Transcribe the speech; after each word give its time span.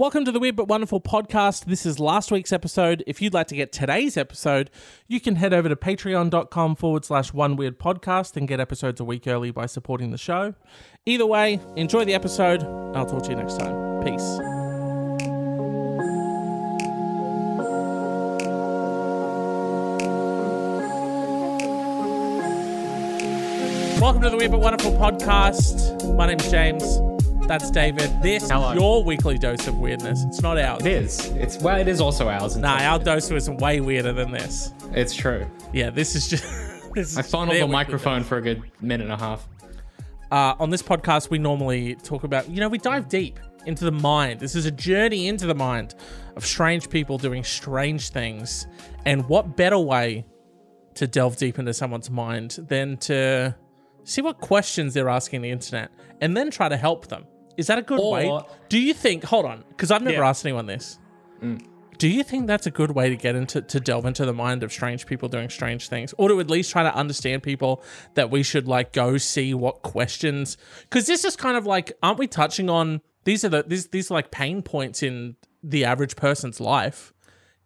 Welcome 0.00 0.24
to 0.24 0.32
the 0.32 0.40
Weird 0.40 0.56
But 0.56 0.66
Wonderful 0.66 1.02
podcast. 1.02 1.66
This 1.66 1.84
is 1.84 2.00
last 2.00 2.32
week's 2.32 2.54
episode. 2.54 3.04
If 3.06 3.20
you'd 3.20 3.34
like 3.34 3.48
to 3.48 3.54
get 3.54 3.70
today's 3.70 4.16
episode, 4.16 4.70
you 5.08 5.20
can 5.20 5.36
head 5.36 5.52
over 5.52 5.68
to 5.68 5.76
patreon.com 5.76 6.76
forward 6.76 7.04
slash 7.04 7.34
one 7.34 7.54
weird 7.54 7.78
podcast 7.78 8.34
and 8.34 8.48
get 8.48 8.60
episodes 8.60 8.98
a 8.98 9.04
week 9.04 9.26
early 9.26 9.50
by 9.50 9.66
supporting 9.66 10.10
the 10.10 10.16
show. 10.16 10.54
Either 11.04 11.26
way, 11.26 11.60
enjoy 11.76 12.06
the 12.06 12.14
episode. 12.14 12.62
I'll 12.96 13.04
talk 13.04 13.24
to 13.24 13.28
you 13.28 13.36
next 13.36 13.58
time. 13.58 14.02
Peace. 14.02 14.38
Welcome 24.00 24.22
to 24.22 24.30
the 24.30 24.38
Weird 24.38 24.50
But 24.50 24.60
Wonderful 24.60 24.92
podcast. 24.92 26.16
My 26.16 26.26
name's 26.26 26.50
James. 26.50 27.09
That's 27.50 27.68
David. 27.68 28.12
This 28.22 28.48
Hello. 28.48 28.70
is 28.70 28.76
your 28.76 29.02
weekly 29.02 29.36
dose 29.36 29.66
of 29.66 29.76
weirdness. 29.76 30.22
It's 30.22 30.40
not 30.40 30.56
ours. 30.56 30.82
It 30.82 30.92
is. 30.92 31.26
It's 31.30 31.58
well, 31.58 31.80
it 31.80 31.88
is 31.88 32.00
also 32.00 32.28
ours. 32.28 32.54
in 32.54 32.62
Nah, 32.62 32.78
some 32.78 32.86
our 32.86 32.98
ways. 32.98 33.04
dose 33.04 33.30
was 33.32 33.50
way 33.50 33.80
weirder 33.80 34.12
than 34.12 34.30
this. 34.30 34.72
It's 34.92 35.12
true. 35.12 35.44
Yeah, 35.72 35.90
this 35.90 36.14
is 36.14 36.28
just. 36.28 36.44
this 36.94 37.10
is 37.10 37.18
I 37.18 37.22
their 37.22 37.46
the 37.46 37.66
weekly 37.66 37.66
microphone 37.72 38.22
for 38.22 38.36
a 38.36 38.40
good 38.40 38.62
minute 38.80 39.02
and 39.02 39.12
a 39.12 39.16
half. 39.16 39.48
Uh, 40.30 40.54
on 40.60 40.70
this 40.70 40.80
podcast, 40.80 41.30
we 41.30 41.38
normally 41.40 41.96
talk 41.96 42.22
about, 42.22 42.48
you 42.48 42.60
know, 42.60 42.68
we 42.68 42.78
dive 42.78 43.08
deep 43.08 43.40
into 43.66 43.84
the 43.84 43.90
mind. 43.90 44.38
This 44.38 44.54
is 44.54 44.64
a 44.66 44.70
journey 44.70 45.26
into 45.26 45.48
the 45.48 45.54
mind 45.56 45.96
of 46.36 46.46
strange 46.46 46.88
people 46.88 47.18
doing 47.18 47.42
strange 47.42 48.10
things. 48.10 48.68
And 49.06 49.28
what 49.28 49.56
better 49.56 49.76
way 49.80 50.24
to 50.94 51.08
delve 51.08 51.36
deep 51.36 51.58
into 51.58 51.74
someone's 51.74 52.10
mind 52.10 52.60
than 52.68 52.96
to 52.98 53.56
see 54.04 54.22
what 54.22 54.38
questions 54.38 54.94
they're 54.94 55.08
asking 55.08 55.42
the 55.42 55.50
internet 55.50 55.90
and 56.20 56.36
then 56.36 56.52
try 56.52 56.68
to 56.68 56.76
help 56.76 57.08
them? 57.08 57.26
Is 57.60 57.66
that 57.68 57.78
a 57.78 57.82
good 57.82 58.00
Or- 58.00 58.12
way? 58.12 58.40
Do 58.68 58.78
you 58.78 58.92
think, 58.94 59.22
hold 59.24 59.44
on, 59.44 59.62
because 59.68 59.90
I've 59.92 60.02
never 60.02 60.16
Yeah. 60.16 60.22
Mm. 60.22 60.28
asked 60.30 60.44
anyone 60.46 60.66
this. 60.66 60.98
Do 61.98 62.08
you 62.08 62.22
think 62.24 62.46
that's 62.46 62.66
a 62.66 62.70
good 62.70 62.92
way 62.92 63.10
to 63.10 63.16
get 63.16 63.34
into 63.36 63.60
to 63.60 63.78
delve 63.78 64.06
into 64.06 64.24
the 64.24 64.32
mind 64.32 64.62
of 64.62 64.72
strange 64.72 65.04
people 65.06 65.28
doing 65.28 65.50
strange 65.50 65.88
things, 65.88 66.14
or 66.16 66.28
to 66.30 66.40
at 66.40 66.48
least 66.48 66.70
try 66.70 66.82
to 66.82 66.94
understand 66.94 67.42
people 67.42 67.82
that 68.14 68.30
we 68.30 68.42
should 68.42 68.66
like 68.66 68.92
go 68.94 69.18
see 69.18 69.52
what 69.52 69.82
questions? 69.82 70.56
Because 70.88 71.06
this 71.06 71.24
is 71.26 71.36
kind 71.36 71.56
of 71.58 71.66
like, 71.66 71.92
aren't 72.02 72.18
we 72.18 72.26
touching 72.26 72.70
on 72.70 73.02
these 73.24 73.44
are 73.44 73.50
the 73.50 73.64
these 73.66 73.88
these 73.88 74.10
are 74.10 74.14
like 74.14 74.30
pain 74.30 74.62
points 74.62 75.02
in 75.02 75.36
the 75.62 75.84
average 75.84 76.16
person's 76.16 76.58
life? 76.58 77.12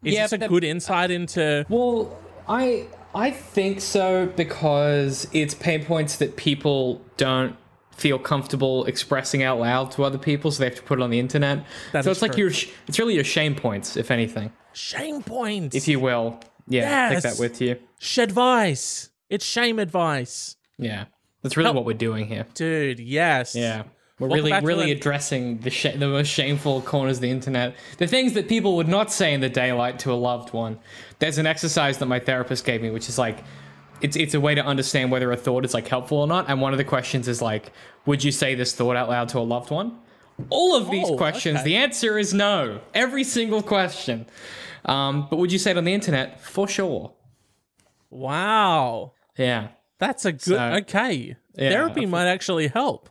Is 0.02 0.14
Yeah, 0.14 0.22
this 0.24 0.32
a 0.32 0.38
but- 0.38 0.48
good 0.48 0.64
insight 0.64 1.12
into? 1.12 1.64
Well, 1.68 2.16
I 2.48 2.86
I 3.14 3.30
think 3.30 3.80
so 3.80 4.26
because 4.34 5.28
it's 5.32 5.54
pain 5.54 5.84
points 5.84 6.16
that 6.16 6.34
people 6.36 7.00
don't 7.16 7.54
feel 7.96 8.18
comfortable 8.18 8.84
expressing 8.86 9.42
out 9.42 9.58
loud 9.60 9.90
to 9.92 10.04
other 10.04 10.18
people, 10.18 10.50
so 10.50 10.58
they 10.60 10.66
have 10.66 10.74
to 10.76 10.82
put 10.82 10.98
it 10.98 11.02
on 11.02 11.10
the 11.10 11.18
internet. 11.18 11.64
That 11.92 12.04
so 12.04 12.10
it's 12.10 12.22
like 12.22 12.36
your 12.36 12.50
sh- 12.50 12.68
it's 12.86 12.98
really 12.98 13.14
your 13.14 13.24
shame 13.24 13.54
points, 13.54 13.96
if 13.96 14.10
anything, 14.10 14.52
Shame 14.72 15.22
points. 15.22 15.74
if 15.76 15.88
you 15.88 16.00
will. 16.00 16.40
Yeah, 16.68 17.10
Yes. 17.10 17.22
take 17.22 17.32
that 17.34 17.40
with 17.40 17.60
you. 17.60 17.76
Shed 17.98 18.28
advice. 18.30 19.10
It's 19.30 19.44
shame 19.44 19.78
advice, 19.78 20.56
Yeah, 20.78 21.04
that's 21.42 21.56
really 21.56 21.66
Help. 21.66 21.76
what 21.76 21.84
we're 21.86 21.94
doing 21.94 22.26
here. 22.26 22.46
dude. 22.54 23.00
Yes. 23.00 23.54
Yeah. 23.54 23.84
We're 24.20 24.28
Welcome 24.28 24.44
really, 24.64 24.64
really 24.64 24.90
addressing 24.92 25.58
the 25.58 25.70
sh- 25.70 25.96
the 25.96 26.06
most 26.06 26.28
shameful 26.28 26.82
corners 26.82 27.16
of 27.16 27.22
the 27.22 27.30
internet, 27.30 27.74
the 27.98 28.06
things 28.06 28.34
that 28.34 28.48
people 28.48 28.76
would 28.76 28.86
not 28.86 29.10
say 29.12 29.34
in 29.34 29.40
the 29.40 29.48
daylight 29.48 29.98
to 30.00 30.12
a 30.12 30.14
loved 30.14 30.52
one. 30.52 30.78
There's 31.18 31.36
an 31.38 31.46
exercise 31.48 31.98
that 31.98 32.06
my 32.06 32.20
therapist 32.20 32.64
gave 32.64 32.80
me, 32.80 32.90
which 32.90 33.08
is 33.08 33.18
like, 33.18 33.38
it's 34.00 34.16
it's 34.16 34.34
a 34.34 34.40
way 34.40 34.54
to 34.54 34.64
understand 34.64 35.10
whether 35.10 35.30
a 35.32 35.36
thought 35.36 35.64
is 35.64 35.74
like 35.74 35.88
helpful 35.88 36.18
or 36.18 36.26
not. 36.26 36.48
And 36.48 36.60
one 36.60 36.72
of 36.72 36.78
the 36.78 36.84
questions 36.84 37.28
is 37.28 37.40
like, 37.42 37.72
would 38.06 38.22
you 38.24 38.32
say 38.32 38.54
this 38.54 38.74
thought 38.74 38.96
out 38.96 39.08
loud 39.08 39.28
to 39.30 39.38
a 39.38 39.40
loved 39.40 39.70
one? 39.70 39.98
All 40.50 40.74
of 40.76 40.90
these 40.90 41.08
Oh, 41.08 41.16
questions, 41.16 41.56
okay. 41.60 41.64
the 41.64 41.76
answer 41.76 42.18
is 42.18 42.34
no. 42.34 42.80
Every 42.92 43.22
single 43.24 43.62
question. 43.62 44.26
Um, 44.84 45.28
but 45.30 45.36
would 45.38 45.52
you 45.52 45.58
say 45.58 45.70
it 45.70 45.78
on 45.78 45.84
the 45.84 45.94
internet? 45.94 46.40
For 46.40 46.66
sure. 46.68 47.12
Wow. 48.10 49.12
Yeah. 49.36 49.68
That's 49.98 50.24
a 50.24 50.32
good. 50.32 50.42
So- 50.42 50.58
okay. 50.80 51.36
Yeah. 51.56 51.70
Therapy 51.70 52.06
might 52.06 52.26
actually 52.26 52.68
help. 52.68 53.08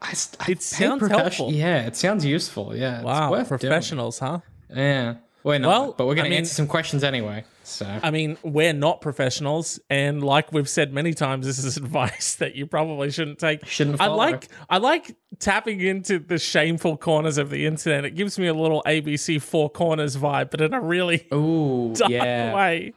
I, 0.00 0.14
I 0.40 0.50
It 0.52 0.62
sounds 0.62 1.06
helpful. 1.06 1.52
Yeah, 1.52 1.86
it 1.86 1.96
sounds 1.96 2.24
useful. 2.24 2.74
Yeah. 2.76 2.96
it's 2.96 3.04
Wow. 3.04 3.30
worth 3.30 3.48
doing. 3.48 3.58
Professionals, 3.58 4.18
huh? 4.18 4.40
Yeah. 4.74 5.14
We're 5.44 5.58
not, 5.58 5.68
Well, 5.68 5.94
but 5.96 6.06
we're 6.06 6.14
going 6.14 6.24
I 6.24 6.28
to 6.28 6.30
mean- 6.30 6.38
answer 6.38 6.54
some 6.54 6.66
questions 6.66 7.04
anyway. 7.04 7.44
So 7.64 7.86
I 8.02 8.10
mean, 8.10 8.36
we're 8.42 8.72
not 8.74 9.00
professionals, 9.00 9.80
and 9.88 10.22
like 10.22 10.52
we've 10.52 10.68
said 10.68 10.92
many 10.92 11.14
times, 11.14 11.46
this 11.46 11.58
is 11.62 11.76
advice 11.84 12.34
that 12.36 12.54
you 12.54 12.66
probably 12.66 13.10
shouldn't 13.10 13.38
take. 13.38 13.64
Shouldn't 13.66 14.00
I 14.02 14.06
like 14.08 14.48
I 14.68 14.76
like 14.78 15.16
tapping 15.38 15.80
into 15.80 16.18
the 16.18 16.38
shameful 16.38 16.96
corners 16.98 17.38
of 17.38 17.48
the 17.48 17.64
internet. 17.64 18.04
It 18.04 18.16
gives 18.16 18.38
me 18.38 18.48
a 18.48 18.54
little 18.54 18.82
ABC 18.86 19.40
Four 19.40 19.70
Corners 19.70 20.16
vibe, 20.16 20.50
but 20.50 20.60
in 20.60 20.74
a 20.74 20.80
really 20.80 21.26
ooh, 21.34 21.94
dark 21.94 22.10
yeah. 22.10 22.54
way. 22.54 22.92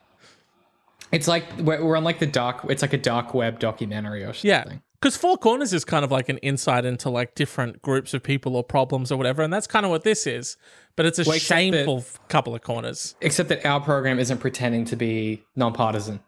It's 1.13 1.27
like 1.27 1.45
we're, 1.59 1.83
we're 1.83 1.95
on 1.95 2.03
like 2.03 2.19
the 2.19 2.27
dark. 2.27 2.65
It's 2.69 2.81
like 2.81 2.93
a 2.93 2.97
dark 2.97 3.33
web 3.33 3.59
documentary 3.59 4.23
or 4.23 4.33
something. 4.33 4.49
Yeah. 4.49 4.65
Because 4.99 5.15
Four 5.15 5.37
Corners 5.37 5.73
is 5.73 5.85
kind 5.85 6.03
of 6.03 6.11
like 6.11 6.27
an 6.27 6.39
insight 6.39 6.83
into 6.83 7.09
like 7.09 7.35
different 7.35 7.81
groups 7.83 8.13
of 8.13 8.23
people 8.23 8.55
or 8.55 8.63
problems 8.63 9.11
or 9.11 9.17
whatever, 9.17 9.43
and 9.43 9.53
that's 9.53 9.67
kind 9.67 9.85
of 9.85 9.91
what 9.91 10.03
this 10.03 10.25
is. 10.25 10.57
But 10.97 11.05
it's 11.05 11.19
a 11.19 11.23
Well, 11.25 11.35
except 11.37 11.49
that- 11.49 11.55
shameful 11.77 12.03
couple 12.27 12.53
of 12.55 12.61
corners. 12.63 13.15
Except 13.21 13.47
that 13.49 13.65
our 13.65 13.79
program 13.79 14.19
isn't 14.19 14.39
pretending 14.39 14.83
to 14.85 14.95
be 14.97 15.43
nonpartisan. 15.55 16.19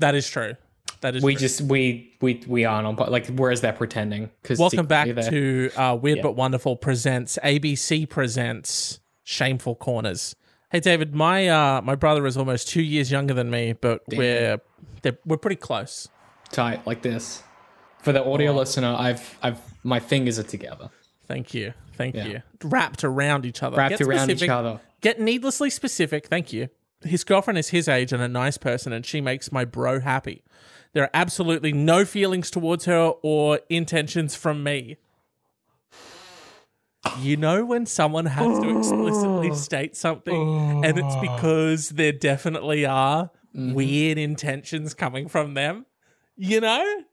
That 0.00 0.14
is 0.14 0.28
true. 0.28 0.56
That 1.00 1.16
is 1.16 1.22
We 1.22 1.34
true. 1.34 1.40
just 1.40 1.60
we 1.62 2.12
we 2.20 2.42
we 2.46 2.64
are 2.64 2.82
non 2.82 2.96
like. 2.96 3.26
Whereas 3.28 3.60
they're 3.60 3.72
pretending. 3.72 4.30
Because 4.42 4.58
Welcome 4.58 4.86
back 4.86 5.06
to 5.06 5.70
uh, 5.76 5.94
Weird 6.00 6.20
but 6.20 6.32
Wonderful 6.32 6.76
presents 6.76 7.38
ABC 7.42 8.08
presents 8.08 8.98
Shameful 9.24 9.76
Corners. 9.76 10.34
Hey 10.72 10.80
David, 10.80 11.14
my 11.14 11.48
uh, 11.48 11.80
my 11.82 11.94
brother 11.94 12.26
is 12.26 12.36
almost 12.36 12.68
two 12.68 12.82
years 12.82 13.10
younger 13.10 13.34
than 13.34 13.50
me, 13.50 13.72
but 13.72 14.02
we're 14.08 14.58
they're, 15.02 15.18
we're 15.24 15.36
pretty 15.36 15.56
close. 15.56 16.08
tight 16.50 16.84
like 16.86 17.02
this. 17.02 17.42
For 18.02 18.12
the 18.12 18.24
audio 18.24 18.52
listener, 18.52 18.94
I've 18.98 19.38
I've 19.42 19.60
my 19.84 20.00
fingers 20.00 20.38
are 20.38 20.42
together, 20.44 20.90
Thank 21.26 21.54
you, 21.54 21.72
thank 21.94 22.14
Yeah. 22.14 22.26
you. 22.26 22.42
Wrapped 22.62 23.04
around 23.04 23.44
each 23.44 23.62
other, 23.62 23.76
wrapped 23.76 23.98
Get 23.98 24.06
around 24.06 24.30
each 24.30 24.48
other. 24.48 24.80
Get 25.00 25.20
needlessly 25.20 25.70
specific. 25.70 26.26
Thank 26.26 26.52
you. 26.52 26.68
His 27.02 27.24
girlfriend 27.24 27.58
is 27.58 27.68
his 27.68 27.88
age 27.88 28.12
and 28.12 28.22
a 28.22 28.28
nice 28.28 28.56
person, 28.56 28.92
and 28.92 29.04
she 29.04 29.20
makes 29.20 29.52
my 29.52 29.64
bro 29.64 30.00
happy. 30.00 30.42
There 30.92 31.04
are 31.04 31.10
absolutely 31.12 31.72
no 31.72 32.04
feelings 32.04 32.50
towards 32.50 32.86
her 32.86 33.12
or 33.22 33.60
intentions 33.68 34.34
from 34.34 34.62
me. 34.62 34.96
You 37.20 37.36
know 37.36 37.64
when 37.64 37.86
someone 37.86 38.26
has 38.26 38.58
to 38.58 38.78
explicitly 38.78 39.54
state 39.54 39.96
something, 39.96 40.84
and 40.84 40.98
it's 40.98 41.16
because 41.16 41.90
there 41.90 42.12
definitely 42.12 42.84
are 42.86 43.30
mm-hmm. 43.54 43.74
weird 43.74 44.18
intentions 44.18 44.94
coming 44.94 45.28
from 45.28 45.54
them. 45.54 45.86
You 46.36 46.60
know? 46.60 47.04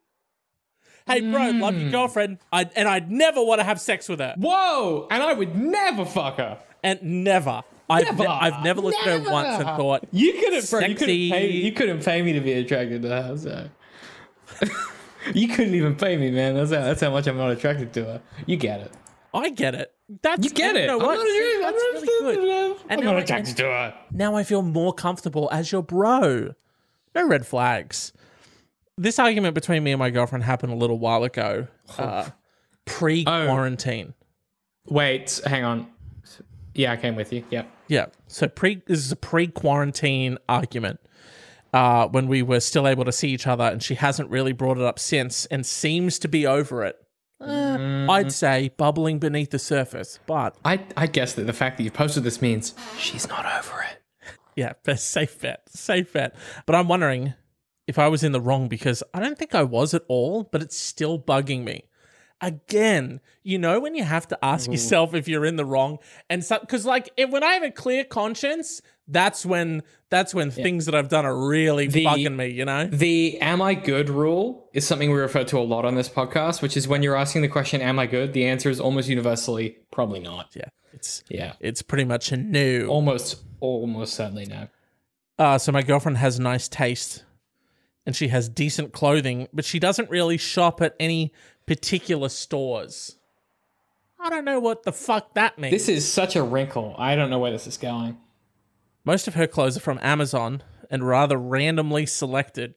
Hey, 1.06 1.20
bro, 1.22 1.50
love 1.52 1.76
your 1.76 1.86
hmm. 1.86 1.92
girlfriend, 1.92 2.38
I'd, 2.52 2.72
and 2.76 2.88
I'd 2.88 3.12
never 3.12 3.44
want 3.44 3.60
to 3.60 3.66
have 3.66 3.80
sex 3.82 4.08
with 4.08 4.20
her 4.20 4.36
Whoa! 4.38 5.08
And 5.12 5.22
I 5.22 5.34
would 5.34 5.56
never 5.56 6.06
fuck 6.06 6.38
her. 6.38 6.60
and 6.84 7.02
never. 7.02 7.62
I've 7.90 8.06
Never. 8.06 8.24
never, 8.24 8.30
I've 8.32 8.64
never 8.64 8.82
looked 8.82 8.98
at 9.06 9.22
her 9.22 9.30
once 9.32 9.50
and 9.50 9.66
Never. 9.66 9.78
thought, 9.78 10.08
You 10.12 10.32
couldn't, 10.34 10.70
bro, 10.70 10.80
you 10.80 10.96
couldn't 10.96 11.08
pay. 11.32 11.52
You 11.52 11.72
couldn't 11.74 12.04
pay 12.06 12.22
me 12.22 12.32
to 12.34 12.40
be 12.40 12.54
attracted 12.54 13.02
to 13.02 13.10
her. 13.10 13.38
So. 13.38 13.70
you 15.34 15.50
couldn't 15.50 15.76
even 15.76 15.96
pay 15.96 16.16
me, 16.18 16.32
man. 16.32 16.56
That's 16.56 16.72
how, 16.72 16.80
that's 16.82 17.02
how 17.02 17.12
much 17.12 17.28
I'm 17.28 17.38
not 17.38 17.52
attracted 17.52 17.92
to 17.94 18.04
her. 18.06 18.22
You 18.46 18.56
get 18.56 18.80
it. 18.80 18.92
I 19.34 19.50
get 19.50 19.76
it. 19.76 19.94
That's 20.22 20.44
You 20.44 20.52
get 20.52 20.76
it. 20.78 20.82
You 20.82 20.88
know 20.88 21.00
I'm 21.02 21.06
what? 21.06 21.16
not 21.16 21.26
attracted- 21.28 21.62
That's 21.62 21.84
I'm 21.84 21.94
really 21.94 21.94
not 21.94 22.08
good. 22.08 22.38
attracted- 22.70 22.86
And 22.92 23.00
I'm 23.02 23.06
now 23.06 23.12
not 23.12 23.20
I- 23.20 23.24
attracted 23.24 23.58
to 23.58 23.64
her. 23.64 23.94
Now 24.12 24.36
I 24.36 24.44
feel 24.44 24.62
more 24.62 24.94
comfortable 24.94 25.50
as 25.52 25.72
your 25.72 25.84
bro. 25.84 26.54
No 27.16 27.28
red 27.28 27.46
flags. 27.46 28.14
This 28.98 29.18
argument 29.20 29.56
between 29.56 29.84
me 29.84 29.92
and 29.92 30.00
my 30.00 30.10
girlfriend 30.10 30.44
happened 30.44 30.72
a 30.72 30.76
little 30.76 31.00
while 31.00 31.24
ago, 31.24 31.68
uh, 31.98 32.30
pre 32.86 33.24
quarantine. 33.24 34.14
Wait, 34.88 35.42
hang 35.46 35.64
on. 35.64 35.88
Yeah, 36.76 36.92
I 36.92 36.98
came 36.98 37.16
with 37.16 37.32
you. 37.32 37.44
Yep. 37.50 37.70
Yeah. 37.88 38.06
So 38.28 38.48
pre 38.48 38.82
this 38.86 39.00
is 39.00 39.12
a 39.12 39.16
pre-quarantine 39.16 40.38
argument. 40.50 41.00
Uh, 41.74 42.08
when 42.08 42.28
we 42.28 42.44
were 42.44 42.60
still 42.60 42.88
able 42.88 43.04
to 43.04 43.12
see 43.12 43.30
each 43.30 43.48
other, 43.48 43.64
and 43.64 43.82
she 43.82 43.96
hasn't 43.96 44.30
really 44.30 44.52
brought 44.52 44.78
it 44.78 44.84
up 44.84 45.00
since, 45.00 45.48
and 45.48 45.66
seems 45.66 46.20
to 46.20 46.28
be 46.28 46.46
over 46.46 46.84
it. 46.84 47.04
Eh, 47.42 48.06
I'd 48.08 48.32
say 48.32 48.70
bubbling 48.78 49.18
beneath 49.18 49.50
the 49.50 49.58
surface, 49.58 50.20
but 50.28 50.56
I 50.64 50.86
I 50.96 51.08
guess 51.08 51.34
that 51.34 51.48
the 51.48 51.54
fact 51.54 51.78
that 51.78 51.84
you 51.84 51.90
posted 51.90 52.24
this 52.24 52.44
means 52.44 52.76
she's 53.00 53.28
not 53.28 53.46
over 53.46 53.84
it. 53.90 54.38
yeah, 54.56 54.74
safe 54.96 55.40
bet, 55.42 55.64
safe 55.68 56.14
bet. 56.14 56.36
But 56.68 56.76
I'm 56.76 56.88
wondering 56.88 57.34
if 57.88 58.00
I 58.00 58.08
was 58.08 58.24
in 58.24 58.32
the 58.32 58.42
wrong 58.42 58.68
because 58.68 59.04
I 59.14 59.20
don't 59.20 59.38
think 59.38 59.54
I 59.56 59.64
was 59.64 59.94
at 59.94 60.04
all, 60.08 60.44
but 60.44 60.62
it's 60.62 60.78
still 60.78 61.20
bugging 61.20 61.64
me. 61.64 61.84
Again, 62.42 63.22
you 63.44 63.58
know 63.58 63.80
when 63.80 63.96
you 63.96 64.04
have 64.04 64.28
to 64.28 64.46
ask 64.46 64.70
yourself 64.70 65.14
if 65.14 65.30
you're 65.30 65.46
in 65.46 65.56
the 65.56 65.64
wrong, 65.64 66.00
and 66.30 66.44
so 66.44 66.60
because 66.60 66.86
like 66.86 67.10
if, 67.16 67.30
when 67.30 67.42
I 67.42 67.54
have 67.54 67.64
a 67.64 67.72
clear 67.72 68.04
conscience, 68.04 68.82
that's 69.08 69.46
when 69.46 69.82
that's 70.10 70.34
when 70.34 70.52
things 70.52 70.86
that 70.88 70.94
I've 70.96 71.08
done 71.08 71.26
are 71.26 71.48
really 71.48 71.88
The- 71.88 72.04
bugging 72.04 72.36
me. 72.36 72.48
You 72.48 72.66
know? 72.66 72.88
The 72.88 73.40
am 73.40 73.62
I 73.62 73.76
good 73.76 74.10
rule 74.10 74.70
is 74.74 74.86
something 74.86 75.10
we 75.10 75.18
refer 75.20 75.46
to 75.46 75.58
a 75.58 75.62
lot 75.64 75.86
on 75.86 75.96
this 75.96 76.10
podcast, 76.10 76.62
which 76.62 76.76
is 76.76 76.86
when 76.86 77.02
you're 77.02 77.16
asking 77.16 77.44
the 77.44 77.48
question, 77.48 77.80
am 77.82 77.98
I 77.98 78.08
good? 78.08 78.34
The 78.34 78.46
answer 78.46 78.70
is 78.70 78.78
almost 78.80 79.08
universally, 79.08 79.78
probably 79.92 80.20
not. 80.20 80.50
Yeah. 80.54 80.66
It's 80.92 81.24
Yeah. 81.30 81.54
it's 81.62 81.82
pretty 81.82 82.04
much 82.04 82.34
a 82.34 82.38
no. 82.38 82.88
Almost, 82.88 83.42
almost 83.62 84.16
certainly 84.16 84.48
no. 84.48 84.68
Uh, 85.40 85.58
so 85.58 85.72
my 85.72 85.82
girlfriend 85.82 86.18
has 86.18 86.42
nice 86.42 86.68
taste, 86.68 87.24
and 88.06 88.16
she 88.16 88.28
has 88.30 88.50
decent 88.50 88.94
clothing, 88.94 89.48
but 89.54 89.66
she 89.66 89.80
doesn't 89.80 90.10
really 90.10 90.38
shop 90.38 90.82
at 90.82 90.96
any 91.00 91.34
particular 91.66 92.30
stores. 92.30 93.18
I 94.20 94.30
don't 94.30 94.46
know 94.46 94.60
what 94.60 94.84
the 94.84 94.94
fuck 94.94 95.34
that 95.34 95.60
means. 95.60 95.74
This 95.74 95.90
is 95.90 96.12
such 96.12 96.36
a 96.36 96.44
wrinkle. 96.44 96.96
I 96.98 97.16
don't 97.16 97.30
know 97.30 97.40
where 97.40 97.52
this 97.52 97.68
is 97.68 97.78
going. 97.78 98.18
Most 99.06 99.28
of 99.28 99.34
her 99.34 99.48
clothes 99.48 99.76
are 99.76 99.82
from 99.82 100.00
Amazon 100.02 100.64
and 100.90 101.06
rather 101.06 101.38
randomly 101.38 102.06
selected. 102.06 102.76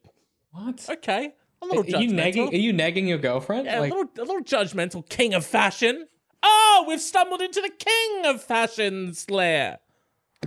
What? 0.50 0.84
Okay, 0.88 1.34
a 1.62 1.66
little 1.66 1.82
Are 1.82 2.00
you 2.00 2.10
judgmental. 2.10 2.34
negging? 2.34 2.52
Are 2.52 2.56
you 2.56 2.72
negging 2.72 3.06
your 3.06 3.18
girlfriend? 3.18 3.66
Yeah, 3.66 3.80
like, 3.80 3.92
a 3.92 3.94
little, 3.94 4.12
a 4.18 4.24
little 4.24 4.42
judgmental, 4.42 5.08
king 5.08 5.34
of 5.34 5.44
fashion. 5.46 6.08
Oh, 6.42 6.84
we've 6.88 7.00
stumbled 7.00 7.40
into 7.42 7.60
the 7.60 7.70
king 7.70 8.26
of 8.26 8.42
fashion's 8.42 9.30
lair. 9.30 9.78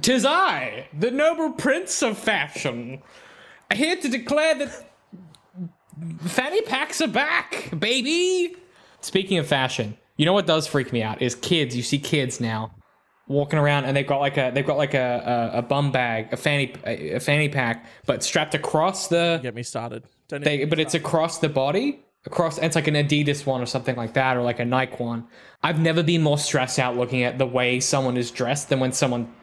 Tis 0.02 0.26
I, 0.26 0.88
the 0.98 1.12
noble 1.12 1.52
prince 1.52 2.02
of 2.04 2.18
fashion, 2.18 3.02
here 3.74 3.96
to 3.96 4.10
declare 4.10 4.56
that 4.56 4.92
fanny 6.22 6.62
packs 6.62 7.02
are 7.02 7.08
back, 7.08 7.72
baby. 7.78 8.56
Speaking 9.02 9.38
of 9.38 9.48
fashion, 9.48 9.98
you 10.18 10.26
know 10.26 10.34
what 10.34 10.48
does 10.48 10.68
freak 10.68 10.92
me 10.92 11.04
out 11.04 11.22
is 11.22 11.36
kids. 11.36 11.76
You 11.76 11.84
see 11.84 12.00
kids 12.00 12.40
now 12.40 12.72
walking 13.28 13.60
around 13.60 13.86
and 13.86 13.96
they've 13.96 14.08
got 14.08 14.20
like 14.20 14.38
a 14.38 14.52
they've 14.54 14.66
got 14.66 14.78
like 14.78 14.94
a 14.94 15.52
a, 15.54 15.60
a 15.60 15.62
bum 15.62 15.92
bag, 15.92 16.34
a 16.34 16.38
fanny 16.38 16.74
a, 16.86 17.16
a 17.16 17.20
fanny 17.20 17.50
pack, 17.50 17.86
but 18.06 18.24
strapped 18.24 18.56
across 18.56 19.08
the 19.08 19.40
Get 19.42 19.56
me 19.56 19.64
started. 19.64 20.04
Don't 20.28 20.44
they, 20.44 20.66
but 20.66 20.80
it's 20.80 20.94
across 20.94 21.40
the 21.40 21.50
body 21.50 22.04
across 22.26 22.58
and 22.58 22.66
it's 22.66 22.76
like 22.76 22.88
an 22.88 22.96
adidas 22.96 23.46
one 23.46 23.62
or 23.62 23.66
something 23.66 23.96
like 23.96 24.14
that 24.14 24.36
or 24.36 24.42
like 24.42 24.60
a 24.60 24.66
nike 24.66 24.96
one 24.98 25.26
i've 25.64 25.80
never 25.80 26.04
been 26.04 26.22
more 26.22 26.38
stressed 26.38 26.78
out 26.78 26.98
looking 26.98 27.24
at 27.24 27.38
the 27.38 27.46
way 27.46 27.80
someone 27.80 28.18
is 28.18 28.30
dressed 28.30 28.68
than 28.68 28.80
when 28.80 28.92
someone 28.92 29.34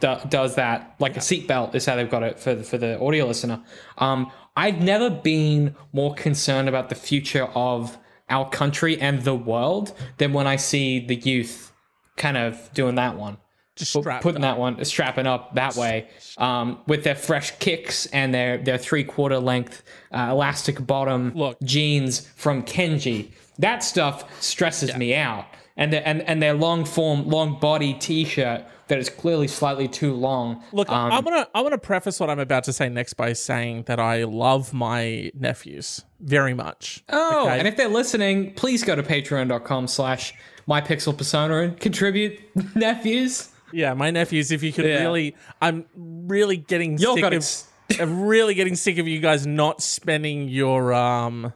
do, 0.00 0.16
does 0.28 0.54
that 0.54 0.94
like 0.98 1.16
a 1.16 1.20
seatbelt 1.20 1.74
is 1.74 1.86
how 1.86 1.96
they've 1.96 2.10
got 2.10 2.22
it 2.22 2.38
for 2.38 2.54
the, 2.54 2.62
for 2.62 2.78
the 2.78 3.00
audio 3.00 3.26
listener 3.26 3.62
um 3.98 4.30
i've 4.56 4.80
never 4.80 5.10
been 5.10 5.74
more 5.92 6.14
concerned 6.14 6.68
about 6.68 6.88
the 6.88 6.94
future 6.94 7.44
of 7.54 7.98
our 8.30 8.48
country 8.50 9.00
and 9.00 9.22
the 9.22 9.34
world 9.34 9.92
than 10.18 10.32
when 10.32 10.46
i 10.46 10.56
see 10.56 11.04
the 11.04 11.16
youth 11.16 11.72
kind 12.16 12.36
of 12.36 12.72
doing 12.74 12.94
that 12.94 13.16
one 13.16 13.36
just 13.74 13.94
putting 13.94 14.36
up. 14.36 14.42
that 14.42 14.58
one 14.58 14.84
strapping 14.84 15.26
up 15.26 15.54
that 15.54 15.76
way 15.76 16.08
um, 16.36 16.80
with 16.86 17.04
their 17.04 17.14
fresh 17.14 17.58
kicks 17.58 18.06
and 18.06 18.34
their 18.34 18.58
their 18.58 18.76
three 18.76 19.02
quarter 19.02 19.38
length 19.38 19.82
uh, 20.12 20.28
elastic 20.30 20.86
bottom 20.86 21.32
Look. 21.34 21.58
jeans 21.62 22.20
from 22.36 22.64
Kenji. 22.64 23.30
That 23.58 23.82
stuff 23.82 24.42
stresses 24.42 24.94
me 24.96 25.14
out. 25.14 25.46
And 25.76 25.92
their, 25.92 26.02
and 26.04 26.20
and 26.22 26.42
their 26.42 26.54
long 26.54 26.84
form 26.84 27.28
long 27.28 27.58
body 27.58 27.94
t 27.94 28.24
shirt 28.24 28.64
that 28.88 28.98
is 28.98 29.08
clearly 29.08 29.48
slightly 29.48 29.88
too 29.88 30.12
long. 30.12 30.62
Look, 30.72 30.90
um, 30.90 31.10
I 31.10 31.20
want 31.20 31.46
to 31.46 31.48
I 31.54 31.62
want 31.62 31.72
to 31.72 31.78
preface 31.78 32.20
what 32.20 32.28
I'm 32.28 32.38
about 32.38 32.64
to 32.64 32.74
say 32.74 32.90
next 32.90 33.14
by 33.14 33.32
saying 33.32 33.84
that 33.84 33.98
I 33.98 34.24
love 34.24 34.74
my 34.74 35.30
nephews 35.34 36.04
very 36.20 36.52
much. 36.52 37.02
oh, 37.08 37.46
okay. 37.46 37.58
and 37.58 37.66
if 37.66 37.76
they're 37.76 37.88
listening, 37.88 38.52
please 38.54 38.84
go 38.84 38.94
to 38.94 39.02
patreon.com 39.02 39.86
slash 39.88 40.34
my 40.66 40.80
pixel 40.80 41.16
persona 41.16 41.60
and 41.60 41.80
contribute 41.80 42.38
nephews. 42.76 43.48
Yeah, 43.72 43.94
my 43.94 44.10
nephews. 44.10 44.50
If 44.50 44.62
you 44.62 44.72
could 44.72 44.84
Yeah. 44.84 45.00
really, 45.00 45.34
I'm 45.62 45.86
really 45.96 46.58
getting 46.58 46.98
Y'all 46.98 47.16
sick 47.16 47.24
of. 47.24 47.46
I'm 48.00 48.22
really 48.22 48.54
getting 48.54 48.74
sick 48.76 48.98
of 48.98 49.08
you 49.08 49.20
guys 49.20 49.46
not 49.46 49.82
spending 49.82 50.48
your 50.48 50.92
um, 50.92 51.52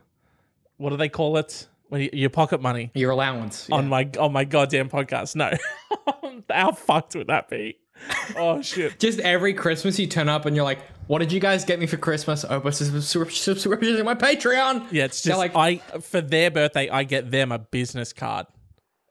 what 0.78 0.90
do 0.90 0.96
they 0.96 1.08
call 1.08 1.36
it? 1.36 1.66
When 1.88 2.00
you, 2.02 2.10
your 2.12 2.30
pocket 2.30 2.60
money 2.60 2.90
your 2.94 3.10
allowance. 3.12 3.68
on 3.70 3.88
my 3.88 4.08
on 4.18 4.32
my 4.32 4.44
goddamn 4.44 4.88
podcast. 4.88 5.36
No, 5.36 5.52
how 6.50 6.72
fucked 6.72 7.14
would 7.14 7.28
that 7.28 7.48
be? 7.48 7.78
Oh 8.36 8.60
shit. 8.62 8.98
just 8.98 9.20
every 9.20 9.54
Christmas 9.54 9.98
you 9.98 10.06
turn 10.06 10.28
up 10.28 10.46
and 10.46 10.54
you're 10.56 10.64
like, 10.64 10.80
"What 11.06 11.20
did 11.20 11.32
you 11.32 11.40
guys 11.40 11.64
get 11.64 11.78
me 11.78 11.86
for 11.86 11.96
Christmas?" 11.96 12.44
Oh, 12.48 12.60
but 12.60 12.72
subscription 12.74 13.96
to 13.96 14.04
my 14.04 14.14
Patreon. 14.14 14.86
Yeah, 14.90 15.04
it's 15.04 15.22
just 15.22 15.38
like- 15.38 15.54
I 15.56 15.76
for 16.00 16.20
their 16.20 16.50
birthday 16.50 16.88
I 16.90 17.04
get 17.04 17.30
them 17.30 17.52
a 17.52 17.58
business 17.58 18.12
card 18.12 18.46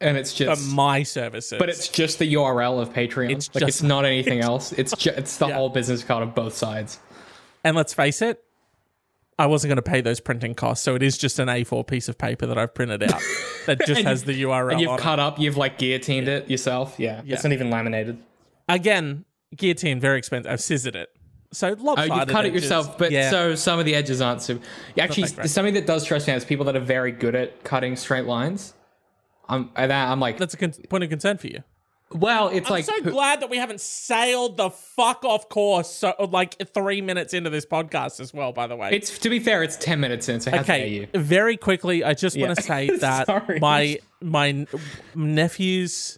and 0.01 0.17
it's 0.17 0.33
just 0.33 0.61
for 0.61 0.75
my 0.75 1.01
services. 1.03 1.57
but 1.57 1.69
it's 1.69 1.87
just 1.87 2.19
the 2.19 2.33
URL 2.35 2.81
of 2.81 2.91
Patreon. 2.93 3.31
It's 3.31 3.47
like 3.55 3.61
just- 3.61 3.69
it's 3.69 3.81
not 3.83 4.05
anything 4.05 4.41
else. 4.41 4.71
It's 4.73 4.91
just 4.95 5.17
it's 5.17 5.37
the 5.37 5.47
Yeah. 5.47 5.55
whole 5.55 5.69
business 5.69 6.03
card 6.03 6.21
of 6.23 6.35
both 6.35 6.53
sides. 6.55 6.99
And 7.63 7.75
let's 7.75 7.93
face 7.95 8.21
it, 8.21 8.43
I 9.37 9.47
wasn't 9.47 9.69
going 9.69 9.75
to 9.77 9.81
pay 9.81 9.99
those 10.01 10.19
printing 10.21 10.55
costs, 10.55 10.83
so 10.83 10.95
it 10.95 11.03
is 11.03 11.17
just 11.17 11.39
an 11.39 11.47
A4 11.49 11.85
piece 11.85 12.07
of 12.07 12.17
paper 12.17 12.45
that 12.45 12.57
I've 12.57 12.73
printed 12.73 13.03
out 13.03 13.21
that 13.65 13.85
just 13.85 14.01
has 14.01 14.23
the 14.23 14.43
URL 14.43 14.71
And 14.71 14.79
you've 14.81 14.91
on 14.91 14.99
it. 14.99 15.01
cut 15.01 15.19
up, 15.19 15.39
you've 15.39 15.57
like 15.57 15.77
guillotined 15.77 16.27
it 16.29 16.49
yourself. 16.49 16.95
Yeah, 16.97 17.21
Yeah. 17.25 17.33
it's 17.35 17.43
not 17.43 17.51
even 17.51 17.69
laminated. 17.69 18.17
Again, 18.69 19.25
guillotine, 19.55 19.99
very 19.99 20.17
expensive. 20.17 20.51
I've 20.51 20.61
scissored 20.61 20.95
it. 20.95 21.09
So 21.51 21.69
Oh, 21.77 21.83
lopsided 21.83 22.27
you 22.29 22.33
cut 22.33 22.45
it 22.45 22.53
yourself, 22.53 22.97
but 22.97 23.11
yeah. 23.11 23.29
so 23.29 23.55
some 23.55 23.77
of 23.79 23.85
the 23.85 23.93
edges 23.95 24.21
aren't 24.21 24.41
super. 24.41 24.65
Actually, 24.97 25.27
that 25.27 25.49
something 25.49 25.73
that 25.73 25.85
does 25.85 26.03
stress 26.03 26.27
me 26.27 26.33
out 26.33 26.37
is 26.37 26.45
people 26.45 26.65
that 26.65 26.75
are 26.75 26.79
very 26.81 27.11
good 27.11 27.35
at 27.35 27.63
cutting 27.63 27.95
straight 27.97 28.25
lines. 28.25 28.73
I'm, 29.47 29.69
that, 29.75 29.91
I'm 29.91 30.19
like, 30.19 30.37
that's 30.37 30.53
a 30.53 30.57
con- 30.57 30.73
point 30.89 31.03
of 31.03 31.09
concern 31.09 31.37
for 31.37 31.47
you. 31.47 31.63
Well, 32.11 32.49
it's 32.49 32.69
like 32.69 32.87
I'm 32.87 32.95
like, 32.95 33.03
so 33.05 33.11
glad 33.11 33.41
that 33.41 33.49
we 33.49 33.57
haven't 33.57 33.81
sailed 33.81 34.57
the 34.57 34.69
fuck 34.69 35.25
off 35.25 35.49
course 35.49 35.89
so 35.89 36.13
like 36.31 36.55
three 36.73 37.01
minutes 37.01 37.33
into 37.33 37.49
this 37.49 37.65
podcast 37.65 38.19
as 38.19 38.33
well, 38.33 38.51
by 38.53 38.67
the 38.67 38.75
way. 38.75 38.91
it's 38.93 39.17
to 39.19 39.29
be 39.29 39.39
fair, 39.39 39.63
it's 39.63 39.75
ten 39.77 39.99
minutes 39.99 40.29
in, 40.29 40.39
so 40.39 40.51
how 40.51 40.59
okay, 40.59 40.87
you? 40.87 41.07
very 41.13 41.57
quickly, 41.57 42.03
I 42.03 42.13
just 42.13 42.37
want 42.39 42.55
to 42.55 42.61
say 42.61 42.89
that 42.97 43.59
my 43.59 43.99
my 44.21 44.65
nephews, 45.15 46.17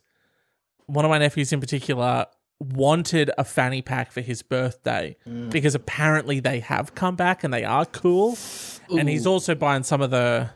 one 0.85 1.05
of 1.05 1.09
my 1.09 1.17
nephews 1.17 1.51
in 1.53 1.59
particular, 1.59 2.25
wanted 2.59 3.31
a 3.37 3.43
fanny 3.43 3.81
pack 3.81 4.11
for 4.11 4.21
his 4.21 4.41
birthday 4.41 5.15
Mm. 5.27 5.51
because 5.51 5.75
apparently 5.75 6.39
they 6.39 6.59
have 6.59 6.95
come 6.95 7.15
back 7.15 7.43
and 7.43 7.53
they 7.53 7.63
are 7.63 7.85
cool, 7.85 8.37
and 8.89 9.07
he's 9.07 9.25
also 9.27 9.55
buying 9.55 9.83
some 9.83 10.01
of 10.01 10.11
the 10.11 10.49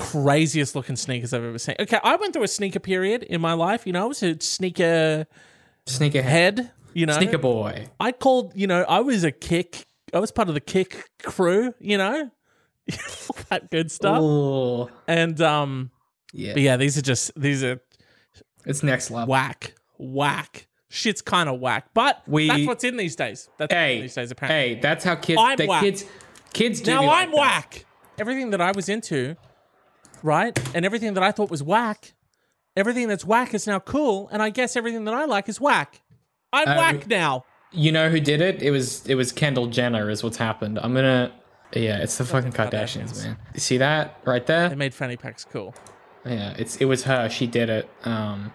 craziest 0.00 0.74
looking 0.74 0.96
sneakers 0.96 1.32
I've 1.32 1.44
ever 1.44 1.58
seen. 1.58 1.76
Okay, 1.80 1.98
I 2.02 2.16
went 2.16 2.32
through 2.32 2.42
a 2.44 2.48
sneaker 2.48 2.80
period 2.80 3.22
in 3.22 3.40
my 3.40 3.52
life. 3.52 3.86
You 3.86 3.92
know, 3.92 4.02
I 4.02 4.06
was 4.06 4.22
a 4.22 4.38
sneaker 4.40 5.26
Sneaker 5.86 6.22
head. 6.22 6.70
You 6.94 7.06
know, 7.06 7.12
Sneaker 7.14 7.38
boy. 7.38 7.86
I 8.00 8.12
called, 8.12 8.52
you 8.56 8.66
know, 8.66 8.82
I 8.88 9.00
was 9.00 9.22
a 9.24 9.30
kick. 9.32 9.86
I 10.12 10.18
was 10.18 10.30
part 10.32 10.48
of 10.48 10.54
the 10.54 10.60
kick 10.60 11.08
crew, 11.22 11.72
you 11.78 11.96
know, 11.98 12.30
that 13.48 13.70
good 13.70 13.90
stuff. 13.92 14.18
Oh, 14.20 14.90
And 15.06 15.40
um, 15.40 15.90
yeah. 16.32 16.54
yeah, 16.56 16.76
these 16.76 16.98
are 16.98 17.02
just 17.02 17.30
these 17.40 17.62
are 17.62 17.80
It's 18.66 18.82
next 18.82 19.10
level. 19.10 19.30
whack, 19.30 19.74
whack. 19.98 20.66
Shit's 20.88 21.22
kind 21.22 21.48
of 21.48 21.60
whack, 21.60 21.86
but 21.94 22.22
We- 22.26 22.48
that's 22.48 22.66
what's 22.66 22.82
in 22.84 22.96
these 22.96 23.14
days. 23.14 23.48
That's 23.58 23.72
Hey, 23.72 24.00
these 24.02 24.14
days 24.14 24.32
apparently. 24.32 24.74
hey, 24.74 24.80
that's 24.80 25.04
how 25.04 25.14
kids. 25.14 25.40
I'm 25.40 25.66
whack. 25.68 25.82
kids, 25.82 26.04
kids 26.52 26.80
do. 26.80 26.90
now 26.90 27.08
I'm 27.08 27.30
that. 27.30 27.36
whack. 27.36 27.84
Everything 28.18 28.50
that 28.50 28.60
I 28.60 28.72
was 28.72 28.88
into, 28.88 29.36
right, 30.22 30.58
and 30.74 30.84
everything 30.84 31.14
that 31.14 31.22
I 31.22 31.32
thought 31.32 31.50
was 31.50 31.62
whack, 31.62 32.12
everything 32.76 33.08
that's 33.08 33.24
whack 33.24 33.54
is 33.54 33.66
now 33.66 33.78
cool, 33.78 34.28
and 34.32 34.42
I 34.42 34.50
guess 34.50 34.76
everything 34.76 35.04
that 35.04 35.14
I 35.14 35.24
like 35.24 35.48
is 35.48 35.60
whack. 35.60 36.00
I'm 36.52 36.68
Uh, 36.68 36.76
whack 36.76 37.06
now. 37.06 37.44
You 37.72 37.92
know 37.92 38.08
who 38.10 38.18
did 38.20 38.40
it? 38.40 38.62
It 38.62 38.70
was 38.72 39.06
it 39.06 39.14
was 39.14 39.30
Kendall 39.32 39.66
Jenner. 39.68 40.10
Is 40.10 40.22
what's 40.24 40.36
happened. 40.36 40.78
I'm 40.82 40.92
gonna. 40.94 41.32
Yeah, 41.72 41.98
it's 41.98 42.18
the 42.18 42.24
fucking 42.24 42.50
Kardashians, 42.50 43.10
Kardashians. 43.12 43.24
man. 43.24 43.36
You 43.54 43.60
see 43.60 43.78
that 43.78 44.18
right 44.24 44.44
there? 44.44 44.68
They 44.68 44.74
made 44.74 44.92
fanny 44.92 45.16
packs 45.16 45.44
cool. 45.44 45.72
Yeah, 46.26 46.54
it's 46.58 46.76
it 46.78 46.86
was 46.86 47.04
her. 47.04 47.28
She 47.28 47.46
did 47.46 47.70
it. 47.70 47.88
Um, 48.04 48.52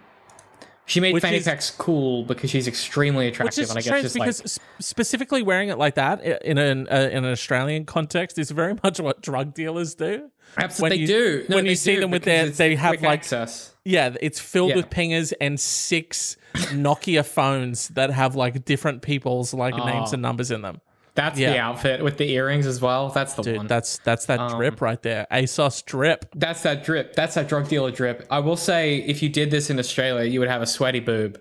she 0.88 1.00
made 1.00 1.14
Which 1.14 1.22
fanny 1.24 1.38
is- 1.38 1.46
packs 1.46 1.72
cool 1.72 2.24
because 2.24 2.50
she's 2.50 2.68
extremely 2.68 3.28
attractive, 3.28 3.58
Which 3.58 3.64
is 3.64 3.70
and 3.70 3.78
I 3.80 3.82
guess 3.82 3.88
strange 3.88 4.04
just 4.04 4.14
because 4.16 4.58
like 4.60 4.84
specifically 4.84 5.42
wearing 5.44 5.70
it 5.70 5.78
like 5.78 5.96
that 5.96 6.24
in 6.44 6.58
an 6.58 6.88
uh, 6.90 7.10
in 7.12 7.26
an 7.26 7.32
Australian 7.32 7.86
context 7.86 8.38
is 8.38 8.52
very 8.52 8.76
much 8.84 9.00
what 9.00 9.22
drug 9.22 9.54
dealers 9.54 9.96
do. 9.96 10.30
absolutely 10.58 11.00
you- 11.00 11.08
they 11.08 11.14
do. 11.14 11.46
No, 11.50 11.56
when 11.56 11.66
they 11.66 11.72
you 11.72 11.76
see 11.76 12.00
them 12.00 12.12
with 12.12 12.24
their- 12.24 12.50
they 12.50 12.76
have, 12.76 13.02
like- 13.02 13.20
access. 13.20 13.72
Yeah, 13.88 14.16
it's 14.20 14.40
filled 14.40 14.72
Yeah. 14.72 14.78
with 14.78 14.90
pingers 14.90 15.32
and 15.40 15.60
six 15.60 16.38
Nokia 16.56 17.24
phones 17.24 17.90
that 17.90 18.10
have 18.10 18.36
like 18.36 18.66
different 18.66 19.02
people's 19.04 19.54
like 19.54 19.76
names 19.76 20.10
Oh. 20.10 20.14
and 20.14 20.22
numbers 20.24 20.50
in 20.50 20.62
them. 20.64 20.82
That's 21.16 21.38
the 21.38 21.58
outfit 21.58 22.04
with 22.04 22.18
the 22.18 22.30
earrings 22.32 22.68
as 22.68 22.82
well. 22.82 23.10
That's 23.10 23.34
the 23.36 23.42
Dude, 23.42 23.58
one. 23.58 23.68
that's 23.68 24.00
that's 24.00 24.26
that 24.26 24.40
Um, 24.40 24.58
drip 24.58 24.82
right 24.82 25.02
there. 25.02 25.26
ASOS 25.32 25.84
drip. 25.86 26.26
That's 26.36 26.62
that 26.64 26.84
drip. 26.84 27.16
That's 27.16 27.36
that 27.36 27.48
drug 27.48 27.70
dealer 27.70 27.92
drip. 27.92 28.28
I 28.30 28.40
will 28.40 28.58
say, 28.58 28.98
if 28.98 29.24
you 29.24 29.30
did 29.30 29.50
this 29.50 29.70
in 29.70 29.80
Australia, 29.80 30.30
you 30.30 30.40
would 30.42 30.50
have 30.50 30.62
a 30.62 30.68
sweaty 30.68 31.00
boob 31.00 31.40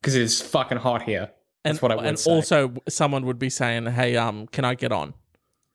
because 0.00 0.14
it's 0.14 0.40
fucking 0.42 0.78
hot 0.78 1.02
here. 1.02 1.30
And, 1.64 1.74
That's 1.74 1.82
what 1.82 1.92
I 1.92 1.96
would 1.96 2.04
and 2.06 2.18
say. 2.18 2.30
also 2.30 2.74
someone 2.88 3.24
would 3.26 3.38
be 3.38 3.50
saying, 3.50 3.86
"Hey, 3.86 4.16
um, 4.16 4.46
can 4.46 4.64
I 4.64 4.74
get 4.74 4.92
on? 4.92 5.14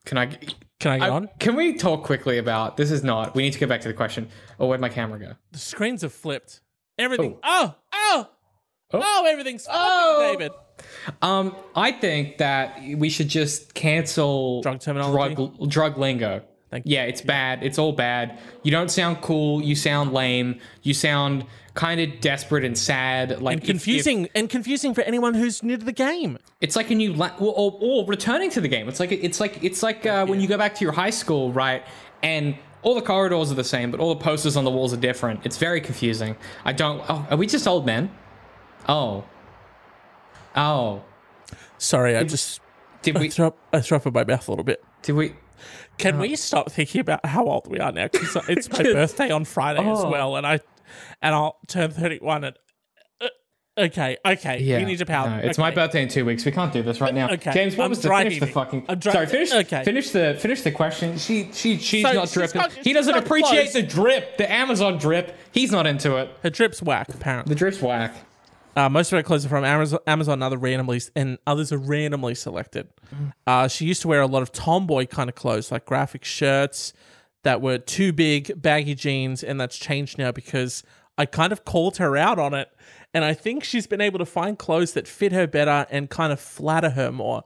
Can 0.04 0.18
I? 0.18 0.26
Can 0.26 0.92
I 0.92 0.98
get 0.98 1.08
I- 1.08 1.10
on?" 1.10 1.28
can 1.40 1.54
we 1.56 1.74
talk 1.74 2.04
quickly 2.04 2.38
about 2.38 2.76
this? 2.76 2.90
Is 2.90 3.02
not. 3.04 3.34
We 3.34 3.42
need 3.42 3.52
to 3.52 3.58
get 3.58 3.68
back 3.68 3.80
to 3.82 3.88
the 3.88 3.94
question. 3.94 4.28
Oh, 4.60 4.66
where'd 4.68 4.80
my 4.80 4.88
camera 4.88 5.18
go? 5.18 5.32
The 5.52 5.58
screens 5.58 6.02
have 6.02 6.12
flipped. 6.12 6.60
Everything. 6.98 7.38
Oh, 7.42 7.74
oh, 7.92 8.28
oh, 8.94 9.26
everything's 9.28 9.66
Oh. 9.70 10.32
David. 10.32 10.52
Um, 11.22 11.54
I 11.74 11.92
think 11.92 12.38
that 12.38 12.80
we 12.96 13.08
should 13.08 13.28
just 13.28 13.74
cancel 13.74 14.62
Drug 14.62 14.80
terminology? 14.80 15.34
drug, 15.34 15.70
drug 15.70 15.98
lingo. 15.98 16.42
Thank 16.70 16.86
you. 16.86 16.94
Yeah, 16.96 17.04
it's 17.04 17.20
bad. 17.22 17.62
It's 17.62 17.78
all 17.78 17.92
bad. 17.92 18.38
You 18.64 18.70
don't 18.72 18.90
sound 18.90 19.20
cool. 19.22 19.62
You 19.62 19.76
sound 19.76 20.12
lame. 20.12 20.58
You 20.82 20.94
sound 20.94 21.46
kind 21.74 22.00
of 22.00 22.20
desperate 22.20 22.64
and 22.64 22.76
sad. 22.76 23.40
Like 23.40 23.54
And 23.54 23.62
if- 23.62 23.68
if- 23.68 23.70
confusing 23.70 24.28
and 24.34 24.50
confusing 24.50 24.92
for 24.94 25.02
anyone 25.02 25.34
who's 25.34 25.62
new 25.62 25.76
to 25.76 25.84
the 25.84 25.92
game. 25.92 26.38
it's 26.60 26.74
like 26.74 26.90
a 26.90 26.94
new 26.94 27.12
la- 27.12 27.30
or, 27.38 27.54
or, 27.56 27.78
or 27.80 28.04
returning 28.06 28.50
to 28.50 28.60
the 28.60 28.68
game. 28.68 28.88
It's 28.88 28.98
like 28.98 29.12
it's 29.12 29.38
like 29.40 29.62
it's 29.62 29.82
like 29.82 30.06
uh, 30.06 30.26
when 30.26 30.40
you 30.40 30.48
go 30.48 30.58
back 30.58 30.74
to 30.74 30.84
your 30.84 30.92
high 30.92 31.10
school, 31.10 31.52
right? 31.52 31.84
And 32.22 32.56
all 32.82 32.94
the 32.96 33.02
corridors 33.02 33.52
are 33.52 33.54
the 33.56 33.62
same, 33.64 33.90
but 33.92 34.00
all 34.00 34.14
the 34.14 34.20
posters 34.24 34.56
on 34.56 34.64
the 34.64 34.70
walls 34.70 34.92
are 34.92 34.96
different. 34.98 35.40
It's 35.44 35.58
very 35.58 35.80
confusing. 35.80 36.34
I 36.64 36.72
don't. 36.72 37.00
Oh, 37.08 37.26
are 37.30 37.36
we 37.36 37.46
just 37.46 37.66
old 37.68 37.86
men? 37.86 38.10
Oh. 38.88 39.24
Oh. 40.56 41.02
Sorry, 41.78 42.16
I 42.16 42.24
just 42.24 42.60
Did 43.02 43.16
I 43.16 43.20
we? 43.20 43.28
threw 43.28 43.46
up 43.46 43.58
I 43.72 43.80
threw 43.80 43.96
up 43.98 44.06
in 44.06 44.12
my 44.12 44.24
mouth 44.24 44.48
a 44.48 44.50
little 44.50 44.64
bit. 44.64 44.82
Did 45.02 45.12
we? 45.12 45.34
Can 45.98 46.18
we 46.18 46.36
stop 46.36 46.70
thinking 46.70 47.00
about 47.00 47.24
how 47.24 47.46
old 47.46 47.66
we 47.68 47.78
are 47.78 47.92
now? 47.92 48.08
Because 48.08 48.36
it's 48.48 48.70
my 48.70 48.82
birthday 48.82 49.30
on 49.30 49.44
Friday 49.44 49.80
as 49.80 50.00
Oh. 50.00 50.10
well, 50.10 50.36
and 50.36 50.46
I 50.46 50.60
and 51.22 51.34
I'll 51.34 51.58
turn 51.68 51.90
thirty 51.90 52.18
one. 52.18 52.44
And 52.44 52.56
uh, 53.20 53.28
okay, 53.78 54.16
okay, 54.24 54.60
Yeah. 54.62 54.78
you 54.78 54.86
need 54.86 54.98
to 54.98 55.06
power. 55.06 55.28
No, 55.30 55.36
it's 55.38 55.56
my 55.58 55.68
okay. 55.68 55.74
birthday 55.76 56.02
in 56.02 56.08
two 56.08 56.24
weeks. 56.24 56.44
We 56.44 56.52
can't 56.52 56.72
do 56.72 56.82
this 56.82 57.00
right 57.00 57.14
now. 57.14 57.30
Okay, 57.30 57.52
James, 57.52 57.76
what 57.76 57.84
I'm 57.84 57.90
was 57.90 58.00
the 58.02 58.08
finish 58.08 58.40
the 58.40 58.46
fucking? 58.46 58.84
I'm 58.88 58.98
dry- 58.98 59.12
Sorry, 59.12 59.26
finish. 59.26 59.52
okay. 59.52 59.84
Finish 59.84 60.10
the 60.10 60.36
finish 60.38 60.62
the 60.62 60.72
question. 60.72 61.16
She 61.18 61.50
she 61.52 61.78
she's 61.78 62.02
So 62.02 62.12
not 62.12 62.28
she's 62.28 62.32
dripping. 62.52 62.70
he 62.78 62.82
she's 62.82 62.94
doesn't 62.94 63.14
got 63.14 63.24
appreciate 63.24 63.70
close. 63.70 63.72
the 63.74 63.82
drip, 63.82 64.36
the 64.38 64.50
Amazon 64.50 64.98
drip. 64.98 65.34
He's 65.52 65.70
not 65.70 65.86
into 65.86 66.16
it. 66.16 66.30
Her 66.42 66.50
drip's 66.50 66.82
whack. 66.82 67.08
Apparently, 67.14 67.54
The 67.54 67.58
drip's 67.58 67.80
whack. 67.80 68.14
Uh, 68.76 68.88
most 68.90 69.10
of 69.12 69.16
her 69.16 69.22
clothes 69.22 69.46
are 69.46 69.48
from 69.48 69.64
Amazon, 69.64 69.98
Amazon, 70.06 70.34
and 70.34 70.44
other 70.44 70.58
randomly 70.58 71.00
and 71.16 71.38
others 71.46 71.72
are 71.72 71.78
randomly 71.78 72.34
selected. 72.34 72.88
Mm. 73.14 73.32
Uh, 73.46 73.68
she 73.68 73.86
used 73.86 74.02
to 74.02 74.08
wear 74.08 74.20
a 74.20 74.26
lot 74.26 74.42
of 74.42 74.52
tomboy 74.52 75.06
kind 75.06 75.30
of 75.30 75.34
clothes, 75.34 75.72
like 75.72 75.86
graphic 75.86 76.24
shirts 76.24 76.92
that 77.42 77.62
were 77.62 77.78
too 77.78 78.12
big, 78.12 78.60
baggy 78.60 78.94
jeans, 78.94 79.42
and 79.42 79.58
that's 79.58 79.78
changed 79.78 80.18
now 80.18 80.30
because 80.30 80.82
I 81.16 81.24
kind 81.24 81.52
of 81.52 81.64
called 81.64 81.96
her 81.96 82.16
out 82.16 82.38
on 82.38 82.52
it, 82.52 82.68
and 83.14 83.24
I 83.24 83.32
think 83.32 83.64
she's 83.64 83.86
been 83.86 84.02
able 84.02 84.18
to 84.18 84.26
find 84.26 84.58
clothes 84.58 84.92
that 84.92 85.08
fit 85.08 85.32
her 85.32 85.46
better 85.46 85.86
and 85.90 86.10
kind 86.10 86.32
of 86.32 86.38
flatter 86.38 86.90
her 86.90 87.10
more. 87.10 87.44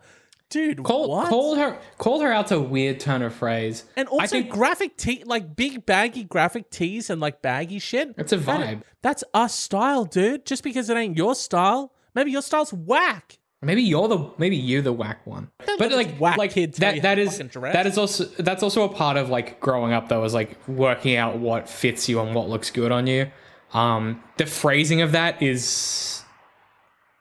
Dude, 0.50 0.83
Call, 0.83 1.09
what? 1.09 1.28
called 1.28 1.59
her 1.59 1.78
called 1.97 2.23
her 2.23 2.33
out 2.33 2.49
to 2.49 2.57
a 2.57 2.61
weird 2.61 2.99
turn 2.99 3.23
of 3.23 3.33
phrase. 3.33 3.85
and 3.97 4.09
also 4.09 4.23
I 4.25 4.26
think 4.26 4.50
graphic 4.50 4.97
tee, 4.97 5.23
like 5.25 5.54
big 5.54 5.87
baggy 5.87 6.25
graphic 6.25 6.71
tees 6.71 7.09
and 7.09 7.21
like 7.21 7.40
baggy 7.40 7.78
shit. 7.78 8.14
It's 8.19 8.33
a 8.33 8.37
That- 8.38 8.61
vibe. 8.61 8.83
that's 9.00 9.23
us 9.33 9.54
style, 9.54 10.04
dude. 10.04 10.45
Just 10.45 10.64
because 10.64 10.90
it 10.90 10.97
ain't 10.97 11.16
your 11.16 11.37
style, 11.37 11.92
maybe 12.16 12.33
your 12.33 12.42
style's 12.42 12.73
whack. 12.73 13.38
maybe 13.62 13.83
you're 13.83 14.09
the 14.09 14.28
maybe 14.38 14.57
you're 14.57 14.83
the 14.83 14.92
whack 14.92 15.25
one. 15.26 15.50
But 15.78 15.92
like 15.92 16.16
whack 16.19 16.37
like 16.38 16.50
kid 16.52 16.75
that 16.75 17.02
that 17.02 17.19
is 17.21 17.38
that 17.38 17.87
is 17.87 17.97
also 17.97 18.25
that's 18.38 18.62
also 18.64 18.83
a 18.85 18.88
part 18.88 19.16
of 19.19 19.28
like 19.30 19.61
growing 19.61 19.92
up 19.92 20.09
though 20.09 20.25
is 20.25 20.35
like 20.35 20.57
working 20.66 21.14
out 21.16 21.38
what 21.38 21.69
fits 21.69 22.09
you 22.09 22.19
and 22.21 22.35
what 22.35 22.49
looks 22.49 22.71
good 22.73 22.90
on 22.90 23.07
you. 23.07 23.30
Um, 23.73 24.21
the 24.37 24.47
phrasing 24.47 25.00
of 25.02 25.12
that 25.12 25.40
is 25.42 26.25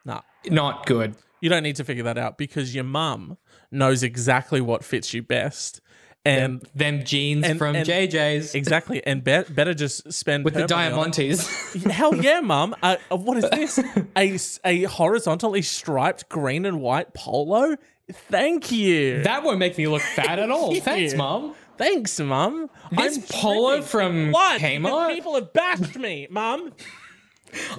Nah, 0.04 0.22
not 0.48 0.86
good. 0.86 1.14
You 1.40 1.48
don't 1.48 1.62
need 1.62 1.76
to 1.76 1.84
figure 1.84 2.04
that 2.04 2.18
out 2.18 2.38
because 2.38 2.74
your 2.74 2.84
mum 2.84 3.36
knows 3.70 4.02
exactly 4.02 4.60
what 4.60 4.84
fits 4.84 5.14
you 5.14 5.22
best, 5.22 5.80
and 6.24 6.62
Them 6.74 7.02
jeans 7.04 7.46
And- 7.46 7.58
from 7.58 7.74
and- 7.76 7.86
JJ's 7.88 8.54
exactly, 8.54 9.04
and 9.06 9.24
be- 9.24 9.42
better 9.48 9.72
just 9.74 10.12
spend 10.12 10.44
with 10.44 10.54
the 10.54 10.64
diamantes. 10.66 11.90
Hell 11.90 12.14
yeah, 12.16 12.40
mum! 12.44 12.74
Uh, 12.82 12.96
uh, 13.10 13.16
what 13.16 13.38
is 13.38 13.48
this? 13.50 13.78
a, 14.16 14.38
a 14.64 14.82
horizontally 14.88 15.62
striped 15.62 16.28
green 16.28 16.66
and 16.66 16.80
white 16.80 17.14
polo. 17.14 17.76
Thank 18.12 18.72
you. 18.72 19.22
that 19.22 19.44
won't 19.44 19.58
make 19.60 19.78
me 19.78 19.86
look 19.86 20.02
fat 20.02 20.38
at 20.40 20.50
all. 20.50 20.74
Thanks, 20.80 21.14
mom. 21.14 21.54
Thanks, 21.78 22.18
mum. 22.20 22.68
This 22.92 23.16
I'm 23.16 23.22
polo 23.22 23.70
tripping. 23.76 23.86
from 23.86 24.30
What? 24.32 24.60
Because 24.60 24.78
Kmart? 24.82 25.14
People 25.14 25.34
have 25.36 25.52
bashed 25.54 25.96
me, 25.96 26.26
mum. 26.28 26.72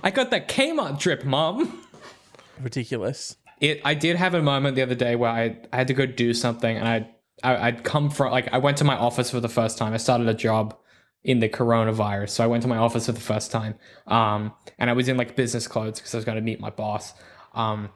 I 0.04 0.10
got 0.10 0.32
that 0.32 0.48
Kmart 0.48 1.00
drip, 1.00 1.26
mom. 1.26 1.84
Ridiculous. 2.60 3.36
It 3.62 3.80
I 3.86 3.94
did 3.94 4.18
have 4.18 4.34
a 4.34 4.42
moment 4.42 4.76
the 4.76 4.82
other 4.82 4.96
day 4.96 5.16
where 5.16 5.30
I, 5.30 5.58
I 5.72 5.78
had 5.78 5.88
to 5.88 5.94
go 5.94 6.06
do 6.06 6.34
something 6.34 6.76
and 6.76 6.88
I, 6.88 7.10
I 7.44 7.68
I'd 7.68 7.84
come 7.84 8.10
from 8.10 8.32
like 8.32 8.52
I 8.52 8.58
went 8.58 8.78
to 8.78 8.84
my 8.84 8.98
office 8.98 9.32
for 9.32 9.40
the 9.40 9.50
first 9.50 9.78
time. 9.78 9.94
I 9.94 9.98
started 9.98 10.28
a 10.28 10.34
job 10.34 10.78
in 11.24 11.40
the 11.40 11.48
coronavirus, 11.48 12.30
so 12.32 12.44
I 12.44 12.48
went 12.48 12.64
to 12.64 12.68
my 12.68 12.78
office 12.78 13.06
for 13.06 13.12
the 13.12 13.22
first 13.22 13.52
time. 13.52 13.76
Um, 14.08 14.54
and 14.80 14.90
I 14.90 14.94
was 14.94 15.08
in 15.08 15.18
like 15.18 15.36
business 15.36 15.68
clothes 15.68 16.00
because 16.00 16.16
I 16.16 16.18
was 16.18 16.26
going 16.26 16.38
to 16.38 16.42
meet 16.42 16.60
my 16.60 16.72
boss. 16.72 17.14
Um, 17.54 17.90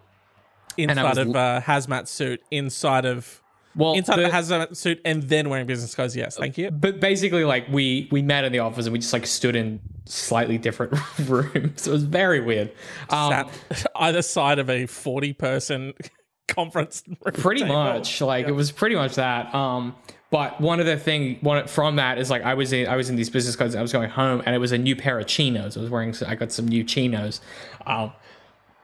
Inside 0.78 1.04
was 1.04 1.18
of 1.18 1.30
a 1.30 1.64
hazmat 1.66 2.08
suit, 2.08 2.42
inside 2.52 3.06
of 3.06 3.42
well, 3.76 3.94
inside 3.94 4.18
the- 4.18 4.26
of 4.28 4.34
a 4.34 4.36
hazmat 4.38 4.76
suit, 4.78 5.02
and 5.06 5.24
then 5.24 5.50
wearing 5.50 5.66
business 5.68 5.94
clothes. 5.96 6.16
Yes, 6.16 6.38
thank 6.38 6.58
you. 6.58 6.72
but 6.72 7.00
basically 7.00 7.44
like 7.46 7.68
we 7.70 8.08
we 8.12 8.22
met 8.22 8.44
in 8.46 8.52
the 8.52 8.60
office 8.60 8.86
and 8.86 8.94
we 8.94 9.00
just 9.00 9.14
like 9.14 9.26
stood 9.28 9.56
in 9.56 9.80
slightly 10.06 10.58
different 10.58 10.94
rooms. 11.28 11.88
It 11.88 11.92
was 11.92 12.04
very 12.04 12.40
weird. 12.42 12.72
Um, 13.10 13.32
Sat 13.32 13.88
either 13.96 14.22
side 14.22 14.60
of 14.60 14.70
a 14.70 14.86
forty-person 14.86 15.94
conference. 16.48 17.04
pretty 17.34 17.62
table. 17.62 17.74
much 17.76 18.22
like 18.22 18.48
it 18.48 18.52
was 18.52 18.72
pretty 18.72 18.96
much 18.96 19.16
that 19.16 19.54
um 19.56 19.96
but 20.30 20.62
one 20.62 20.80
of 20.80 20.86
the 20.86 20.96
thing 20.96 21.38
one 21.42 21.66
from 21.68 21.96
that 21.96 22.20
is 22.20 22.30
like 22.30 22.44
i 22.44 22.54
was 22.54 22.72
in 22.72 22.88
i 22.88 22.96
was 22.96 23.10
in 23.10 23.16
these 23.16 23.32
business 23.32 23.56
cards 23.56 23.74
i 23.76 23.82
was 23.82 23.92
going 23.92 24.08
home 24.12 24.44
and 24.46 24.54
it 24.54 24.60
was 24.60 24.72
a 24.72 24.78
new 24.78 24.96
pair 24.96 25.18
of 25.18 25.26
chinos 25.26 25.76
i 25.76 25.80
was 25.82 25.90
wearing 25.90 26.14
i 26.28 26.36
got 26.36 26.52
some 26.52 26.68
new 26.68 26.84
chinos 26.84 27.42
um 27.88 28.12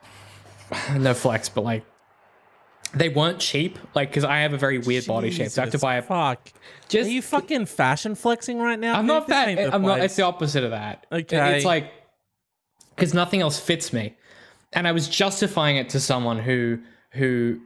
no 0.98 1.14
flex 1.14 1.50
but 1.50 1.64
like 1.64 1.84
they 2.94 3.10
weren't 3.10 3.40
cheap 3.40 3.80
like 3.96 4.10
because 4.10 4.24
i 4.24 4.40
have 4.40 4.54
a 4.54 4.58
very 4.58 4.78
weird 4.80 5.06
body 5.06 5.32
shape 5.32 5.50
so 5.50 5.62
i 5.62 5.66
have 5.66 5.72
to 5.72 5.80
buy 5.80 5.96
a 5.96 6.02
fuck. 6.02 6.52
just 6.90 7.10
Are 7.10 7.12
you 7.14 7.22
fucking 7.22 7.66
fashion 7.66 8.16
flexing 8.16 8.60
right 8.60 8.80
now? 8.80 8.96
i'm 8.96 9.02
dude? 9.06 9.08
not 9.08 9.28
This 9.28 9.36
that 9.36 9.48
ain't 9.48 9.60
the 9.60 9.74
i'm 9.74 9.82
not 9.82 9.94
place. 9.98 10.06
it's 10.06 10.16
the 10.18 10.24
opposite 10.24 10.64
of 10.64 10.72
that 10.72 11.06
Okay. 11.12 11.56
it's 11.56 11.66
like 11.66 11.92
because 12.96 13.14
nothing 13.14 13.42
else 13.42 13.60
fits 13.60 13.94
me 13.94 14.16
and 14.74 14.88
i 14.88 14.92
was 14.92 15.08
justifying 15.08 15.78
it 15.78 15.90
to 15.90 16.00
someone 16.00 16.38
who 16.40 16.80
who 17.14 17.60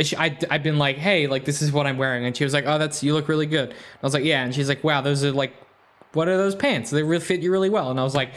she, 0.00 0.16
I, 0.16 0.36
I'd 0.50 0.64
been 0.64 0.76
like, 0.76 0.96
hey, 0.96 1.28
like 1.28 1.44
this 1.44 1.62
is 1.62 1.70
what 1.70 1.86
I'm 1.86 1.98
wearing, 1.98 2.24
and 2.26 2.36
she 2.36 2.42
was 2.42 2.52
like, 2.52 2.64
oh, 2.66 2.78
that's 2.78 3.04
you 3.04 3.14
look 3.14 3.28
really 3.28 3.46
good. 3.46 3.68
And 3.70 3.78
I 4.02 4.04
was 4.04 4.12
like, 4.12 4.24
yeah, 4.24 4.42
and 4.42 4.52
she's 4.52 4.68
like, 4.68 4.82
wow, 4.82 5.00
those 5.02 5.22
are 5.22 5.30
like, 5.30 5.54
what 6.14 6.26
are 6.26 6.36
those 6.36 6.56
pants? 6.56 6.90
They 6.90 7.04
really 7.04 7.22
fit 7.24 7.42
you 7.42 7.52
really 7.52 7.70
well. 7.70 7.92
And 7.92 8.00
I 8.00 8.02
was 8.02 8.12
like, 8.16 8.30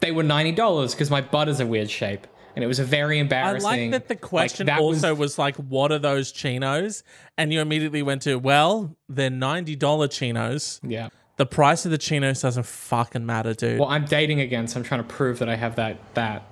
they 0.00 0.10
were 0.10 0.22
ninety 0.22 0.52
dollars 0.52 0.94
because 0.94 1.10
my 1.10 1.20
butt 1.20 1.50
is 1.50 1.60
a 1.60 1.66
weird 1.66 1.90
shape, 1.90 2.26
and 2.54 2.64
it 2.64 2.66
was 2.66 2.78
a 2.78 2.84
very 2.84 3.18
embarrassing. 3.18 3.66
I 3.68 3.76
like 3.76 3.90
that 3.92 4.08
the 4.08 4.16
question 4.16 4.66
that 4.66 4.80
also 4.80 5.14
was, 5.14 5.38
like, 5.38 5.56
"What 5.56 5.92
are 5.92 5.98
those 5.98 6.32
chinos?" 6.32 7.02
And 7.38 7.52
you 7.52 7.60
immediately 7.60 8.02
went 8.02 8.22
to, 8.22 8.36
"Well, 8.36 8.96
they're 9.08 9.30
ninety 9.30 9.76
dollar 9.76 10.08
chinos. 10.08 10.80
yeah. 10.82 11.08
The 11.38 11.46
price 11.46 11.84
of 11.86 11.90
the 11.90 11.98
chinos 11.98 12.42
doesn't 12.42 12.66
fucking 12.66 13.24
matter, 13.24 13.54
dude." 13.54 13.80
Well, 13.80 13.88
I'm 13.88 14.04
dating 14.04 14.40
again, 14.40 14.66
so 14.68 14.78
I'm 14.78 14.84
trying 14.84 15.02
to 15.02 15.08
prove 15.08 15.38
that 15.38 15.48
I 15.48 15.56
have 15.56 15.76
that 15.76 15.98
that 16.14 16.42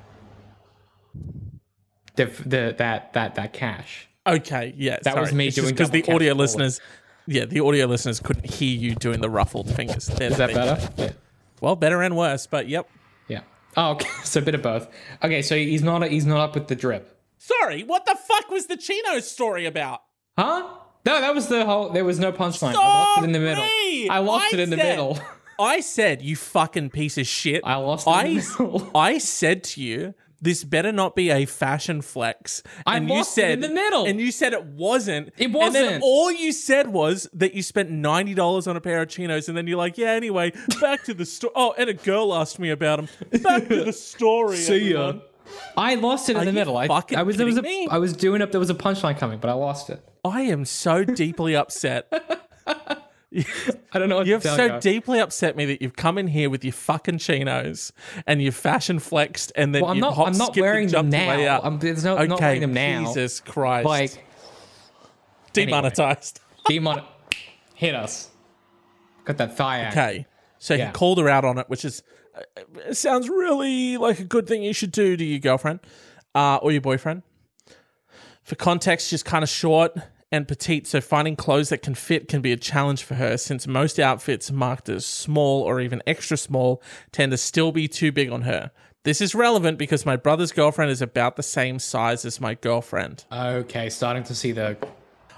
the, 2.16 2.26
the 2.26 2.74
that 2.78 3.12
that 3.12 3.34
that 3.34 3.52
cash. 3.52 4.08
okay, 4.26 4.74
yeah, 4.76 4.98
That 5.02 5.18
was 5.18 5.32
me 5.32 5.50
doing 5.50 5.70
because 5.70 5.90
the 5.90 6.04
audio 6.12 6.34
listeners, 6.34 6.80
yeah, 7.26 7.44
the 7.44 7.60
audio 7.60 7.86
listeners 7.86 8.20
couldn't 8.20 8.50
hear 8.50 8.76
you 8.76 8.94
doing 8.94 9.20
the 9.20 9.30
ruffled 9.30 9.74
fingers. 9.74 10.08
Is 10.08 10.36
that 10.36 10.54
better? 10.54 10.90
Yeah. 10.96 11.10
Well, 11.60 11.76
better 11.76 12.02
and 12.02 12.16
worse, 12.16 12.46
but 12.46 12.68
yep. 12.68 12.88
Oh, 13.76 13.92
okay. 13.92 14.08
So 14.24 14.40
a 14.40 14.42
bit 14.42 14.54
of 14.54 14.62
both. 14.62 14.88
Okay, 15.22 15.42
so 15.42 15.56
he's 15.56 15.82
not 15.82 16.02
he's 16.08 16.26
not 16.26 16.40
up 16.40 16.54
with 16.54 16.68
the 16.68 16.76
drip. 16.76 17.16
Sorry, 17.38 17.82
what 17.82 18.04
the 18.06 18.16
fuck 18.16 18.50
was 18.50 18.66
the 18.66 18.76
chinos 18.76 19.30
story 19.30 19.66
about? 19.66 20.00
Huh? 20.38 20.68
No, 21.06 21.20
that 21.20 21.34
was 21.34 21.48
the 21.48 21.64
whole. 21.64 21.88
There 21.90 22.04
was 22.04 22.18
no 22.18 22.32
punchline. 22.32 22.74
I 22.74 22.76
lost 22.76 23.18
it 23.18 23.24
in 23.24 23.32
the 23.32 23.38
middle. 23.40 23.64
I 23.64 24.18
lost 24.18 24.46
I 24.52 24.56
it 24.56 24.60
in 24.60 24.70
the 24.70 24.76
said- 24.76 24.84
middle. 24.90 25.18
I 25.58 25.80
said, 25.80 26.22
you 26.22 26.36
fucking 26.36 26.88
piece 26.88 27.18
of 27.18 27.26
shit. 27.26 27.60
I 27.64 27.74
lost 27.76 28.06
it 28.06 28.10
in 28.10 28.16
I, 28.16 28.22
the 28.22 28.34
middle. 28.62 28.90
I 28.94 29.18
said 29.18 29.62
to 29.64 29.82
you, 29.82 30.14
this 30.40 30.64
better 30.64 30.92
not 30.92 31.14
be 31.14 31.30
a 31.30 31.44
fashion 31.46 32.00
flex. 32.02 32.62
I 32.86 32.96
and 32.96 33.08
you 33.08 33.14
lost 33.16 33.36
it 33.38 33.42
said 33.42 33.50
in 33.52 33.60
the 33.60 33.68
middle. 33.68 34.06
And 34.06 34.20
you 34.20 34.32
said 34.32 34.52
it 34.52 34.64
wasn't. 34.64 35.28
It 35.36 35.46
And 35.46 35.54
then 35.54 35.84
wasn't. 35.84 36.02
all 36.02 36.32
you 36.32 36.52
said 36.52 36.88
was 36.88 37.28
that 37.34 37.54
you 37.54 37.62
spent 37.62 37.90
ninety 37.90 38.34
dollars 38.34 38.66
on 38.66 38.76
a 38.76 38.80
pair 38.80 39.02
of 39.02 39.08
chinos, 39.08 39.48
and 39.48 39.56
then 39.56 39.66
you're 39.66 39.76
like, 39.78 39.98
yeah. 39.98 40.10
Anyway, 40.12 40.52
back 40.80 41.04
to 41.04 41.14
the 41.14 41.24
story. 41.26 41.52
Oh, 41.56 41.74
and 41.76 41.90
a 41.90 41.94
girl 41.94 42.32
asked 42.34 42.58
me 42.58 42.70
about 42.70 42.96
them. 42.98 43.42
Back 43.42 43.68
to 43.68 43.84
the 43.84 43.92
story. 43.92 44.56
See 44.70 44.92
ya. 44.92 45.08
everyone. 45.08 45.22
I 45.76 45.96
lost 45.96 46.28
it 46.28 46.36
in 46.36 46.44
the 46.44 46.46
you 46.46 46.52
middle. 46.52 46.76
I, 46.76 46.86
fucking 46.86 47.18
I 47.18 47.22
was 47.24 47.36
there 47.36 47.44
was 47.46 47.56
a, 47.56 47.62
kidding 47.62 47.86
me? 47.86 47.88
I 47.90 47.98
was 47.98 48.12
doing 48.12 48.40
up. 48.40 48.50
There 48.52 48.60
was 48.60 48.70
a 48.70 48.74
punchline 48.74 49.18
coming, 49.18 49.38
but 49.40 49.50
I 49.50 49.54
lost 49.54 49.90
it. 49.90 50.02
I 50.24 50.42
am 50.42 50.64
so 50.64 51.04
deeply 51.04 51.56
upset. 51.56 52.10
I 53.92 53.98
don't 53.98 54.08
know 54.08 54.16
what 54.16 54.26
You've 54.26 54.42
so 54.42 54.74
you. 54.74 54.80
deeply 54.80 55.20
upset 55.20 55.56
me 55.56 55.64
that 55.66 55.80
you've 55.80 55.94
come 55.94 56.18
in 56.18 56.26
here 56.26 56.50
with 56.50 56.64
your 56.64 56.72
fucking 56.72 57.18
chinos 57.18 57.92
and 58.26 58.42
you've 58.42 58.56
fashion 58.56 58.98
flexed 58.98 59.52
and 59.54 59.72
then 59.74 59.82
Well, 59.82 59.92
I'm 59.92 60.00
not. 60.00 60.14
hop, 60.14 60.26
I'm 60.26 60.36
not 60.36 60.56
wearing 60.56 60.88
them 60.88 61.10
now. 61.10 61.60
I'm, 61.62 61.78
there's 61.78 62.02
no 62.04 62.16
okay, 62.16 62.26
not 62.26 62.40
wearing 62.40 62.60
them 62.60 62.72
now. 62.74 63.06
Jesus 63.06 63.38
Christ. 63.40 63.86
Like 63.86 64.24
demonetized. 65.52 66.40
demon, 66.66 67.02
hit 67.74 67.94
us. 67.94 68.30
Got 69.24 69.38
that 69.38 69.56
thigh 69.56 69.84
out. 69.84 69.92
Okay. 69.92 70.26
So 70.58 70.74
Yeah. 70.74 70.86
he 70.86 70.92
called 70.92 71.18
her 71.18 71.28
out 71.28 71.44
on 71.44 71.58
it, 71.58 71.68
which 71.68 71.84
is 71.84 72.02
uh, 72.36 72.40
it 72.86 72.96
sounds 72.96 73.28
really 73.28 73.96
like 73.96 74.18
a 74.18 74.24
good 74.24 74.46
thing 74.46 74.62
you 74.62 74.72
should 74.72 74.92
do 74.92 75.16
to 75.16 75.24
your 75.24 75.38
girlfriend 75.38 75.80
uh, 76.34 76.56
or 76.56 76.72
your 76.72 76.80
boyfriend. 76.80 77.22
For 78.42 78.54
context, 78.56 79.08
she's 79.08 79.22
kind 79.22 79.42
of 79.44 79.48
short 79.48 79.96
and 80.32 80.46
petite, 80.46 80.86
so 80.86 81.00
finding 81.00 81.36
clothes 81.36 81.70
that 81.70 81.82
can 81.82 81.94
fit 81.94 82.28
can 82.28 82.40
be 82.40 82.52
a 82.52 82.56
challenge 82.56 83.02
for 83.02 83.14
her 83.14 83.36
since 83.36 83.66
most 83.66 83.98
outfits 83.98 84.50
marked 84.50 84.88
as 84.88 85.04
small 85.04 85.62
or 85.62 85.80
even 85.80 86.02
extra 86.06 86.36
small 86.36 86.82
tend 87.10 87.32
to 87.32 87.38
still 87.38 87.72
be 87.72 87.88
too 87.88 88.12
big 88.12 88.30
on 88.30 88.42
her. 88.42 88.70
This 89.02 89.20
is 89.20 89.34
relevant 89.34 89.78
because 89.78 90.06
my 90.06 90.16
brother's 90.16 90.52
girlfriend 90.52 90.90
is 90.90 91.02
about 91.02 91.36
the 91.36 91.42
same 91.42 91.78
size 91.78 92.24
as 92.24 92.40
my 92.40 92.54
girlfriend. 92.54 93.24
Okay, 93.32 93.88
starting 93.90 94.22
to 94.24 94.34
see 94.34 94.52
the. 94.52 94.76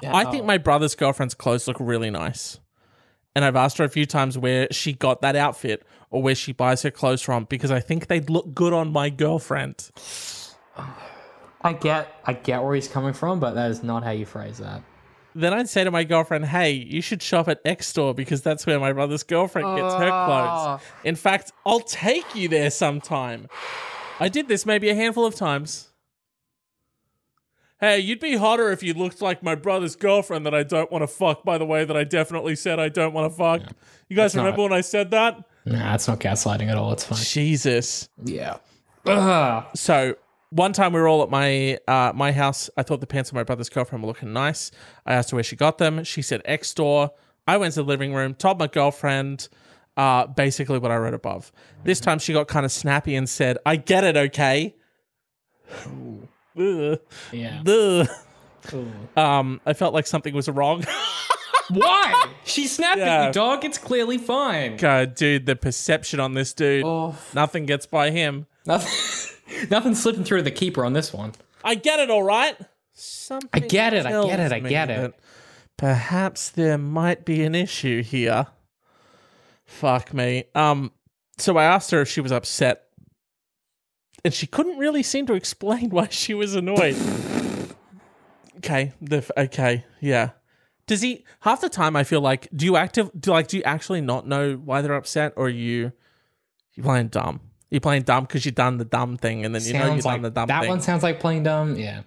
I 0.05 0.25
think 0.25 0.45
my 0.45 0.59
brother's 0.59 0.97
girlfriend's 0.97 1.35
clothes 1.35 1.69
look 1.69 1.77
really 1.79 2.11
nice. 2.11 2.59
And 3.37 3.45
I've 3.45 3.57
asked 3.57 3.79
her 3.79 3.85
a 3.85 3.89
few 3.89 4.05
times 4.05 4.37
where 4.37 4.67
she 4.73 4.93
got 4.93 5.23
that 5.23 5.37
outfit 5.37 5.87
or 6.11 6.23
where 6.23 6.35
she 6.35 6.53
buys 6.53 6.83
her 6.83 6.91
clothes 6.91 7.23
from 7.23 7.45
because 7.45 7.71
I 7.71 7.81
think 7.81 8.09
they'd 8.09 8.29
look 8.29 8.53
good 8.53 8.73
on 8.73 8.93
my 8.93 9.11
girlfriend. 9.11 9.91
Oh, 10.75 11.12
I 11.65 11.73
get, 11.73 12.09
I 12.25 12.33
get 12.33 12.63
where 12.63 12.75
he's 12.75 12.89
coming 12.89 13.13
from, 13.13 13.41
but 13.41 13.55
that 13.55 13.71
is 13.71 13.83
not 13.83 14.03
how 14.05 14.11
you 14.11 14.27
phrase 14.27 14.59
that. 14.59 14.83
Then 15.35 15.55
I'd 15.55 15.69
say 15.69 15.83
to 15.85 15.91
my 15.91 16.05
girlfriend, 16.05 16.45
hey, 16.47 16.73
you 16.73 17.01
should 17.01 17.23
shop 17.23 17.49
at 17.49 17.61
X 17.65 17.87
store 17.87 18.13
because 18.15 18.43
that's 18.43 18.67
where 18.67 18.79
my 18.79 18.93
brother's 18.93 19.23
girlfriend 19.23 19.77
gets 19.79 19.95
her 19.95 20.01
clothes. 20.01 20.11
Ah. 20.11 20.81
In 21.05 21.17
fact, 21.17 21.53
I'll 21.65 21.81
take 21.81 22.35
you 22.35 22.49
there 22.49 22.71
sometime. 22.71 23.49
I 24.21 24.29
did 24.29 24.49
this 24.49 24.67
maybe 24.67 24.91
a 24.91 24.95
handful 24.95 25.25
of 25.25 25.35
times. 25.35 25.89
Hey, 27.81 27.99
you'd 27.99 28.21
be 28.21 28.37
hotter 28.37 28.71
if 28.71 28.83
you 28.83 28.95
looked 28.95 29.21
like 29.21 29.43
my 29.43 29.55
brother's 29.57 29.97
girlfriend 29.97 30.47
that 30.47 30.55
I 30.55 30.63
don't 30.63 30.93
want 30.93 31.03
to 31.03 31.09
fuck, 31.09 31.45
by 31.45 31.59
the 31.59 31.65
way, 31.65 31.85
that 31.85 31.97
I 31.97 32.05
definitely 32.05 32.55
said 32.55 32.79
I 32.79 32.89
don't 32.89 33.13
want 33.13 33.33
to 33.33 33.37
fuck. 33.37 33.63
You 34.09 34.17
guys 34.17 34.35
not- 34.35 34.43
remember 34.45 34.63
when 34.65 34.73
I 34.73 34.83
said 34.83 35.11
that? 35.13 35.43
Nah, 35.65 35.95
it's 35.95 36.07
not 36.09 36.21
gaslighting 36.21 36.69
at 36.69 36.77
all. 36.77 36.93
It's 36.93 37.05
fine. 37.05 37.19
Jesus. 37.19 38.09
Yeah. 38.23 38.59
Ugh. 39.07 39.65
So 39.75 40.17
one 40.55 40.73
time 40.73 40.93
we 40.93 41.01
were 41.01 41.09
all 41.09 41.23
at 41.23 41.31
my 41.31 41.79
uh, 41.89 42.13
my 42.15 42.33
house. 42.33 42.69
I 42.77 42.83
thought 42.83 43.01
the 43.01 43.07
pants 43.07 43.31
on 43.31 43.37
my 43.37 43.43
brother's 43.43 43.69
girlfriend 43.69 44.03
were 44.03 44.09
looking 44.09 44.33
nice. 44.33 44.71
I 45.07 45.15
asked 45.15 45.31
her 45.31 45.37
where 45.37 45.45
she 45.45 45.57
got 45.57 45.79
them. 45.79 46.05
She 46.05 46.23
said 46.23 46.43
X 46.45 46.69
store. 46.71 47.11
I 47.47 47.57
went 47.57 47.75
to 47.75 47.83
the 47.83 47.89
living 47.89 48.15
room, 48.15 48.35
told 48.35 48.59
my 48.59 48.67
girlfriend 48.69 49.49
uh, 49.97 50.27
basically 50.27 50.79
what 50.79 50.91
I 50.91 50.97
wrote 50.97 51.15
above. 51.15 51.51
This 51.85 51.99
time 52.01 52.19
she 52.19 52.33
got 52.33 52.47
kind 52.49 52.65
of 52.65 52.73
snappy 52.73 53.15
and 53.15 53.29
said, 53.29 53.59
"I 53.67 53.77
get 53.77 54.05
it, 54.05 54.17
okay." 54.17 54.77
Ugh. 56.59 56.99
Yeah. 57.33 57.63
Ugh. 57.67 58.09
Um, 59.17 59.61
I 59.67 59.73
felt 59.73 59.95
like 59.95 60.07
something 60.07 60.35
was 60.35 60.49
wrong. 60.49 60.85
Why? 61.71 62.27
She 62.45 62.67
snapped 62.67 63.01
at 63.01 63.07
Yeah. 63.07 63.27
you, 63.29 63.33
dog. 63.33 63.65
It's 63.65 63.79
clearly 63.79 64.19
fine. 64.19 64.77
God, 64.77 65.15
dude, 65.15 65.47
the 65.47 65.57
perception 65.57 66.21
on 66.21 66.35
this 66.35 66.53
dude, 66.53 66.85
Oh, 66.85 67.17
nothing 67.35 67.67
gets 67.67 67.87
by 67.87 68.11
him. 68.11 68.47
nothing, 68.67 68.91
nothing 69.71 69.95
slipping 69.95 70.25
through 70.25 70.43
the 70.43 70.51
keeper 70.51 70.85
on 70.85 70.93
this 70.93 71.13
one. 71.13 71.33
I 71.65 71.75
get 71.75 72.01
it, 72.01 72.11
all 72.11 72.23
right. 72.23 72.57
Something 72.95 73.49
I 73.53 73.61
get 73.61 73.95
it, 73.95 74.05
I 74.05 74.27
get 74.27 74.41
it, 74.41 74.53
I 74.53 74.61
get 74.61 74.91
it. 74.91 75.15
Perhaps 75.77 76.51
there 76.51 76.79
might 76.79 77.25
be 77.25 77.43
an 77.43 77.55
issue 77.55 78.03
here. 78.03 78.47
Fuck 79.65 80.13
me. 80.13 80.45
Um, 80.55 80.93
so 81.39 81.57
I 81.57 81.65
asked 81.65 81.91
her 81.93 82.01
if 82.03 82.09
she 82.09 82.21
was 82.21 82.31
upset, 82.31 82.85
and 84.25 84.35
she 84.35 84.47
couldn't 84.47 84.79
really 84.79 85.03
seem 85.03 85.27
to 85.27 85.35
explain 85.35 85.91
why 85.91 86.09
she 86.09 86.35
was 86.35 86.55
annoyed. 86.55 86.97
okay, 88.59 88.93
the 89.01 89.19
f- 89.19 89.31
okay, 89.37 89.85
yeah. 90.01 90.31
Does 90.87 91.01
he? 91.01 91.25
Half 91.41 91.63
the 91.63 91.69
time, 91.69 91.97
I 91.97 92.05
feel 92.05 92.21
like, 92.21 92.49
do 92.55 92.67
you 92.67 92.77
active? 92.77 93.11
Do 93.19 93.31
like, 93.31 93.49
do 93.49 93.57
you 93.57 93.63
actually 93.63 94.01
not 94.01 94.27
know 94.27 94.55
why 94.55 94.83
they're 94.83 94.95
upset, 94.95 95.33
or 95.37 95.47
are 95.47 95.49
you 95.49 95.93
you 96.75 96.83
playing 96.83 97.09
dumb? 97.09 97.41
You 97.73 97.81
playing 97.81 98.03
dumb 98.03 98.25
because 98.25 98.45
you've 98.45 98.55
done 98.55 98.77
the 98.77 98.85
dumb 98.85 99.17
thing, 99.17 99.47
and 99.47 99.55
then 99.55 99.63
you 99.63 99.73
know 99.73 99.95
you've 99.95 100.05
like 100.05 100.17
done 100.17 100.23
the 100.23 100.31
dumb 100.31 100.47
thing. 100.47 100.55
that 100.55 100.61
thing. 100.61 100.69
one 100.69 100.81
sounds 100.83 101.03
like 101.03 101.21
playing 101.21 101.45
dumb. 101.45 101.77
Yeah. 101.77 102.03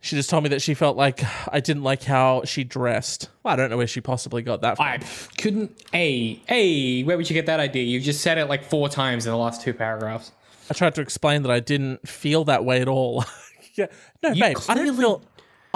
She 0.00 0.16
just 0.16 0.28
told 0.28 0.42
me 0.42 0.50
that 0.50 0.60
she 0.60 0.74
felt 0.74 0.96
like 0.96 1.22
I 1.52 1.60
didn't 1.60 1.84
like 1.84 2.02
how 2.02 2.42
she 2.44 2.64
dressed. 2.64 3.28
Well, 3.42 3.54
I 3.54 3.56
don't 3.56 3.70
know 3.70 3.76
where 3.76 3.86
she 3.86 4.00
possibly 4.00 4.42
got 4.42 4.62
that 4.62 4.76
from. 4.76 4.86
I 4.86 4.98
couldn't. 5.38 5.82
Hey, 5.92 6.40
hey, 6.46 7.02
where 7.04 7.16
would 7.16 7.30
you 7.30 7.34
get 7.34 7.46
that 7.46 7.60
idea? 7.60 7.84
You 7.84 8.00
just 8.00 8.22
said 8.22 8.38
it 8.38 8.46
like 8.46 8.64
four 8.64 8.88
times 8.88 9.24
in 9.26 9.32
the 9.32 9.38
last 9.38 9.62
two 9.62 9.72
paragraphs. 9.72 10.32
I 10.68 10.74
tried 10.74 10.96
to 10.96 11.00
explain 11.00 11.42
that 11.42 11.52
I 11.52 11.60
didn't 11.60 12.08
feel 12.08 12.44
that 12.44 12.64
way 12.64 12.80
at 12.80 12.88
all. 12.88 13.24
yeah, 13.74 13.86
no, 14.22 14.30
You 14.30 14.42
babe, 14.42 14.56
I 14.68 14.74
don't 14.74 14.96
feel. 14.96 15.22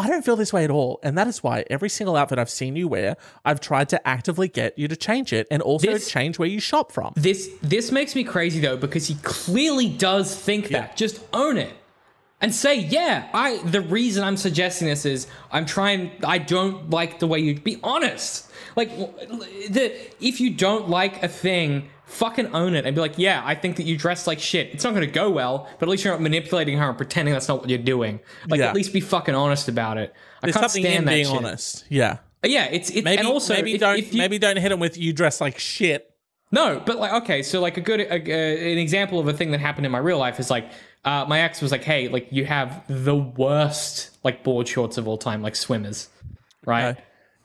I 0.01 0.09
don't 0.09 0.25
feel 0.25 0.37
this 0.37 0.53
way 0.53 0.65
at 0.65 0.71
all, 0.71 0.99
and 1.03 1.17
that 1.19 1.27
is 1.27 1.43
why 1.43 1.65
every 1.71 1.89
single 1.89 2.17
outfit 2.17 2.39
I've 2.39 2.51
seen 2.51 2.77
you 2.77 2.89
wear, 2.89 3.17
I've 3.45 3.61
tried 3.61 3.89
to 3.91 4.09
actively 4.09 4.49
get 4.49 4.79
you 4.79 4.89
to 4.89 4.97
change 4.97 5.33
it, 5.33 5.47
and 5.51 5.63
also 5.63 5.91
This- 5.93 6.11
change 6.11 6.39
where 6.39 6.49
you 6.49 6.61
shop 6.61 6.93
from. 6.93 7.13
This 7.17 7.49
this 7.63 7.93
makes 7.93 8.15
me 8.15 8.25
crazy 8.25 8.61
though 8.61 8.77
because 8.77 9.07
he 9.07 9.17
clearly 9.23 9.89
does 9.89 10.35
think 10.35 10.69
that. 10.69 10.97
Just 10.97 11.21
own 11.33 11.57
it. 11.59 11.73
And 12.43 12.55
say, 12.55 12.77
yeah, 12.79 13.29
I 13.35 13.59
the 13.59 13.83
reason 13.83 14.25
I'm 14.25 14.39
suggesting 14.39 14.89
this 14.89 15.05
is 15.05 15.27
I'm 15.53 15.67
trying 15.67 16.11
I 16.25 16.39
don't 16.39 16.89
like 16.89 17.19
the 17.19 17.27
way 17.27 17.39
you 17.41 17.61
be 17.61 17.79
honest. 17.83 18.51
Like 18.77 18.89
the 18.97 19.93
if 20.21 20.41
you 20.41 20.51
don't 20.51 20.89
like 20.89 21.23
a 21.23 21.29
thing, 21.29 21.91
fucking 22.11 22.55
own 22.55 22.75
it 22.75 22.85
and 22.87 22.95
be 22.95 23.01
like, 23.01 23.19
yeah, 23.19 23.43
I 23.45 23.55
think 23.55 23.77
that 23.77 23.85
you 23.85 23.97
dress 23.97 24.27
like 24.27 24.39
shit. 24.41 24.69
It's 24.75 24.85
not 24.85 24.95
gonna 24.95 25.07
go 25.07 25.31
well, 25.31 25.69
but 25.79 25.89
at 25.89 25.91
least 25.91 26.05
you're 26.05 26.13
not 26.13 26.21
manipulating 26.21 26.77
her 26.79 26.89
and 26.89 26.97
pretending 26.97 27.33
that's 27.33 27.49
not 27.49 27.61
what 27.61 27.69
you're 27.71 27.79
doing. 27.79 28.21
Like 28.49 28.61
Yeah. 28.61 28.69
at 28.69 28.75
least 28.75 28.93
be 28.93 29.01
fucking 29.01 29.35
honest 29.35 29.69
about 29.69 29.97
it. 29.99 30.13
I 30.43 30.47
There's 30.47 30.57
can't 30.57 30.71
something 30.71 30.83
stand 30.85 30.99
in 31.01 31.05
that 31.07 31.11
being 31.13 31.27
shit. 31.27 31.37
honest. 31.37 31.85
Yeah, 31.89 32.19
Yeah, 32.43 32.65
it's 32.71 32.91
it, 32.91 33.05
maybe 33.05 33.19
and 33.19 33.27
also 33.29 33.55
maybe 33.55 33.75
if- 33.75 33.81
don't 33.81 33.99
if 33.99 34.13
you- 34.13 34.19
maybe 34.19 34.39
don't 34.39 34.57
hit 34.59 34.73
him 34.73 34.81
with 34.81 34.97
you 34.99 35.13
dress 35.13 35.41
like 35.41 35.59
shit. 35.59 36.07
no, 36.53 36.83
but 36.85 36.99
like 36.99 37.13
okay, 37.23 37.43
so 37.43 37.61
like 37.61 37.77
a 37.77 37.81
good 37.81 38.01
a, 38.01 38.13
a- 38.13 38.73
an 38.73 38.79
example 38.79 39.19
of 39.21 39.29
a 39.29 39.33
thing 39.33 39.51
that 39.53 39.61
happened 39.61 39.87
in 39.87 39.93
my 39.93 39.99
real 39.99 40.19
life 40.19 40.41
is 40.41 40.51
like 40.51 40.71
uh, 41.05 41.25
my 41.29 41.41
ex 41.41 41.63
was 41.63 41.71
like, 41.73 41.83
"Hey, 41.85 42.09
like 42.09 42.27
you 42.31 42.45
have 42.45 42.83
the 42.89 43.15
worst 43.17 44.11
like 44.25 44.43
board 44.45 44.69
shorts 44.69 44.99
of 44.99 45.09
all 45.09 45.17
time, 45.17 45.43
like 45.43 45.57
swimmers, 45.57 46.09
right?" 46.67 46.97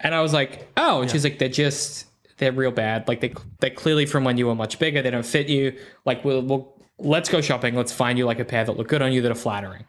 And 0.02 0.14
I 0.14 0.22
was 0.22 0.34
like, 0.34 0.68
"Oh," 0.76 1.02
and 1.02 1.10
she's 1.10 1.24
like, 1.24 1.40
"They're 1.40 1.48
just 1.48 2.06
they're 2.38 2.52
real 2.52 2.72
bad. 2.72 3.08
Like 3.08 3.22
they 3.22 3.34
they 3.60 3.70
clearly 3.70 4.06
from 4.06 4.24
when 4.24 4.38
you 4.38 4.48
were 4.48 4.56
much 4.56 4.80
bigger. 4.80 5.02
They 5.02 5.12
don't 5.12 5.26
fit 5.26 5.48
you. 5.48 5.78
Like 6.06 6.24
we'll, 6.26 6.42
we'll 6.42 6.74
let's 6.98 7.30
go 7.30 7.42
shopping. 7.42 7.76
Let's 7.76 7.92
find 7.94 8.18
you 8.18 8.26
like 8.26 8.40
a 8.40 8.46
pair 8.46 8.64
that 8.66 8.78
look 8.78 8.88
good 8.88 9.02
on 9.02 9.12
you 9.14 9.22
that 9.22 9.32
are 9.32 9.36
flattering." 9.36 9.86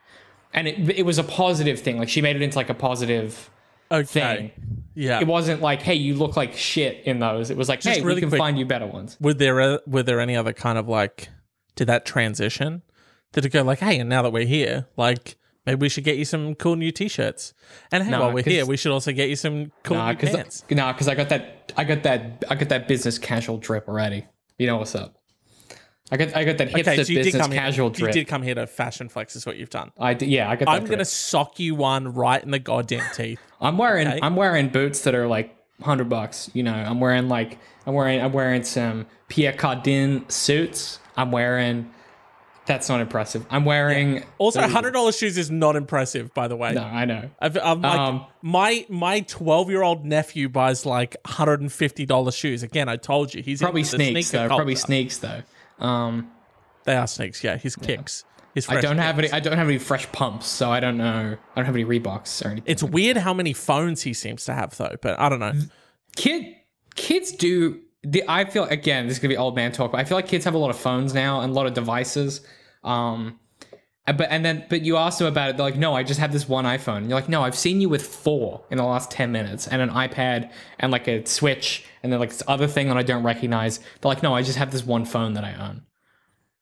And 0.53 0.69
it 0.69 0.99
it 0.99 1.03
was 1.07 1.19
a 1.19 1.25
positive 1.25 1.81
thing. 1.81 1.99
Like 1.99 2.09
she 2.09 2.23
made 2.23 2.37
it 2.37 2.43
into 2.43 2.57
like 2.57 2.71
a 2.71 2.75
positive 2.75 3.51
Okay, 3.93 4.05
thing. 4.05 4.51
yeah. 4.95 5.21
It 5.21 5.27
wasn't 5.27 5.61
like, 5.63 5.83
"Hey, 5.83 5.95
you 5.95 6.15
look 6.15 6.37
like 6.37 6.55
shit 6.55 7.03
in 7.05 7.19
those." 7.21 7.51
It 7.51 7.57
was 7.57 7.69
like, 7.69 7.81
Just 7.81 7.99
"Hey, 7.99 8.03
really 8.05 8.17
we 8.17 8.21
can 8.23 8.31
quick- 8.31 8.39
find 8.39 8.59
you 8.59 8.65
better 8.65 8.87
ones." 8.87 9.17
were 9.21 9.35
there 9.35 9.61
uh, 9.61 9.79
were 9.87 10.03
there 10.03 10.19
any 10.21 10.35
other 10.37 10.53
kind 10.53 10.79
of 10.79 10.89
like 10.89 11.29
did 11.77 11.87
that 11.89 12.07
transition 12.07 12.83
did 13.33 13.45
it 13.45 13.51
go 13.51 13.63
like 13.63 13.81
hey 13.81 13.99
and 13.99 14.09
now 14.09 14.23
that 14.23 14.33
we're 14.33 14.47
here 14.47 14.87
like 14.97 15.37
maybe 15.67 15.79
we 15.79 15.89
should 15.91 16.05
get 16.05 16.17
you 16.17 16.25
some 16.25 16.55
cool 16.55 16.75
new 16.75 16.91
t-shirts 16.91 17.53
and 17.93 18.03
hey 18.03 18.11
No, 18.11 18.21
while 18.21 18.33
we're 18.33 18.43
here 18.43 18.65
we 18.65 18.79
should 18.79 18.93
also 18.93 19.13
get 19.13 19.29
you 19.29 19.37
some 19.37 19.71
cool 19.83 19.99
Nah, 19.99 20.13
new 20.13 20.17
pants 20.17 20.65
nah, 20.71 20.91
cause 20.95 21.07
I 21.07 21.15
got 21.15 21.29
that, 21.29 21.56
I 21.77 21.85
got 21.85 22.03
that, 22.05 22.45
I 22.49 22.55
got 22.55 22.69
that 22.71 22.89
business 22.89 23.19
casual 23.19 23.59
drip 23.59 23.89
already. 23.89 24.27
You 24.59 24.67
know 24.67 24.79
what's 24.79 24.95
up? 24.95 25.15
I 26.11 26.17
got, 26.17 26.37
I 26.37 26.45
got 26.45 26.59
that 26.59 26.69
hipster 26.69 26.81
okay 26.81 27.03
so 27.03 27.13
you 27.13 27.19
did 27.19 27.25
business 27.25 27.43
come 27.43 27.53
casual 27.53 27.91
here 27.91 28.07
you 28.07 28.13
did 28.13 28.29
come 28.29 28.41
here 28.41 28.55
to 28.55 28.69
fashion 28.69 29.09
flex 29.09 29.35
is 29.35 29.45
what 29.45 29.57
you've 29.57 29.71
done 29.71 29.91
I 29.99 30.15
did, 30.15 30.29
yeah, 30.29 30.49
I 30.49 30.55
got. 30.55 30.67
That 30.67 30.69
i'm 30.69 30.79
drip. 30.83 30.91
gonna 30.93 31.05
sock 31.05 31.59
you 31.59 31.75
one 31.75 32.15
right 32.15 32.41
in 32.41 32.53
the 32.53 32.61
goddamn 32.61 33.03
teeth 33.13 33.41
I'm 33.61 33.79
wearing, 33.79 34.07
okay. 34.07 34.21
I'm 34.23 34.37
wearing 34.37 34.69
boots 34.69 35.03
that 35.03 35.15
are 35.15 35.27
like 35.27 35.57
hundred 35.83 36.09
bucks. 36.09 36.51
You 36.55 36.63
know, 36.63 36.75
I'm 36.75 37.01
wearing 37.01 37.29
like, 37.29 37.59
I'm 37.87 37.95
wearing, 37.95 38.21
I'm 38.21 38.33
wearing 38.33 38.63
some 38.65 39.07
Pierre 39.29 39.53
Cardin 39.53 40.31
suits. 40.31 40.99
I'm 41.17 41.31
wearing. 41.31 41.91
That's 42.67 42.89
not 42.89 43.01
impressive. 43.01 43.47
I'm 43.49 43.65
wearing. 43.65 44.25
also 44.39 44.61
$100 44.61 45.19
shoes 45.19 45.39
is 45.39 45.51
not 45.51 45.77
impressive 45.77 46.35
by 46.35 46.49
the 46.49 46.57
way 46.57 46.73
No, 46.73 46.83
I 46.83 47.05
know. 47.05 47.31
I've, 47.41 47.57
I'm 47.59 47.81
like, 47.81 47.99
Um, 47.99 48.27
my 48.43 48.85
my 48.89 49.21
12 49.21 49.71
year 49.71 49.83
old 49.83 50.05
nephew 50.05 50.49
buys 50.49 50.85
like 50.85 51.17
$150 51.25 52.37
shoes 52.37 52.63
again 52.63 52.89
i 52.89 52.97
told 52.97 53.35
you 53.35 53.43
he's 53.43 53.61
Probably 53.61 53.81
into 53.83 53.97
the 53.99 54.11
sneaks 54.11 54.29
sneaker 54.29 54.43
though. 54.49 54.55
Probably 54.55 54.75
culture. 54.75 54.87
sneaks 54.87 55.19
though. 55.19 55.43
Um, 55.79 56.31
they 56.85 56.97
are 56.97 57.07
sneaks 57.07 57.43
yeah 57.45 57.57
his 57.57 57.77
kicks 57.77 58.25
his 58.55 58.69
I 58.69 58.73
fresh 58.75 58.83
don't 58.85 58.99
have 58.99 59.17
kicks. 59.17 59.33
any. 59.33 59.37
I 59.37 59.41
don't 59.41 59.59
have 59.59 59.69
any 59.69 59.77
fresh 59.79 60.11
pumps, 60.13 60.47
so 60.47 60.71
I 60.73 60.81
don't 60.81 60.97
know. 60.97 61.37
I 61.37 61.55
don't 61.61 61.67
have 61.67 61.75
any 61.77 61.85
Reeboks 61.85 62.43
or 62.43 62.49
anything. 62.49 62.65
It's 62.73 62.83
weird 62.83 63.19
how 63.19 63.35
many 63.35 63.53
phones 63.53 64.01
he 64.01 64.15
seems 64.15 64.47
to 64.47 64.55
have, 64.55 64.75
though. 64.79 64.95
But 65.03 65.21
I 65.21 65.29
don't 65.29 65.41
know. 65.41 65.53
kid 66.17 66.55
kids 66.95 67.33
do 67.33 67.79
the, 68.03 68.25
i 68.29 68.47
feel 68.47 68.65
again 68.65 69.09
this 69.09 69.17
is 69.17 69.19
gonna 69.19 69.35
be 69.35 69.37
old 69.37 69.55
man 69.57 69.73
talk 69.73 69.93
but 69.93 69.99
i 70.01 70.05
feel 70.05 70.17
like 70.17 70.27
kids 70.29 70.45
have 70.47 70.55
a 70.55 70.59
lot 70.59 70.71
of 70.71 70.77
phones 70.79 71.13
now 71.13 71.41
and 71.43 71.51
a 71.51 71.55
lot 71.55 71.67
of 71.67 71.75
devices 71.75 72.41
um 72.87 73.39
and- 74.07 74.17
but 74.17 74.29
and 74.31 74.45
then 74.45 74.65
but 74.71 74.83
you 74.83 74.97
ask 74.97 75.19
them 75.19 75.27
about 75.27 75.51
it 75.51 75.57
they're 75.57 75.67
like 75.67 75.77
no 75.77 75.95
i 75.95 76.03
just 76.03 76.21
have 76.21 76.33
this 76.33 76.49
one 76.49 76.65
iphone 76.65 76.99
and 76.99 77.09
you're 77.09 77.19
like 77.19 77.29
no 77.29 77.43
i've 77.43 77.57
seen 77.57 77.81
you 77.81 77.89
with 77.89 78.07
four 78.07 78.65
in 78.71 78.79
the 78.79 78.85
last 78.85 79.11
10 79.11 79.33
minutes 79.33 79.67
and 79.67 79.83
an 79.83 79.91
ipad 79.91 80.51
and 80.79 80.93
like 80.93 81.09
a 81.09 81.25
switch 81.27 81.85
and 82.03 82.13
then 82.13 82.21
like 82.21 82.31
this 82.31 82.43
other 82.47 82.67
thing 82.69 82.89
that 82.89 82.97
i 82.97 83.03
don't 83.03 83.25
recognize 83.25 83.79
they're 83.79 84.09
like 84.09 84.23
no 84.23 84.35
i 84.35 84.43
just 84.43 84.59
have 84.59 84.71
this 84.71 84.85
one 84.85 85.05
phone 85.05 85.35
that 85.35 85.45
i 85.45 85.53
own 85.55 85.83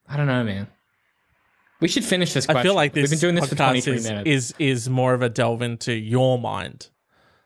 i 0.09 0.17
don't 0.17 0.27
know 0.27 0.43
man 0.43 0.67
we 1.81 1.89
should 1.89 2.05
finish 2.05 2.33
this 2.33 2.47
question. 2.47 2.61
I 2.61 2.63
feel 2.63 2.75
like 2.75 2.95
this 2.95 3.03
we've 3.11 3.21
been 3.21 3.33
doing 3.33 3.35
this 3.35 3.51
for 3.51 3.57
podcast 3.57 3.83
23 3.85 3.95
is, 3.97 4.05
minutes 4.09 4.31
is 4.31 4.55
is 4.59 4.89
more 4.89 5.13
of 5.13 5.21
a 5.21 5.29
delve 5.29 5.61
into 5.61 5.93
your 5.93 6.39
mind 6.39 6.89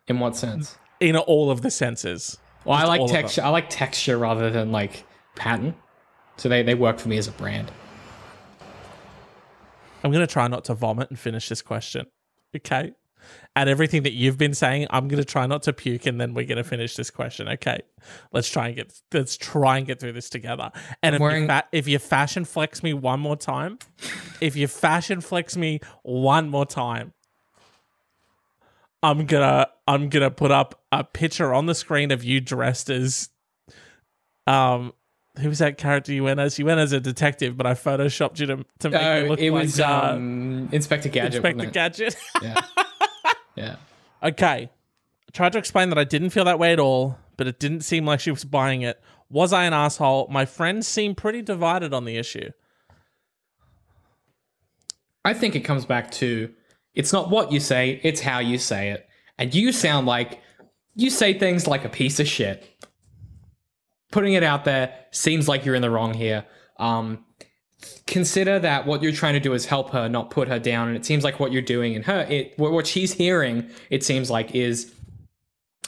in 0.06 0.20
what 0.20 0.36
sense 0.36 0.78
in 1.00 1.16
all 1.16 1.50
of 1.50 1.62
the 1.62 1.70
senses. 1.70 2.38
Well, 2.64 2.76
I 2.76 2.84
like 2.84 3.00
all 3.00 3.06
of 3.06 3.12
them. 3.12 3.22
texture. 3.22 3.42
I 3.42 3.48
like 3.48 3.70
texture 3.70 4.18
rather 4.18 4.50
than 4.50 4.72
like 4.72 5.04
pattern. 5.36 5.74
So 6.36 6.48
they, 6.48 6.62
they 6.62 6.74
work 6.74 6.98
for 6.98 7.08
me 7.08 7.16
as 7.18 7.26
a 7.28 7.32
brand. 7.32 7.70
I'm 10.04 10.12
gonna 10.12 10.26
try 10.26 10.48
not 10.48 10.64
to 10.66 10.74
vomit 10.74 11.10
and 11.10 11.18
finish 11.18 11.48
this 11.48 11.62
question. 11.62 12.06
Okay. 12.56 12.92
at 13.56 13.68
everything 13.68 14.04
that 14.04 14.12
you've 14.12 14.38
been 14.38 14.54
saying, 14.54 14.86
I'm 14.90 15.08
gonna 15.08 15.24
try 15.24 15.46
not 15.46 15.62
to 15.64 15.72
puke, 15.72 16.06
and 16.06 16.20
then 16.20 16.32
we're 16.34 16.46
gonna 16.46 16.64
finish 16.64 16.94
this 16.96 17.10
question. 17.10 17.48
Okay, 17.48 17.80
let's 18.32 18.48
try 18.48 18.68
and 18.68 18.76
get 18.76 18.92
let's 19.12 19.36
try 19.36 19.76
and 19.78 19.86
get 19.86 20.00
through 20.00 20.12
this 20.12 20.30
together. 20.30 20.70
And 21.02 21.16
if, 21.16 21.20
wearing- 21.20 21.42
you 21.42 21.48
fa- 21.48 21.64
if 21.72 21.88
you 21.88 21.98
fashion 21.98 22.44
flex 22.44 22.82
me 22.82 22.94
one 22.94 23.20
more 23.20 23.36
time, 23.36 23.78
if 24.40 24.56
you 24.56 24.66
fashion 24.68 25.20
flex 25.20 25.56
me 25.56 25.80
one 26.02 26.48
more 26.48 26.64
time, 26.64 27.12
I'm 29.02 29.26
gonna 29.26 29.66
I'm 29.86 30.08
gonna 30.08 30.30
put 30.30 30.50
up 30.50 30.80
a 30.92 31.04
picture 31.04 31.52
on 31.52 31.66
the 31.66 31.74
screen 31.74 32.10
of 32.10 32.24
you 32.24 32.40
dressed 32.40 32.88
as 32.88 33.28
um 34.46 34.92
who 35.40 35.48
was 35.48 35.58
that 35.58 35.78
character 35.78 36.12
you 36.12 36.24
went 36.24 36.40
as? 36.40 36.58
You 36.58 36.66
went 36.66 36.80
as 36.80 36.92
a 36.92 37.00
detective, 37.00 37.56
but 37.56 37.66
I 37.66 37.74
photoshopped 37.74 38.40
you 38.40 38.46
to, 38.46 38.64
to 38.80 38.90
make 38.90 39.02
Uh, 39.02 39.14
you 39.22 39.28
look 39.28 39.40
it 39.40 39.50
like 39.50 39.62
was 39.62 39.80
uh, 39.80 40.12
um, 40.14 40.68
Inspector 40.72 41.08
Gadget. 41.08 41.34
Inspector? 41.36 41.70
Gadget. 41.70 42.16
Yeah. 42.42 42.60
yeah. 43.56 43.76
okay. 44.22 44.70
I 44.70 45.30
tried 45.32 45.52
to 45.52 45.58
explain 45.58 45.90
that 45.90 45.98
I 45.98 46.04
didn't 46.04 46.30
feel 46.30 46.44
that 46.44 46.58
way 46.58 46.72
at 46.72 46.80
all, 46.80 47.18
but 47.36 47.46
it 47.46 47.58
didn't 47.58 47.82
seem 47.82 48.06
like 48.06 48.20
she 48.20 48.30
was 48.30 48.44
buying 48.44 48.82
it. 48.82 49.00
Was 49.30 49.52
I 49.52 49.64
an 49.64 49.72
asshole? 49.72 50.28
My 50.30 50.46
friends 50.46 50.86
seem 50.86 51.14
pretty 51.14 51.42
divided 51.42 51.92
on 51.92 52.04
the 52.04 52.16
issue. 52.16 52.50
I 55.24 55.34
think 55.34 55.54
it 55.54 55.60
comes 55.60 55.84
back 55.84 56.10
to 56.12 56.50
it's 56.94 57.12
not 57.12 57.30
what 57.30 57.52
you 57.52 57.60
say, 57.60 58.00
it's 58.02 58.20
how 58.20 58.38
you 58.38 58.58
say 58.58 58.90
it. 58.90 59.06
And 59.36 59.54
you 59.54 59.72
sound 59.72 60.06
like 60.06 60.40
you 60.94 61.10
say 61.10 61.38
things 61.38 61.66
like 61.66 61.84
a 61.84 61.88
piece 61.88 62.18
of 62.18 62.26
shit. 62.26 62.66
Putting 64.10 64.34
it 64.34 64.42
out 64.42 64.64
there 64.64 64.94
seems 65.10 65.48
like 65.48 65.64
you're 65.64 65.74
in 65.74 65.82
the 65.82 65.90
wrong 65.90 66.14
here. 66.14 66.44
Um, 66.78 67.24
consider 68.06 68.58
that 68.58 68.86
what 68.86 69.02
you're 69.02 69.12
trying 69.12 69.34
to 69.34 69.40
do 69.40 69.52
is 69.52 69.66
help 69.66 69.90
her, 69.90 70.08
not 70.08 70.30
put 70.30 70.48
her 70.48 70.58
down. 70.58 70.88
And 70.88 70.96
it 70.96 71.04
seems 71.04 71.24
like 71.24 71.38
what 71.38 71.52
you're 71.52 71.62
doing 71.62 71.94
in 71.94 72.02
her, 72.04 72.20
it 72.28 72.54
what 72.56 72.72
what 72.72 72.86
she's 72.86 73.12
hearing, 73.12 73.68
it 73.90 74.04
seems 74.04 74.30
like 74.30 74.54
is. 74.54 74.94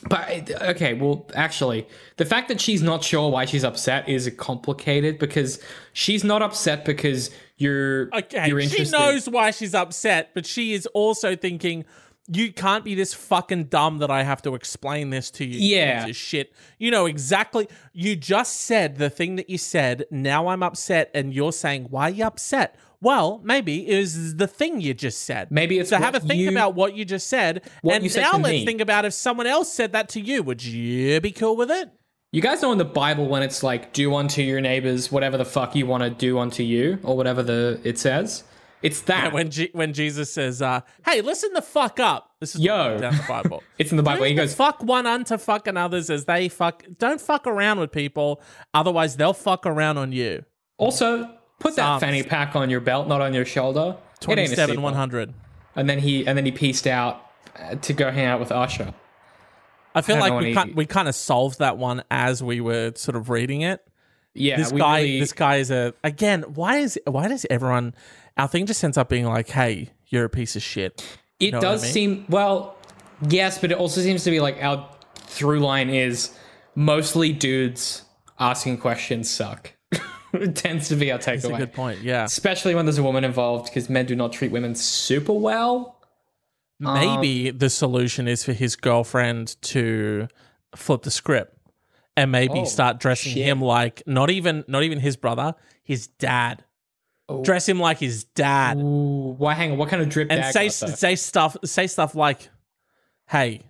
But 0.09 0.50
okay, 0.62 0.94
well, 0.94 1.28
actually, 1.35 1.87
the 2.16 2.24
fact 2.24 2.48
that 2.48 2.59
she's 2.59 2.83
not 2.83 3.04
sure 3.04 3.30
why 3.30 3.44
she's 3.44 3.64
upset 3.64 4.09
is 4.09 4.33
complicated 4.38 5.18
because 5.18 5.62
she's 5.92 6.24
not 6.24 6.40
upset 6.40 6.87
because 6.87 7.30
you're 7.59 8.09
Okay, 8.14 8.48
you're 8.48 8.62
she 8.62 8.88
knows 8.90 9.28
why 9.28 9.50
she's 9.50 9.74
upset, 9.74 10.30
but 10.33 10.46
she 10.46 10.72
is 10.72 10.87
also 10.94 11.37
thinking, 11.37 11.85
"You 12.32 12.52
can't 12.52 12.84
be 12.84 12.94
this 12.94 13.12
fucking 13.14 13.64
dumb 13.64 13.98
that 13.98 14.10
I 14.10 14.22
have 14.22 14.42
to 14.42 14.54
explain 14.54 15.10
this 15.10 15.30
to 15.32 15.44
you." 15.44 15.58
Yeah. 15.58 16.06
shit. 16.12 16.52
You 16.78 16.90
know 16.90 17.06
exactly. 17.06 17.68
You 17.92 18.16
just 18.16 18.60
said 18.60 18.96
the 18.98 19.10
thing 19.10 19.36
that 19.36 19.50
you 19.50 19.58
said. 19.58 20.04
Now 20.10 20.48
I'm 20.48 20.62
upset, 20.62 21.10
and 21.14 21.34
you're 21.34 21.52
saying, 21.52 21.86
"Why 21.90 22.04
are 22.08 22.10
you 22.10 22.24
upset?" 22.24 22.76
Well, 23.02 23.40
maybe 23.42 23.88
it 23.88 23.96
was 23.98 24.36
the 24.36 24.46
thing 24.46 24.82
you 24.82 24.92
just 24.92 25.22
said. 25.22 25.50
Maybe 25.50 25.78
it's 25.78 25.88
so 25.88 25.96
have 25.96 26.14
a 26.14 26.20
think 26.20 26.38
you- 26.40 26.50
about 26.50 26.74
what 26.74 26.94
you 26.94 27.06
just 27.06 27.28
said, 27.28 27.62
What 27.80 27.94
and 27.94 28.04
you 28.04 28.10
said 28.10 28.20
now 28.22 28.32
let's 28.32 28.48
me. 28.50 28.66
think 28.66 28.82
about 28.82 29.06
if 29.06 29.14
someone 29.14 29.46
else 29.46 29.72
said 29.72 29.92
that 29.92 30.10
to 30.10 30.20
you. 30.20 30.42
Would 30.42 30.62
you 30.62 31.18
be 31.20 31.30
cool 31.32 31.56
with 31.56 31.70
it? 31.70 31.88
You 32.32 32.42
guys 32.42 32.60
know 32.62 32.70
in 32.72 32.78
the 32.78 32.84
Bible 32.84 33.26
when 33.26 33.42
it's 33.42 33.62
like 33.62 33.92
do 33.94 34.14
unto 34.14 34.42
your 34.42 34.60
neighbors 34.60 35.10
whatever 35.10 35.36
the 35.38 35.44
fuck 35.46 35.74
you 35.74 35.86
want 35.86 36.02
to 36.04 36.10
do 36.10 36.38
unto 36.38 36.62
you 36.62 36.98
or 37.02 37.16
whatever 37.16 37.42
the 37.42 37.80
it 37.84 37.98
says. 37.98 38.44
It's 38.82 39.02
that. 39.02 39.32
When 39.32 39.50
G- 39.50 39.70
when 39.72 39.92
Jesus 39.92 40.32
says, 40.32 40.62
uh, 40.62 40.80
"Hey, 41.04 41.20
listen 41.20 41.52
the 41.52 41.60
fuck 41.62 42.00
up," 42.00 42.30
this 42.40 42.54
is 42.54 42.60
Yo. 42.62 42.98
down 42.98 43.16
the 43.16 43.24
Bible. 43.28 43.62
it's 43.78 43.90
in 43.90 43.96
the 43.98 44.02
Bible. 44.02 44.24
He 44.24 44.34
goes, 44.34 44.54
fuck 44.54 44.82
one 44.82 45.06
unto 45.06 45.36
fucking 45.36 45.76
others 45.76 46.08
as 46.08 46.24
they 46.24 46.48
fuck. 46.48 46.84
Don't 46.98 47.20
fuck 47.20 47.46
around 47.46 47.78
with 47.78 47.92
people, 47.92 48.40
otherwise 48.72 49.16
they'll 49.16 49.34
fuck 49.34 49.66
around 49.66 49.98
on 49.98 50.12
you. 50.12 50.44
also 50.78 51.24
put 51.58 51.76
that 51.76 51.82
Psalms. 51.82 52.00
fanny 52.02 52.22
pack 52.22 52.56
on 52.56 52.70
your 52.70 52.80
belt, 52.80 53.06
not 53.06 53.20
on 53.20 53.34
your 53.34 53.44
shoulder. 53.44 53.80
It 54.22 54.28
ain't 54.38 54.52
a 54.52 54.56
Twenty-seven 54.56 54.82
hundred. 54.94 55.34
And 55.76 55.88
then 55.88 55.98
he 55.98 56.26
and 56.26 56.36
then 56.38 56.46
he 56.46 56.52
pieced 56.52 56.86
out 56.86 57.26
uh, 57.58 57.74
to 57.74 57.92
go 57.92 58.10
hang 58.10 58.24
out 58.26 58.40
with 58.40 58.50
Usher. 58.50 58.94
I 59.94 60.02
feel 60.02 60.16
I 60.16 60.28
don't 60.28 60.36
like 60.36 60.42
we 60.44 60.54
kind 60.54 60.74
we 60.74 60.86
kind 60.86 61.08
of 61.08 61.14
solved 61.14 61.58
that 61.58 61.76
one 61.76 62.02
as 62.10 62.42
we 62.42 62.60
were 62.60 62.92
sort 62.94 63.16
of 63.16 63.28
reading 63.28 63.60
it. 63.62 63.84
Yeah, 64.32 64.56
This 64.58 64.72
we 64.72 64.78
guy, 64.80 65.00
really- 65.00 65.20
this 65.20 65.32
guy 65.32 65.56
is 65.56 65.70
a 65.72 65.92
again. 66.04 66.42
Why 66.54 66.76
is 66.78 66.98
why 67.06 67.28
does 67.28 67.44
everyone? 67.50 67.94
Our 68.36 68.48
thing 68.48 68.66
just 68.66 68.82
ends 68.84 68.96
up 68.98 69.08
being 69.08 69.26
like, 69.26 69.48
"Hey, 69.48 69.90
you're 70.08 70.24
a 70.24 70.30
piece 70.30 70.56
of 70.56 70.62
shit." 70.62 71.02
It 71.38 71.52
know 71.52 71.58
what 71.58 71.66
I 71.66 71.70
does 71.72 71.82
mean? 71.84 71.92
seem 71.92 72.24
well, 72.28 72.76
yes, 73.28 73.58
but 73.58 73.72
it 73.72 73.78
also 73.78 74.00
seems 74.00 74.24
to 74.24 74.30
be 74.30 74.40
like 74.40 74.62
our 74.62 74.88
through 75.14 75.60
line 75.60 75.90
is 75.90 76.36
mostly 76.74 77.32
dudes 77.32 78.02
asking 78.38 78.78
questions 78.78 79.28
suck. 79.30 79.72
it 80.32 80.54
tends 80.56 80.88
to 80.88 80.96
be 80.96 81.10
our 81.12 81.18
That's 81.18 81.44
a 81.44 81.48
takeaway. 81.48 81.58
good 81.58 81.72
point. 81.72 82.00
Yeah, 82.02 82.24
especially 82.24 82.74
when 82.74 82.86
there's 82.86 82.98
a 82.98 83.02
woman 83.02 83.24
involved 83.24 83.66
because 83.66 83.88
men 83.90 84.06
do 84.06 84.14
not 84.16 84.32
treat 84.32 84.50
women 84.52 84.74
super 84.74 85.32
well 85.32 85.96
maybe 86.82 87.50
um, 87.50 87.58
the 87.58 87.68
solution 87.68 88.26
is 88.26 88.42
for 88.42 88.54
his 88.54 88.74
girlfriend 88.74 89.60
to 89.60 90.26
flip 90.74 91.02
the 91.02 91.10
script 91.10 91.54
and 92.16 92.32
maybe 92.32 92.60
Oh, 92.60 92.64
start 92.64 92.98
dressing 92.98 93.32
shit. 93.34 93.44
him 93.44 93.60
like 93.60 94.02
not 94.06 94.30
even 94.30 94.64
not 94.66 94.82
even 94.82 94.98
his 95.00 95.16
brother, 95.16 95.54
his 95.82 96.06
dad. 96.06 96.64
Oh. 97.30 97.44
Dress 97.44 97.68
him 97.68 97.78
like 97.78 97.98
his 97.98 98.24
dad. 98.24 98.78
Ooh, 98.78 99.34
why 99.38 99.54
hang 99.54 99.70
on 99.72 99.78
what 99.78 99.88
kind 99.88 100.02
of 100.02 100.08
drip 100.08 100.32
and 100.32 100.44
say 100.52 100.66
got, 100.66 100.72
say 100.98 101.14
stuff 101.14 101.56
say 101.64 101.86
stuff 101.86 102.16
like, 102.16 102.50
"Hey, 103.28 103.60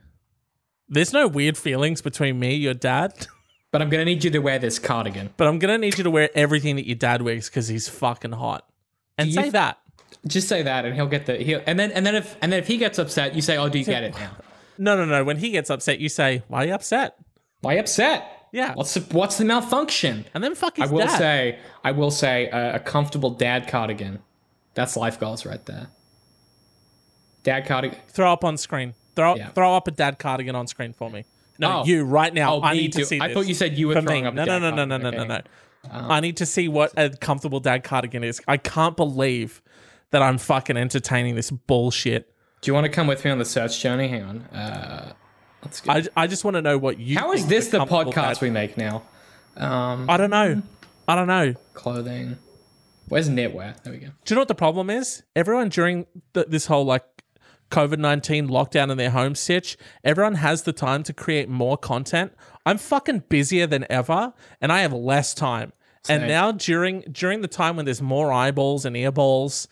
there's 0.88 1.12
no 1.12 1.28
weird 1.28 1.58
feelings 1.58 2.00
between 2.00 2.38
me, 2.38 2.54
and 2.54 2.62
your 2.62 2.74
dad, 2.74 3.26
but 3.70 3.82
i'm 3.82 3.90
gonna 3.90 4.06
need 4.06 4.24
you 4.24 4.30
to 4.30 4.38
wear 4.38 4.58
this 4.58 4.78
cardigan 4.78 5.30
but 5.36 5.46
I'm 5.46 5.58
gonna 5.58 5.76
need 5.78 5.98
you 5.98 6.04
to 6.04 6.10
wear 6.10 6.30
everything 6.34 6.76
that 6.76 6.86
your 6.86 6.96
dad 6.96 7.20
wears 7.22 7.50
because 7.50 7.68
he's 7.68 7.88
fucking 7.88 8.32
hot." 8.32 8.66
And 9.18 9.30
say 9.32 9.46
you- 9.46 9.50
that. 9.52 9.78
just 10.26 10.48
say 10.48 10.62
that 10.62 10.86
and 10.86 10.94
he'll 10.94 11.06
get 11.06 11.26
the 11.26 11.36
he'll 11.36 11.62
and 11.66 11.78
then 11.78 11.92
and 11.92 12.06
then 12.06 12.14
if 12.14 12.36
and 12.40 12.50
then 12.50 12.60
if 12.60 12.66
he 12.66 12.78
gets 12.78 12.98
upset 12.98 13.34
you 13.34 13.42
say 13.42 13.58
oh 13.58 13.68
do 13.68 13.78
you 13.78 13.84
get 13.84 14.02
it 14.02 14.14
now 14.14 14.30
No, 14.78 14.96
no, 14.96 15.04
no. 15.04 15.24
When 15.24 15.36
he 15.36 15.50
gets 15.50 15.68
upset, 15.68 16.00
you 16.00 16.08
say, 16.08 16.42
"Why 16.48 16.64
are 16.64 16.66
you 16.68 16.72
upset?" 16.72 17.16
why 17.60 17.74
upset 17.74 18.39
Yeah, 18.52 18.74
what's 18.74 18.94
the 18.94 19.00
what's 19.16 19.38
the 19.38 19.44
malfunction 19.44 20.24
and 20.34 20.42
then 20.42 20.54
fuck 20.56 20.78
i 20.80 20.86
will 20.86 21.06
dad. 21.06 21.18
say 21.18 21.58
i 21.84 21.92
will 21.92 22.10
say 22.10 22.50
uh, 22.50 22.76
a 22.76 22.80
comfortable 22.80 23.30
dad 23.30 23.68
cardigan 23.68 24.18
that's 24.74 24.96
life 24.96 25.20
goals 25.20 25.46
right 25.46 25.64
there 25.66 25.86
dad 27.42 27.66
cardigan 27.66 27.98
throw 28.08 28.32
up 28.32 28.44
on 28.44 28.56
screen. 28.56 28.94
Throw 29.16 29.34
Yeah. 29.36 29.48
throw 29.50 29.74
up 29.76 29.88
a 29.88 29.90
dad 29.90 30.18
cardigan 30.18 30.54
on 30.54 30.66
screen 30.66 30.92
for 30.92 31.10
me. 31.10 31.24
No, 31.58 31.80
Oh. 31.80 31.84
you 31.84 32.04
right 32.04 32.32
now. 32.32 32.54
Oh, 32.54 32.62
I 32.62 32.74
need 32.74 32.92
too. 32.92 33.00
to 33.00 33.06
see. 33.06 33.20
I 33.20 33.28
this 33.28 33.34
thought 33.34 33.46
you 33.46 33.54
said 33.54 33.76
you 33.76 33.88
were 33.88 33.94
for 33.94 34.02
throwing 34.02 34.22
me. 34.22 34.28
up 34.28 34.34
No, 34.34 34.44
no, 34.44 34.58
no, 34.58 34.70
no, 34.70 34.84
no, 34.84 34.96
no, 34.96 35.10
cardigan. 35.10 35.28
no, 35.28 35.34
Okay. 35.34 35.98
no. 36.06 36.08
I 36.14 36.20
need 36.20 36.36
to 36.38 36.46
see 36.46 36.68
what 36.68 36.92
a 36.96 37.10
comfortable 37.10 37.60
dad 37.60 37.82
cardigan 37.84 38.22
is. 38.24 38.40
I 38.48 38.56
can't 38.56 38.96
believe 38.96 39.60
that 40.10 40.22
I'm 40.22 40.38
fucking 40.38 40.76
entertaining 40.76 41.34
this 41.34 41.50
bullshit. 41.50 42.32
do 42.62 42.70
you 42.70 42.74
want 42.74 42.84
to 42.86 42.90
come 42.90 43.06
with 43.06 43.24
me 43.24 43.30
on 43.30 43.38
the 43.38 43.44
search 43.44 43.80
journey 43.80 44.08
hang 44.08 44.22
on 44.22 44.40
uh 44.54 45.12
let's 45.64 45.80
go 45.80 45.92
I, 45.92 46.04
I 46.16 46.26
just 46.26 46.44
want 46.44 46.54
to 46.56 46.62
know 46.62 46.78
what 46.78 46.98
you. 46.98 47.18
how 47.18 47.32
is 47.32 47.40
think 47.40 47.50
this 47.50 47.68
a 47.68 47.70
the 47.72 47.78
podcast 47.86 48.14
dad- 48.14 48.42
we 48.42 48.50
make 48.50 48.76
now 48.76 49.02
um 49.56 50.08
I 50.08 50.16
don't 50.16 50.30
know. 50.30 50.62
I 51.08 51.14
don't 51.16 51.26
know. 51.26 51.54
clothing 51.74 52.38
where's 53.08 53.28
knitwear 53.28 53.82
there 53.82 53.92
we 53.92 53.98
go 53.98 54.06
Do 54.24 54.32
you 54.32 54.36
know 54.36 54.40
what 54.42 54.48
the 54.48 54.54
problem 54.54 54.90
is? 54.90 55.22
Everyone 55.34 55.68
during 55.68 56.06
the, 56.32 56.44
this 56.48 56.66
whole 56.66 56.84
like 56.84 57.04
COVID 57.70 57.98
19 57.98 58.48
lockdown 58.48 58.90
in 58.90 58.96
their 58.98 59.10
home 59.10 59.34
stitch, 59.34 59.76
everyone 60.04 60.34
has 60.36 60.62
the 60.62 60.72
time 60.72 61.02
to 61.04 61.12
create 61.12 61.48
more 61.48 61.76
content. 61.76 62.32
I'm 62.66 62.78
fucking 62.78 63.24
busier 63.28 63.66
than 63.66 63.86
ever 63.90 64.32
and 64.60 64.72
I 64.72 64.80
have 64.80 64.92
less 64.92 65.34
time. 65.34 65.72
And 66.08 66.26
now 66.28 66.50
during 66.52 67.02
during 67.12 67.42
the 67.42 67.48
time 67.48 67.76
when 67.76 67.84
there's 67.84 68.00
more 68.02 68.32
eyeballs 68.32 68.84
and 68.84 68.96
earballs 68.96 69.66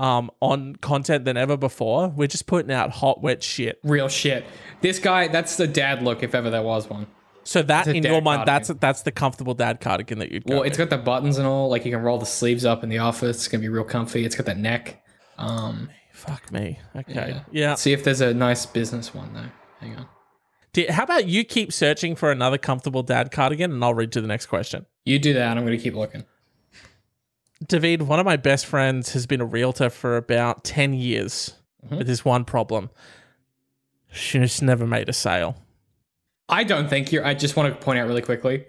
um, 0.00 0.30
on 0.40 0.76
content 0.76 1.24
than 1.24 1.36
ever 1.36 1.56
before, 1.56 2.08
we're 2.08 2.28
just 2.28 2.46
putting 2.46 2.70
out 2.72 2.90
hot 2.90 3.22
wet 3.22 3.42
shit. 3.42 3.78
real 3.82 4.08
shit 4.08 4.44
this 4.82 4.98
guy 4.98 5.28
that's 5.28 5.56
the 5.56 5.66
dad 5.66 6.02
look 6.02 6.22
if 6.22 6.34
ever 6.34 6.50
there 6.50 6.62
was 6.62 6.88
one 6.90 7.06
So 7.44 7.62
that 7.62 7.86
in 7.88 8.02
your 8.04 8.20
mind, 8.20 8.46
that's 8.46 8.68
cardigan. 8.68 8.78
that's 8.80 9.02
the 9.02 9.12
comfortable 9.12 9.54
dad 9.54 9.80
cardigan 9.80 10.18
that 10.18 10.30
you'd 10.32 10.44
go. 10.44 10.56
Well, 10.56 10.62
it's 10.64 10.78
with. 10.78 10.90
got 10.90 10.96
the 10.98 11.02
buttons 11.02 11.38
and 11.38 11.46
all. 11.46 11.68
Like 11.70 11.84
you 11.84 11.92
can 11.92 12.02
roll 12.02 12.18
the 12.18 12.26
sleeves 12.26 12.64
up 12.64 12.82
in 12.82 12.88
the 12.90 12.98
office. 12.98 13.36
It's 13.36 13.48
gonna 13.48 13.62
be 13.62 13.68
real 13.68 13.84
comfy. 13.84 14.24
It's 14.24 14.34
got 14.36 14.46
that 14.46 14.58
neck. 14.58 15.02
Um, 15.38 15.88
Fuck 16.12 16.50
me. 16.50 16.78
Okay. 16.96 17.12
yeah. 17.14 17.40
Yeah. 17.52 17.74
See 17.74 17.92
if 17.92 18.02
there's 18.04 18.20
a 18.20 18.32
nice 18.34 18.66
business 18.66 19.14
one 19.14 19.32
though. 19.34 19.50
Hang 19.80 19.96
on. 19.96 20.06
Do- 20.72 20.86
How 20.90 21.04
about 21.04 21.26
you 21.26 21.44
keep 21.44 21.72
searching 21.72 22.16
for 22.16 22.30
another 22.32 22.58
comfortable 22.58 23.02
dad 23.02 23.30
cardigan, 23.30 23.70
and 23.72 23.84
I'll 23.84 23.94
read 23.94 24.12
to 24.12 24.20
the 24.20 24.26
next 24.26 24.46
question. 24.46 24.86
You 25.04 25.18
do 25.18 25.32
that. 25.34 25.56
I'm 25.56 25.64
gonna 25.64 25.78
keep 25.78 25.94
looking. 25.94 26.24
David, 27.66 28.02
one 28.02 28.18
of 28.18 28.26
my 28.26 28.36
best 28.36 28.66
friends 28.66 29.12
has 29.12 29.26
been 29.26 29.40
a 29.40 29.44
realtor 29.46 29.88
for 29.90 30.16
about 30.16 30.64
10 30.64 30.92
years 30.94 31.54
Mm-hmm. 31.86 31.98
with 31.98 32.06
this 32.08 32.24
one 32.24 32.44
problem. 32.44 32.90
She 34.10 34.40
just 34.40 34.60
never 34.60 34.88
made 34.88 35.08
a 35.08 35.12
sale. 35.12 35.56
I 36.48 36.64
don't 36.64 36.88
think 36.88 37.12
you're. 37.12 37.24
I 37.24 37.34
just 37.34 37.54
want 37.54 37.72
to 37.72 37.80
point 37.84 38.00
out 38.00 38.08
really 38.08 38.22
quickly. 38.22 38.64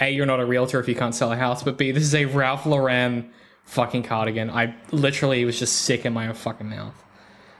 A, 0.00 0.10
you're 0.10 0.26
not 0.26 0.40
a 0.40 0.44
realtor 0.44 0.80
if 0.80 0.88
you 0.88 0.96
can't 0.96 1.14
sell 1.14 1.30
a 1.30 1.36
house. 1.36 1.62
But 1.62 1.78
B, 1.78 1.92
this 1.92 2.02
is 2.02 2.14
a 2.14 2.24
Ralph 2.24 2.66
Lauren 2.66 3.30
fucking 3.66 4.02
cardigan. 4.02 4.50
I 4.50 4.74
literally 4.90 5.44
was 5.44 5.60
just 5.60 5.82
sick 5.82 6.04
in 6.04 6.12
my 6.12 6.26
own 6.26 6.34
fucking 6.34 6.68
mouth. 6.68 7.00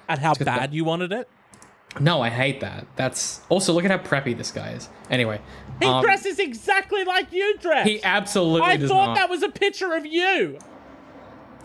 At 0.09 0.19
how 0.19 0.35
bad 0.35 0.75
you 0.75 0.85
wanted 0.85 1.13
it? 1.13 1.29
No, 2.01 2.21
I 2.21 2.29
hate 2.31 2.61
that. 2.61 2.87
That's 2.97 3.41
also 3.49 3.73
look 3.73 3.85
at 3.85 3.91
how 3.91 3.99
preppy 3.99 4.37
this 4.37 4.51
guy 4.51 4.71
is. 4.73 4.89
Anyway, 5.11 5.41
He 5.81 5.87
um, 5.87 6.03
dresses 6.03 6.39
exactly 6.39 7.05
like 7.05 7.33
you 7.33 7.57
dress. 7.59 7.87
he 7.87 8.03
absolutely 8.03 8.63
I 8.69 8.77
thought 8.79 9.07
not. 9.09 9.15
that 9.17 9.31
was 9.31 9.43
a 9.43 9.49
picture 9.49 9.93
of 9.95 10.05
you. 10.05 10.59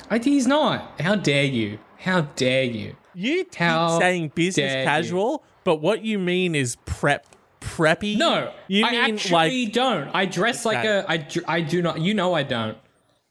I, 0.09 0.17
he's 0.19 0.47
not. 0.47 0.99
How 1.01 1.15
dare 1.15 1.43
you? 1.45 1.79
How 1.97 2.21
dare 2.21 2.63
you? 2.63 2.95
You 3.13 3.43
keep 3.43 3.55
How 3.55 3.99
saying 3.99 4.31
business 4.35 4.71
dare 4.71 4.79
you. 4.79 4.85
casual, 4.85 5.43
but 5.63 5.77
what 5.81 6.03
you 6.03 6.17
mean 6.17 6.55
is 6.55 6.75
prep 6.85 7.25
preppy. 7.59 8.17
No, 8.17 8.51
you 8.67 8.85
I 8.85 8.91
mean 8.91 9.15
actually 9.15 9.65
like 9.65 9.73
don't. 9.73 10.09
I 10.13 10.25
dress 10.25 10.65
like 10.65 10.79
Okay. 10.79 10.87
a. 10.99 11.05
I, 11.07 11.17
dr- 11.17 11.69
do 11.69 11.81
not. 11.81 11.99
You 12.01 12.13
know 12.13 12.33
I 12.33 12.43
don't. 12.43 12.77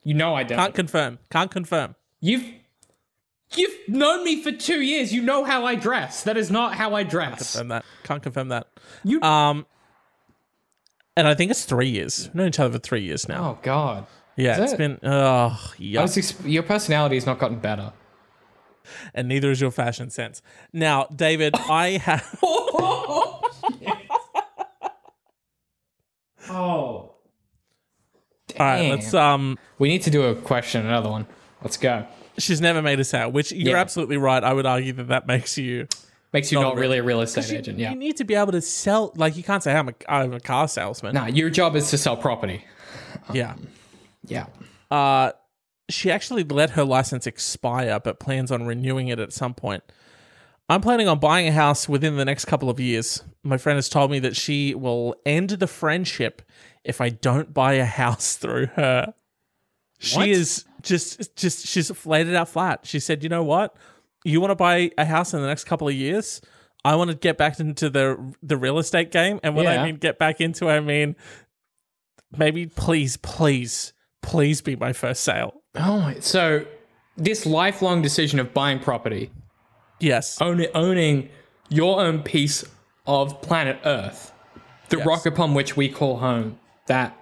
You 0.05 0.15
know 0.15 0.35
I 0.35 0.43
don't. 0.45 0.57
can't 0.59 0.75
confirm. 0.75 1.19
Can't 1.31 1.51
confirm. 1.51 1.95
You've 2.21 2.45
you've 3.57 3.89
known 3.89 4.25
me 4.25 4.43
for 4.43 4.53
two 4.53 4.81
years. 4.81 5.13
You 5.13 5.23
know 5.23 5.45
how 5.45 5.65
I 5.65 5.75
dress. 5.75 6.23
That 6.25 6.37
is 6.37 6.51
not 6.51 6.75
how 6.75 6.95
I 6.95 7.03
dress. 7.03 7.53
Confirm 7.53 7.69
that. 7.69 7.85
Can't 8.05 8.23
confirm 8.23 8.49
that. 8.49 8.67
You. 9.05 9.21
Um, 9.23 9.67
and 11.17 11.27
I 11.29 11.35
think 11.35 11.51
it's 11.51 11.65
three 11.65 11.89
years. 11.89 12.27
We've 12.29 12.35
known 12.37 12.49
each 12.49 12.61
other 12.61 12.73
for 12.73 12.79
three 12.79 13.03
years 13.03 13.29
now. 13.29 13.51
oh 13.51 13.59
God. 13.63 14.07
yeah, 14.37 14.55
is 14.57 14.59
it's 14.65 14.73
it? 14.75 14.79
been 14.79 14.99
oh 15.03 15.73
yeah, 15.79 16.03
was 16.03 16.17
ex- 16.17 16.41
your 16.45 16.63
personality 16.63 17.17
has 17.17 17.27
not 17.27 17.39
gotten 17.39 17.59
better. 17.59 17.93
and 19.15 19.29
neither 19.29 19.51
is 19.51 19.61
your 19.61 19.71
fashion 19.71 20.11
sense. 20.11 20.41
Now, 20.73 21.05
David, 21.15 21.55
I 21.69 21.99
have. 21.99 22.39
Oh. 26.49 27.15
All 28.59 28.67
right, 28.67 28.83
Damn. 28.83 28.91
let's 28.91 29.15
um. 29.15 29.59
We 29.79 29.89
need 29.89 30.03
to 30.03 30.11
do 30.11 30.25
a 30.25 30.35
question, 30.35 30.85
another 30.85 31.09
one. 31.11 31.27
Let's 31.63 31.77
go. 31.77 32.07
She's 32.41 32.61
never 32.61 32.83
made 32.83 32.99
a 33.01 33.05
sale, 33.05 33.31
which 33.31 33.53
you're 33.53 33.77
Yeah. 33.77 33.81
absolutely 33.81 34.17
right. 34.17 34.43
I 34.43 34.53
would 34.53 34.67
argue 34.67 34.93
that 34.95 35.09
that 35.09 35.27
makes 35.27 35.57
you. 35.59 35.87
Makes 36.33 36.53
you 36.53 36.61
Not 36.61 36.75
not, 36.75 36.77
really 36.77 36.99
a 36.99 37.03
real 37.03 37.21
estate 37.23 37.51
You, 37.51 37.59
agent. 37.59 37.79
Yeah. 37.79 37.91
you 37.91 37.97
need 37.97 38.17
to 38.19 38.25
be 38.25 38.35
able 38.37 38.53
to 38.53 38.61
sell. 38.61 39.13
Like 39.17 39.37
you 39.37 39.43
can't 39.43 39.63
say 39.63 39.75
I'm 39.75 39.89
a, 39.89 39.95
I'm 40.09 40.33
a 40.33 40.41
car 40.41 40.69
salesman. 40.69 41.15
Nah, 41.15 41.27
your 41.27 41.51
job 41.51 41.75
is 41.77 41.91
to 41.91 41.99
sell 41.99 42.17
property. 42.17 42.65
Yeah. 43.33 43.55
Yeah. 44.27 44.47
Uh, 44.91 45.33
she 45.89 46.11
actually 46.11 46.45
let 46.45 46.71
her 46.71 46.85
license 46.85 47.27
expire, 47.27 47.99
but 47.99 48.21
plans 48.21 48.53
on 48.53 48.65
renewing 48.65 49.09
it 49.09 49.19
at 49.19 49.33
some 49.33 49.55
point. 49.55 49.83
I'm 50.69 50.81
planning 50.81 51.09
on 51.09 51.19
buying 51.19 51.49
a 51.49 51.53
house 51.53 51.89
within 51.89 52.17
the 52.17 52.25
next 52.25 52.45
couple 52.45 52.71
of 52.71 52.79
years. 52.79 53.25
My 53.43 53.59
friend 53.59 53.77
has 53.77 53.89
told 53.89 54.13
me 54.13 54.21
that 54.21 54.37
she 54.37 54.73
will 54.73 55.17
end 55.27 55.51
the 55.51 55.67
friendship 55.67 56.43
if 56.85 57.01
I 57.01 57.09
don't 57.09 57.53
buy 57.53 57.73
a 57.73 57.85
house 58.01 58.37
through 58.37 58.67
her. 58.77 59.15
She 59.99 60.17
What? 60.17 60.29
is 60.29 60.65
just 60.83 61.37
just 61.37 61.67
she's 61.67 62.07
laid 62.07 62.29
it 62.29 62.35
out 62.35 62.49
flat. 62.49 62.81
She 62.85 63.01
said, 63.01 63.23
"You 63.23 63.29
know 63.29 63.45
what? 63.45 63.77
You 64.25 64.41
want 64.41 64.51
to 64.51 64.57
buy 64.57 64.91
a 64.99 65.05
house 65.05 65.33
in 65.35 65.41
the 65.41 65.47
next 65.47 65.65
couple 65.65 65.89
of 65.89 65.95
years? 65.95 66.41
I 66.85 66.97
want 66.97 67.11
to 67.11 67.17
get 67.17 67.37
back 67.39 67.61
into 67.61 67.91
the 67.91 68.35
the 68.43 68.57
real 68.57 68.79
estate 68.79 69.11
game, 69.11 69.41
and 69.43 69.55
when 69.55 69.67
I 69.67 69.85
mean 69.85 69.97
get 69.97 70.19
back 70.19 70.41
into, 70.41 70.69
it, 70.69 70.73
I 70.73 70.81
mean 70.81 71.17
maybe 72.37 72.67
please, 72.67 73.17
please, 73.17 73.93
please 74.23 74.61
be 74.61 74.77
my 74.77 74.93
first 74.93 75.23
sale. 75.25 75.63
Oh, 75.75 76.13
so 76.21 76.65
this 77.17 77.45
lifelong 77.47 78.03
decision 78.03 78.39
of 78.39 78.55
buying 78.55 78.79
property, 78.79 79.31
Yes, 79.99 80.41
own, 80.41 80.65
owning 80.75 81.29
your 81.69 82.01
own 82.01 82.23
piece 82.23 82.65
of 83.07 83.41
planet 83.43 83.79
Earth, 83.85 84.33
the 84.89 84.99
Yes. 84.99 85.07
rock 85.07 85.27
upon 85.27 85.55
which 85.55 85.77
we 85.77 85.89
call 85.89 86.19
home, 86.19 86.59
that 86.87 87.17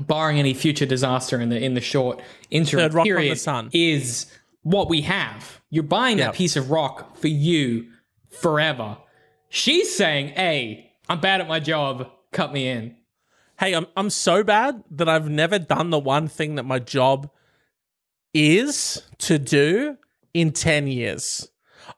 barring 0.00 0.38
any 0.38 0.54
future 0.54 0.86
disaster 0.86 1.40
in 1.40 1.48
the 1.48 1.62
in 1.62 1.74
the 1.74 1.80
short 1.80 2.20
interim 2.50 2.82
Third 2.90 2.94
rock 2.94 3.02
on 3.02 3.08
the 3.08 3.14
period 3.14 3.38
sun. 3.38 3.70
is 3.72 4.26
what 4.62 4.88
we 4.88 5.02
have. 5.02 5.60
You're 5.70 5.82
buying 5.84 6.18
Yep. 6.18 6.26
that 6.32 6.36
piece 6.36 6.56
of 6.56 6.70
rock 6.70 7.16
for 7.16 7.28
you 7.28 7.86
forever. 8.30 8.98
She's 9.48 9.94
saying, 9.94 10.28
"Hey, 10.28 10.92
I'm 11.08 11.20
bad 11.20 11.40
at 11.40 11.48
my 11.48 11.60
job. 11.60 12.10
Cut 12.32 12.52
me 12.52 12.68
in." 12.68 12.96
Hey, 13.58 13.72
I'm 13.74 13.86
I'm 13.96 14.10
so 14.10 14.42
bad 14.44 14.82
that 14.90 15.08
I've 15.08 15.28
never 15.30 15.58
done 15.58 15.90
the 15.90 15.98
one 15.98 16.28
thing 16.28 16.56
that 16.56 16.64
my 16.64 16.78
job 16.78 17.30
is 18.34 19.02
to 19.18 19.38
do 19.38 19.96
in 20.34 20.52
10 20.52 20.86
years. 20.88 21.48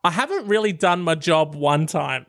I 0.05 0.11
haven't 0.13 0.47
really 0.47 0.73
done 0.73 1.03
my 1.03 1.15
job 1.17 1.55
one 1.55 1.87
time. 1.87 2.27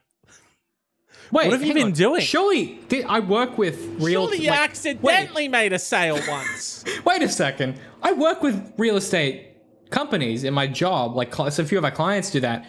Wait, 1.31 1.47
What 1.47 1.53
have 1.59 1.63
you 1.63 1.73
been 1.73 1.83
on. 1.87 1.91
doing? 1.91 2.21
Surely, 2.21 2.79
th- 2.89 3.05
I 3.07 3.19
work 3.19 3.57
with 3.57 3.77
real. 3.99 4.27
Surely 4.27 4.43
you 4.43 4.49
like- 4.49 4.59
accidentally 4.69 5.47
made 5.47 5.73
a 5.73 5.79
sale 5.79 6.19
once. 6.27 6.83
Wait, 6.85 7.05
wait 7.05 7.21
a 7.21 7.29
second. 7.29 7.79
I 8.01 8.13
work 8.13 8.41
with 8.41 8.73
real 8.77 8.95
estate 8.95 9.55
companies 9.91 10.43
in 10.43 10.53
my 10.53 10.67
job. 10.67 11.15
Like, 11.15 11.33
so 11.35 11.45
a 11.45 11.65
few 11.65 11.77
of 11.77 11.83
our 11.85 11.91
clients 11.91 12.31
do 12.31 12.39
that. 12.39 12.65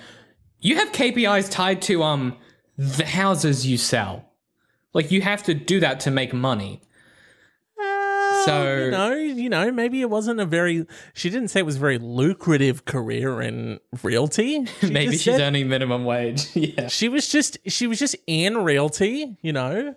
You 0.61 0.77
have 0.77 0.93
KPIs 0.93 1.51
tied 1.51 1.81
to 1.83 2.03
um 2.03 2.37
the 2.77 3.07
houses 3.07 3.67
you 3.67 3.77
sell. 3.79 4.27
Like, 4.93 5.11
you 5.11 5.21
have 5.23 5.43
to 5.45 5.55
do 5.55 5.81
that 5.81 6.01
to 6.01 6.11
make 6.11 6.33
money. 6.35 6.83
Uh, 8.41 8.45
So- 8.47 8.75
you 8.85 8.91
know, 8.91 9.15
you 9.15 9.49
know, 9.49 9.71
maybe 9.73 10.01
it 10.01 10.11
wasn't 10.11 10.41
a 10.41 10.45
very. 10.47 10.87
She 11.15 11.31
didn't 11.31 11.49
say 11.49 11.61
it 11.61 11.67
was 11.67 11.77
a 11.77 11.81
very 11.81 11.99
lucrative 11.99 12.85
career 12.85 13.41
in 13.41 13.81
realty. 14.03 14.67
She 14.81 14.91
Maybe 14.91 15.13
she's 15.13 15.25
said 15.25 15.41
earning 15.41 15.69
minimum 15.69 16.05
wage. 16.05 16.49
yeah. 16.55 16.89
she 16.89 17.09
was 17.09 17.29
just 17.29 17.59
she 17.67 17.87
was 17.87 17.99
just 17.99 18.17
in 18.27 18.59
realty. 18.59 19.37
You 19.43 19.53
know, 19.53 19.95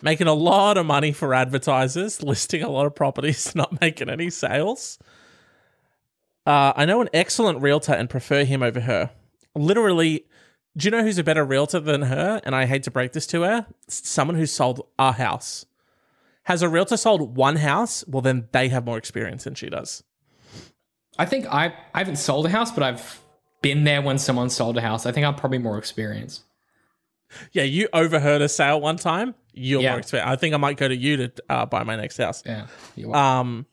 making 0.00 0.26
a 0.26 0.34
lot 0.34 0.76
of 0.78 0.86
money 0.86 1.12
for 1.12 1.34
advertisers, 1.34 2.22
listing 2.24 2.62
a 2.62 2.68
lot 2.70 2.86
of 2.86 2.94
properties, 2.94 3.54
not 3.54 3.80
making 3.80 4.08
any 4.10 4.30
sales. 4.30 4.98
Uh, 6.46 6.72
I 6.74 6.84
know 6.86 7.00
an 7.00 7.08
excellent 7.12 7.60
realtor 7.62 7.92
and 7.92 8.10
prefer 8.10 8.44
him 8.44 8.62
over 8.62 8.80
her. 8.80 9.10
Literally, 9.54 10.24
do 10.76 10.86
you 10.86 10.90
know 10.90 11.02
who's 11.02 11.18
a 11.18 11.22
better 11.24 11.44
realtor 11.44 11.78
than 11.78 12.02
her? 12.02 12.40
And 12.44 12.54
I 12.54 12.66
hate 12.66 12.82
to 12.84 12.90
break 12.90 13.12
this 13.12 13.26
to 13.28 13.42
her. 13.42 13.66
Someone 13.88 14.36
who 14.36 14.46
sold 14.46 14.86
a 14.98 15.12
house. 15.12 15.66
Has 16.44 16.62
a 16.62 16.68
realtor 16.68 16.96
sold 16.96 17.36
one 17.36 17.56
house? 17.56 18.04
Well, 18.08 18.20
then 18.22 18.48
they 18.52 18.68
have 18.68 18.84
more 18.84 18.98
experience 18.98 19.44
than 19.44 19.54
she 19.54 19.68
does. 19.70 20.02
I 21.18 21.26
think 21.26 21.46
I 21.46 21.74
I 21.94 21.98
haven't 21.98 22.16
sold 22.16 22.46
a 22.46 22.48
house, 22.48 22.72
but 22.72 22.82
I've 22.82 23.20
been 23.60 23.84
there 23.84 24.02
when 24.02 24.18
someone 24.18 24.50
sold 24.50 24.76
a 24.76 24.80
house. 24.80 25.06
I 25.06 25.12
think 25.12 25.26
I'm 25.26 25.34
probably 25.36 25.58
more 25.58 25.78
experienced. 25.78 26.42
Yeah, 27.52 27.62
you 27.62 27.88
overheard 27.92 28.42
a 28.42 28.48
sale 28.48 28.80
one 28.80 28.96
time. 28.96 29.34
You're 29.54 29.80
Yeah. 29.82 29.90
more 29.90 30.00
experienced. 30.00 30.30
I 30.32 30.36
think 30.36 30.54
I 30.54 30.58
might 30.58 30.76
go 30.76 30.88
to 30.88 30.96
you 30.96 31.16
to 31.18 31.32
uh, 31.48 31.66
buy 31.66 31.82
my 31.84 31.96
next 31.96 32.16
house. 32.18 32.42
Yeah. 32.44 32.66
Um, 33.12 33.66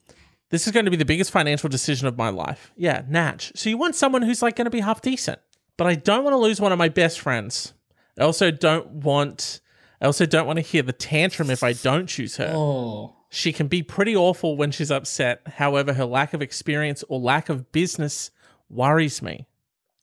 this 0.49 0.65
is 0.67 0.71
going 0.73 0.85
to 0.85 0.91
be 0.91 0.97
the 0.97 1.05
biggest 1.05 1.31
financial 1.31 1.69
decision 1.69 2.07
of 2.07 2.17
my 2.17 2.29
life. 2.29 2.71
Yeah, 2.77 3.03
Natch. 3.07 3.51
So 3.55 3.69
you 3.69 3.77
want 3.77 3.95
someone 3.95 4.21
who's 4.21 4.41
like 4.41 4.55
going 4.55 4.65
to 4.65 4.71
be 4.71 4.79
half 4.81 5.01
decent, 5.01 5.39
but 5.77 5.87
I 5.87 5.95
don't 5.95 6.23
want 6.23 6.33
to 6.33 6.37
lose 6.37 6.61
one 6.61 6.71
of 6.71 6.77
my 6.77 6.89
best 6.89 7.19
friends. 7.19 7.73
I 8.19 8.23
also 8.23 8.51
don't 8.51 8.87
want. 9.03 9.59
I 10.01 10.05
also 10.05 10.25
don't 10.25 10.47
want 10.47 10.57
to 10.57 10.61
hear 10.61 10.81
the 10.81 10.93
tantrum 10.93 11.49
if 11.49 11.61
I 11.63 11.73
don't 11.73 12.07
choose 12.07 12.37
her. 12.37 12.51
oh. 12.55 13.15
She 13.31 13.53
can 13.53 13.67
be 13.67 13.83
pretty 13.83 14.15
awful 14.15 14.57
when 14.57 14.71
she's 14.71 14.89
upset. 14.89 15.41
However, 15.47 15.93
her 15.93 16.05
lack 16.05 16.33
of 16.33 16.41
experience 16.41 17.03
or 17.09 17.19
lack 17.19 17.47
of 17.49 17.71
business 17.71 18.31
worries 18.71 19.21
me. 19.21 19.47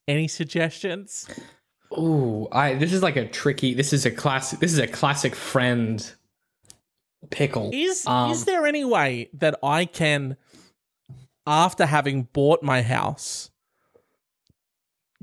Any 0.06 0.28
suggestions? 0.28 1.26
Ooh, 1.98 2.46
I 2.52 2.74
this 2.74 2.92
is 2.92 3.02
like 3.02 3.16
a 3.16 3.26
tricky. 3.26 3.74
This 3.74 3.92
is 3.92 4.06
a 4.06 4.12
classic. 4.12 4.60
This 4.60 4.72
is 4.72 4.78
a 4.78 4.86
classic 4.86 5.34
friend 5.34 6.08
pickle. 7.30 7.70
Is 7.74 8.06
Um, 8.06 8.30
is 8.30 8.44
there 8.44 8.64
any 8.66 8.84
way 8.84 9.28
that 9.32 9.58
I 9.60 9.86
can, 9.86 10.36
after 11.46 11.86
having 11.86 12.24
bought 12.32 12.62
my 12.62 12.82
house, 12.82 13.50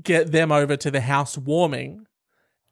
get 0.02 0.30
them 0.32 0.52
over 0.52 0.76
to 0.76 0.90
the 0.90 1.00
house 1.00 1.38
warming, 1.38 2.06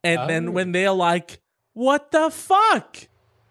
and 0.05 0.21
Oh. 0.21 0.27
then 0.27 0.53
when 0.53 0.73
they're 0.73 0.91
like, 0.93 1.41
"What 1.75 2.11
the 2.13 2.31
fuck? 2.31 2.97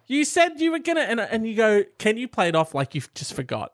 You 0.07 0.25
said 0.25 0.59
you 0.59 0.71
were 0.71 0.79
gonna," 0.79 1.01
and 1.01 1.19
and 1.19 1.47
you 1.47 1.55
go, 1.55 1.83
"Can 1.97 2.17
you 2.17 2.27
play 2.27 2.47
it 2.49 2.55
off 2.55 2.73
like 2.75 2.93
you've 2.95 3.13
just 3.13 3.33
forgot?" 3.33 3.73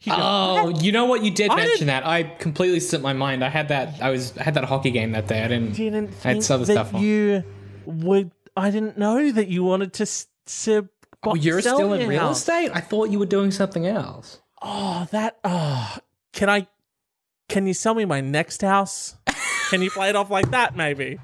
You 0.00 0.12
go, 0.12 0.18
Oh, 0.20 0.68
you 0.80 0.92
know 0.92 1.06
what? 1.06 1.22
You 1.22 1.30
did 1.30 1.50
I 1.50 1.56
mention 1.56 1.86
that. 1.86 2.06
I 2.06 2.22
completely 2.22 2.80
slipped 2.80 3.02
my 3.02 3.14
mind. 3.14 3.42
I 3.42 3.48
had 3.48 3.68
that. 3.68 4.00
I 4.02 4.10
was. 4.10 4.36
I 4.38 4.42
had 4.42 4.54
that 4.54 4.64
hockey 4.64 4.90
game 4.90 5.12
that 5.12 5.26
day. 5.26 5.42
I 5.42 5.48
didn't. 5.48 5.74
didn't 5.74 6.08
I 6.24 6.28
had 6.28 6.42
think 6.42 6.50
other 6.50 6.64
that 6.66 6.72
stuff 6.72 6.94
on. 6.94 7.02
you 7.02 7.42
would. 7.86 8.30
I 8.56 8.70
didn't 8.70 8.98
know 8.98 9.32
that 9.32 9.48
you 9.48 9.64
wanted 9.64 9.92
to. 9.94 10.02
s- 10.02 10.26
to 10.64 10.88
Oh, 11.24 11.34
you're 11.34 11.60
sell 11.60 11.76
still 11.78 11.92
in 11.94 12.02
your 12.02 12.10
real 12.10 12.20
house. 12.20 12.38
estate. 12.38 12.70
I 12.72 12.80
thought 12.80 13.10
you 13.10 13.18
were 13.18 13.26
doing 13.26 13.50
something 13.50 13.86
else. 13.86 14.40
Oh, 14.62 15.08
that. 15.10 15.38
Oh, 15.44 15.96
can 16.32 16.48
I? 16.50 16.68
Can 17.48 17.66
you 17.66 17.74
sell 17.74 17.94
me 17.94 18.04
my 18.04 18.20
next 18.20 18.60
house? 18.62 19.16
Can 19.70 19.82
you 19.82 19.90
play 19.90 20.08
it 20.08 20.16
off 20.16 20.30
like 20.30 20.50
that, 20.52 20.76
maybe? 20.76 21.18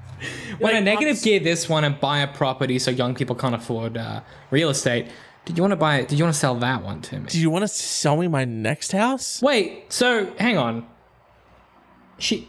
When 0.59 0.73
Like, 0.73 0.75
I 0.75 0.79
negative 0.79 1.15
I'm- 1.17 1.23
gear 1.23 1.39
this 1.39 1.67
one 1.69 1.83
and 1.83 1.99
buy 1.99 2.19
a 2.19 2.27
property 2.27 2.77
so 2.79 2.91
young 2.91 3.15
people 3.15 3.35
can't 3.35 3.55
afford 3.55 3.97
uh, 3.97 4.21
real 4.51 4.69
estate, 4.69 5.07
did 5.45 5.57
you 5.57 5.63
want 5.63 5.71
to 5.71 5.77
buy? 5.77 5.97
it? 5.97 6.07
Did 6.07 6.17
you 6.19 6.23
want 6.25 6.33
to 6.33 6.39
sell 6.39 6.55
that 6.55 6.83
one 6.83 7.01
to 7.01 7.19
me? 7.19 7.25
Do 7.27 7.39
you 7.39 7.49
want 7.49 7.63
to 7.63 7.67
sell 7.67 8.15
me 8.17 8.27
my 8.27 8.45
next 8.45 8.91
house? 8.93 9.41
Wait. 9.41 9.91
So 9.91 10.33
hang 10.37 10.57
on. 10.57 10.85
She. 12.17 12.47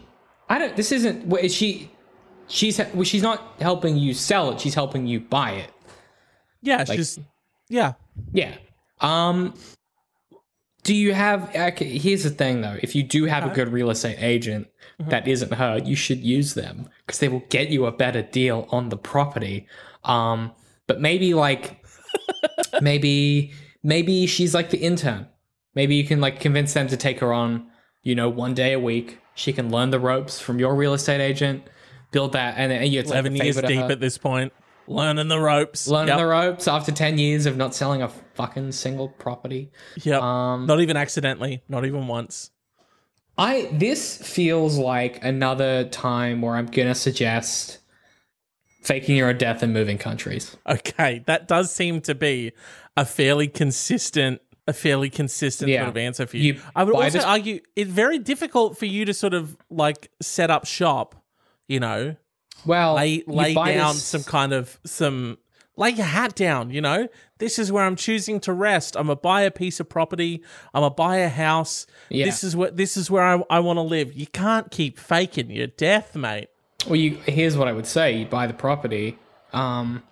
I 0.48 0.58
don't. 0.58 0.76
This 0.76 0.92
isn't. 0.92 1.26
Wait, 1.26 1.44
is 1.46 1.54
she? 1.54 1.90
She's. 2.46 2.78
Well, 2.78 3.02
she's 3.04 3.22
not 3.22 3.42
helping 3.60 3.96
you 3.96 4.14
sell 4.14 4.52
it. 4.52 4.60
She's 4.60 4.74
helping 4.74 5.06
you 5.06 5.18
buy 5.20 5.52
it. 5.52 5.70
Yeah, 6.62 6.84
she's. 6.84 7.18
Yeah. 7.68 7.94
Yeah. 8.32 8.54
Um 9.00 9.54
do 10.84 10.94
you 10.94 11.14
have 11.14 11.54
okay, 11.56 11.98
here's 11.98 12.22
the 12.22 12.30
thing 12.30 12.60
though. 12.60 12.76
If 12.82 12.94
you 12.94 13.02
do 13.02 13.24
have 13.24 13.44
a 13.50 13.54
good 13.54 13.70
real 13.70 13.90
estate 13.90 14.18
agent 14.20 14.68
that 15.00 15.26
isn't 15.26 15.54
her, 15.54 15.78
you 15.78 15.96
should 15.96 16.20
use 16.20 16.54
them 16.54 16.88
because 17.04 17.18
they 17.18 17.28
will 17.28 17.44
get 17.48 17.70
you 17.70 17.86
a 17.86 17.92
better 17.92 18.22
deal 18.22 18.68
on 18.70 18.90
the 18.90 18.96
property. 18.98 19.66
Um 20.04 20.52
but 20.86 21.00
maybe 21.00 21.34
like 21.34 21.84
maybe 22.80 23.52
maybe 23.82 24.26
she's 24.26 24.54
like 24.54 24.70
the 24.70 24.78
intern. 24.78 25.26
Maybe 25.74 25.96
you 25.96 26.04
can 26.04 26.20
like 26.20 26.38
convince 26.38 26.74
them 26.74 26.86
to 26.88 26.96
take 26.96 27.18
her 27.20 27.32
on, 27.32 27.66
you 28.02 28.14
know, 28.14 28.28
one 28.28 28.54
day 28.54 28.74
a 28.74 28.78
week 28.78 29.18
She 29.34 29.52
can 29.52 29.70
learn 29.70 29.90
the 29.90 29.98
ropes 29.98 30.38
from 30.38 30.58
your 30.58 30.76
real 30.76 30.94
estate 30.94 31.20
agent, 31.20 31.64
build 32.12 32.32
that, 32.32 32.54
and 32.56 32.70
then 32.70 32.92
you 32.92 33.00
it's 33.00 33.10
like 33.10 33.24
years 33.32 33.60
deep 33.60 33.90
at 33.90 34.00
this 34.00 34.18
point, 34.18 34.52
learning 34.86 35.28
the 35.28 35.38
ropes. 35.40 35.86
learning 35.88 36.08
Yep. 36.08 36.18
the 36.18 36.26
ropes 36.26 36.68
after 36.68 36.92
10 36.92 37.18
years 37.18 37.46
of 37.46 37.56
not 37.56 37.74
selling 37.74 38.02
a 38.02 38.08
fucking 38.34 38.72
single 38.72 39.08
property. 39.08 39.70
Yep. 40.02 40.20
Um, 40.22 40.66
not 40.66 40.80
even 40.80 40.96
accidentally. 40.96 41.62
Not 41.68 41.84
even 41.86 42.06
once. 42.06 42.50
I 43.36 43.68
this 43.72 44.16
feels 44.18 44.78
like 44.78 45.24
another 45.24 45.84
time 45.88 46.40
where 46.42 46.54
I'm 46.54 46.66
gonna 46.66 46.94
suggest 46.94 47.78
faking 48.82 49.16
your 49.16 49.28
own 49.30 49.38
death 49.38 49.62
and 49.62 49.72
moving 49.72 49.98
countries. 49.98 50.56
Okay, 50.68 51.22
that 51.26 51.48
does 51.48 51.72
seem 51.74 52.00
to 52.02 52.14
be 52.14 52.52
a 52.96 53.04
fairly 53.04 53.48
consistent, 53.48 54.40
a 54.68 54.72
fairly 54.72 55.10
consistent 55.10 55.70
Yeah. 55.70 55.80
sort 55.80 55.88
of 55.88 55.96
answer 55.96 56.26
for 56.26 56.36
you. 56.36 56.54
You 56.54 56.60
I 56.76 56.84
would 56.84 56.94
also 56.94 57.10
this- 57.10 57.24
argue 57.24 57.60
it's 57.74 57.90
very 57.90 58.18
difficult 58.18 58.78
for 58.78 58.86
you 58.86 59.04
to 59.06 59.14
sort 59.14 59.34
of 59.34 59.56
like 59.70 60.10
set 60.20 60.50
up 60.50 60.66
shop. 60.66 61.16
You 61.66 61.80
know, 61.80 62.14
Well, 62.66 62.94
lay 62.94 63.22
lay 63.26 63.54
down 63.54 63.94
this- 63.94 64.04
some 64.04 64.24
kind 64.24 64.52
of 64.52 64.78
some 64.84 65.38
lay 65.76 65.90
your 65.90 66.06
hat 66.06 66.34
down. 66.34 66.70
You 66.70 66.80
know, 66.80 67.08
this 67.38 67.58
is 67.58 67.70
where 67.72 67.84
I'm 67.84 67.96
choosing 67.96 68.40
to 68.40 68.52
rest. 68.52 68.96
I'm 68.96 69.08
gonna 69.08 69.16
buy 69.16 69.42
a 69.42 69.50
piece 69.50 69.80
of 69.80 69.88
property. 69.88 70.42
I'm 70.72 70.82
gonna 70.82 70.94
buy 70.94 71.16
a 71.16 71.28
house. 71.28 71.86
Yeah. 72.08 72.24
This 72.26 72.44
is 72.44 72.54
what 72.56 72.76
this 72.76 72.96
is 72.96 73.10
where 73.10 73.22
I, 73.22 73.42
I 73.50 73.60
want 73.60 73.76
to 73.78 73.82
live. 73.82 74.12
You 74.14 74.26
can't 74.26 74.70
keep 74.70 74.98
faking 74.98 75.50
your 75.50 75.66
death, 75.66 76.14
mate. 76.16 76.48
Well, 76.86 76.96
you 76.96 77.16
here's 77.26 77.56
what 77.56 77.68
I 77.68 77.72
would 77.72 77.86
say: 77.86 78.12
you 78.16 78.26
buy 78.26 78.46
the 78.46 78.54
property, 78.54 79.18
um, 79.52 80.02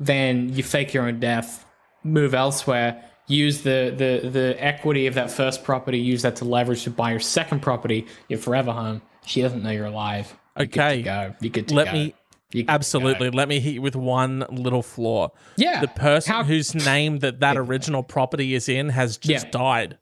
then 0.00 0.52
you 0.54 0.62
fake 0.62 0.94
your 0.94 1.04
own 1.06 1.20
death, 1.20 1.64
move 2.04 2.34
elsewhere, 2.34 3.02
use 3.26 3.62
the 3.62 3.92
the 3.96 4.28
the 4.28 4.56
equity 4.58 5.06
of 5.06 5.14
that 5.14 5.30
first 5.30 5.64
property, 5.64 5.98
use 5.98 6.22
that 6.22 6.36
to 6.36 6.44
leverage 6.44 6.84
to 6.84 6.90
buy 6.90 7.10
your 7.10 7.20
second 7.20 7.60
property, 7.60 8.06
your 8.28 8.38
forever 8.38 8.72
home. 8.72 9.02
She 9.26 9.42
doesn't 9.42 9.62
know 9.62 9.70
you're 9.70 9.86
alive. 9.86 10.36
Okay. 10.60 11.02
go. 11.02 11.34
You 11.40 11.50
Let 11.70 11.86
go. 11.86 11.92
me 11.92 12.14
You're 12.52 12.62
good 12.62 12.66
to 12.68 12.72
Absolutely. 12.72 13.30
go. 13.30 13.36
Let 13.36 13.48
me 13.48 13.60
hit 13.60 13.74
you 13.74 13.82
with 13.82 13.94
one 13.96 14.44
little 14.50 14.82
flaw. 14.82 15.28
Yeah. 15.56 15.80
The 15.80 15.88
person 15.88 16.32
How- 16.34 16.44
whose 16.44 16.74
name 16.74 17.18
that 17.20 17.40
that 17.40 17.56
original 17.56 18.02
property 18.02 18.54
is 18.54 18.68
in 18.68 18.88
has 18.90 19.16
just 19.18 19.46
Yeah. 19.46 19.50
died. 19.50 19.98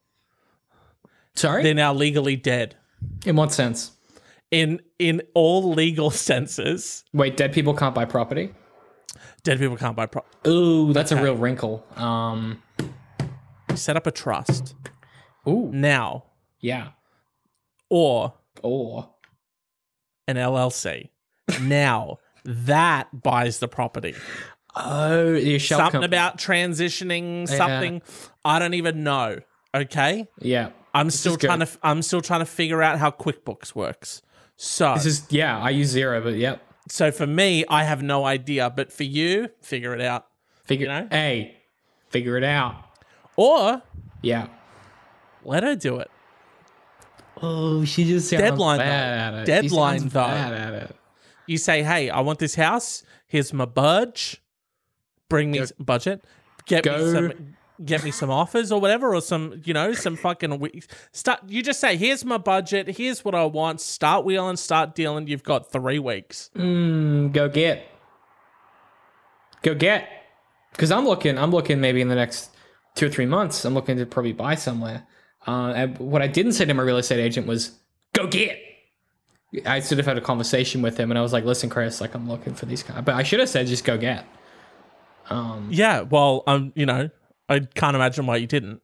Sorry. 1.34 1.62
They're 1.62 1.74
now 1.74 1.92
legally 1.92 2.36
dead. 2.36 2.76
In 3.24 3.36
what 3.36 3.52
sense? 3.52 3.92
In 4.50 4.80
in 4.98 5.22
all 5.34 5.72
legal 5.74 6.10
senses, 6.30 7.04
Wait, 7.12 7.36
dead 7.36 7.52
people 7.52 7.74
can't 7.74 7.94
buy 7.94 8.04
property. 8.04 8.54
dead 9.42 9.58
people 9.58 9.76
can't 9.76 9.96
buy 9.96 10.06
property. 10.06 10.48
Ooh, 10.48 10.92
that's 10.92 11.12
a 11.12 11.20
real 11.22 11.36
wrinkle. 11.36 11.84
Um. 11.96 12.62
Set 13.74 13.96
up 13.96 14.06
a 14.06 14.10
trust 14.10 14.74
Ooh. 15.46 15.68
now, 15.72 16.24
Yeah. 16.60 16.90
or 17.90 18.32
Or 18.62 19.10
an 20.28 20.36
LLC 20.36 21.10
now. 21.60 22.18
That 22.44 23.22
buys 23.22 23.58
the 23.58 23.66
property. 23.68 24.14
oh, 24.76 25.32
your 25.34 25.58
shell 25.58 25.78
Something 25.78 26.04
about 26.04 26.38
transitioning, 26.38 27.48
something 27.48 28.02
I 28.44 28.58
don't 28.58 28.74
even 28.74 29.02
know. 29.02 29.40
Okay, 29.74 30.28
yeah. 30.40 30.70
I'm 30.94 31.10
still 31.10 31.32
is 31.32 31.38
good. 31.38 31.46
trying 31.48 31.58
to. 31.60 31.68
I'm 31.82 32.02
still 32.02 32.20
trying 32.20 32.40
to 32.40 32.46
figure 32.46 32.82
out 32.82 32.98
how 32.98 33.10
QuickBooks 33.10 33.74
works. 33.74 34.22
So, 34.56 34.94
This 34.94 35.06
is 35.06 35.26
yeah. 35.28 35.58
I 35.58 35.70
use 35.70 35.94
Xero, 35.94 36.22
but 36.22 36.36
yep. 36.36 36.62
so 36.88 37.10
for 37.10 37.26
me, 37.26 37.64
I 37.68 37.84
have 37.84 38.02
no 38.02 38.24
idea. 38.24 38.70
But 38.70 38.90
for 38.92 39.02
you, 39.04 39.50
figure 39.60 39.92
it 39.94 40.00
out. 40.00 40.26
Figure. 40.64 40.86
You 40.86 40.92
know? 40.92 41.08
Hey, 41.10 41.56
figure 42.08 42.38
it 42.38 42.44
out. 42.44 42.76
Or 43.36 43.82
Yeah. 44.22 44.46
let 45.44 45.62
her 45.62 45.74
do 45.76 45.98
it. 45.98 46.10
Oh, 47.42 47.84
she 47.84 48.04
just 48.04 48.30
sounds 48.30 48.42
Deadline, 48.42 48.78
bad 48.78 49.34
though. 49.34 49.38
at 49.38 49.42
it. 49.42 49.46
Deadline, 49.46 50.02
she 50.04 50.08
though. 50.08 50.20
Bad 50.20 50.52
at 50.52 50.74
it. 50.74 50.96
You 51.46 51.58
say, 51.58 51.82
"Hey, 51.82 52.08
I 52.10 52.20
want 52.20 52.38
this 52.38 52.54
house. 52.54 53.02
Here's 53.26 53.52
my 53.52 53.66
budge. 53.66 54.42
Bring 55.28 55.50
me 55.50 55.58
Go- 55.58 55.64
s- 55.64 55.72
budget. 55.78 56.24
Get 56.66 56.84
go- 56.84 56.96
me 57.04 57.12
some. 57.12 57.56
Get 57.84 58.02
me 58.04 58.10
some 58.10 58.30
offers 58.30 58.72
or 58.72 58.80
whatever, 58.80 59.14
or 59.14 59.20
some, 59.20 59.60
you 59.64 59.74
know, 59.74 59.92
some 59.92 60.16
fucking 60.16 60.58
we- 60.60 60.82
start. 61.12 61.40
You 61.46 61.62
just 61.62 61.78
say, 61.78 61.96
"Here's 61.96 62.24
my 62.24 62.38
budget. 62.38 62.88
Here's 62.96 63.22
what 63.22 63.34
I 63.34 63.44
want. 63.44 63.82
Start 63.82 64.24
wheeling. 64.24 64.56
Start 64.56 64.94
dealing. 64.94 65.26
You've 65.26 65.42
got 65.44 65.70
three 65.70 65.98
weeks." 65.98 66.48
Mm, 66.56 67.32
go 67.32 67.50
get. 67.50 67.86
Go 69.62 69.74
get. 69.74 70.08
Because 70.72 70.90
I'm 70.90 71.04
looking. 71.06 71.38
I'm 71.38 71.50
looking 71.50 71.80
maybe 71.80 72.00
in 72.00 72.08
the 72.08 72.14
next 72.14 72.50
two 72.94 73.06
or 73.06 73.10
three 73.10 73.26
months. 73.26 73.64
I'm 73.64 73.74
looking 73.74 73.96
to 73.98 74.06
probably 74.06 74.32
buy 74.32 74.54
somewhere. 74.54 75.06
Uh, 75.46 75.72
and 75.76 75.98
what 75.98 76.22
I 76.22 76.26
didn't 76.26 76.52
say 76.52 76.64
to 76.64 76.74
my 76.74 76.82
real 76.82 76.96
estate 76.98 77.20
agent 77.20 77.46
was, 77.46 77.72
"Go 78.12 78.26
get." 78.26 78.58
I 79.64 79.80
sort 79.80 80.00
of 80.00 80.06
had 80.06 80.18
a 80.18 80.20
conversation 80.20 80.82
with 80.82 80.98
him, 80.98 81.10
and 81.10 81.18
I 81.18 81.22
was 81.22 81.32
like, 81.32 81.44
"Listen, 81.44 81.70
Chris, 81.70 82.00
like 82.00 82.14
I'm 82.14 82.28
looking 82.28 82.54
for 82.54 82.66
these 82.66 82.82
guys." 82.82 83.02
But 83.04 83.14
I 83.14 83.22
should 83.22 83.40
have 83.40 83.48
said, 83.48 83.66
"Just 83.66 83.84
go 83.84 83.96
get." 83.96 84.24
Um, 85.30 85.68
Yeah. 85.70 86.02
Well, 86.02 86.42
um, 86.46 86.72
you 86.74 86.86
know, 86.86 87.10
I 87.48 87.60
can't 87.60 87.94
imagine 87.96 88.26
why 88.26 88.36
you 88.36 88.46
didn't. 88.46 88.80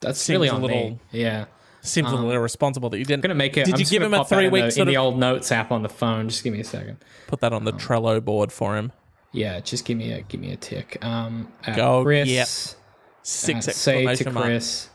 that's 0.00 0.20
Seems 0.20 0.34
really 0.36 0.48
a 0.48 0.54
little- 0.54 0.68
me. 0.90 1.00
Yeah. 1.10 1.46
Seems 1.80 2.10
a 2.10 2.14
little 2.14 2.30
irresponsible 2.32 2.90
that 2.90 2.98
you 2.98 3.04
didn't. 3.04 3.24
I'm 3.24 3.28
gonna 3.30 3.34
make 3.34 3.56
it. 3.56 3.64
Did 3.64 3.74
I'm 3.74 3.80
you 3.80 3.86
give 3.86 4.02
him 4.02 4.12
a 4.12 4.24
three 4.24 4.46
in 4.46 4.52
week 4.52 4.64
the, 4.66 4.70
sort 4.72 4.88
in 4.88 4.92
the 4.94 4.98
old 4.98 5.18
notes 5.18 5.50
app 5.50 5.70
on 5.72 5.82
the 5.82 5.88
phone? 5.88 6.28
Just 6.28 6.44
give 6.44 6.52
me 6.52 6.60
a 6.60 6.64
second. 6.64 6.98
put 7.28 7.40
that 7.40 7.52
on 7.52 7.64
the 7.64 7.72
Trello 7.72 8.22
board 8.22 8.52
for 8.52 8.76
him? 8.76 8.92
Yeah, 9.32 9.60
just 9.60 9.84
give 9.84 9.96
me 9.96 10.12
a 10.12 10.22
give 10.22 10.40
me 10.40 10.52
a 10.52 10.56
tick. 10.56 10.98
Um, 11.02 11.48
uh, 11.66 11.74
Go 11.76 12.02
Chris, 12.02 12.28
get. 12.28 12.46
uh, 12.48 12.78
Six 13.22 13.66
say 13.76 14.14
to 14.16 14.30
marks. 14.30 14.90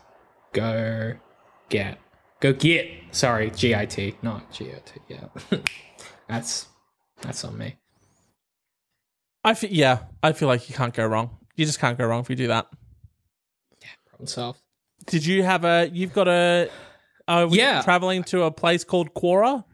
Go 0.54 1.14
get, 1.68 1.98
go 2.40 2.52
get. 2.54 2.86
Sorry, 3.10 3.50
G 3.50 3.74
I 3.74 3.84
T, 3.84 4.14
not 4.22 4.50
G 4.50 4.70
O 4.70 4.78
T. 4.84 5.00
Yeah, 5.08 5.58
that's 6.28 6.68
that's 7.20 7.44
on 7.44 7.58
me. 7.58 7.76
I 9.44 9.52
feel, 9.54 9.70
yeah, 9.70 9.98
I 10.22 10.32
feel 10.32 10.48
like 10.48 10.70
you 10.70 10.74
can't 10.74 10.94
go 10.94 11.04
wrong. 11.06 11.36
You 11.56 11.66
just 11.66 11.78
can't 11.78 11.98
go 11.98 12.06
wrong 12.06 12.20
if 12.20 12.30
you 12.30 12.36
do 12.36 12.46
that. 12.48 12.66
Yeah 13.82 13.88
problem 14.06 14.26
solved. 14.26 14.60
Did 15.06 15.26
you 15.26 15.42
have 15.42 15.64
a? 15.64 15.90
You've 15.92 16.14
got 16.14 16.28
a. 16.28 16.70
Uh, 17.28 17.48
Yeah. 17.50 17.82
traveling 17.82 18.22
to 18.24 18.44
a 18.44 18.50
place 18.50 18.84
called 18.84 19.12
Quora. 19.14 19.64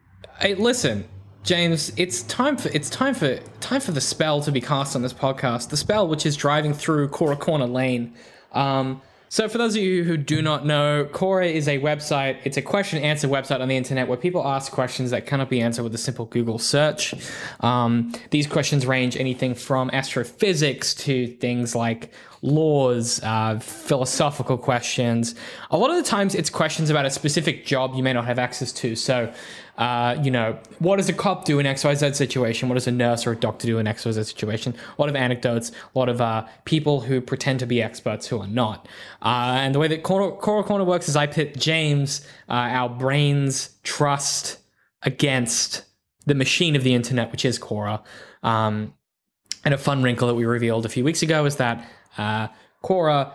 Hey, 0.41 0.55
listen, 0.55 1.05
James. 1.45 1.93
It's 1.97 2.23
time 2.23 2.57
for 2.57 2.69
it's 2.71 2.89
time 2.91 3.15
for 3.15 3.37
time 3.61 3.81
for 3.81 3.93
the 3.93 4.01
spell 4.01 4.41
to 4.43 4.51
be 4.51 4.61
cast 4.61 4.97
on 4.97 5.03
this 5.03 5.13
podcast. 5.13 5.69
The 5.69 5.77
spell, 5.77 6.09
which 6.09 6.25
is 6.27 6.37
driving 6.37 6.73
through 6.75 7.09
Quora 7.11 7.39
Corner 7.39 7.67
Lane. 7.67 8.15
Um, 8.53 9.03
so, 9.33 9.49
for 9.49 9.59
those 9.59 9.77
of 9.77 9.83
you 9.83 10.03
who 10.03 10.17
do 10.17 10.43
not 10.43 10.67
know, 10.67 11.09
Quora 11.13 11.49
is 11.49 11.69
a 11.69 11.79
website. 11.79 12.39
It's 12.43 12.57
a 12.57 12.63
question 12.63 12.99
and 12.99 13.07
answer 13.07 13.29
website 13.29 13.61
on 13.61 13.69
the 13.69 13.77
internet 13.77 14.09
where 14.09 14.19
people 14.19 14.45
ask 14.45 14.73
questions 14.73 15.13
that 15.13 15.25
cannot 15.25 15.49
be 15.49 15.61
answered 15.61 15.85
with 15.85 15.95
a 15.95 15.99
simple 15.99 16.27
Google 16.27 16.59
search. 16.59 17.15
Um, 17.61 18.13
these 18.31 18.49
questions 18.49 18.87
range 18.87 19.17
anything 19.17 19.55
from 19.55 19.89
astrophysics 19.93 20.95
to 20.95 21.29
things 21.29 21.77
like 21.77 22.13
laws, 22.43 23.21
uh, 23.23 23.61
philosophical 23.61 24.59
questions. 24.59 25.37
A 25.71 25.79
lot 25.79 25.91
of 25.91 25.97
the 25.97 26.03
times, 26.03 26.35
it's 26.35 26.51
questions 26.51 26.91
about 26.91 27.07
a 27.07 27.11
specific 27.11 27.65
job 27.65 27.95
you 27.95 28.03
may 28.03 28.13
not 28.13 28.25
have 28.25 28.41
access 28.41 28.73
to. 28.73 28.97
So, 28.97 29.33
uh, 29.81 30.21
you 30.23 30.31
know, 30.31 30.59
what 30.79 30.97
does 30.97 31.09
a 31.09 31.13
cop 31.15 31.47
do 31.47 31.59
in 31.59 31.65
XYZ 31.65 32.15
situation? 32.15 32.69
What 32.69 32.75
does 32.75 32.87
a 32.87 32.93
nurse 32.93 33.27
or 33.27 33.33
a 33.33 33.37
doctor 33.37 33.67
do 33.67 33.79
in 33.79 33.87
XYZ 33.87 34.27
situation? 34.27 34.75
A 34.99 35.01
lot 35.01 35.09
of 35.09 35.17
anecdotes, 35.17 35.73
a 35.95 35.99
lot 35.99 36.11
of 36.11 36.21
uh, 36.21 36.47
people 36.67 37.01
who 37.01 37.23
pretend 37.23 37.61
to 37.61 37.67
be 37.67 37.81
experts 37.81 38.27
who 38.27 38.39
are 38.39 38.47
not. 38.47 38.87
Uh, 39.23 39.57
and 39.59 39.75
the 39.75 39.79
way 39.79 39.89
that 39.89 40.03
Quora 40.03 40.39
Corner 40.39 40.69
Corner 40.69 40.85
works 40.85 41.09
is 41.09 41.17
I 41.17 41.27
pit 41.27 41.57
James, 41.57 42.21
uh, 42.51 42.53
our 42.53 42.91
brains 42.91 43.71
trust 43.83 44.59
against 45.03 45.85
the 46.27 46.35
machine 46.35 46.77
of 46.77 46.85
the 46.85 46.93
internet, 46.93 47.33
which 47.33 47.47
is 47.47 47.59
Quora. 47.59 48.03
Um, 48.43 48.93
and 49.65 49.73
a 49.73 49.79
fun 49.79 50.03
wrinkle 50.03 50.29
that 50.29 50.35
we 50.35 50.45
revealed 50.45 50.85
a 50.85 50.91
few 50.91 51.05
weeks 51.05 51.23
ago 51.23 51.47
is 51.47 51.57
that 51.57 51.91
uh, 52.19 52.49
Quora, 52.85 53.33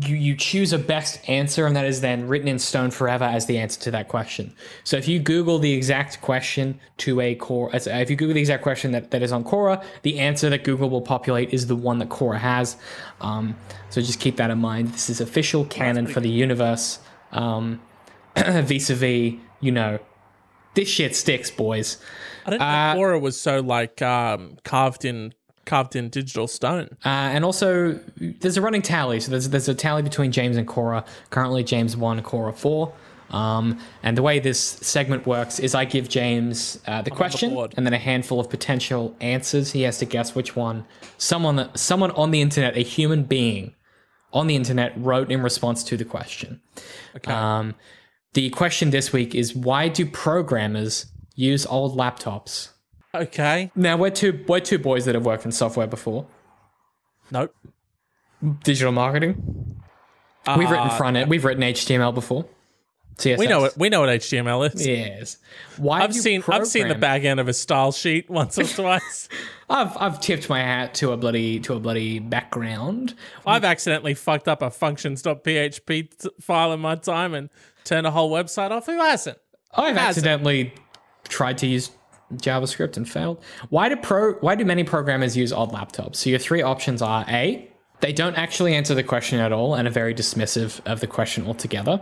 you, 0.00 0.16
you 0.16 0.34
choose 0.36 0.72
a 0.72 0.78
best 0.78 1.28
answer, 1.28 1.66
and 1.66 1.76
that 1.76 1.84
is 1.84 2.00
then 2.00 2.26
written 2.26 2.48
in 2.48 2.58
stone 2.58 2.90
forever 2.90 3.24
as 3.24 3.44
the 3.46 3.58
answer 3.58 3.78
to 3.80 3.90
that 3.90 4.08
question. 4.08 4.54
So 4.84 4.96
if 4.96 5.06
you 5.06 5.18
Google 5.18 5.58
the 5.58 5.72
exact 5.72 6.22
question 6.22 6.80
to 6.98 7.20
a 7.20 7.38
as- 7.72 7.86
if 7.86 8.08
you 8.08 8.16
Google 8.16 8.34
the 8.34 8.40
exact 8.40 8.62
question 8.62 8.92
that, 8.92 9.10
that 9.10 9.22
is 9.22 9.32
on 9.32 9.44
Quora, 9.44 9.84
the 10.02 10.18
answer 10.18 10.48
that 10.48 10.64
Google 10.64 10.88
will 10.88 11.02
populate 11.02 11.52
is 11.52 11.66
the 11.66 11.76
one 11.76 11.98
that 11.98 12.08
Quora 12.08 12.38
has. 12.38 12.76
Um, 13.20 13.54
so 13.90 14.00
just 14.00 14.18
keep 14.18 14.36
that 14.36 14.50
in 14.50 14.58
mind. 14.58 14.88
This 14.94 15.10
is 15.10 15.20
official 15.20 15.66
canon 15.66 16.06
for 16.06 16.20
the 16.20 16.30
universe. 16.30 16.98
Um, 17.32 17.80
vis-a-vis, 18.36 19.34
you 19.60 19.72
know, 19.72 19.98
this 20.74 20.88
shit 20.88 21.14
sticks, 21.14 21.50
boys. 21.50 21.98
I 22.46 22.50
didn't 22.50 22.62
Uh, 22.62 22.94
know 22.94 23.00
Quora 23.00 23.20
was 23.20 23.38
so 23.38 23.60
like 23.60 24.00
um, 24.00 24.56
carved 24.64 25.04
in 25.04 25.34
carved 25.64 25.96
in 25.96 26.08
digital 26.08 26.46
stone. 26.48 26.88
Uh, 27.04 27.08
and 27.34 27.44
also, 27.44 27.98
there's 28.16 28.56
a 28.56 28.62
running 28.62 28.82
tally. 28.82 29.20
So 29.20 29.30
there's 29.30 29.48
there's 29.48 29.68
a 29.68 29.74
tally 29.74 30.02
between 30.02 30.32
James 30.32 30.56
and 30.56 30.66
Quora. 30.66 31.06
Currently, 31.30 31.64
James 31.64 31.96
one, 31.96 32.22
Quora 32.22 32.54
four. 32.54 32.92
Um, 33.30 33.78
and 34.02 34.14
the 34.16 34.22
way 34.22 34.40
this 34.40 34.60
segment 34.60 35.26
works 35.26 35.58
is 35.58 35.74
I 35.74 35.86
give 35.86 36.06
James 36.08 36.78
uh, 36.86 37.00
the 37.00 37.10
question 37.10 37.54
board. 37.54 37.72
and 37.78 37.86
then 37.86 37.94
a 37.94 37.98
handful 37.98 38.38
of 38.40 38.50
potential 38.50 39.16
answers. 39.20 39.72
He 39.72 39.82
has 39.82 39.96
to 39.98 40.04
guess 40.04 40.34
which 40.34 40.54
one 40.54 40.84
someone 41.16 41.56
that 41.56 41.78
someone 41.78 42.10
on 42.10 42.30
the 42.30 42.42
internet, 42.42 42.76
a 42.76 42.80
human 42.82 43.22
being 43.22 43.74
on 44.34 44.48
the 44.48 44.56
internet, 44.56 44.92
wrote 44.96 45.30
in 45.32 45.42
response 45.42 45.82
to 45.84 45.96
the 45.96 46.04
question. 46.04 46.60
Okay. 47.16 47.32
Um, 47.32 47.74
The 48.34 48.50
question 48.50 48.90
this 48.90 49.12
week 49.12 49.34
is 49.34 49.54
why 49.54 49.88
do 49.88 50.04
programmers 50.06 51.06
use 51.34 51.66
old 51.66 51.96
laptops? 51.96 52.70
Okay. 53.14 53.70
Now 53.74 53.96
we're 53.96 54.10
two 54.10 54.44
we're 54.48 54.60
two 54.60 54.78
boys 54.78 55.04
that 55.04 55.14
have 55.14 55.24
worked 55.24 55.44
in 55.44 55.52
software 55.52 55.86
before. 55.86 56.26
Nope. 57.30 57.54
Digital 58.64 58.92
marketing. 58.92 59.76
We've 60.56 60.70
written 60.70 60.88
Uh, 60.88 60.96
front 60.96 61.16
end. 61.16 61.30
We've 61.30 61.44
written 61.44 61.62
HTML 61.62 62.12
before. 62.14 62.46
CSS. 63.18 63.38
We 63.38 63.46
know 63.46 63.64
it. 63.64 63.74
We 63.76 63.88
know 63.90 64.00
what 64.00 64.08
HTML 64.08 64.74
is. 64.74 64.86
Yes. 64.86 65.36
Why 65.76 66.00
I've 66.00 66.14
seen. 66.14 66.42
I've 66.48 66.66
seen 66.66 66.88
the 66.88 66.94
back 66.94 67.24
end 67.24 67.38
of 67.38 67.46
a 67.46 67.52
style 67.52 67.92
sheet 67.92 68.28
once 68.30 68.58
or 68.58 68.64
twice. 68.64 69.28
I've 69.70 69.96
I've 69.98 70.20
tipped 70.20 70.48
my 70.48 70.60
hat 70.60 70.94
to 70.94 71.12
a 71.12 71.16
bloody 71.16 71.60
to 71.60 71.74
a 71.74 71.80
bloody 71.80 72.18
background. 72.18 73.14
I've 73.46 73.64
accidentally 73.64 74.14
fucked 74.14 74.48
up 74.48 74.62
a 74.62 74.70
functions.php 74.70 75.86
t- 75.86 76.30
file 76.40 76.72
in 76.72 76.80
my 76.80 76.96
time 76.96 77.34
and 77.34 77.50
turned 77.84 78.06
a 78.06 78.10
whole 78.10 78.30
website 78.30 78.70
off. 78.70 78.86
Who 78.86 78.98
hasn't? 78.98 79.38
I've 79.74 79.96
accidentally 79.98 80.72
tried 81.28 81.58
to 81.58 81.66
use 81.66 81.90
JavaScript 82.36 82.96
and 82.96 83.08
failed. 83.08 83.42
Why 83.70 83.88
do 83.88 83.96
pro 83.96 84.34
why 84.34 84.54
do 84.54 84.64
many 84.64 84.84
programmers 84.84 85.36
use 85.36 85.52
old 85.52 85.72
laptops? 85.72 86.16
So 86.16 86.30
your 86.30 86.38
three 86.38 86.62
options 86.62 87.02
are 87.02 87.24
A, 87.28 87.68
they 88.02 88.12
don't 88.12 88.36
actually 88.36 88.74
answer 88.74 88.94
the 88.94 89.04
question 89.04 89.38
at 89.38 89.52
all 89.52 89.74
and 89.76 89.86
are 89.86 89.90
very 89.90 90.14
dismissive 90.14 90.80
of 90.86 91.00
the 91.00 91.06
question 91.06 91.46
altogether. 91.46 92.00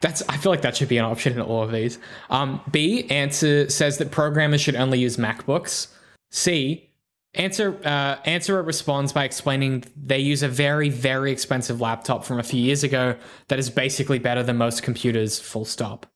That's 0.00 0.22
I 0.28 0.36
feel 0.36 0.50
like 0.50 0.62
that 0.62 0.76
should 0.76 0.88
be 0.88 0.98
an 0.98 1.04
option 1.04 1.34
in 1.34 1.40
all 1.40 1.62
of 1.62 1.70
these. 1.70 1.98
Um, 2.30 2.60
B, 2.70 3.08
answer 3.10 3.70
says 3.70 3.98
that 3.98 4.10
programmers 4.10 4.60
should 4.60 4.74
only 4.74 4.98
use 4.98 5.18
MacBooks. 5.18 5.88
C, 6.30 6.90
answer 7.34 7.78
uh, 7.84 8.62
responds 8.62 9.12
by 9.12 9.24
explaining 9.24 9.84
they 9.96 10.18
use 10.18 10.42
a 10.42 10.48
very 10.48 10.88
very 10.88 11.30
expensive 11.30 11.80
laptop 11.80 12.24
from 12.24 12.38
a 12.38 12.42
few 12.42 12.60
years 12.60 12.82
ago 12.82 13.16
that 13.48 13.58
is 13.58 13.70
basically 13.70 14.18
better 14.18 14.42
than 14.42 14.56
most 14.56 14.82
computers. 14.82 15.38
Full 15.38 15.64
stop. 15.64 16.06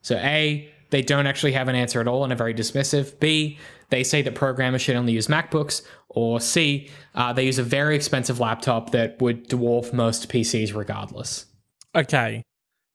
So 0.00 0.16
A, 0.16 0.70
they 0.90 1.02
don't 1.02 1.26
actually 1.26 1.52
have 1.52 1.68
an 1.68 1.74
answer 1.74 2.00
at 2.00 2.08
all 2.08 2.24
and 2.24 2.32
are 2.32 2.36
very 2.36 2.54
dismissive. 2.54 3.18
B, 3.20 3.58
they 3.90 4.02
say 4.04 4.22
that 4.22 4.34
programmers 4.34 4.82
should 4.82 4.96
only 4.96 5.12
use 5.12 5.26
MacBooks. 5.26 5.82
Or 6.08 6.40
C, 6.40 6.90
uh, 7.14 7.32
they 7.32 7.44
use 7.44 7.58
a 7.58 7.62
very 7.62 7.94
expensive 7.94 8.40
laptop 8.40 8.90
that 8.90 9.20
would 9.20 9.48
dwarf 9.48 9.92
most 9.92 10.28
PCs 10.28 10.74
regardless. 10.74 11.46
Okay. 11.94 12.42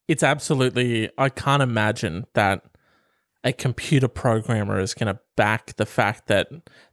It's 0.08 0.24
absolutely. 0.24 1.10
I 1.18 1.30
can't 1.30 1.64
imagine 1.64 2.26
that 2.34 2.64
a 3.44 3.54
computer 3.54 4.08
programmer 4.08 4.80
is 4.80 4.94
going 4.94 5.14
to 5.14 5.20
back 5.36 5.76
the 5.76 5.86
fact 5.86 6.28
that 6.28 6.48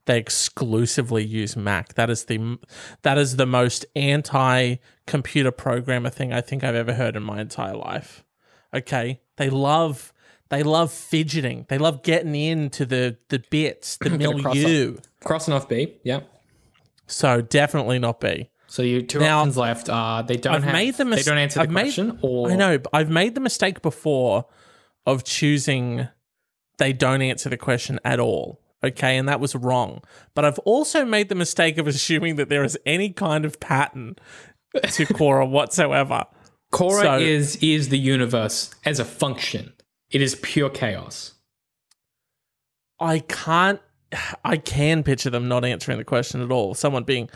they 0.06 0.18
exclusively 0.18 1.24
use 1.24 1.56
Mac. 1.56 1.94
That 1.94 2.10
is 2.10 2.24
the 2.24 2.58
that 3.02 3.18
is 3.18 3.36
the 3.36 3.46
most 3.46 3.86
anti-computer 3.94 5.52
programmer 5.52 6.10
thing 6.10 6.32
I 6.32 6.40
think 6.40 6.64
I've 6.64 6.74
ever 6.74 6.94
heard 6.94 7.16
in 7.16 7.22
my 7.22 7.40
entire 7.40 7.76
life. 7.76 8.24
Okay, 8.74 9.20
they 9.36 9.50
love 9.50 10.12
they 10.50 10.62
love 10.62 10.92
fidgeting. 10.92 11.66
They 11.68 11.78
love 11.78 12.02
getting 12.02 12.34
into 12.34 12.84
the 12.84 13.16
the 13.28 13.42
bits, 13.50 13.96
the 13.96 14.10
Gonna 14.18 14.42
cross 14.42 14.54
milieu. 14.56 14.96
Crossing 15.24 15.54
off 15.54 15.68
B, 15.68 15.96
yeah. 16.04 16.20
So 17.06 17.40
definitely 17.40 17.98
not 17.98 18.20
B. 18.20 18.50
So 18.66 18.82
you 18.82 19.02
two 19.02 19.18
Now, 19.18 19.40
options 19.40 19.56
left. 19.56 19.88
Uh, 19.88 20.22
they 20.22 20.36
don't 20.36 20.54
I've 20.54 20.64
have, 20.64 20.72
made 20.72 20.94
the 20.94 21.04
mis- 21.04 21.24
they 21.24 21.30
don't 21.30 21.38
answer 21.38 21.58
the 21.58 21.62
I've 21.64 21.70
made- 21.70 21.82
question, 21.82 22.18
or 22.22 22.50
I 22.50 22.56
know, 22.56 22.78
but 22.78 22.90
I've 22.92 23.10
made 23.10 23.34
the 23.34 23.40
mistake 23.40 23.82
before 23.82 24.44
of 25.06 25.24
choosing 25.24 26.08
they 26.78 26.92
don't 26.92 27.20
answer 27.22 27.48
the 27.48 27.56
question 27.56 27.98
at 28.04 28.20
all. 28.20 28.60
Okay, 28.82 29.18
and 29.18 29.28
that 29.28 29.40
was 29.40 29.54
wrong. 29.54 30.02
But 30.34 30.44
I've 30.46 30.58
also 30.60 31.04
made 31.04 31.28
the 31.28 31.34
mistake 31.34 31.76
of 31.78 31.86
assuming 31.86 32.36
that 32.36 32.48
there 32.48 32.64
is 32.64 32.78
any 32.86 33.10
kind 33.10 33.44
of 33.44 33.60
pattern 33.60 34.16
to 34.74 35.04
Quora 35.06 35.48
whatsoever. 35.48 36.24
Quora 36.72 37.02
so- 37.02 37.18
is 37.18 37.56
is 37.56 37.88
the 37.90 37.98
universe 37.98 38.70
as 38.84 38.98
a 39.00 39.04
function. 39.04 39.72
It 40.10 40.20
is 40.20 40.34
pure 40.36 40.70
chaos. 40.70 41.34
I 42.98 43.20
can't. 43.20 43.80
I 44.44 44.56
can 44.56 45.04
picture 45.04 45.30
them 45.30 45.46
not 45.46 45.64
answering 45.64 45.98
the 45.98 46.04
question 46.04 46.42
at 46.42 46.50
all. 46.50 46.74
Someone 46.74 47.04
being, 47.04 47.30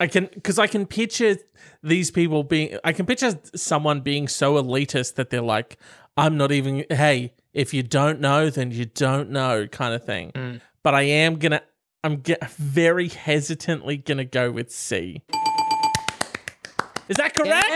I 0.00 0.06
can 0.06 0.30
because 0.32 0.58
I 0.58 0.66
can 0.66 0.86
picture 0.86 1.36
these 1.82 2.10
people 2.10 2.42
being. 2.42 2.78
I 2.84 2.92
can 2.92 3.04
picture 3.04 3.38
someone 3.54 4.00
being 4.00 4.26
so 4.28 4.54
elitist 4.54 5.16
that 5.16 5.28
they're 5.28 5.42
like, 5.42 5.76
"I'm 6.16 6.38
not 6.38 6.52
even." 6.52 6.86
Hey, 6.88 7.34
if 7.52 7.74
you 7.74 7.82
don't 7.82 8.20
know, 8.20 8.48
then 8.48 8.70
you 8.70 8.86
don't 8.86 9.30
know, 9.30 9.66
kind 9.66 9.94
of 9.94 10.04
thing. 10.04 10.32
Mm. 10.32 10.60
But 10.82 10.94
I 10.94 11.02
am 11.02 11.38
gonna. 11.38 11.62
I'm 12.02 12.22
ge- 12.22 12.40
very 12.56 13.08
hesitantly 13.08 13.98
gonna 13.98 14.24
go 14.24 14.50
with 14.50 14.70
C. 14.70 15.22
Is 17.08 17.18
that 17.18 17.34
correct? 17.34 17.68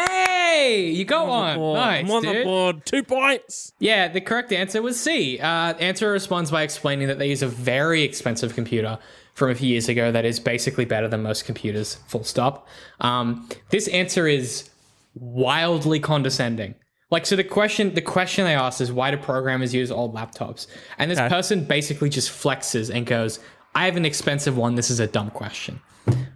Hey, 0.71 0.91
you 0.91 1.05
go 1.05 1.25
on. 1.31 1.57
Board. 1.59 1.77
Nice, 1.79 2.05
I'm 2.05 2.11
on 2.13 2.23
the 2.25 2.33
dude. 2.33 2.45
board. 2.45 2.87
Two 2.87 3.03
points. 3.03 3.73
Yeah, 3.81 4.07
the 4.09 4.21
correct 4.21 4.53
answer 4.53 4.81
was 4.81 4.99
C. 5.01 5.39
Uh, 5.39 5.75
answer 5.75 6.11
responds 6.13 6.51
by 6.51 6.63
explaining 6.63 7.09
that 7.09 7.19
they 7.19 7.29
use 7.29 7.43
a 7.43 7.49
very 7.49 8.03
expensive 8.03 8.55
computer 8.55 8.99
from 9.35 9.51
a 9.51 9.55
few 9.55 9.69
years 9.69 9.89
ago 9.89 10.13
that 10.13 10.25
is 10.25 10.39
basically 10.39 10.85
better 10.85 11.09
than 11.09 11.23
most 11.23 11.45
computers. 11.45 11.97
Full 12.07 12.25
stop. 12.25 12.69
Um, 13.01 13.49
this 13.71 13.89
answer 13.89 14.27
is 14.29 14.71
wildly 15.15 15.99
condescending. 16.01 16.75
Like, 17.11 17.27
so 17.27 17.35
the 17.35 17.43
question 17.45 17.95
the 17.95 18.03
question 18.03 18.45
they 18.45 18.55
asked 18.55 18.81
is 18.81 18.93
why 18.93 19.11
do 19.11 19.17
programmers 19.17 19.75
use 19.75 19.91
old 19.91 20.15
laptops? 20.15 20.69
And 20.99 21.11
this 21.11 21.19
Okay. 21.19 21.29
person 21.29 21.65
basically 21.65 22.09
just 22.09 22.31
flexes 22.31 22.95
and 22.95 23.05
goes, 23.05 23.41
"I 23.75 23.87
have 23.87 23.97
an 23.97 24.05
expensive 24.05 24.57
one. 24.57 24.77
This 24.77 24.91
is 24.91 25.01
a 25.01 25.09
dumb 25.09 25.31
question." 25.31 25.81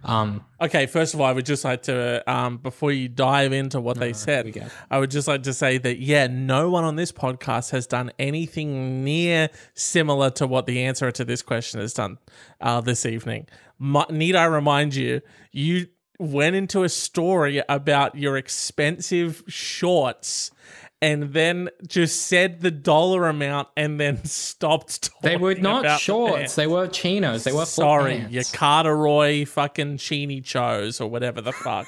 Um, 0.05 0.45
Okay, 0.61 0.85
first 0.85 1.13
of 1.13 1.19
all, 1.19 1.27
I 1.27 1.33
would 1.33 1.45
just 1.45 1.65
like 1.65 1.83
to, 1.83 2.23
um, 2.31 2.57
before 2.57 2.91
you 2.91 3.09
dive 3.09 3.51
into 3.51 3.81
what 3.81 3.99
they 3.99 4.13
said. 4.13 4.45
I 4.89 4.99
would 4.99 5.11
just 5.11 5.27
like 5.27 5.43
to 5.43 5.53
say 5.53 5.77
that, 5.79 5.99
yeah, 5.99 6.27
no 6.27 6.69
one 6.69 6.83
on 6.85 6.95
this 6.95 7.11
podcast 7.11 7.71
has 7.71 7.85
done 7.85 8.11
anything 8.17 9.03
near 9.03 9.49
similar 9.73 10.29
to 10.31 10.47
what 10.47 10.65
the 10.65 10.83
answer 10.83 11.11
to 11.11 11.25
this 11.25 11.41
question 11.41 11.81
has 11.81 11.93
done 11.93 12.19
uh, 12.61 12.79
this 12.81 13.05
evening. 13.05 13.47
Mu- 13.79 14.05
need 14.09 14.35
I 14.35 14.45
remind 14.45 14.95
you, 14.95 15.21
you 15.51 15.87
went 16.19 16.55
into 16.55 16.83
a 16.83 16.89
story 16.89 17.61
about 17.67 18.15
your 18.15 18.37
expensive 18.37 19.43
shorts 19.47 20.51
and 21.05 21.33
then 21.33 21.69
just 21.87 22.23
said 22.23 22.61
the 22.61 22.71
dollar 22.71 23.27
amount 23.27 23.67
and 23.77 23.99
then 23.99 24.23
stopped 24.25 25.03
talking 25.03 25.19
they 25.21 25.37
were 25.37 25.55
not 25.55 25.83
the 25.83 25.97
shorts. 25.97 26.35
pants. 26.37 26.55
They 26.55 26.67
were 26.67 26.87
chinos. 26.87 27.43
They 27.43 27.51
were 27.53 27.65
Sorry, 27.65 28.17
pants. 28.17 28.33
your 28.33 28.43
Carteroy 28.53 29.45
fucking 29.45 29.97
Cheeny 29.97 30.43
Chos 30.43 30.99
or 30.99 31.09
whatever 31.09 31.41
the 31.41 31.51
fuck. 31.53 31.85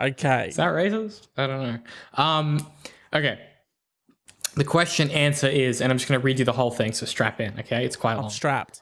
Okay. 0.00 0.48
Is 0.48 0.56
that 0.56 0.68
racist? 0.72 1.28
I 1.36 1.46
don't 1.46 1.62
know. 1.62 1.78
Um, 2.22 2.66
okay. 3.12 3.38
The 4.54 4.64
question 4.64 5.10
answer 5.10 5.48
is, 5.48 5.80
and 5.80 5.90
I'm 5.92 5.98
just 5.98 6.08
going 6.08 6.20
to 6.20 6.24
read 6.24 6.38
you 6.38 6.44
the 6.44 6.52
whole 6.52 6.70
thing, 6.70 6.92
so 6.92 7.06
strap 7.06 7.40
in, 7.40 7.58
okay? 7.60 7.84
It's 7.84 7.96
quite 7.96 8.14
long. 8.14 8.30
strapped. 8.30 8.80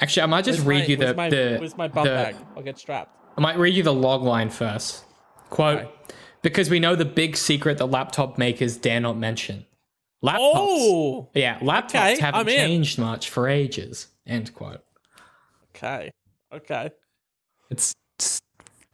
Actually, 0.00 0.22
I 0.22 0.26
might 0.26 0.44
just 0.44 0.60
Where's 0.60 0.66
read 0.66 0.80
my- 0.80 0.86
you 0.86 0.96
the, 0.96 1.04
where's 1.04 1.16
my, 1.16 1.28
the, 1.30 1.56
where's 1.58 1.76
my 1.76 1.88
bum 1.88 2.04
the- 2.04 2.10
bag? 2.10 2.36
I'll 2.56 2.62
get 2.62 2.78
strapped. 2.78 3.10
I 3.36 3.40
might 3.40 3.58
read 3.58 3.74
you 3.74 3.82
the 3.82 3.92
log 3.92 4.22
line 4.22 4.50
first. 4.50 5.04
Quote, 5.50 5.80
Okay. 5.80 5.90
Because 6.44 6.70
we 6.70 6.78
know 6.78 6.94
the 6.94 7.04
big 7.04 7.36
secret 7.36 7.78
that 7.78 7.86
laptop 7.86 8.38
makers 8.38 8.76
dare 8.76 9.00
not 9.00 9.16
mention. 9.16 9.64
Laptops. 10.22 10.38
Oh, 10.38 11.28
Yeah, 11.34 11.58
laptops 11.58 12.12
Okay, 12.12 12.20
haven't 12.20 12.40
I'm 12.42 12.48
in. 12.48 12.54
changed 12.56 12.98
much 13.00 13.28
for 13.30 13.48
ages. 13.48 14.06
End 14.26 14.54
quote. 14.54 14.84
okay. 15.74 16.10
Okay. 16.52 16.90
It's 17.70 17.92
it's 18.18 18.40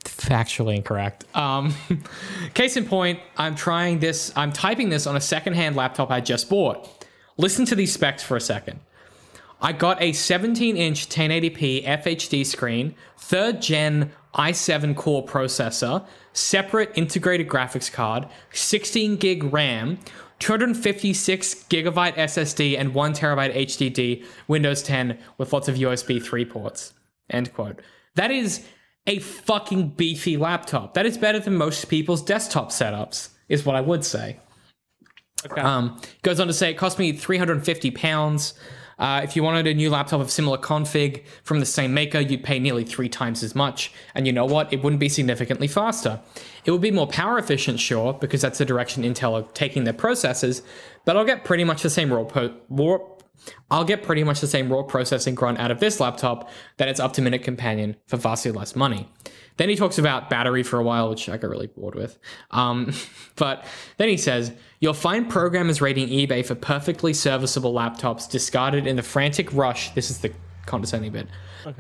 factually 0.05 0.77
incorrect. 0.77 1.25
Um, 1.37 1.75
case 2.55 2.77
in 2.77 2.87
point, 2.87 3.21
I'm 3.37 3.55
trying 3.55 3.99
this. 3.99 4.33
I'm 4.37 4.53
typing 4.53 4.89
this 4.89 5.07
on 5.07 5.17
a 5.17 5.21
secondhand 5.21 5.77
laptop 5.77 6.11
I 6.11 6.21
just 6.21 6.49
bought. 6.49 6.89
Listen 7.37 7.65
to 7.67 7.75
these 7.75 7.93
specs 7.93 8.23
for 8.23 8.37
a 8.37 8.41
second. 8.41 8.81
I 9.63 9.73
got 9.73 10.01
a 10.01 10.13
17-inch 10.13 11.09
1080p 11.11 11.85
FHD 11.87 12.47
screen, 12.47 12.95
third 13.19 13.61
gen 13.61 14.11
i7 14.35 14.97
core 14.97 15.25
processor, 15.25 16.05
separate 16.33 16.91
integrated 16.95 17.49
graphics 17.49 17.93
card, 17.93 18.27
16 18.53 19.17
gig 19.17 19.45
RAM, 19.53 19.99
256 20.39 21.55
gigabyte 21.65 22.15
SSD, 22.15 22.79
and 22.79 22.95
1 22.95 23.13
terabyte 23.13 23.55
HDD, 23.55 24.25
Windows 24.49 24.83
10 24.83 25.19
with 25.39 25.53
lots 25.53 25.69
of 25.69 25.77
USB 25.77 26.23
3 26.23 26.45
ports. 26.45 26.93
End 27.29 27.53
quote. 27.53 27.81
That 28.15 28.31
is 28.31 28.67
a 29.07 29.19
fucking 29.19 29.91
beefy 29.91 30.37
laptop. 30.37 30.95
That 30.95 31.07
is 31.07 31.19
better 31.19 31.39
than 31.39 31.57
most 31.57 31.89
people's 31.89 32.23
desktop 32.23 32.71
setups, 32.71 33.31
is 33.49 33.65
what 33.65 33.77
I 33.77 33.81
would 33.81 34.05
say. 34.05 34.39
Okay. 35.47 35.61
Um, 35.61 36.01
goes 36.23 36.39
on 36.39 36.47
to 36.49 36.53
say 36.53 36.71
it 36.71 36.75
cost 36.75 36.99
me 36.99 37.13
350 37.13 37.91
pounds. 37.93 38.55
Uh, 39.01 39.23
if 39.25 39.35
you 39.35 39.43
wanted 39.43 39.67
a 39.67 39.75
new 39.75 39.91
laptop 39.91 40.21
of 40.21 40.31
similar 40.31 40.59
config 40.59 41.25
from 41.43 41.59
the 41.59 41.67
same 41.67 41.93
maker, 41.95 42.21
you'd 42.21 42.45
pay 42.45 42.59
nearly 42.59 42.85
three 42.85 43.09
times 43.09 43.43
as 43.43 43.55
much. 43.55 43.93
And 44.15 44.27
you 44.27 44.33
know 44.33 44.45
what? 44.45 44.73
It 44.73 44.83
wouldn't 44.85 45.01
be 45.01 45.09
significantly 45.09 45.67
faster. 45.67 46.21
It 46.67 46.71
would 46.71 46.83
be 46.83 46.91
more 46.91 47.07
power 47.07 47.39
efficient, 47.39 47.81
sure, 47.81 48.13
because 48.13 48.43
that's 48.43 48.59
the 48.59 48.67
direction 48.67 49.03
Intel 49.03 49.33
are 49.33 49.49
taking 49.55 49.85
their 49.85 49.95
processors. 49.95 50.63
But 51.07 51.17
I'll 51.17 51.25
get 51.25 51.45
pretty 51.45 51.65
much 51.65 51.83
the 51.83 51.91
same 51.91 52.13
raw, 52.13 52.25
po- 52.25 52.55
raw, 52.69 52.99
I'll 53.71 53.85
get 53.85 54.03
pretty 54.03 54.25
much 54.25 54.41
the 54.41 54.47
same 54.47 54.71
raw 54.71 54.83
processing 54.83 55.35
grunt 55.35 55.59
out 55.59 55.71
of 55.71 55.81
this 55.81 56.01
laptop 56.01 56.51
that 56.77 56.89
it's 56.89 57.01
up 57.01 57.13
to 57.15 57.23
Minute 57.23 57.43
Companion 57.43 57.97
for 58.07 58.17
vastly 58.17 58.51
less 58.51 58.75
money. 58.77 59.09
Then 59.57 59.69
he 59.69 59.77
talks 59.77 59.99
about 59.99 60.31
battery 60.31 60.63
for 60.63 60.79
a 60.79 60.83
while, 60.83 61.11
which 61.11 61.29
I 61.29 61.37
got 61.37 61.51
really 61.51 61.67
bored 61.67 61.95
with. 61.95 62.19
Um, 62.51 62.93
but 63.37 63.65
then 63.99 64.09
he 64.09 64.17
says, 64.17 64.53
You'll 64.81 64.95
find 64.95 65.29
programmers 65.29 65.83
rating 65.83 66.09
eBay 66.09 66.45
for 66.45 66.55
perfectly 66.55 67.13
serviceable 67.13 67.75
laptops 67.75 68.29
discarded 68.31 68.87
in 68.87 68.97
the 68.97 69.03
frantic 69.03 69.53
rush. 69.53 69.91
This 69.91 70.11
is 70.11 70.21
the 70.21 70.33
condescending 70.65 71.13
bit. 71.13 71.29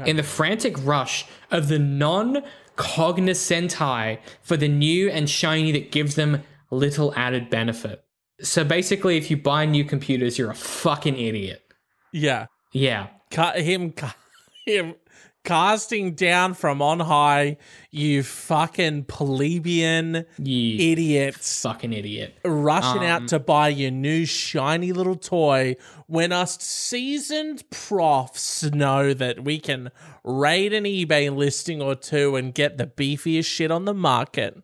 In 0.04 0.16
the 0.16 0.22
frantic 0.22 0.76
rush 0.84 1.26
of 1.50 1.68
the 1.68 1.78
non 1.78 2.42
cognoscenti 2.76 4.18
for 4.42 4.56
the 4.56 4.68
new 4.68 5.08
and 5.08 5.28
shiny 5.28 5.72
that 5.72 5.90
gives 5.90 6.14
them 6.14 6.42
little 6.70 7.14
added 7.16 7.50
benefit. 7.50 8.04
So 8.42 8.64
basically, 8.64 9.16
if 9.16 9.30
you 9.30 9.36
buy 9.36 9.66
new 9.66 9.84
computers, 9.84 10.38
you're 10.38 10.50
a 10.50 10.54
fucking 10.54 11.18
idiot. 11.18 11.62
Yeah. 12.12 12.46
Yeah. 12.72 13.08
Ca- 13.30 13.54
him, 13.54 13.94
him 14.66 14.94
casting 15.44 16.14
down 16.14 16.54
from 16.54 16.82
on 16.82 17.00
high, 17.00 17.56
you 17.90 18.22
fucking 18.22 19.04
plebeian 19.04 20.26
You 20.38 20.92
idiots 20.92 21.62
fucking 21.62 21.92
idiot. 21.92 22.38
rushing 22.44 23.04
out 23.04 23.22
um, 23.22 23.26
to 23.28 23.38
buy 23.38 23.68
your 23.68 23.90
new 23.90 24.26
shiny 24.26 24.92
little 24.92 25.16
toy 25.16 25.76
when 26.06 26.32
us 26.32 26.60
seasoned 26.60 27.68
profs 27.70 28.62
know 28.64 29.14
that 29.14 29.44
we 29.44 29.58
can 29.58 29.90
raid 30.24 30.72
an 30.72 30.84
eBay 30.84 31.34
listing 31.34 31.80
or 31.80 31.94
two 31.94 32.36
and 32.36 32.54
get 32.54 32.76
the 32.78 32.86
beefiest 32.86 33.46
shit 33.46 33.70
on 33.70 33.84
the 33.84 33.94
market. 33.94 34.56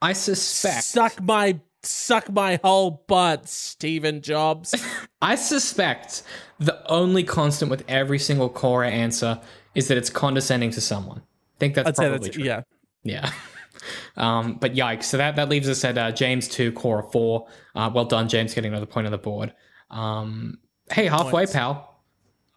I 0.00 0.14
suspect. 0.14 0.84
Suck 0.84 1.22
my 1.22 1.60
suck 1.82 2.30
my 2.30 2.58
whole 2.62 3.02
butt, 3.06 3.48
Steven 3.48 4.20
Jobs. 4.22 4.74
I 5.22 5.34
suspect 5.34 6.22
the 6.58 6.84
only 6.90 7.24
constant 7.24 7.70
with 7.70 7.84
every 7.88 8.18
single 8.18 8.48
Quora 8.50 8.90
answer 8.90 9.40
is 9.74 9.88
that 9.88 9.96
it's 9.98 10.10
condescending 10.10 10.70
to 10.72 10.80
someone. 10.80 11.18
I 11.18 11.58
think 11.58 11.74
that's 11.74 11.88
I'd 11.88 11.96
probably 11.96 12.18
that's 12.28 12.36
true. 12.36 12.44
yeah. 12.44 12.62
Yeah. 13.04 13.30
um, 14.16 14.54
but 14.60 14.74
yikes. 14.74 15.04
So 15.04 15.16
that, 15.16 15.36
that 15.36 15.48
leaves 15.48 15.68
us 15.68 15.84
at 15.84 15.98
uh, 15.98 16.12
James 16.12 16.48
2, 16.48 16.72
Quora 16.72 17.10
4. 17.10 17.46
Uh, 17.74 17.90
well 17.92 18.04
done, 18.04 18.28
James, 18.28 18.54
getting 18.54 18.70
another 18.72 18.86
point 18.86 19.06
on 19.06 19.10
the 19.12 19.18
board. 19.18 19.52
Um, 19.90 20.58
hey, 20.90 21.06
halfway, 21.06 21.30
Points. 21.42 21.52
pal. 21.52 21.88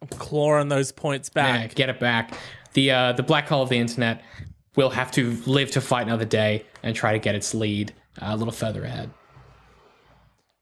I'm 0.02 0.08
clawing 0.10 0.68
those 0.68 0.92
points 0.92 1.32
Yeah, 1.36 1.68
back. 1.68 1.76
get 1.76 1.90
it 1.90 2.00
back. 2.00 2.38
The 2.74 2.92
uh, 2.92 3.12
the 3.14 3.24
black 3.24 3.48
hole 3.48 3.64
of 3.64 3.70
the 3.70 3.78
internet 3.80 4.22
will 4.76 4.90
have 4.90 5.10
to 5.12 5.32
live 5.46 5.72
to 5.72 5.82
fight 5.82 6.06
another 6.06 6.26
day 6.26 6.66
and 6.84 6.96
try 6.96 7.14
to 7.14 7.20
get 7.20 7.34
its 7.34 7.54
lead 7.56 7.94
a 8.22 8.36
little 8.36 8.54
further 8.54 8.84
ahead. 8.84 9.12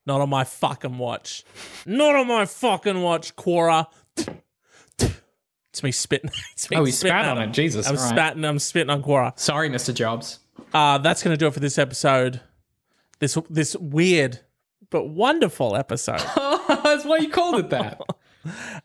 Not 0.06 0.20
on 0.22 0.30
my 0.30 0.44
fucking 0.44 0.98
watch. 0.98 1.44
Not 1.86 2.16
on 2.16 2.28
my 2.28 2.46
fucking 2.46 3.02
watch, 3.02 3.36
Quora. 3.36 3.88
It's 5.00 5.82
me 5.82 5.92
spitting. 5.92 6.30
It's 6.54 6.70
me 6.70 6.78
Oh, 6.78 6.84
he 6.84 6.92
spitting 6.92 7.18
spat 7.18 7.26
on 7.30 7.42
him. 7.42 7.50
it. 7.50 7.54
Jesus. 7.54 7.88
I'm 7.88 7.96
right. 7.96 8.10
spatting. 8.10 8.46
I'm 8.46 8.60
spitting 8.60 8.90
on 8.92 9.02
Quora. 9.02 9.38
Sorry, 9.40 9.70
Mr. 9.70 9.94
Jobs. 9.94 10.40
Uh, 10.74 10.98
that's 11.00 11.24
going 11.24 11.34
to 11.34 11.38
do 11.38 11.48
it 11.48 11.54
for 11.54 11.60
this 11.60 11.78
episode. 11.78 12.42
This 13.20 13.38
this 13.50 13.76
weird 13.78 14.42
but 14.90 15.06
wonderful 15.06 15.76
episode. 15.76 16.20
That's 16.68 17.06
why 17.06 17.18
you 17.18 17.30
called 17.30 17.56
it 17.60 17.70
that. 17.70 18.00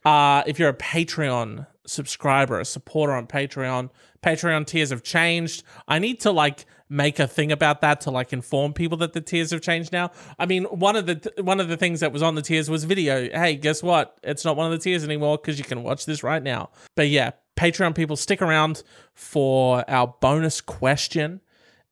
Uh, 0.05 0.45
if 0.47 0.61
you're 0.61 0.69
a 0.69 0.73
Patreon 0.75 1.66
subscriber, 1.85 2.61
a 2.61 2.64
supporter 2.64 3.12
on 3.12 3.27
Patreon, 3.27 3.91
Patreon 4.23 4.64
tiers 4.64 4.91
have 4.91 5.03
changed. 5.03 5.64
I 5.89 5.99
need 5.99 6.21
to 6.21 6.31
like 6.31 6.64
make 6.89 7.18
a 7.18 7.26
thing 7.26 7.53
about 7.53 7.80
that 7.82 8.01
to 8.03 8.11
like 8.11 8.32
inform 8.32 8.72
people 8.72 8.99
that 8.99 9.12
the 9.12 9.20
tiers 9.20 9.51
have 9.51 9.61
changed 9.61 9.93
now. 9.93 10.11
I 10.39 10.47
mean, 10.47 10.64
one 10.64 10.97
of 10.97 11.07
the 11.07 11.32
one 11.39 11.61
of 11.61 11.68
the 11.68 11.76
things 11.76 12.01
that 12.01 12.12
was 12.12 12.22
on 12.22 12.34
the 12.34 12.43
tiers 12.43 12.70
was 12.70 12.84
video. 12.84 13.28
Hey, 13.30 13.57
guess 13.57 13.82
what? 13.82 14.18
It's 14.22 14.45
not 14.45 14.57
one 14.57 14.66
of 14.66 14.72
the 14.72 14.82
tiers 14.82 15.05
anymore 15.05 15.39
because 15.39 15.59
you 15.59 15.64
can 15.64 15.82
watch 15.82 16.07
this 16.07 16.22
right 16.22 16.43
now. 16.43 16.70
But 16.97 17.09
yeah, 17.09 17.32
Patreon 17.57 17.95
people 17.95 18.16
stick 18.16 18.41
around 18.41 18.82
for 19.14 19.89
our 19.89 20.14
bonus 20.20 20.61
question. 20.61 21.41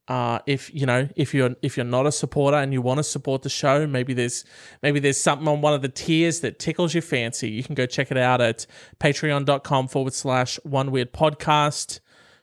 Uh, 0.09 0.38
if 0.47 0.72
you 0.72 0.86
know 0.86 1.09
if 1.16 1.34
you're 1.34 1.57
if 1.62 1.76
you're 1.76 1.84
not 1.84 2.07
a 2.07 2.12
supporter 2.12 2.57
and 2.57 2.72
you 2.72 2.80
want 2.80 2.99
to 2.99 3.03
support 3.03 3.42
the 3.42 3.49
show, 3.49 3.88
maybe 3.88 4.14
there's 4.14 4.44
maybe 4.80 5.01
there's 5.01 5.20
something 5.20 5.49
on 5.49 5.61
one 5.61 5.74
of 5.74 5.82
the 5.82 5.88
tiers 5.88 6.40
that 6.40 6.61
tickles 6.61 6.94
your 6.94 7.03
fancy. 7.03 7.51
You 7.51 7.64
can 7.64 7.74
go 7.74 7.86
check 7.86 8.12
it 8.12 8.16
out 8.16 8.40
at 8.40 8.66
patreon.com 9.01 9.88
forward 9.88 10.14
slash 10.14 10.61
one 10.62 10.92
weird 10.92 11.12
podcast. 11.12 11.99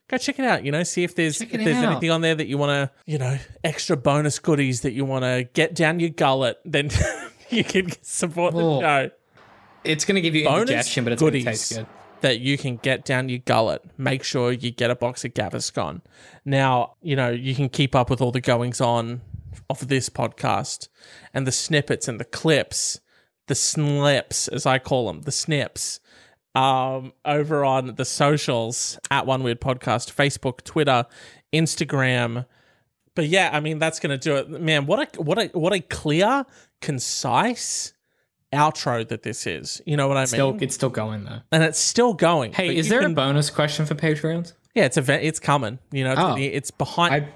Go 0.09 0.17
check 0.17 0.37
it 0.39 0.45
out. 0.45 0.63
You 0.65 0.71
know, 0.71 0.83
see 0.83 1.03
if 1.03 1.15
there's 1.15 1.41
if 1.41 1.51
there's 1.51 1.77
out. 1.77 1.91
anything 1.91 2.11
on 2.11 2.21
there 2.21 2.35
that 2.35 2.47
you 2.47 2.57
want 2.57 2.69
to 2.71 2.91
you 3.11 3.17
know 3.17 3.37
extra 3.63 3.95
bonus 3.97 4.37
goodies 4.39 4.81
that 4.81 4.91
you 4.93 5.05
want 5.05 5.23
to 5.23 5.47
get 5.53 5.73
down 5.73 5.99
your 5.99 6.09
gullet. 6.09 6.59
Then 6.65 6.89
you 7.49 7.63
can 7.63 7.89
support 8.01 8.53
the 8.53 8.61
Oh. 8.61 8.81
show. 8.81 9.09
It's 9.83 10.05
going 10.05 10.15
to 10.15 10.21
give 10.21 10.33
you 10.35 10.45
Bonus 10.45 10.61
indigestion, 10.61 11.03
but 11.03 11.11
it's 11.13 11.21
going 11.21 11.33
to 11.33 11.43
taste 11.43 11.75
good. 11.75 11.87
that 12.21 12.39
you 12.39 12.57
can 12.57 12.77
get 12.77 13.03
down 13.03 13.27
your 13.27 13.39
gullet. 13.39 13.81
Make 13.97 14.23
sure 14.23 14.51
you 14.53 14.71
get 14.71 14.89
a 14.89 14.95
box 14.95 15.25
of 15.25 15.33
Gaviscon. 15.33 15.99
Now, 16.45 16.93
you 17.01 17.17
know, 17.17 17.29
you 17.31 17.53
can 17.53 17.67
keep 17.67 17.93
up 17.95 18.09
with 18.09 18.21
all 18.21 18.31
the 18.31 18.39
goings 18.39 18.79
on 18.79 19.21
of 19.69 19.89
this 19.89 20.07
podcast 20.09 20.87
and 21.33 21.45
the 21.45 21.51
snippets 21.51 22.07
and 22.07 22.17
the 22.17 22.23
clips, 22.25 23.01
the 23.47 23.55
snips, 23.55 24.47
as 24.47 24.65
I 24.65 24.79
call 24.79 25.07
them, 25.07 25.23
the 25.23 25.33
snips, 25.33 25.99
um, 26.55 27.13
over 27.25 27.65
on 27.65 27.95
the 27.95 28.05
socials 28.05 28.99
at 29.11 29.25
One 29.25 29.43
Weird 29.43 29.59
Podcast, 29.61 30.13
Facebook, 30.13 30.63
Twitter, 30.63 31.05
Instagram. 31.51 32.45
But 33.15 33.27
yeah, 33.27 33.49
I 33.53 33.59
mean 33.59 33.79
that's 33.79 33.99
gonna 33.99 34.17
do 34.17 34.35
it. 34.37 34.49
Man, 34.49 34.85
what 34.85 35.15
a 35.17 35.21
what 35.21 35.37
a 35.37 35.45
what 35.57 35.73
a 35.73 35.79
clear, 35.79 36.45
concise 36.81 37.93
outro 38.51 39.07
that 39.07 39.23
this 39.23 39.45
is. 39.47 39.81
You 39.85 39.97
know 39.97 40.07
what 40.07 40.17
I 40.17 40.25
Still, 40.25 40.53
mean? 40.53 40.63
it's 40.63 40.75
still 40.75 40.89
going 40.89 41.25
though. 41.25 41.39
and 41.51 41.63
it's 41.63 41.79
still 41.79 42.13
going. 42.13 42.53
Hey, 42.53 42.75
is 42.75 42.89
there 42.89 43.01
can- 43.01 43.11
a 43.11 43.15
bonus 43.15 43.49
question 43.49 43.85
for 43.85 43.95
Patreons? 43.95 44.53
Yeah, 44.75 44.85
it's 44.85 44.97
a 44.97 45.25
it's 45.25 45.39
coming. 45.39 45.77
You 45.91 46.03
know, 46.05 46.11
it's, 46.13 46.21
Oh. 46.21 46.35
it's 46.37 46.71
behind 46.71 47.13
I 47.13 47.27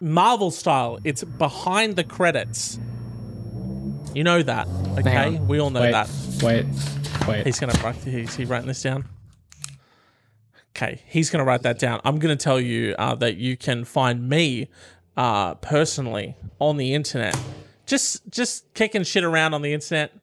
Marvel 0.00 0.50
style. 0.50 0.98
It's 1.04 1.24
behind 1.24 1.96
the 1.96 2.04
credits. 2.04 2.78
You 4.16 4.24
know 4.24 4.42
that, 4.42 4.66
okay? 4.96 5.38
We 5.40 5.60
all 5.60 5.68
know 5.68 5.82
wait, 5.82 5.92
that. 5.92 6.08
wait, 6.42 6.64
wait. 7.28 7.44
He's 7.44 7.60
gonna 7.60 7.78
write. 7.84 7.96
He's 7.96 8.34
he 8.34 8.46
writing 8.46 8.66
this 8.66 8.80
down. 8.80 9.04
Okay, 10.74 11.02
he's 11.06 11.28
gonna 11.28 11.44
write 11.44 11.60
that 11.64 11.78
down. 11.78 12.00
I'm 12.02 12.18
gonna 12.18 12.34
tell 12.34 12.58
you 12.58 12.94
uh, 12.98 13.14
that 13.16 13.36
you 13.36 13.58
can 13.58 13.84
find 13.84 14.26
me 14.26 14.68
uh, 15.18 15.56
personally 15.56 16.34
on 16.58 16.78
the 16.78 16.94
internet, 16.94 17.38
just 17.84 18.26
just 18.30 18.72
kicking 18.72 19.02
shit 19.02 19.22
around 19.22 19.52
on 19.52 19.60
the 19.60 19.74
internet. 19.74 20.14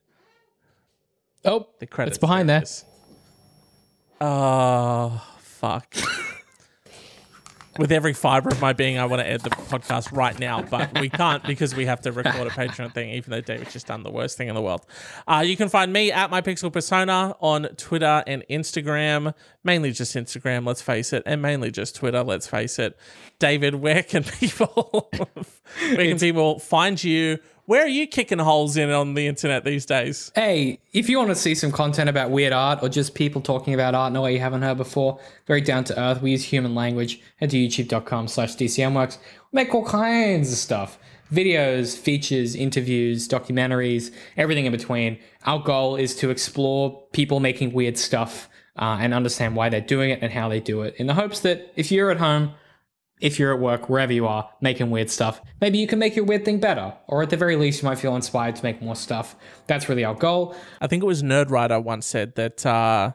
Oh, 1.45 1.67
The 1.77 1.85
credits. 1.85 2.15
it's 2.17 2.19
behind 2.19 2.49
there 2.49 2.61
there. 2.61 2.63
it. 2.63 2.83
Oh 4.21 5.23
fuck. 5.37 5.95
With 7.79 7.91
every 7.91 8.13
fiber 8.13 8.49
of 8.49 8.61
my 8.61 8.73
being, 8.73 8.99
I 8.99 9.05
want 9.05 9.21
to 9.21 9.27
end 9.27 9.41
the 9.41 9.49
podcast 9.49 10.15
right 10.15 10.37
now, 10.37 10.61
but 10.61 10.99
we 10.99 11.09
can't 11.09 11.43
because 11.43 11.73
we 11.73 11.87
have 11.87 12.01
to 12.01 12.11
record 12.11 12.45
a 12.45 12.51
Patreon 12.51 12.93
thing, 12.93 13.09
even 13.09 13.31
though 13.31 13.41
David's 13.41 13.73
just 13.73 13.87
done 13.87 14.03
the 14.03 14.11
worst 14.11 14.37
thing 14.37 14.47
in 14.47 14.53
the 14.53 14.61
world. 14.61 14.85
Uh, 15.27 15.43
you 15.45 15.57
can 15.57 15.69
find 15.69 15.91
me 15.91 16.11
at 16.11 16.29
my 16.29 16.39
Pixel 16.39 16.71
Persona 16.71 17.35
on 17.39 17.63
Twitter 17.77 18.23
and 18.27 18.43
Instagram, 18.47 19.33
mainly 19.63 19.91
just 19.91 20.15
Instagram, 20.15 20.67
let's 20.67 20.83
face 20.83 21.13
it, 21.13 21.23
and 21.25 21.41
mainly 21.41 21.71
just 21.71 21.95
Twitter, 21.95 22.23
let's 22.23 22.45
face 22.45 22.77
it. 22.77 22.95
David, 23.39 23.75
where 23.75 24.03
can 24.03 24.23
people 24.39 25.09
where 25.79 26.07
can 26.07 26.19
people 26.19 26.59
find 26.59 27.01
you? 27.03 27.39
Where 27.65 27.83
are 27.83 27.87
you 27.87 28.07
kicking 28.07 28.39
holes 28.39 28.75
in 28.75 28.91
on 28.91 29.13
the 29.13 29.25
internet 29.25 29.63
these 29.63 29.85
days? 29.85 30.33
Hey, 30.35 30.79
if 30.91 31.07
you 31.07 31.17
want 31.17 31.29
to 31.29 31.35
see 31.35 31.55
some 31.55 31.71
content 31.71 32.09
about 32.09 32.29
weird 32.29 32.51
art 32.51 32.79
or 32.81 32.89
just 32.89 33.15
people 33.15 33.39
talking 33.39 33.73
about 33.73 33.95
art 33.95 34.11
in 34.11 34.17
a 34.17 34.21
way 34.21 34.33
you 34.33 34.39
haven't 34.39 34.63
heard 34.63 34.75
before, 34.75 35.17
very 35.47 35.61
down 35.61 35.85
to 35.85 35.97
earth, 35.97 36.21
we 36.21 36.31
use 36.31 36.43
human 36.43 36.75
language. 36.75 37.21
Head 37.37 37.51
to 37.51 37.57
youtube.com 37.57 38.27
slash 38.27 38.57
DCMworks. 38.57 39.17
We 39.51 39.63
make 39.63 39.73
all 39.73 39.85
kinds 39.85 40.51
of 40.51 40.57
stuff. 40.57 40.99
Videos, 41.31 41.97
features, 41.97 42.53
interviews, 42.53 43.29
documentaries, 43.29 44.11
everything 44.35 44.65
in 44.65 44.73
between. 44.73 45.17
Our 45.45 45.59
goal 45.59 45.95
is 45.95 46.17
to 46.17 46.31
explore 46.31 47.01
people 47.13 47.39
making 47.39 47.71
weird 47.71 47.97
stuff 47.97 48.49
uh, 48.75 48.97
and 48.99 49.13
understand 49.13 49.55
why 49.55 49.69
they're 49.69 49.79
doing 49.79 50.09
it 50.09 50.19
and 50.21 50.33
how 50.33 50.49
they 50.49 50.59
do 50.59 50.81
it 50.81 50.95
in 50.97 51.07
the 51.07 51.13
hopes 51.13 51.39
that 51.41 51.71
if 51.77 51.93
you're 51.93 52.11
at 52.11 52.17
home, 52.17 52.53
if 53.23 53.39
you're 53.39 53.53
at 53.53 53.59
work, 53.59 53.89
wherever 53.89 54.11
you 54.11 54.27
are, 54.27 54.49
making 54.59 54.89
weird 54.89 55.09
stuff, 55.09 55.41
maybe 55.61 55.77
you 55.77 55.87
can 55.87 55.97
make 55.97 56.13
your 56.13 56.25
weird 56.25 56.43
thing 56.43 56.59
better. 56.59 56.93
Or 57.07 57.23
at 57.23 57.29
the 57.29 57.37
very 57.37 57.55
least, 57.55 57.81
you 57.81 57.87
might 57.87 57.97
feel 57.97 58.17
inspired 58.17 58.57
to 58.57 58.63
make 58.63 58.81
more 58.81 58.97
stuff. 58.97 59.37
That's 59.65 59.87
really 59.87 60.03
our 60.03 60.13
goal. 60.13 60.53
I 60.81 60.87
think 60.87 61.01
it 61.01 61.05
was 61.05 61.23
Nerdwriter 61.23 61.81
once 61.81 62.05
said 62.05 62.35
that 62.35 62.65
uh, 62.65 63.13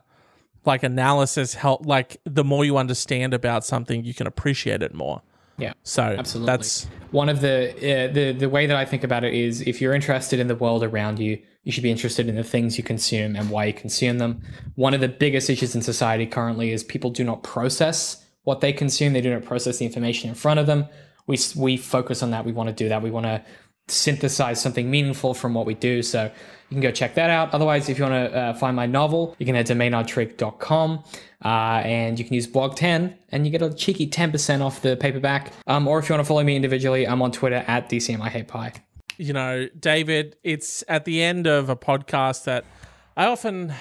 like 0.64 0.82
analysis 0.82 1.52
help 1.52 1.84
like 1.84 2.16
the 2.24 2.42
more 2.42 2.64
you 2.64 2.78
understand 2.78 3.34
about 3.34 3.66
something, 3.66 4.02
you 4.02 4.14
can 4.14 4.26
appreciate 4.26 4.82
it 4.82 4.94
more. 4.94 5.20
Yeah. 5.58 5.74
So 5.82 6.02
Absolutely. 6.02 6.46
that's 6.46 6.86
One 7.10 7.28
of 7.28 7.42
the 7.42 7.74
uh, 7.74 8.12
the 8.12 8.32
the 8.32 8.48
way 8.48 8.66
that 8.66 8.76
I 8.76 8.86
think 8.86 9.04
about 9.04 9.24
it 9.24 9.34
is 9.34 9.60
if 9.60 9.82
you're 9.82 9.92
interested 9.92 10.40
in 10.40 10.46
the 10.46 10.54
world 10.54 10.82
around 10.84 11.18
you, 11.18 11.38
you 11.64 11.72
should 11.72 11.82
be 11.82 11.90
interested 11.90 12.30
in 12.30 12.36
the 12.36 12.44
things 12.44 12.78
you 12.78 12.84
consume 12.84 13.36
and 13.36 13.50
why 13.50 13.66
you 13.66 13.74
consume 13.74 14.18
them. 14.18 14.40
One 14.76 14.94
of 14.94 15.02
the 15.02 15.08
biggest 15.08 15.50
issues 15.50 15.74
in 15.74 15.82
society 15.82 16.24
currently 16.24 16.72
is 16.72 16.82
people 16.82 17.10
do 17.10 17.24
not 17.24 17.42
process 17.42 18.24
what 18.48 18.62
they 18.62 18.72
consume. 18.72 19.12
They 19.12 19.20
do 19.20 19.32
not 19.32 19.44
process 19.44 19.76
the 19.78 19.84
information 19.84 20.30
in 20.30 20.34
front 20.34 20.58
of 20.58 20.66
them. 20.66 20.86
We 21.26 21.38
we 21.54 21.76
focus 21.76 22.22
on 22.22 22.30
that. 22.30 22.46
We 22.46 22.52
want 22.52 22.68
to 22.70 22.74
do 22.74 22.88
that. 22.88 23.02
We 23.02 23.10
want 23.10 23.26
to 23.26 23.44
synthesize 23.88 24.60
something 24.60 24.90
meaningful 24.90 25.34
from 25.34 25.52
what 25.54 25.66
we 25.66 25.74
do. 25.74 26.02
So 26.02 26.24
you 26.24 26.74
can 26.74 26.80
go 26.80 26.90
check 26.90 27.14
that 27.14 27.30
out. 27.30 27.52
Otherwise, 27.52 27.88
if 27.88 27.98
you 27.98 28.04
want 28.04 28.32
to 28.32 28.38
uh, 28.38 28.54
find 28.54 28.74
my 28.74 28.86
novel, 28.86 29.36
you 29.38 29.46
can 29.46 29.54
head 29.54 29.66
to 29.66 29.74
maynardtrick.com 29.74 31.04
uh, 31.44 31.48
and 31.48 32.18
you 32.18 32.24
can 32.24 32.34
use 32.34 32.46
blog 32.46 32.74
10 32.76 33.16
and 33.30 33.46
you 33.46 33.52
get 33.52 33.62
a 33.62 33.72
cheeky 33.72 34.06
10% 34.06 34.60
off 34.62 34.82
the 34.82 34.96
paperback. 34.96 35.52
Um, 35.66 35.86
or 35.88 35.98
if 35.98 36.08
you 36.08 36.14
want 36.14 36.24
to 36.24 36.28
follow 36.28 36.42
me 36.42 36.56
individually, 36.56 37.06
I'm 37.06 37.22
on 37.22 37.32
Twitter 37.32 37.64
at 37.66 37.88
DCMIHatePie. 37.88 38.80
You 39.16 39.32
know, 39.32 39.68
David, 39.78 40.36
it's 40.42 40.84
at 40.88 41.04
the 41.04 41.22
end 41.22 41.46
of 41.46 41.68
a 41.68 41.76
podcast 41.76 42.44
that 42.44 42.64
I 43.16 43.26
often 43.26 43.72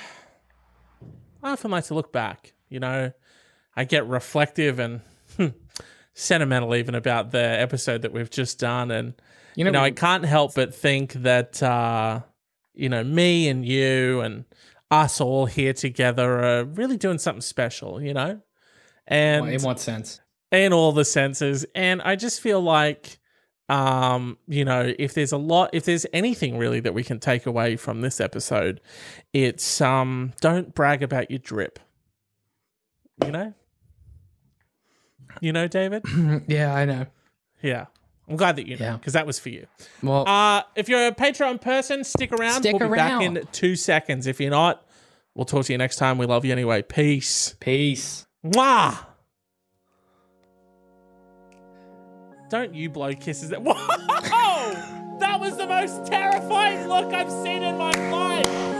I 1.44 1.52
often 1.52 1.72
like 1.72 1.86
to 1.86 1.94
look 1.94 2.12
back. 2.12 2.54
You 2.70 2.80
know, 2.80 3.12
I 3.78 3.86
get 3.86 4.08
reflective 4.08 4.80
and 4.80 5.02
sentimental 6.16 6.76
even 6.76 6.96
about 6.96 7.32
the 7.32 7.40
episode 7.40 8.02
that 8.02 8.12
we've 8.12 8.30
just 8.30 8.60
done 8.60 8.90
and 8.90 9.14
you 9.56 9.64
know, 9.64 9.70
you 9.70 9.74
know 9.74 9.84
I 9.84 9.92
can't 9.92 10.26
help 10.26 10.56
but 10.56 10.74
think 10.74 11.14
that 11.14 11.62
uh, 11.62 12.22
you 12.74 12.90
know, 12.90 13.04
me 13.04 13.50
and 13.50 13.66
you 13.66 14.22
and 14.22 14.46
us 14.90 15.22
all 15.22 15.46
here 15.46 15.74
together 15.74 16.44
are 16.44 16.64
really 16.64 16.98
doing 16.98 17.18
something 17.18 17.42
special, 17.42 18.02
you 18.02 18.14
know? 18.14 18.40
And 19.08 19.50
in 19.50 19.62
what 19.62 19.80
sense? 19.80 20.22
In 20.52 20.74
all 20.74 20.92
the 20.92 21.06
senses. 21.06 21.66
And 21.76 22.02
I 22.02 22.16
just 22.16 22.42
feel 22.42 22.62
like 22.62 23.20
um, 23.70 24.38
you 24.48 24.64
know, 24.64 24.94
if 24.98 25.14
there's 25.14 25.34
a 25.34 25.38
lot 25.38 25.72
if 25.74 25.86
there's 25.86 26.06
anything 26.14 26.58
really 26.58 26.80
that 26.80 26.94
we 26.94 27.04
can 27.04 27.20
take 27.20 27.46
away 27.46 27.76
from 27.76 28.02
this 28.02 28.20
episode, 28.20 28.82
it's 29.34 29.82
um 29.82 30.34
don't 30.42 30.74
brag 30.74 31.04
about 31.04 31.30
your 31.30 31.40
drip. 31.40 31.80
You 33.24 33.32
know? 33.32 33.54
You 35.42 35.54
know, 35.54 35.68
David? 35.68 36.04
yeah, 36.48 36.74
I 36.74 36.86
know. 36.86 37.06
Yeah. 37.62 37.86
I'm 38.30 38.36
glad 38.36 38.58
that 38.58 38.68
you 38.68 38.76
know 38.78 38.98
because 38.98 39.14
that 39.14 39.26
was 39.26 39.40
for 39.40 39.50
you. 39.50 39.68
Well, 40.04 40.28
uh, 40.28 40.64
if 40.76 40.90
you're 40.90 41.08
a 41.08 41.14
Patreon 41.14 41.62
person, 41.62 42.04
stick 42.04 42.34
around. 42.34 42.62
Stick 42.62 42.74
we'll 42.74 42.90
be 42.90 42.96
around. 42.96 43.20
back 43.20 43.22
in 43.22 43.48
two 43.54 43.78
seconds. 43.78 44.28
If 44.28 44.42
you're 44.42 44.52
not, 44.52 44.86
we'll 45.34 45.46
talk 45.46 45.66
to 45.66 45.72
you 45.72 45.78
next 45.78 45.96
time. 45.96 46.18
We 46.18 46.26
love 46.26 46.44
you 46.44 46.52
anyway. 46.52 46.82
Peace. 46.82 47.56
Peace. 47.62 48.28
Mwah. 48.46 49.06
Don't 52.50 52.74
you 52.74 52.90
blow 52.90 53.14
kisses 53.14 53.52
at. 53.54 53.62
Whoa! 53.64 53.74
that 55.20 55.40
was 55.40 55.58
the 55.58 55.68
most 55.68 56.06
terrifying 56.06 56.88
look 56.88 57.14
I've 57.14 57.32
seen 57.32 57.64
in 57.64 57.78
my 57.78 57.94
life. 58.12 58.77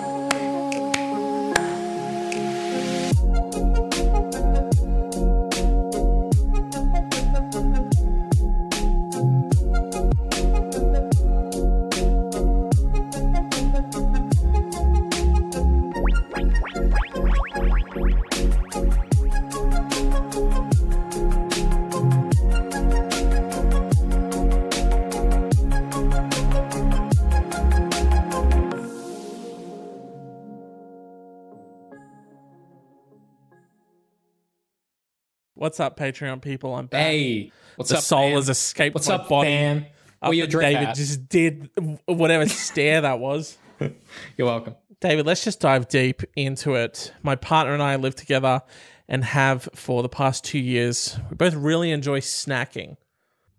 What's 35.68 35.82
up, 35.82 36.00
Patreon 36.00 36.42
people? 36.42 36.74
I'm 36.74 36.86
back. 36.86 37.02
Hey, 37.02 37.52
what's 37.76 37.90
the 37.90 37.98
up? 37.98 38.04
soul 38.04 38.30
fam? 38.30 38.36
has 38.38 38.48
escaped 38.48 38.94
What's 38.96 39.10
up, 39.10 39.28
body. 39.28 39.50
fam? 39.50 39.86
Where 40.22 40.32
your 40.32 40.48
David 40.48 40.88
at? 40.88 40.96
just 40.96 41.28
did 41.28 41.70
whatever 42.06 42.48
stare 42.48 43.02
that 43.02 43.20
was. 43.20 43.58
You're 44.38 44.48
welcome. 44.48 44.76
David, 45.02 45.26
let's 45.26 45.44
just 45.44 45.60
dive 45.60 45.90
deep 45.90 46.22
into 46.38 46.76
it. 46.76 47.12
My 47.22 47.36
partner 47.36 47.74
and 47.74 47.84
I 47.84 47.98
live 47.98 48.16
together 48.16 48.62
and 49.10 49.26
have 49.26 49.68
for 49.76 50.02
the 50.04 50.08
past 50.08 50.46
two 50.46 50.58
years. 50.58 51.20
We 51.30 51.36
both 51.36 51.54
really 51.54 51.92
enjoy 51.92 52.22
snacking. 52.22 52.96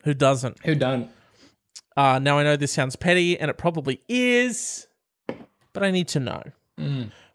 Who 0.05 0.15
doesn't? 0.15 0.65
Who 0.65 0.77
done? 0.77 1.11
Uh, 1.95 2.19
now 2.21 2.39
I 2.39 2.43
know 2.43 2.57
this 2.57 2.73
sounds 2.73 2.97
petty, 2.97 3.39
and 3.39 3.51
it 3.51 3.59
probably 3.59 4.01
is, 4.09 4.87
but 5.75 5.83
I 5.83 5.91
need 5.91 6.09
to 6.09 6.21
know. 6.21 6.43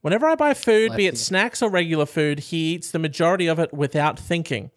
Whenever 0.04 0.28
I 0.28 0.36
buy 0.36 0.54
food, 0.54 0.98
be 0.98 1.08
it 1.08 1.18
snacks 1.18 1.62
or 1.62 1.70
regular 1.70 2.06
food, 2.06 2.40
he 2.40 2.74
eats 2.74 2.92
the 2.92 3.00
majority 3.00 3.48
of 3.48 3.58
it 3.58 3.74
without 3.74 4.20
thinking. 4.20 4.70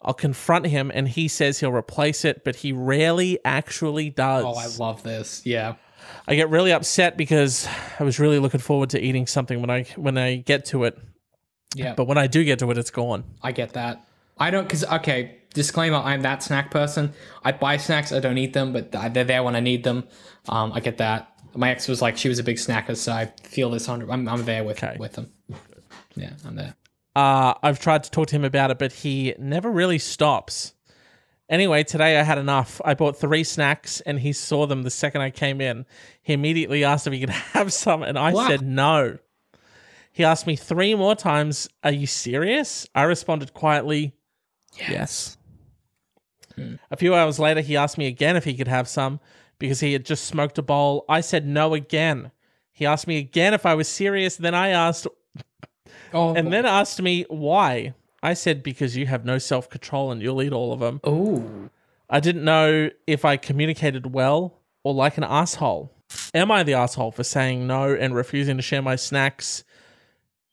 I'll 0.00 0.14
confront 0.14 0.66
him, 0.66 0.90
and 0.92 1.06
he 1.08 1.28
says 1.28 1.60
he'll 1.60 1.70
replace 1.72 2.24
it, 2.24 2.42
but 2.42 2.56
he 2.56 2.72
rarely 2.72 3.38
actually 3.44 4.08
does. 4.08 4.44
Oh, 4.46 4.54
I 4.54 4.66
love 4.82 5.02
this. 5.02 5.42
Yeah. 5.44 5.74
I 6.26 6.36
get 6.36 6.48
really 6.48 6.72
upset 6.72 7.18
because 7.18 7.68
I 8.00 8.04
was 8.04 8.18
really 8.18 8.38
looking 8.38 8.60
forward 8.60 8.88
to 8.90 9.00
eating 9.00 9.26
something 9.26 9.60
when 9.60 9.68
I 9.68 9.82
when 9.96 10.16
I 10.16 10.36
get 10.36 10.64
to 10.66 10.84
it, 10.84 10.98
Yeah. 11.74 11.92
but 11.94 12.06
when 12.06 12.16
I 12.16 12.26
do 12.26 12.42
get 12.42 12.58
to 12.60 12.70
it, 12.70 12.78
it's 12.78 12.90
gone. 12.90 13.24
I 13.42 13.52
get 13.52 13.74
that. 13.74 14.02
I 14.38 14.50
don't, 14.50 14.64
because, 14.64 14.84
okay, 14.84 15.36
disclaimer 15.52 15.98
I'm 15.98 16.22
that 16.22 16.42
snack 16.42 16.70
person. 16.70 17.12
I 17.44 17.52
buy 17.52 17.76
snacks, 17.76 18.10
I 18.10 18.20
don't 18.20 18.38
eat 18.38 18.54
them, 18.54 18.72
but 18.72 18.90
they're 18.90 19.22
there 19.24 19.42
when 19.42 19.54
I 19.54 19.60
need 19.60 19.84
them. 19.84 20.04
Um, 20.48 20.72
I 20.72 20.80
get 20.80 20.96
that. 20.96 21.31
My 21.54 21.70
ex 21.70 21.88
was 21.88 22.00
like, 22.02 22.16
she 22.16 22.28
was 22.28 22.38
a 22.38 22.42
big 22.42 22.56
snacker, 22.56 22.96
so 22.96 23.12
I 23.12 23.26
feel 23.42 23.70
this 23.70 23.86
100 23.88 24.10
I'm, 24.12 24.28
I'm 24.28 24.44
there 24.44 24.64
with, 24.64 24.82
Okay. 24.82 24.96
with 24.98 25.12
them. 25.12 25.30
Yeah, 26.16 26.30
I'm 26.46 26.56
there. 26.56 26.74
Uh, 27.14 27.54
I've 27.62 27.78
tried 27.78 28.04
to 28.04 28.10
talk 28.10 28.28
to 28.28 28.36
him 28.36 28.44
about 28.44 28.70
it, 28.70 28.78
but 28.78 28.92
he 28.92 29.34
never 29.38 29.70
really 29.70 29.98
stops. 29.98 30.72
Anyway, 31.50 31.84
today 31.84 32.18
I 32.18 32.22
had 32.22 32.38
enough. 32.38 32.80
I 32.84 32.94
bought 32.94 33.18
three 33.18 33.44
snacks 33.44 34.00
and 34.02 34.20
he 34.20 34.32
saw 34.32 34.66
them 34.66 34.82
the 34.82 34.90
second 34.90 35.20
I 35.20 35.28
came 35.30 35.60
in. 35.60 35.84
He 36.22 36.32
immediately 36.32 36.84
asked 36.84 37.06
if 37.06 37.12
he 37.12 37.20
could 37.20 37.28
have 37.54 37.72
some, 37.72 38.02
and 38.02 38.18
I 38.18 38.32
Wow. 38.32 38.46
said 38.48 38.62
no. 38.62 39.18
He 40.10 40.24
asked 40.24 40.46
me 40.46 40.56
three 40.56 40.94
more 40.94 41.14
times, 41.14 41.68
Are 41.84 41.92
you 41.92 42.06
serious? 42.06 42.86
I 42.94 43.02
responded 43.02 43.52
quietly, 43.52 44.14
Yes. 44.78 45.36
A 46.90 46.96
few 46.96 47.14
hours 47.14 47.38
later, 47.38 47.60
he 47.60 47.76
asked 47.76 47.96
me 47.98 48.06
again 48.06 48.36
if 48.36 48.44
he 48.44 48.54
could 48.54 48.68
have 48.68 48.86
some 48.88 49.20
because 49.62 49.78
he 49.78 49.92
had 49.92 50.04
just 50.04 50.24
smoked 50.24 50.58
a 50.58 50.62
bowl. 50.62 51.04
I 51.08 51.20
said 51.20 51.46
no 51.46 51.72
again. 51.72 52.32
He 52.72 52.84
asked 52.84 53.06
me 53.06 53.16
again 53.18 53.54
if 53.54 53.64
I 53.64 53.74
was 53.76 53.86
serious. 53.86 54.34
Then 54.34 54.56
I 54.56 54.70
asked, 54.70 55.06
Oh, 56.12 56.34
and 56.34 56.52
then 56.52 56.66
asked 56.66 57.00
me 57.00 57.24
why. 57.28 57.94
I 58.24 58.34
said 58.34 58.64
because 58.64 58.96
you 58.96 59.06
have 59.06 59.24
no 59.24 59.38
self 59.38 59.70
control 59.70 60.10
and 60.10 60.20
you'll 60.20 60.42
eat 60.42 60.52
all 60.52 60.72
of 60.72 60.80
them. 60.80 61.00
oh, 61.04 61.70
I 62.10 62.18
didn't 62.18 62.44
know 62.44 62.90
if 63.06 63.24
I 63.24 63.36
communicated 63.36 64.12
well 64.12 64.58
or 64.82 64.94
like 64.94 65.16
an 65.16 65.22
asshole. 65.24 65.94
Am 66.34 66.50
I 66.50 66.64
the 66.64 66.74
asshole 66.74 67.12
for 67.12 67.22
saying 67.22 67.64
no 67.64 67.94
and 67.94 68.16
refusing 68.16 68.56
to 68.56 68.62
share 68.62 68.82
my 68.82 68.96
snacks 68.96 69.62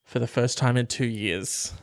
for 0.03 0.19
the 0.19 0.27
first 0.27 0.59
time 0.59 0.77
in 0.77 0.85
two 0.85 1.07
years? 1.07 1.73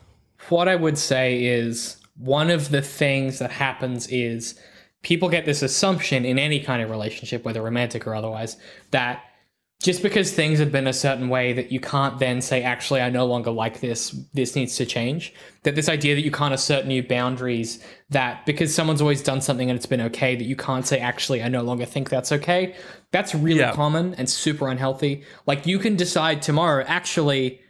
what 0.48 0.68
I 0.68 0.76
would 0.76 0.96
say 0.96 1.44
is 1.44 1.96
one 2.16 2.50
of 2.50 2.70
the 2.70 2.82
things 2.82 3.40
that 3.40 3.50
happens 3.50 4.06
is 4.06 4.60
people 5.02 5.28
get 5.28 5.44
this 5.44 5.62
assumption 5.62 6.24
in 6.24 6.38
any 6.38 6.60
kind 6.60 6.82
of 6.82 6.90
relationship, 6.90 7.44
whether 7.44 7.62
romantic 7.62 8.06
or 8.06 8.14
otherwise, 8.14 8.56
that 8.90 9.22
just 9.82 10.02
because 10.02 10.32
things 10.32 10.58
have 10.58 10.72
been 10.72 10.86
a 10.86 10.92
certain 10.92 11.28
way 11.28 11.52
that 11.52 11.70
you 11.70 11.78
can't 11.78 12.18
then 12.18 12.40
say, 12.40 12.62
actually, 12.62 13.02
I 13.02 13.10
no 13.10 13.26
longer 13.26 13.50
like 13.50 13.80
this, 13.80 14.10
this 14.32 14.56
needs 14.56 14.74
to 14.76 14.86
change. 14.86 15.34
That 15.64 15.74
this 15.74 15.88
idea 15.90 16.14
that 16.14 16.24
you 16.24 16.30
can't 16.30 16.54
assert 16.54 16.86
new 16.86 17.02
boundaries, 17.02 17.84
that 18.08 18.46
because 18.46 18.74
someone's 18.74 19.02
always 19.02 19.22
done 19.22 19.42
something 19.42 19.68
and 19.68 19.76
it's 19.76 19.84
been 19.86 20.00
okay, 20.00 20.34
that 20.34 20.44
you 20.44 20.56
can't 20.56 20.86
say, 20.86 20.98
actually, 20.98 21.42
I 21.42 21.48
no 21.48 21.62
longer 21.62 21.84
think 21.84 22.08
that's 22.08 22.32
okay. 22.32 22.74
That's 23.12 23.34
really 23.34 23.60
Yeah. 23.60 23.72
common 23.72 24.14
and 24.14 24.30
super 24.30 24.68
unhealthy. 24.68 25.24
Like 25.46 25.66
you 25.66 25.78
can 25.78 25.94
decide 25.94 26.40
tomorrow, 26.40 26.82
actually, 26.88 27.60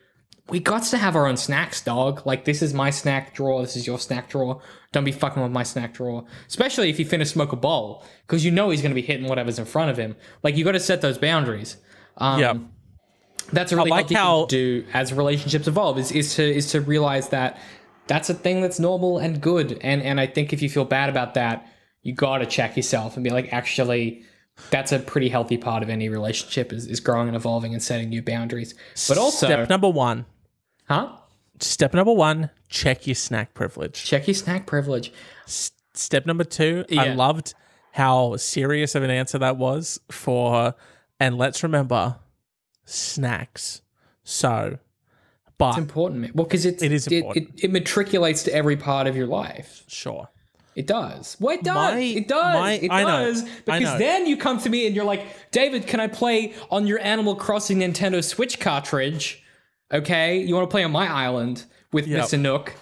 we 0.49 0.61
got 0.61 0.85
to 0.85 0.99
have 0.99 1.17
our 1.17 1.27
own 1.27 1.37
snacks, 1.37 1.81
dog. 1.83 2.25
Like 2.25 2.45
this 2.45 2.63
is 2.63 2.73
my 2.73 2.91
snack 2.91 3.35
drawer. 3.35 3.63
This 3.63 3.75
is 3.75 3.85
your 3.85 3.99
snack 3.99 4.29
drawer. 4.29 4.63
Don't 4.97 5.05
be 5.05 5.13
fucking 5.13 5.43
with 5.43 5.53
my 5.53 5.63
snack 5.63 5.93
drawer. 5.93 6.25
Especially 6.49 6.89
if 6.89 6.99
you 6.99 7.05
finna 7.05 7.27
smoke 7.27 7.53
a 7.53 7.57
bowl, 7.57 8.03
because 8.27 8.47
you 8.47 8.51
know 8.51 8.71
he's 8.71 8.81
gonna 8.81 8.95
be 8.95 9.03
hitting 9.03 9.27
whatever's 9.29 9.59
in 9.59 9.67
front 9.67 9.91
of 9.91 9.99
him. 9.99 10.17
Like 10.43 10.57
you 10.57 10.65
got 10.65 10.73
to 10.73 10.81
set 10.81 11.03
those 11.03 11.19
boundaries. 11.19 11.77
Um, 12.17 12.41
yeah. 12.41 12.55
that's 13.53 13.73
a 13.73 13.77
really 13.77 13.91
like 13.91 14.09
healthy 14.09 14.15
how- 14.15 14.41
thing 14.41 14.49
to 14.49 14.81
do 14.83 14.87
as 14.95 15.13
relationships 15.13 15.69
evolve. 15.69 15.99
Is, 15.99 16.13
is 16.13 16.35
to 16.37 16.43
is 16.43 16.71
to 16.71 16.81
realize 16.81 17.29
that 17.29 17.59
that's 18.07 18.31
a 18.31 18.35
thing 18.35 18.63
that's 18.63 18.81
normal 18.81 19.19
and 19.19 19.39
good. 19.39 19.79
And 19.83 20.01
and 20.03 20.19
I 20.19 20.27
think 20.27 20.55
if 20.55 20.63
you 20.63 20.71
feel 20.71 20.87
bad 20.87 21.11
about 21.11 21.35
that, 21.35 21.71
you 22.03 22.15
got 22.15 22.39
to 22.39 22.47
check 22.47 22.75
yourself 22.75 23.17
and 23.17 23.23
be 23.25 23.29
like, 23.29 23.53
actually. 23.53 24.23
That's 24.71 24.91
a 24.91 24.99
pretty 24.99 25.29
healthy 25.29 25.59
part 25.59 25.83
of 25.83 25.91
any 25.91 26.09
relationship 26.09 26.73
is, 26.73 26.87
is 26.87 26.99
growing 26.99 27.29
and 27.29 27.37
evolving 27.37 27.75
and 27.75 27.83
setting 27.83 28.09
new 28.09 28.23
boundaries. 28.23 28.75
But 29.07 29.19
also, 29.19 29.45
Step 29.45 29.69
number 29.69 29.91
one. 29.91 30.25
huh? 30.89 31.13
Step 31.61 31.93
number 31.93 32.15
one, 32.15 32.49
check 32.69 33.07
your 33.07 33.15
snack 33.15 33.55
privilege. 33.55 34.05
Check 34.05 34.27
your 34.27 34.35
snack 34.35 34.67
privilege. 34.67 35.13
Step 35.47 36.27
number 36.27 36.45
two, 36.45 36.85
I 36.97 37.15
loved 37.15 37.55
how 37.93 38.37
serious 38.37 38.95
of 38.95 39.03
an 39.03 39.11
answer 39.11 39.39
that 39.39 39.57
was 39.57 39.99
for, 40.11 40.75
and 41.19 41.39
let's 41.39 41.63
remember, 41.63 42.17
snacks. 42.85 43.83
So, 44.25 44.79
but 45.59 45.71
It's 45.71 45.79
important. 45.79 46.35
Well, 46.35 46.45
because 46.45 46.67
it, 46.67 46.83
It 46.83 46.93
is 46.93 47.07
it, 47.07 47.13
important. 47.15 47.51
it, 47.57 47.65
it 47.65 47.71
matriculates 47.73 48.43
to 48.45 48.53
every 48.55 48.77
part 48.77 49.07
of 49.07 49.17
your 49.17 49.27
life. 49.27 49.85
sure. 49.89 50.29
It 50.75 50.87
does. 50.87 51.39
Well, 51.41 51.55
it 51.55 51.65
does. 51.65 51.95
My- 51.95 51.99
it 52.01 52.29
does. 52.29 52.55
my- 52.55 52.73
it 52.73 52.91
I 52.91 53.03
know. 53.03 53.25
does. 53.33 53.43
I 53.45 53.49
Because 53.65 53.83
know. 53.95 53.99
then 53.99 54.27
you 54.27 54.37
come 54.37 54.59
to 54.61 54.69
me 54.69 54.87
and 54.87 54.95
you're 54.95 55.07
like, 55.07 55.51
David, 55.51 55.87
can 55.87 56.01
I 56.01 56.07
play 56.07 56.53
on 56.71 56.87
your 56.87 56.99
Animal 57.01 57.35
Crossing 57.35 57.79
Nintendo 57.79 58.23
Switch 58.23 58.61
cartridge? 58.61 59.43
Okay, 59.91 60.37
you 60.43 60.55
want 60.55 60.69
to 60.69 60.71
play 60.71 60.85
on 60.85 60.91
my 60.93 61.09
island 61.11 61.65
with 61.97 62.07
Yep. 62.07 62.27
Mr. 62.27 62.39
Nook, 62.39 62.75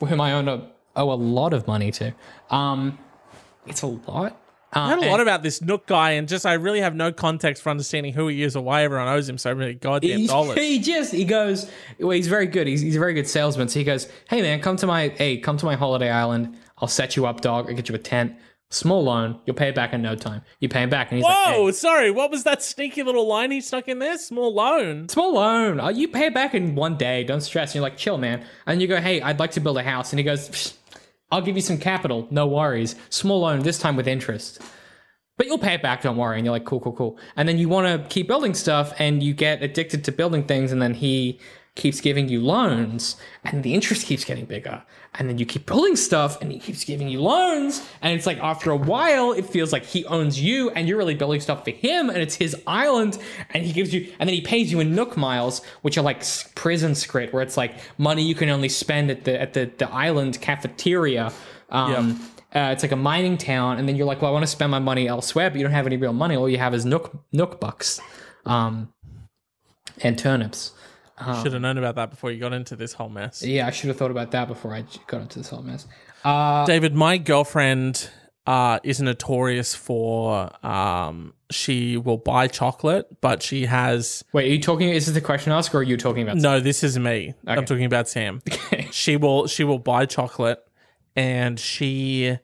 whom 0.00 0.18
I 0.18 0.32
own 0.32 0.48
a, 0.48 0.66
owe 0.96 1.12
a 1.12 1.14
lot 1.14 1.52
of 1.52 1.66
money 1.66 1.90
to. 1.92 2.14
Um, 2.50 2.98
it's 3.66 3.82
a 3.82 3.86
lot. 3.86 4.38
Uh, 4.74 4.80
I 4.80 4.88
heard 4.88 5.04
a 5.04 5.10
lot 5.10 5.20
about 5.20 5.42
this 5.42 5.60
Nook 5.60 5.86
guy, 5.86 6.12
and 6.12 6.26
just 6.26 6.46
I 6.46 6.54
really 6.54 6.80
have 6.80 6.94
no 6.94 7.12
context 7.12 7.62
for 7.62 7.68
understanding 7.68 8.14
who 8.14 8.28
he 8.28 8.42
is 8.42 8.56
or 8.56 8.64
why 8.64 8.84
everyone 8.84 9.08
owes 9.08 9.28
him 9.28 9.36
so 9.36 9.54
many 9.54 9.74
goddamn 9.74 10.20
he, 10.20 10.26
dollars. 10.36 10.58
he 10.58 10.78
just 10.78 11.12
he 11.12 11.26
goes 11.26 11.70
well 12.00 12.12
he's 12.12 12.28
very 12.28 12.46
good 12.46 12.66
he's, 12.66 12.80
he's 12.80 12.96
a 12.96 12.98
very 12.98 13.12
good 13.12 13.28
salesman 13.28 13.68
so 13.68 13.78
he 13.78 13.84
goes 13.84 14.08
hey 14.30 14.40
man 14.40 14.62
come 14.62 14.76
to 14.76 14.86
my 14.86 15.08
hey 15.08 15.36
come 15.36 15.58
to 15.58 15.66
my 15.66 15.74
holiday 15.74 16.08
island 16.10 16.56
i'll 16.78 16.88
set 16.88 17.16
you 17.16 17.26
up 17.26 17.42
dog 17.42 17.68
i'll 17.68 17.76
get 17.76 17.90
you 17.90 17.94
a 17.94 17.98
tent 17.98 18.34
small 18.72 19.04
loan 19.04 19.38
you'll 19.44 19.56
pay 19.56 19.68
it 19.68 19.74
back 19.74 19.92
in 19.92 20.00
no 20.00 20.14
time 20.14 20.42
you 20.60 20.68
pay 20.68 20.82
him 20.82 20.90
back 20.90 21.10
and 21.10 21.18
he's 21.18 21.24
like 21.24 21.46
Whoa, 21.48 21.70
sorry, 21.72 22.10
what 22.10 22.30
was 22.30 22.44
that 22.44 22.62
sneaky 22.62 23.02
little 23.02 23.26
line 23.26 23.50
he 23.50 23.60
stuck 23.60 23.86
in 23.86 23.98
there? 23.98 24.16
Small 24.18 24.54
loan. 24.54 25.08
small 25.08 25.34
loan 25.34 25.78
uh, 25.78 25.88
you 25.88 26.08
pay 26.08 26.26
it 26.26 26.34
back 26.34 26.54
in 26.54 26.74
one 26.74 26.96
day 26.96 27.22
don't 27.22 27.42
stress 27.42 27.70
and 27.70 27.74
you're 27.76 27.82
like 27.82 27.96
chill 27.96 28.18
man 28.18 28.44
and 28.66 28.80
you 28.80 28.88
go 28.88 29.00
hey 29.00 29.20
i'd 29.22 29.38
like 29.38 29.52
to 29.52 29.60
build 29.60 29.76
a 29.78 29.82
house 29.82 30.12
and 30.12 30.18
he 30.18 30.24
goes 30.24 30.74
i'll 31.30 31.42
give 31.42 31.56
you 31.56 31.62
some 31.62 31.78
capital 31.78 32.26
no 32.30 32.46
worries 32.46 32.94
small 33.10 33.40
loan 33.40 33.60
this 33.60 33.78
time 33.78 33.96
with 33.96 34.08
interest 34.08 34.60
but 35.38 35.46
you'll 35.46 35.58
pay 35.58 35.74
it 35.74 35.82
back, 35.82 36.02
don't 36.02 36.16
worry. 36.16 36.36
And 36.36 36.44
you're 36.44 36.52
like, 36.52 36.66
cool, 36.66 36.78
cool, 36.78 36.92
cool. 36.92 37.18
And 37.36 37.48
then 37.48 37.58
you 37.58 37.68
want 37.68 37.86
to 37.86 38.08
keep 38.08 38.28
building 38.28 38.54
stuff 38.54 38.92
and 38.98 39.22
you 39.22 39.34
get 39.34 39.62
addicted 39.62 40.04
to 40.04 40.12
building 40.12 40.44
things. 40.44 40.72
And 40.72 40.80
then 40.80 40.94
he 40.94 41.40
keeps 41.74 42.02
giving 42.02 42.28
you 42.28 42.40
loans 42.40 43.16
and 43.44 43.62
the 43.62 43.72
interest 43.72 44.06
keeps 44.06 44.24
getting 44.24 44.44
bigger. 44.44 44.82
And 45.14 45.28
then 45.28 45.38
you 45.38 45.46
keep 45.46 45.66
building 45.66 45.96
stuff 45.96 46.40
and 46.40 46.52
he 46.52 46.58
keeps 46.58 46.84
giving 46.84 47.08
you 47.08 47.20
loans. 47.22 47.86
And 48.02 48.14
it's 48.14 48.26
like 48.26 48.38
after 48.38 48.70
a 48.70 48.76
while, 48.76 49.32
it 49.32 49.46
feels 49.46 49.72
like 49.72 49.84
he 49.84 50.04
owns 50.04 50.40
you 50.40 50.70
and 50.70 50.86
you're 50.86 50.98
really 50.98 51.14
building 51.14 51.40
stuff 51.40 51.64
for 51.64 51.70
him 51.70 52.10
and 52.10 52.18
it's 52.18 52.34
his 52.34 52.54
island. 52.66 53.18
And 53.50 53.64
he 53.64 53.72
gives 53.72 53.94
you, 53.94 54.12
and 54.18 54.28
then 54.28 54.34
he 54.34 54.42
pays 54.42 54.70
you 54.70 54.80
in 54.80 54.94
Nook 54.94 55.16
miles, 55.16 55.64
which 55.80 55.96
are 55.96 56.02
like 56.02 56.24
prison 56.54 56.94
script, 56.94 57.32
where 57.32 57.42
it's 57.42 57.56
like 57.56 57.74
money 57.98 58.22
you 58.22 58.34
can 58.34 58.50
only 58.50 58.68
spend 58.68 59.10
at 59.10 59.24
the, 59.24 59.40
at 59.40 59.54
the, 59.54 59.70
the 59.78 59.90
island 59.90 60.40
cafeteria. 60.40 61.32
Um, 61.70 62.20
uh, 62.54 62.68
it's 62.70 62.82
like 62.82 62.92
a 62.92 62.96
mining 62.96 63.38
town, 63.38 63.78
and 63.78 63.88
then 63.88 63.96
you're 63.96 64.06
like, 64.06 64.20
well, 64.20 64.30
I 64.30 64.32
want 64.32 64.42
to 64.42 64.46
spend 64.46 64.70
my 64.70 64.78
money 64.78 65.08
elsewhere, 65.08 65.48
but 65.48 65.56
you 65.56 65.62
don't 65.62 65.72
have 65.72 65.86
any 65.86 65.96
real 65.96 66.12
money. 66.12 66.36
All 66.36 66.50
you 66.50 66.58
have 66.58 66.74
is 66.74 66.84
nook 66.84 67.10
nook 67.32 67.60
bucks, 67.60 67.98
um, 68.44 68.92
and 70.02 70.18
turnips. 70.18 70.72
Should 71.42 71.52
have 71.52 71.62
known 71.62 71.78
about 71.78 71.94
that 71.96 72.10
before 72.10 72.30
you 72.30 72.38
got 72.40 72.52
into 72.52 72.76
this 72.76 72.92
whole 72.92 73.08
mess. 73.08 73.42
Yeah, 73.42 73.66
I 73.66 73.70
should 73.70 73.88
have 73.88 73.96
thought 73.96 74.10
about 74.10 74.30
that 74.32 74.48
before 74.48 74.74
I 74.74 74.84
got 75.06 75.20
into 75.22 75.38
this 75.38 75.48
whole 75.50 75.62
mess. 75.62 75.86
Uh, 76.24 76.64
David, 76.66 76.94
my 76.94 77.18
girlfriend 77.18 78.08
uh, 78.46 78.78
is 78.82 79.00
notorious 79.00 79.74
for 79.74 80.50
um, 80.66 81.34
she 81.50 81.96
will 81.96 82.16
buy 82.16 82.48
chocolate, 82.48 83.06
but 83.20 83.42
she 83.42 83.66
has 83.66 84.24
wait, 84.32 84.46
are 84.50 84.54
you 84.54 84.60
talking? 84.60 84.88
Is 84.88 85.06
this 85.06 85.14
the 85.14 85.20
question 85.20 85.52
ask, 85.52 85.74
or 85.74 85.78
are 85.78 85.82
you 85.82 85.96
talking 85.96 86.22
about? 86.22 86.36
no. 86.36 86.58
This 86.60 86.82
is 86.82 86.98
me. 86.98 87.34
I'm 87.46 87.64
talking 87.64 87.84
about 87.84 88.08
Sam. 88.08 88.42
Okay. 88.52 88.88
She 88.90 89.16
will 89.16 89.46
she 89.46 89.64
will 89.64 89.78
buy 89.78 90.06
chocolate, 90.06 90.64
and 91.16 91.58
she 91.58 92.38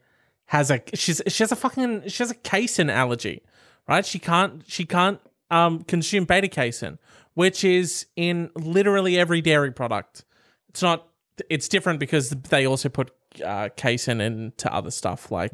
has 0.47 0.71
a 0.71 0.81
she's 0.95 1.21
she 1.27 1.43
has 1.43 1.53
a 1.53 1.57
fucking 1.57 2.09
she 2.09 2.23
has 2.23 2.31
a 2.31 2.35
casein 2.35 2.91
allergy, 2.91 3.43
right? 3.89 4.05
She 4.07 4.19
can't 4.19 4.63
she 4.67 4.85
can't 4.85 5.21
um 5.51 5.83
consume 5.83 6.25
beta 6.25 6.49
casein, 6.49 6.99
which 7.39 7.63
is 7.63 8.05
in 8.17 8.51
literally 8.57 9.17
every 9.17 9.41
dairy 9.41 9.71
product. 9.71 10.25
It's 10.71 10.83
not. 10.83 11.07
It's 11.49 11.69
different 11.69 12.01
because 12.01 12.31
they 12.31 12.67
also 12.67 12.89
put 12.89 13.13
uh, 13.45 13.69
casein 13.77 14.21
into 14.21 14.75
other 14.75 14.91
stuff 14.91 15.31
like 15.31 15.53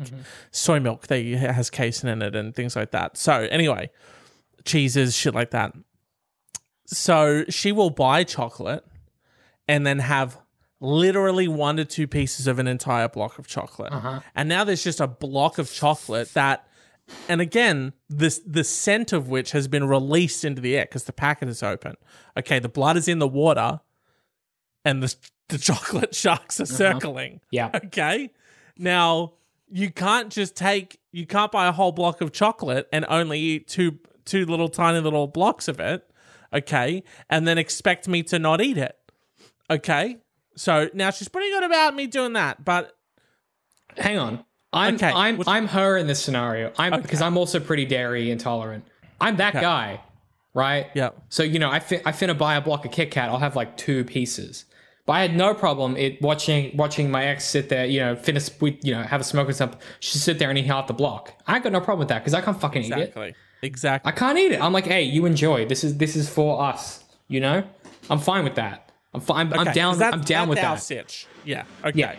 soy 0.51 0.80
milk. 0.80 1.09
They 1.09 1.32
has 1.32 1.68
casein 1.68 2.09
in 2.09 2.22
it 2.22 2.35
and 2.35 2.55
things 2.55 2.74
like 2.74 2.93
that. 2.93 3.18
So 3.18 3.47
anyway, 3.51 3.91
cheeses, 4.64 5.14
shit 5.14 5.35
like 5.35 5.51
that. 5.51 5.74
So 6.87 7.45
she 7.51 7.70
will 7.70 7.91
buy 7.91 8.24
chocolate 8.24 8.87
and 9.68 9.87
then 9.87 9.99
have 9.99 10.39
literally 10.80 11.49
one 11.49 11.76
to 11.76 11.85
two 11.85 12.07
pieces 12.07 12.47
of 12.47 12.59
an 12.59 12.66
entire 12.66 13.11
block 13.11 13.39
of 13.39 13.47
chocolate. 13.47 13.93
And 14.35 14.49
now 14.49 14.64
there's 14.64 14.82
just 14.82 15.03
a 15.03 15.07
block 15.07 15.59
of 15.59 15.70
chocolate 15.70 16.32
that 16.32 16.66
and 17.29 17.41
again, 17.41 17.93
this 18.09 18.41
the 18.47 18.65
scent 18.65 19.13
of 19.13 19.29
which 19.29 19.53
has 19.53 19.69
been 19.69 19.87
released 19.87 20.45
into 20.45 20.61
the 20.61 20.77
air 20.77 20.85
because 20.85 21.05
the 21.05 21.13
packet 21.13 21.49
is 21.49 21.63
open. 21.63 21.97
Okay, 22.37 22.59
the 22.59 22.69
blood 22.69 22.97
is 22.97 23.09
in 23.09 23.19
the 23.19 23.29
water, 23.29 23.81
and 24.85 25.03
the 25.03 25.15
the 25.49 25.59
chocolate 25.59 26.15
sharks 26.15 26.61
are 26.61 26.65
uh-huh. 26.65 26.75
circling. 26.75 27.41
Yeah. 27.51 27.71
Okay, 27.75 28.31
now 28.79 29.35
you 29.69 29.91
can't 29.91 30.31
just 30.31 30.57
take 30.57 30.99
you 31.13 31.27
can't 31.27 31.53
buy 31.53 31.67
a 31.67 31.73
whole 31.73 31.93
block 31.93 32.21
of 32.21 32.33
chocolate 32.33 32.89
and 32.93 33.05
only 33.09 33.39
eat 33.39 33.69
two 33.69 33.99
two 34.25 34.47
little 34.47 34.69
tiny 34.69 35.01
little 35.01 35.27
blocks 35.27 35.69
of 35.69 35.81
it. 35.81 36.11
Okay, 36.53 37.03
and 37.29 37.47
then 37.47 37.59
expect 37.59 38.09
me 38.09 38.23
to 38.25 38.39
not 38.39 38.61
eat 38.61 38.79
it. 38.79 38.97
Okay, 39.71 40.19
so 40.57 40.89
now 40.95 41.11
she's 41.11 41.29
pretty 41.29 41.51
good 41.51 41.65
about 41.65 41.95
me 41.95 42.07
doing 42.07 42.35
that, 42.35 42.65
but 42.65 42.97
Hang 43.97 44.19
on. 44.19 44.45
I'm 44.75 44.95
Okay, 44.97 45.11
I'm 45.14 45.37
which- 45.39 45.49
I'm 45.49 45.68
her 45.68 45.97
in 45.97 46.07
this 46.07 46.22
scenario. 46.22 46.72
I'm 46.79 47.01
because 47.01 47.20
I'm 47.22 47.37
also 47.37 47.61
pretty 47.61 47.85
dairy 47.87 48.31
intolerant. 48.31 48.85
I'm 49.20 49.37
that 49.37 49.55
guy, 49.55 50.01
right? 50.55 50.89
yeah. 50.95 51.11
So 51.29 51.43
you 51.43 51.59
know, 51.59 51.70
I 51.70 51.77
I 51.77 52.12
finna 52.12 52.37
buy 52.37 52.57
a 52.57 52.61
block 52.61 52.85
of 52.85 52.91
Kit 52.93 53.11
Kat. 53.11 53.29
I'll 53.31 53.39
have 53.39 53.57
like 53.57 53.77
two 53.77 54.05
pieces. 54.05 54.64
But 55.07 55.12
I 55.14 55.20
had 55.20 55.37
no 55.37 55.53
problem 55.55 55.97
it 55.99 56.20
watching 56.22 56.75
watching 56.77 57.11
my 57.11 57.27
ex 57.27 57.45
sit 57.45 57.68
there, 57.68 57.85
you 57.85 58.01
know, 58.01 58.16
finish 58.16 58.49
we 58.61 58.79
you 58.83 58.93
know 58.95 59.03
have 59.03 59.20
a 59.20 59.25
smoke 59.25 59.49
or 59.49 59.53
something. 59.53 59.79
She 60.01 60.18
sit 60.18 60.39
there 60.39 60.49
and 60.49 60.59
eat 60.59 60.64
half 60.66 60.87
the 60.87 60.95
block. 60.95 61.33
I 61.47 61.59
got 61.59 61.72
no 61.72 61.81
problem 61.81 61.99
with 62.01 62.09
that 62.09 62.20
because 62.20 62.33
I 62.35 62.41
can't 62.41 62.59
fucking 62.61 62.83
eat 62.85 62.91
it. 62.93 62.99
Exactly. 62.99 63.35
Exactly. 63.62 64.09
I 64.12 64.14
can't 64.14 64.39
eat 64.39 64.53
it. 64.53 64.61
I'm 64.62 64.72
like, 64.72 64.87
hey, 64.87 65.03
you 65.03 65.27
enjoy. 65.27 65.66
This 65.66 65.85
is 65.85 65.99
this 65.99 66.16
is 66.16 66.29
for 66.31 66.62
us. 66.62 67.05
You 67.29 67.41
know, 67.41 67.64
I'm 68.11 68.18
fine 68.18 68.45
with 68.45 68.55
that. 68.57 68.91
I'm 69.12 69.20
fine. 69.20 69.53
I'm 69.53 69.61
Okay, 69.61 69.72
down. 69.75 69.93
'cause 69.93 69.99
that's- 70.01 70.14
I'm 70.14 70.25
down 70.25 70.49
with 70.49 70.59
that. 70.59 70.83
Sitch. 70.83 71.27
Yeah. 71.45 71.64
Okay. 71.85 71.99
Yeah. 71.99 72.14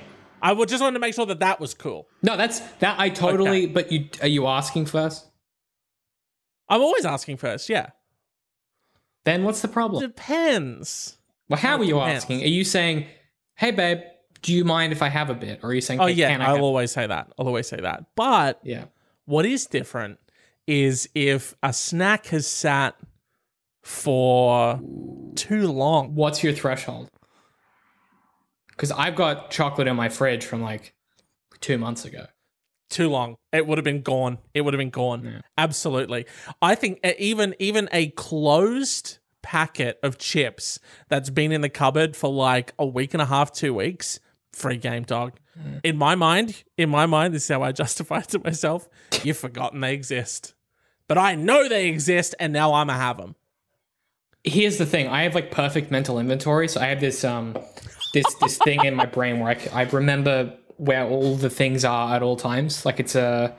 I 0.46 0.54
would 0.54 0.70
just 0.70 0.80
wanted 0.80 0.94
to 0.94 1.00
make 1.00 1.16
sure 1.16 1.26
that 1.26 1.40
that 1.40 1.60
was 1.60 1.74
cool. 1.74 2.08
No, 2.22 2.38
that's 2.38 2.60
that. 2.80 3.00
I 3.00 3.10
totally. 3.10 3.64
Okay. 3.64 3.74
But 3.74 3.92
you 3.92 4.10
are 4.22 4.28
you 4.28 4.46
asking 4.46 4.86
first? 4.86 5.26
I'm 6.70 6.82
always 6.82 7.04
asking 7.04 7.38
first. 7.38 7.68
Yeah. 7.68 7.90
Then 9.24 9.44
what's 9.44 9.64
the 9.64 9.68
problem? 9.68 10.04
Depends. 10.04 11.18
Well, 11.50 11.60
how 11.60 11.78
are 11.78 11.84
you 11.84 11.96
depends. 11.96 12.24
asking? 12.24 12.44
Are 12.44 12.48
you 12.48 12.64
saying, 12.64 13.08
hey, 13.56 13.72
babe, 13.72 14.02
do 14.44 14.54
you 14.54 14.64
mind 14.64 14.94
if 14.94 15.02
I 15.02 15.10
have 15.10 15.32
a 15.32 15.34
bit? 15.34 15.62
Or 15.64 15.70
are 15.70 15.74
you 15.74 15.82
saying, 15.82 16.00
Oh 16.00 16.06
hey, 16.06 16.14
yeah, 16.14 16.30
I 16.30 16.34
I'll 16.34 16.56
have-" 16.58 16.62
always 16.62 16.92
say 16.92 17.08
that. 17.08 17.34
I'll 17.40 17.48
always 17.48 17.68
say 17.68 17.78
that. 17.78 18.06
But 18.16 18.60
yeah. 18.64 18.86
what 19.26 19.48
is 19.48 19.66
different 19.66 20.20
is 20.68 21.10
if 21.16 21.56
a 21.64 21.74
snack 21.74 22.28
has 22.28 22.46
sat 22.46 22.96
for 23.82 24.80
too 25.34 25.72
long. 25.72 26.14
What's 26.14 26.44
your 26.44 26.54
threshold? 26.54 27.10
Because 28.76 28.92
I've 28.92 29.16
got 29.16 29.52
chocolate 29.52 29.88
in 29.88 29.96
my 29.96 30.10
fridge 30.10 30.46
from 30.46 30.62
like 30.62 30.94
two 31.62 31.78
months 31.78 32.06
ago. 32.06 32.28
Too 32.90 33.10
long. 33.10 33.36
It 33.52 33.66
would 33.66 33.78
have 33.78 33.86
been 33.86 34.02
gone. 34.02 34.38
It 34.54 34.62
would 34.62 34.74
have 34.74 34.80
been 34.80 34.90
gone. 34.90 35.42
Absolutely. 35.58 36.26
I 36.62 36.76
think 36.76 37.00
even 37.18 37.56
even 37.60 37.90
a 37.92 38.10
closed 38.10 39.18
packet 39.42 40.00
of 40.04 40.18
chips 40.18 40.80
that's 41.08 41.30
been 41.30 41.52
in 41.52 41.62
the 41.62 41.70
cupboard 41.70 42.16
for 42.16 42.32
like 42.32 42.74
a 42.78 42.86
week 42.86 43.14
and 43.14 43.22
a 43.22 43.26
half, 43.26 43.52
two 43.52 43.74
weeks, 43.74 44.20
free 44.52 44.78
game 44.78 45.04
dog. 45.04 45.40
In 45.84 45.98
my 45.98 46.16
mind, 46.16 46.64
in 46.78 46.90
my 46.90 47.06
mind, 47.06 47.34
this 47.34 47.44
is 47.44 47.50
how 47.50 47.64
I 47.64 47.72
justify 47.72 48.20
it 48.20 48.30
to 48.30 48.40
myself. 48.40 48.90
You've 49.24 49.38
forgotten 49.38 49.80
they 49.80 49.94
exist. 49.94 50.54
But 51.08 51.18
I 51.18 51.36
know 51.36 51.70
they 51.70 51.88
exist 51.88 52.36
and 52.40 52.52
now 52.52 52.74
I'm 52.74 52.90
a 52.90 52.94
have 52.94 53.18
them. 53.18 53.36
Here's 54.44 54.78
the 54.78 54.86
thing: 54.86 55.08
I 55.08 55.24
have 55.24 55.34
like 55.34 55.50
perfect 55.50 55.92
mental 55.92 56.20
inventory, 56.20 56.68
so 56.68 56.80
I 56.82 56.86
have 56.88 57.00
this 57.00 57.24
um, 57.24 57.58
this 58.16 58.34
this 58.42 58.58
thing 58.58 58.84
in 58.84 58.96
my 58.96 59.06
brain 59.06 59.40
where 59.40 59.50
I, 59.50 59.58
c- 59.58 59.70
I 59.72 59.84
remember 59.84 60.52
where 60.78 61.06
all 61.06 61.36
the 61.36 61.50
things 61.50 61.86
are 61.86 62.16
at 62.16 62.24
all 62.24 62.36
times. 62.36 62.86
Like 62.86 63.00
it's 63.00 63.16
a 63.16 63.56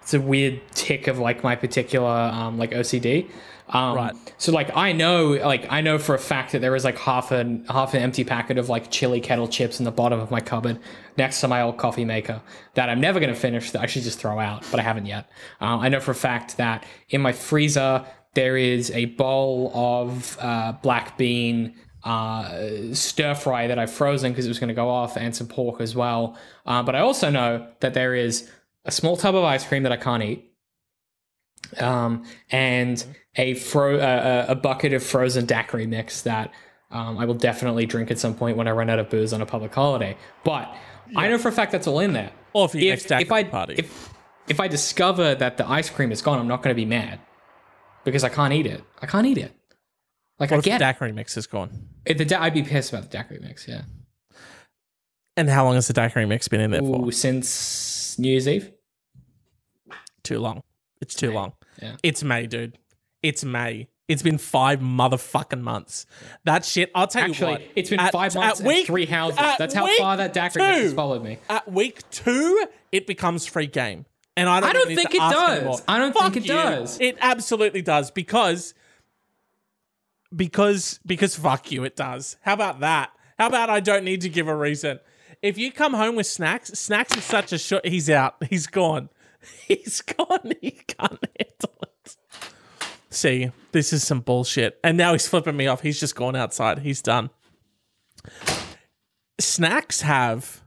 it's 0.00 0.14
a 0.14 0.20
weird 0.20 0.60
tick 0.72 1.06
of 1.06 1.18
like 1.18 1.42
my 1.44 1.54
particular 1.54 2.08
um 2.08 2.56
like 2.58 2.70
OCD. 2.70 3.28
Um, 3.70 3.96
Right. 3.96 4.14
So 4.38 4.50
like 4.50 4.74
I 4.74 4.92
know 4.92 5.32
like 5.54 5.66
I 5.70 5.82
know 5.82 5.98
for 5.98 6.14
a 6.14 6.18
fact 6.18 6.52
that 6.52 6.60
there 6.60 6.74
is 6.74 6.84
like 6.84 6.96
half 6.98 7.30
an 7.32 7.66
half 7.68 7.92
an 7.92 8.00
empty 8.00 8.24
packet 8.24 8.56
of 8.56 8.70
like 8.70 8.90
chili 8.90 9.20
kettle 9.20 9.46
chips 9.46 9.78
in 9.78 9.84
the 9.84 9.90
bottom 9.90 10.18
of 10.20 10.30
my 10.30 10.40
cupboard 10.40 10.78
next 11.18 11.40
to 11.42 11.48
my 11.48 11.60
old 11.60 11.76
coffee 11.76 12.06
maker 12.06 12.40
that 12.74 12.88
I'm 12.88 13.00
never 13.00 13.20
gonna 13.20 13.34
finish. 13.34 13.70
That 13.72 13.82
I 13.82 13.86
should 13.86 14.04
just 14.04 14.18
throw 14.18 14.38
out, 14.40 14.64
but 14.70 14.80
I 14.80 14.82
haven't 14.82 15.04
yet. 15.06 15.28
Um, 15.60 15.80
I 15.80 15.90
know 15.90 16.00
for 16.00 16.12
a 16.12 16.14
fact 16.30 16.56
that 16.56 16.86
in 17.10 17.20
my 17.20 17.32
freezer 17.32 18.06
there 18.34 18.56
is 18.56 18.90
a 18.92 19.04
bowl 19.06 19.70
of 19.74 20.38
uh, 20.40 20.72
black 20.82 21.18
bean 21.18 21.74
uh, 22.04 22.92
stir 22.92 23.34
fry 23.34 23.66
that 23.66 23.78
I've 23.78 23.90
frozen 23.90 24.32
because 24.32 24.46
it 24.46 24.48
was 24.48 24.58
going 24.58 24.68
to 24.68 24.74
go 24.74 24.88
off, 24.88 25.16
and 25.16 25.34
some 25.34 25.46
pork 25.46 25.80
as 25.80 25.94
well. 25.94 26.36
Uh, 26.66 26.82
but 26.82 26.94
I 26.94 27.00
also 27.00 27.30
know 27.30 27.66
that 27.80 27.94
there 27.94 28.14
is 28.14 28.50
a 28.84 28.90
small 28.90 29.16
tub 29.16 29.34
of 29.34 29.44
ice 29.44 29.66
cream 29.66 29.82
that 29.82 29.92
I 29.92 29.96
can't 29.96 30.22
eat, 30.22 30.52
um, 31.78 32.24
and 32.50 33.04
a 33.36 33.54
fro- 33.54 33.98
uh, 33.98 34.46
a 34.48 34.54
bucket 34.54 34.92
of 34.92 35.02
frozen 35.02 35.46
daiquiri 35.46 35.86
mix 35.86 36.22
that 36.22 36.52
um, 36.90 37.18
I 37.18 37.24
will 37.24 37.34
definitely 37.34 37.86
drink 37.86 38.10
at 38.10 38.18
some 38.18 38.34
point 38.34 38.56
when 38.56 38.68
I 38.68 38.70
run 38.70 38.88
out 38.88 38.98
of 38.98 39.10
booze 39.10 39.32
on 39.32 39.42
a 39.42 39.46
public 39.46 39.74
holiday. 39.74 40.16
But 40.44 40.74
I 41.16 41.28
know 41.28 41.38
for 41.38 41.48
a 41.48 41.52
fact 41.52 41.72
that's 41.72 41.86
all 41.86 42.00
in 42.00 42.12
there. 42.12 42.32
Or 42.52 42.68
for 42.68 42.78
your 42.78 42.94
if, 42.94 43.10
next 43.10 43.22
if 43.22 43.32
I 43.32 43.44
party. 43.44 43.74
if 43.78 44.14
if 44.48 44.60
I 44.60 44.68
discover 44.68 45.34
that 45.34 45.58
the 45.58 45.68
ice 45.68 45.90
cream 45.90 46.10
is 46.10 46.22
gone, 46.22 46.38
I'm 46.38 46.48
not 46.48 46.62
going 46.62 46.74
to 46.74 46.80
be 46.80 46.86
mad 46.86 47.20
because 48.04 48.24
I 48.24 48.30
can't 48.30 48.52
eat 48.52 48.66
it. 48.66 48.82
I 49.02 49.06
can't 49.06 49.26
eat 49.26 49.38
it. 49.38 49.54
Like 50.38 50.50
what 50.50 50.56
I 50.56 50.58
if 50.58 50.64
the 50.64 50.70
get 50.70 50.76
it. 50.80 50.84
daiquiri 50.84 51.12
mix 51.12 51.36
is 51.36 51.46
gone? 51.46 51.88
If 52.04 52.18
the 52.18 52.24
da- 52.24 52.40
I'd 52.42 52.54
be 52.54 52.62
pissed 52.62 52.92
about 52.92 53.04
the 53.04 53.08
daiquiri 53.16 53.40
mix. 53.40 53.66
Yeah. 53.66 53.82
And 55.36 55.48
how 55.48 55.64
long 55.64 55.74
has 55.74 55.86
the 55.86 55.92
daiquiri 55.92 56.26
mix 56.26 56.48
been 56.48 56.60
in 56.60 56.70
there 56.70 56.80
for? 56.80 57.10
Since 57.12 58.18
New 58.18 58.30
Year's 58.30 58.48
Eve. 58.48 58.72
Too 60.22 60.38
long. 60.38 60.62
It's 61.00 61.14
too 61.14 61.30
long. 61.30 61.52
Yeah. 61.80 61.96
It's 62.02 62.22
May, 62.24 62.46
dude. 62.46 62.76
It's 63.22 63.44
May. 63.44 63.88
It's 64.08 64.22
been 64.22 64.38
five 64.38 64.80
motherfucking 64.80 65.60
months. 65.60 66.06
That 66.44 66.64
shit. 66.64 66.90
I'll 66.94 67.06
tell 67.06 67.24
you 67.26 67.32
Actually, 67.34 67.50
what. 67.52 67.62
it's 67.76 67.90
been 67.90 68.00
at- 68.00 68.12
five 68.12 68.34
months 68.34 68.60
at 68.60 68.66
and 68.66 68.86
three 68.86 69.06
houses. 69.06 69.38
at 69.38 69.58
That's 69.58 69.74
how 69.74 69.86
far 69.98 70.16
that 70.16 70.32
daiquiri 70.32 70.64
mix 70.66 70.78
has 70.82 70.94
followed 70.94 71.22
me. 71.22 71.38
At 71.48 71.70
week 71.70 72.08
two, 72.10 72.66
it 72.90 73.06
becomes 73.06 73.44
free 73.46 73.66
game, 73.66 74.06
and 74.36 74.48
I 74.48 74.60
don't. 74.60 74.70
I 74.70 74.72
don't 74.72 74.86
think 74.94 75.14
it 75.14 75.18
does. 75.18 75.56
anymore. 75.58 75.78
I 75.86 75.98
don't 75.98 76.12
Fuck 76.14 76.32
think 76.32 76.36
it 76.38 76.42
you. 76.48 76.54
does. 76.54 76.98
It 77.00 77.18
absolutely 77.20 77.82
does 77.82 78.10
because 78.10 78.72
because 80.34 81.00
because 81.06 81.36
fuck 81.36 81.70
you, 81.70 81.84
it 81.84 81.96
does. 81.96 82.36
How 82.42 82.54
about 82.54 82.80
that? 82.80 83.10
How 83.38 83.46
about 83.46 83.70
I 83.70 83.80
don't 83.80 84.04
need 84.04 84.20
to 84.22 84.28
give 84.28 84.48
a 84.48 84.56
reason? 84.56 85.00
If 85.42 85.56
you 85.56 85.70
come 85.70 85.94
home 85.94 86.16
with 86.16 86.26
snacks, 86.26 86.70
snacks 86.70 87.16
is 87.16 87.24
such 87.24 87.52
a 87.52 87.58
short. 87.58 87.86
He's 87.86 88.10
out. 88.10 88.36
He's 88.48 88.66
gone. 88.66 89.08
He's 89.66 90.00
gone. 90.00 90.52
He 90.60 90.72
can't 90.72 91.24
handle 91.38 91.78
it. 91.82 92.16
See, 93.10 93.50
this 93.72 93.92
is 93.92 94.06
some 94.06 94.20
bullshit. 94.20 94.78
And 94.82 94.96
now 94.96 95.12
he's 95.12 95.28
flipping 95.28 95.56
me 95.56 95.66
off. 95.66 95.80
He's 95.80 96.00
just 96.00 96.14
gone 96.14 96.36
outside. 96.36 96.80
He's 96.80 97.00
done. 97.00 97.30
Snacks 99.38 100.02
have 100.02 100.62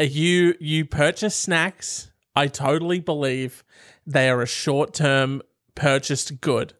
uh, 0.00 0.04
you 0.04 0.54
you 0.60 0.84
purchase 0.84 1.34
snacks. 1.34 2.10
I 2.36 2.46
totally 2.46 3.00
believe 3.00 3.64
they 4.06 4.28
are 4.28 4.42
a 4.42 4.46
short-term 4.46 5.42
purchased 5.74 6.40
good. 6.40 6.74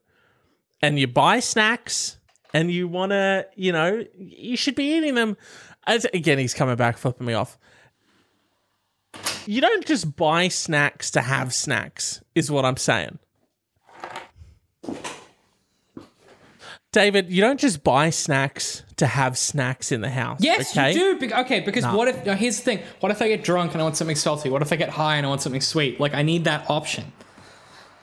And 0.84 0.98
you 0.98 1.06
buy 1.06 1.40
snacks 1.40 2.18
and 2.52 2.70
you 2.70 2.86
want 2.86 3.12
to, 3.12 3.46
you 3.56 3.72
know, 3.72 4.04
you 4.18 4.54
should 4.56 4.74
be 4.74 4.96
eating 4.96 5.14
them. 5.14 5.38
As, 5.86 6.04
again, 6.12 6.38
he's 6.38 6.52
coming 6.52 6.76
back 6.76 6.98
flipping 6.98 7.26
me 7.26 7.32
off. 7.32 7.58
You 9.46 9.62
don't 9.62 9.86
just 9.86 10.14
buy 10.14 10.48
snacks 10.48 11.10
to 11.12 11.22
have 11.22 11.54
snacks, 11.54 12.20
is 12.34 12.50
what 12.50 12.66
I'm 12.66 12.76
saying. 12.76 13.18
David, 16.92 17.30
you 17.30 17.40
don't 17.40 17.58
just 17.58 17.82
buy 17.82 18.10
snacks 18.10 18.82
to 18.96 19.06
have 19.06 19.38
snacks 19.38 19.90
in 19.90 20.02
the 20.02 20.10
house. 20.10 20.40
Yes, 20.42 20.76
okay? 20.76 20.92
you 20.92 20.98
do. 21.18 21.18
Be- 21.28 21.34
Okay, 21.34 21.60
because 21.60 21.84
what 21.86 22.08
if? 22.08 22.24
Now 22.26 22.34
here's 22.34 22.58
the 22.58 22.62
thing. 22.62 22.82
What 23.00 23.10
if 23.10 23.20
I 23.22 23.28
get 23.28 23.42
drunk 23.42 23.72
and 23.72 23.80
I 23.80 23.84
want 23.84 23.96
something 23.96 24.16
salty? 24.16 24.48
What 24.50 24.60
if 24.62 24.70
I 24.70 24.76
get 24.76 24.90
high 24.90 25.16
and 25.16 25.24
I 25.26 25.28
want 25.30 25.40
something 25.40 25.62
sweet? 25.62 25.98
Like 25.98 26.14
I 26.14 26.22
need 26.22 26.44
that 26.44 26.68
option. 26.70 27.10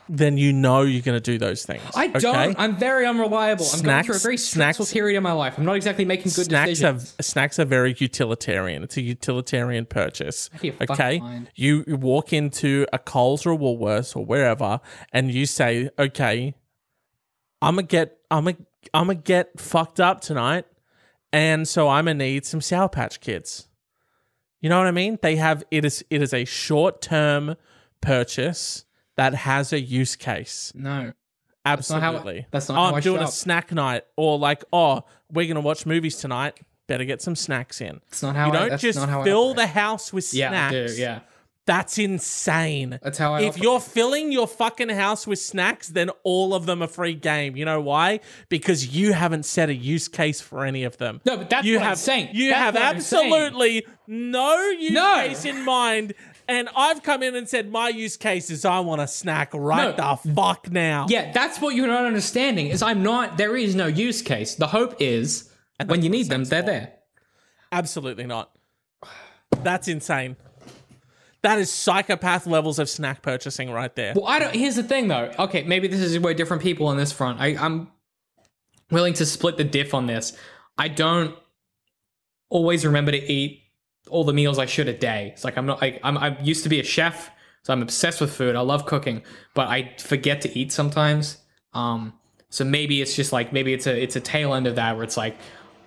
Then 0.10 0.38
you 0.38 0.52
know 0.52 0.82
you're 0.82 1.02
going 1.02 1.18
to 1.18 1.22
do 1.22 1.38
those 1.38 1.66
things. 1.66 1.84
I 1.96 2.08
okay? 2.08 2.20
don't. 2.20 2.60
I'm 2.60 2.76
very 2.76 3.06
unreliable. 3.06 3.66
I'm 3.74 3.82
going 3.82 4.04
through 4.04 4.16
a 4.16 4.20
very 4.20 4.38
stressful 4.38 4.86
snacks- 4.86 4.94
period 4.94 5.18
in 5.18 5.24
my 5.24 5.32
life. 5.32 5.58
I'm 5.58 5.66
not 5.66 5.76
exactly 5.76 6.06
making 6.06 6.32
good 6.36 6.46
snacks 6.46 6.70
decisions. 6.70 7.16
are 7.20 7.24
snacks 7.24 7.60
are 7.60 7.66
very 7.66 7.96
utilitarian. 7.98 8.84
It's 8.84 8.98
a 8.98 9.02
utilitarian 9.02 9.86
purchase. 9.86 10.50
of 10.54 10.64
your 10.64 10.74
fucking 10.74 10.94
Okay, 10.94 11.22
you, 11.56 11.84
you 11.88 11.96
walk 11.96 12.34
into 12.34 12.86
a 12.92 13.00
Coles 13.00 13.46
or 13.46 13.54
a 13.54 13.58
Woolworths 13.58 14.16
or 14.16 14.26
wherever, 14.26 14.82
and 15.14 15.32
you 15.32 15.46
say, 15.46 15.90
"Okay, 15.98 16.56
I'm 17.62 17.76
gonna 17.76 17.88
get, 17.88 18.18
I'm 18.30 18.46
gonna, 18.46 18.58
I'm 18.94 19.08
gonna 19.08 19.16
get 19.16 19.60
fucked 19.60 20.00
up 20.00 20.22
tonight, 20.22 20.66
and 21.32 21.68
so 21.68 21.88
I'm 21.88 22.06
gonna 22.06 22.16
need 22.16 22.46
some 22.46 22.60
Sour 22.60 22.90
Patch 22.90 23.22
Kids." 23.22 23.68
You 24.62 24.70
know 24.70 24.78
what 24.78 24.88
I 24.88 24.92
mean? 24.92 25.18
They 25.22 25.38
have 25.38 25.64
it 25.72 25.86
is 25.86 26.04
it 26.10 26.22
is 26.22 26.34
a 26.34 26.46
short 26.46 27.02
term 27.02 27.56
purchase 28.00 28.86
that 29.18 29.34
has 29.34 29.74
a 29.74 29.80
use 29.80 30.16
case. 30.16 30.72
no. 30.76 31.06
not 31.06 31.16
Absolutely. 31.64 32.40
how- 32.42 32.46
that's 32.52 32.70
not 32.70 32.78
oh, 32.78 32.82
how 32.82 32.88
I'm 32.90 32.96
I 32.96 33.00
doing 33.02 33.22
a 33.22 33.28
snack 33.28 33.72
night, 33.72 34.04
or 34.18 34.40
like, 34.40 34.64
oh, 34.74 35.04
we're 35.32 35.48
gonna 35.48 35.62
watch 35.62 35.86
movies 35.86 36.18
tonight. 36.18 36.60
Better 36.88 37.06
get 37.06 37.22
some 37.22 37.36
snacks 37.36 37.80
in. 37.82 38.02
It's 38.08 38.24
not 38.24 38.36
how 38.36 38.48
you 38.48 38.54
I- 38.54 38.70
don't 38.70 38.80
just 38.82 38.98
not 39.00 39.10
how 39.10 39.22
I 39.22 39.24
fill 39.26 39.54
the 39.54 39.68
house 39.68 40.12
with 40.12 40.34
Yeah, 40.34 40.50
snacks. 40.50 40.96
Do. 40.96 41.02
Yeah. 41.02 41.20
That's 41.68 42.00
insane. 42.00 43.00
That's 43.04 43.20
how 43.20 43.36
I 43.36 43.42
If 43.42 43.60
you're 43.60 43.80
filling 43.80 44.32
your 44.32 44.48
fucking 44.48 44.90
house 44.90 45.28
with 45.28 45.38
snacks, 45.38 45.90
then 45.90 46.10
all 46.24 46.56
of 46.56 46.66
them 46.66 46.82
are 46.82 46.88
free 46.88 47.14
game. 47.14 47.56
You 47.56 47.66
know 47.66 47.80
why? 47.80 48.20
Because 48.50 48.88
you 48.98 49.14
haven't 49.14 49.44
set 49.46 49.70
a 49.70 49.74
use 49.76 50.08
case 50.08 50.42
for 50.42 50.66
any 50.66 50.84
of 50.84 50.98
them. 50.98 51.22
No, 51.24 51.38
but 51.38 51.52
that's 51.52 51.66
you 51.66 51.76
what 51.76 51.84
I'm 51.84 51.90
have 51.90 51.98
saying. 52.00 52.30
you 52.34 52.50
That's 52.50 52.60
have 52.60 52.76
I'm 52.76 52.96
absolutely 52.96 53.86
no 54.08 54.58
use 54.58 54.92
No. 54.92 55.16
case 55.28 55.46
in 55.46 55.64
mind. 55.64 56.16
And 56.52 56.68
I've 56.76 57.02
come 57.02 57.24
in 57.24 57.34
and 57.34 57.48
said 57.48 57.72
my 57.72 57.88
use 57.88 58.18
case 58.18 58.50
is 58.50 58.66
I 58.66 58.82
want 58.82 59.00
a 59.00 59.08
snack 59.08 59.52
right 59.54 59.98
No. 59.98 60.18
the 60.26 60.34
fuck 60.34 60.70
now. 60.70 61.06
Yeah, 61.08 61.32
that's 61.32 61.62
what 61.62 61.76
you're 61.76 61.88
not 61.88 62.04
understanding. 62.06 62.68
Is 62.68 62.82
I'm 62.82 63.04
not. 63.04 63.38
There 63.38 63.56
is 63.56 63.74
no 63.74 63.88
use 63.88 64.22
case. 64.22 64.56
The 64.56 64.68
hope 64.68 64.96
is 65.00 65.50
when 65.86 66.02
you 66.04 66.10
need 66.10 66.28
them, 66.28 66.44
they're 66.44 66.62
there. 66.62 66.92
Absolutely 67.72 68.26
not. 68.26 68.52
That's 69.64 69.88
insane. 69.88 70.36
That 71.42 71.58
is 71.58 71.72
psychopath 71.72 72.46
levels 72.46 72.80
of 72.80 72.90
snack 72.90 73.22
purchasing 73.22 73.72
right 73.72 73.96
there. 73.96 74.12
Well, 74.14 74.28
I 74.28 74.40
don't. 74.40 74.54
Here's 74.54 74.76
the 74.76 74.84
thing, 74.84 75.08
though. 75.08 75.32
Okay, 75.40 75.64
maybe 75.64 75.88
this 75.88 76.02
is 76.02 76.20
where 76.20 76.34
different 76.34 76.62
people 76.64 76.88
on 76.88 76.98
this 76.98 77.14
front. 77.14 77.40
I, 77.40 77.56
I'm 77.58 77.88
willing 78.92 79.14
to 79.14 79.26
split 79.26 79.56
the 79.56 79.64
diff 79.64 79.94
on 79.94 80.06
this. 80.06 80.38
I 80.78 80.90
don't 80.90 81.34
always 82.50 82.86
remember 82.86 83.12
to 83.12 83.18
eat 83.32 83.64
all 84.10 84.24
the 84.24 84.34
meals 84.34 84.58
I 84.60 84.66
should 84.66 84.88
a 84.88 84.94
day. 84.94 85.32
It's 85.34 85.44
like 85.44 85.58
I'm 85.58 85.66
not. 85.66 85.82
Like, 85.82 86.00
I'm. 86.04 86.18
I 86.18 86.40
used 86.42 86.64
to 86.64 86.70
be 86.70 86.80
a 86.80 86.84
chef, 86.84 87.32
so 87.64 87.74
I'm 87.74 87.82
obsessed 87.82 88.22
with 88.22 88.34
food. 88.34 88.56
I 88.56 88.62
love 88.62 88.86
cooking, 88.86 89.24
but 89.54 89.68
I 89.68 89.96
forget 90.00 90.42
to 90.42 90.58
eat 90.58 90.72
sometimes. 90.72 91.38
Um. 91.74 92.14
So 92.50 92.66
maybe 92.66 93.02
it's 93.02 93.16
just 93.16 93.32
like 93.32 93.54
maybe 93.54 93.74
it's 93.74 93.88
a 93.88 94.02
it's 94.02 94.16
a 94.16 94.20
tail 94.22 94.54
end 94.54 94.68
of 94.68 94.76
that 94.76 94.96
where 94.96 95.04
it's 95.04 95.18
like 95.18 95.38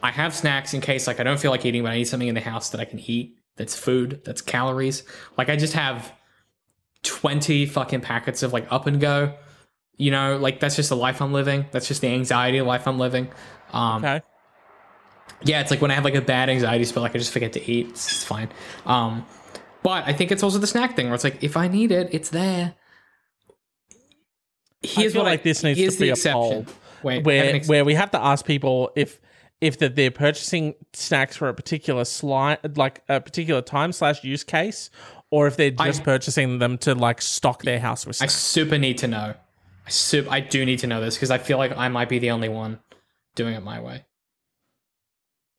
I 0.03 0.11
have 0.11 0.35
snacks 0.35 0.75
in 0.75 0.81
case 0.81 1.07
like 1.07 1.21
I 1.21 1.23
don't 1.23 1.39
feel 1.39 1.51
like 1.51 1.65
eating, 1.65 1.83
but 1.83 1.93
I 1.93 1.97
need 1.97 2.05
something 2.05 2.29
in 2.29 2.35
the 2.35 2.41
house 2.41 2.71
that 2.71 2.81
I 2.81 2.85
can 2.85 2.99
eat. 3.01 3.37
That's 3.57 3.77
food. 3.77 4.23
That's 4.25 4.41
calories. 4.41 5.03
Like 5.37 5.49
I 5.49 5.57
just 5.57 5.75
have 5.75 6.13
20 7.03 7.67
fucking 7.67 8.01
packets 8.01 8.43
of 8.43 8.53
like 8.53 8.67
up 8.71 8.87
and 8.87 9.01
go. 9.01 9.35
You 9.97 10.11
know, 10.11 10.39
like 10.39 10.59
that's 10.61 10.77
just 10.77 10.89
the 10.89 10.97
life 10.97 11.23
I'm 11.23 11.33
living. 11.33 11.67
That's 11.71 11.87
just 11.87 12.01
the 12.01 12.09
anxiety 12.09 12.59
of 12.59 12.67
life 12.67 12.89
I'm 12.89 12.99
living. 12.99 13.29
Um, 13.73 14.05
Okay. 14.05 14.23
Yeah, 15.43 15.61
it's 15.61 15.71
like 15.71 15.81
when 15.81 15.91
I 15.91 15.95
have 15.95 16.05
like 16.05 16.15
a 16.15 16.21
bad 16.21 16.49
anxiety 16.49 16.85
spell, 16.85 17.03
like 17.03 17.15
I 17.15 17.19
just 17.19 17.33
forget 17.33 17.53
to 17.55 17.71
eat. 17.71 17.89
It's, 17.89 18.07
it's 18.11 18.25
fine. 18.25 18.49
Um, 18.87 19.27
but 19.83 20.07
I 20.07 20.13
think 20.13 20.33
it's 20.33 20.43
also 20.43 20.59
the 20.59 20.67
snack 20.67 20.97
thing 20.97 21.07
where 21.07 21.15
it's 21.15 21.25
like 21.25 21.43
if 21.43 21.57
I 21.57 21.69
need 21.69 21.93
it, 21.93 22.09
it's 22.13 22.31
there. 22.31 22.75
Here's 24.83 25.13
feel 25.13 25.23
what 25.23 25.31
like 25.31 25.43
this 25.43 25.63
needs 25.63 25.79
to 25.95 26.01
be 26.01 26.09
a 26.11 26.13
exception. 26.13 26.65
poll 26.65 26.67
Wait, 27.05 27.19
I 27.19 27.23
Where 27.23 27.61
where 27.61 27.85
we 27.85 27.95
have 27.95 28.11
to 28.13 28.21
ask 28.21 28.45
people 28.47 28.91
if 28.97 29.21
if 29.61 29.79
that 29.79 29.95
they're 29.95 30.11
purchasing 30.11 30.75
snacks 30.93 31.37
for 31.37 31.49
a 31.49 31.55
particular 31.55 32.05
slide 32.05 32.77
like 32.77 33.03
a 33.09 33.21
particular 33.21 33.63
time 33.63 33.93
slash 33.93 34.25
use 34.25 34.43
case, 34.43 34.91
or 35.31 35.47
if 35.47 35.57
they're 35.57 35.71
just 35.71 36.03
purchasing 36.03 36.59
them 36.59 36.79
to 36.79 36.95
like 36.95 37.21
stock 37.21 37.63
their 37.63 37.79
house 37.79 38.07
with 38.07 38.21
I 38.23 38.27
super 38.27 38.79
need 38.79 38.99
to 38.99 39.09
know. 39.09 39.35
I 39.87 39.91
sup- 39.91 40.31
I 40.31 40.41
do 40.41 40.65
need 40.65 40.79
to 40.81 40.87
know 40.87 41.01
this 41.01 41.15
because 41.17 41.31
I 41.31 41.39
feel 41.39 41.59
like 41.59 41.77
I 41.77 41.89
might 41.89 42.09
be 42.09 42.19
the 42.19 42.31
only 42.31 42.49
one 42.49 42.81
doing 43.35 43.55
it 43.55 43.63
my 43.63 43.81
way. 43.81 44.05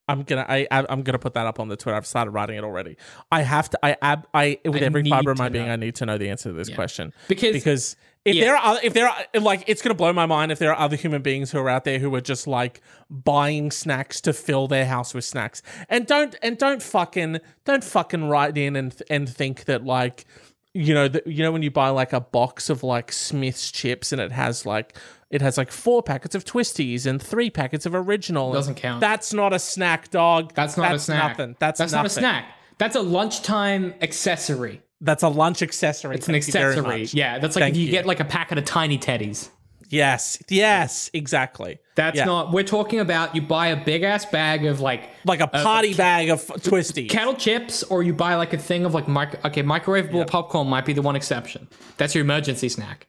I'm 0.08 0.24
gonna 0.24 0.46
I 0.48 0.68
I- 0.72 0.86
I'm 0.90 1.02
gonna 1.04 1.20
put 1.20 1.34
that 1.34 1.48
up 1.48 1.60
on 1.60 1.68
the 1.68 1.76
Twitter. 1.76 1.96
I've 1.98 2.06
started 2.08 2.32
writing 2.32 2.58
it 2.58 2.64
already. 2.64 2.98
I 3.32 3.42
have 3.42 3.70
to. 3.72 3.80
I 3.84 3.98
ab 4.02 4.28
I 4.34 4.60
with 4.66 4.84
I 4.84 4.86
every 4.86 5.04
fiber 5.10 5.32
of 5.32 5.38
my 5.38 5.50
being, 5.50 5.66
know. 5.66 5.74
I 5.74 5.76
need 5.78 5.96
to 5.96 6.06
know 6.06 6.18
the 6.18 6.30
answer 6.30 6.50
to 6.50 6.54
this 6.54 6.70
question 6.70 7.12
Because- 7.28 7.54
because 7.54 7.96
if 8.24 8.36
Yeah. 8.36 8.46
there 8.46 8.58
are 8.58 8.80
if 8.84 8.94
there 8.94 9.08
are 9.08 9.16
like 9.40 9.64
it's 9.68 9.82
gonna 9.82 9.94
blow 9.96 10.12
my 10.14 10.26
mind 10.26 10.52
if 10.52 10.60
there 10.60 10.72
are 10.74 10.80
other 10.80 10.96
human 10.96 11.22
beings 11.22 11.52
who 11.52 11.60
are 11.60 11.70
out 11.70 11.84
there 11.86 12.00
who 12.00 12.14
are 12.16 12.22
just 12.22 12.48
like 12.48 12.82
buying 13.10 13.72
snacks 13.72 14.20
to 14.22 14.34
fill 14.34 14.68
their 14.68 14.86
house 14.86 15.14
with 15.14 15.24
snacks 15.26 15.62
and 15.90 16.08
don't 16.08 16.36
and 16.42 16.58
don't 16.58 16.82
fucking 16.82 17.40
don't 17.66 17.84
fucking 17.84 18.26
write 18.28 18.58
in 18.58 18.76
and 18.76 19.02
and 19.10 19.30
think 19.30 19.66
that 19.66 19.86
like 19.86 20.26
you 20.74 20.94
know 20.94 21.08
that 21.08 21.26
you 21.28 21.42
know 21.44 21.52
when 21.52 21.62
you 21.62 21.72
buy 21.72 21.90
like 21.90 22.14
a 22.14 22.20
box 22.20 22.70
of 22.70 22.84
like 22.84 23.12
Smith's 23.12 23.72
chips 23.72 24.12
and 24.12 24.20
it 24.20 24.32
has 24.32 24.66
like 24.66 24.98
it 25.30 25.42
has 25.42 25.58
like 25.58 25.72
four 25.72 26.04
packets 26.04 26.36
of 26.36 26.46
twisties 26.46 27.06
and 27.06 27.22
three 27.22 27.50
packets 27.50 27.86
of 27.86 27.96
original 27.96 28.54
Doesn't 28.54 28.76
count. 28.76 29.02
that's 29.02 29.34
not 29.34 29.54
a 29.54 29.60
snack 29.60 30.12
dog 30.12 30.54
That's 30.54 30.78
not 30.78 30.94
a 30.96 31.00
snack. 31.00 31.38
nothing 31.38 31.56
that's, 31.60 31.80
That's 31.80 31.92
nothing. 31.92 32.04
not 32.04 32.06
a 32.06 32.10
snack. 32.10 32.46
That's 32.78 32.96
a 32.96 33.02
lunchtime 33.02 33.94
accessory. 34.02 34.82
that's 35.02 35.24
a 35.24 35.30
lunch 35.30 35.62
accessory 35.62 36.16
It's 36.16 36.28
an 36.30 36.36
accessory. 36.36 37.06
Yeah, 37.06 37.40
that's 37.40 37.56
like 37.56 37.64
Thank 37.64 37.76
if 37.76 37.80
you, 37.80 37.86
you. 37.88 37.92
get 37.92 38.06
like 38.06 38.20
a 38.20 38.26
packet 38.26 38.58
of 38.58 38.66
tiny 38.66 38.98
teddies. 38.98 39.50
yes 39.90 40.42
yes 40.50 41.10
exactly 41.14 41.80
That's 41.96 42.18
Yeah. 42.18 42.26
not. 42.26 42.52
We're 42.52 42.64
talking 42.64 43.00
about 43.00 43.36
you 43.36 43.42
buy 43.42 43.68
a 43.68 43.78
big 43.84 44.04
ass 44.04 44.26
bag 44.26 44.66
of 44.66 44.82
like 44.82 45.10
like 45.26 45.40
a 45.40 45.48
party 45.48 45.94
bag 45.94 46.30
of 46.30 46.42
twisties 46.46 47.10
kettle 47.10 47.36
chips, 47.36 47.84
or 47.84 48.04
you 48.04 48.14
buy 48.14 48.36
like 48.36 48.52
a 48.54 48.58
thing 48.58 48.84
of 48.84 48.94
like. 48.94 49.08
Okay, 49.46 49.64
microwavable 49.64 50.28
popcorn 50.28 50.68
might 50.68 50.86
be 50.86 50.92
the 50.92 51.02
one 51.02 51.16
exception. 51.16 51.70
That's 51.98 52.14
your 52.14 52.24
emergency 52.26 52.68
snack. 52.68 53.08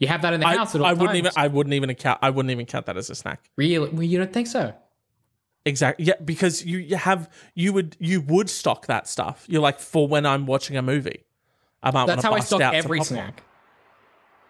You 0.00 0.08
have 0.08 0.22
that 0.22 0.32
in 0.32 0.40
the 0.40 0.46
I, 0.46 0.56
house 0.56 0.74
at 0.74 0.80
all 0.80 0.86
I 0.86 0.94
wouldn't 0.94 1.16
even 1.18 1.30
I 1.36 1.46
wouldn't 1.46 1.74
even 1.74 1.94
count 1.94 2.18
I 2.22 2.30
wouldn't 2.30 2.50
even 2.50 2.66
count 2.66 2.86
that 2.86 2.96
as 2.96 3.10
a 3.10 3.14
snack 3.14 3.48
really. 3.56 3.88
Well, 3.90 4.02
you 4.02 4.18
don't 4.18 4.32
think 4.32 4.48
so? 4.48 4.74
Exactly. 5.66 6.06
Yeah, 6.06 6.14
because 6.24 6.64
you, 6.64 6.78
you 6.78 6.96
have 6.96 7.30
you 7.54 7.72
would 7.74 7.96
you 8.00 8.22
would 8.22 8.48
stock 8.48 8.86
that 8.86 9.06
stuff. 9.06 9.44
You're 9.46 9.60
like 9.60 9.78
for 9.78 10.08
when 10.08 10.24
I'm 10.24 10.46
watching 10.46 10.76
a 10.76 10.82
movie. 10.82 11.24
I 11.82 11.90
might 11.90 12.06
That's 12.06 12.22
how 12.24 12.32
I 12.32 12.38
bust 12.38 12.48
stock 12.48 12.62
out 12.62 12.74
every 12.74 13.04
snack. 13.04 13.42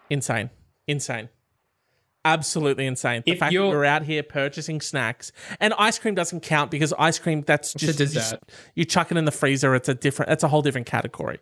Insane. 0.09 0.51
Insane. 0.86 1.28
Absolutely 2.24 2.86
insane. 2.86 3.22
The 3.24 3.32
If 3.32 3.38
fact 3.38 3.53
you're- 3.53 3.68
we're 3.68 3.84
out 3.84 4.03
here 4.03 4.22
purchasing 4.22 4.80
snacks 4.80 5.32
and 5.59 5.72
ice 5.78 5.98
cream 5.98 6.14
doesn't 6.14 6.40
count 6.40 6.70
because 6.70 6.92
ice 6.98 7.18
cream 7.18 7.42
that's 7.42 7.74
a 7.74 7.78
just, 7.78 7.98
dessert. 7.98 8.20
just- 8.20 8.34
you 8.74 8.84
chuck 8.84 9.11
it 9.11 9.16
in 9.16 9.24
the 9.24 9.32
freezer. 9.32 9.74
It's 9.74 9.88
a 9.88 9.94
different. 9.94 10.30
It's 10.30 10.44
a 10.44 10.48
whole 10.48 10.62
different 10.62 10.86
category. 10.86 11.40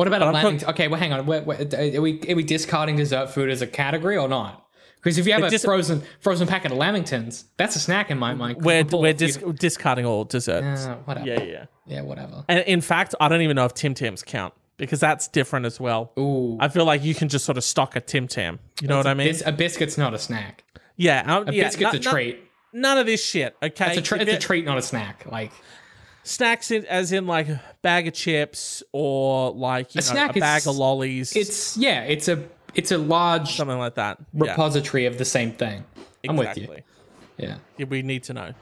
What 0.00 0.08
about 0.08 0.22
Atlantic? 0.22 0.66
Okay, 0.66 0.88
well, 0.88 0.98
hang 0.98 1.12
on. 1.12 1.26
Wait, 1.26 1.44
wait, 1.44 1.74
are 1.74 2.00
we 2.00 2.22
are 2.26 2.34
we 2.34 2.42
discarding 2.42 2.96
dessert 2.96 3.28
food 3.28 3.50
as 3.50 3.60
a 3.60 3.66
category 3.66 4.16
or 4.16 4.28
not? 4.28 4.66
Because 4.96 5.18
if 5.18 5.26
you 5.26 5.34
have 5.34 5.42
a 5.42 5.50
dis- 5.50 5.62
frozen 5.62 6.02
frozen 6.20 6.48
packet 6.48 6.72
of 6.72 6.78
Lamingtons, 6.78 7.44
that's 7.58 7.76
a 7.76 7.78
snack 7.78 8.10
in 8.10 8.18
my 8.18 8.32
mind. 8.32 8.62
We're 8.62 8.82
we're 8.84 9.14
you- 9.14 9.52
discarding 9.52 10.06
all 10.06 10.24
desserts. 10.24 10.86
uh, 10.86 10.94
whatever. 11.04 11.26
yeah, 11.26 11.40
Yeah. 11.42 11.44
yeah, 11.52 11.64
yeah. 11.86 12.00
whatever. 12.00 12.44
And 12.48 12.60
in 12.60 12.80
fact, 12.80 13.14
I 13.20 13.28
don't 13.28 13.42
even 13.42 13.56
know 13.56 13.66
if 13.66 13.74
Tim 13.74 13.92
Tams 13.92 14.22
count 14.22 14.54
because 14.78 15.00
that's 15.00 15.28
different 15.28 15.66
as 15.66 15.78
well. 15.78 16.12
Ooh, 16.18 16.56
I 16.58 16.68
feel 16.68 16.86
like 16.86 17.04
you 17.04 17.14
can 17.14 17.28
just 17.28 17.44
sort 17.44 17.58
of 17.58 17.64
stock 17.64 17.94
a 17.94 18.00
Tim 18.00 18.26
Tam. 18.26 18.58
You 18.80 18.88
know 18.88 18.96
what 18.96 19.06
I 19.06 19.12
mean? 19.12 19.26
Bis- 19.26 19.42
a 19.44 19.52
biscuit's 19.52 19.98
not 19.98 20.14
a 20.14 20.18
snack. 20.18 20.64
yeah, 20.96 21.24
uh, 21.26 21.44
A 21.46 21.52
yeah. 21.52 21.64
biscuit's 21.64 21.92
no- 21.92 21.98
a 21.98 22.12
treat. 22.14 22.38
none 22.72 22.96
of 22.96 23.04
this 23.04 23.22
shit. 23.22 23.54
Okay, 23.62 23.88
It's 23.88 23.98
a, 23.98 24.00
tra- 24.02 24.18
it's 24.20 24.32
a 24.32 24.38
treat, 24.38 24.64
not 24.64 24.78
a 24.78 24.82
snack. 24.82 25.26
Like 25.30 25.52
snacks 26.22 26.70
in, 26.70 26.84
as 26.86 27.12
in 27.12 27.26
like 27.26 27.48
a 27.48 27.60
bag 27.82 28.08
of 28.08 28.14
chips 28.14 28.82
or 28.92 29.52
like 29.52 29.94
you 29.94 30.00
know, 30.00 30.06
snack 30.06 30.36
a 30.36 30.40
bag 30.40 30.66
of 30.66 30.76
lollies, 30.76 31.34
it's 31.34 31.76
yeah, 31.76 32.02
it's 32.02 32.28
a 32.28 32.44
it's 32.74 32.92
a 32.92 32.98
large 32.98 33.56
something 33.56 33.78
like 33.78 33.94
that. 33.94 34.18
Yeah, 34.32 34.50
repository 34.50 35.06
of 35.06 35.18
the 35.18 35.24
same 35.24 35.52
thing. 35.52 35.84
I'm 36.28 36.36
with 36.36 36.56
you. 36.56 36.76
Yeah, 37.38 37.56
Yeah, 37.78 37.86
we 37.86 38.02
need 38.02 38.24
to 38.24 38.34
know. 38.34 38.52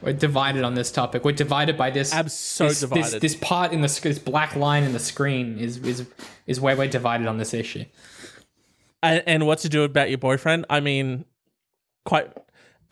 we're 0.00 0.12
divided 0.12 0.62
on 0.62 0.74
this 0.74 0.92
topic. 0.92 1.24
We're 1.24 1.32
divided 1.32 1.76
by 1.76 1.90
this. 1.90 2.12
Abs- 2.12 2.34
so 2.34 2.68
this, 2.68 2.80
divided. 2.80 3.04
This, 3.04 3.20
this 3.20 3.36
part 3.36 3.72
in 3.72 3.80
the 3.80 4.00
this 4.02 4.18
black 4.18 4.54
line 4.54 4.84
in 4.84 4.92
the 4.92 5.00
screen 5.00 5.58
is 5.58 5.78
is 5.78 6.06
is 6.46 6.60
where 6.60 6.76
we're 6.76 6.88
divided 6.88 7.26
on 7.26 7.38
this 7.38 7.52
issue. 7.52 7.84
And, 9.02 9.22
and 9.26 9.46
what 9.46 9.58
to 9.60 9.68
do 9.68 9.82
about 9.82 10.10
your 10.10 10.18
boyfriend? 10.18 10.66
I 10.70 10.80
mean, 10.80 11.24
quite. 12.04 12.30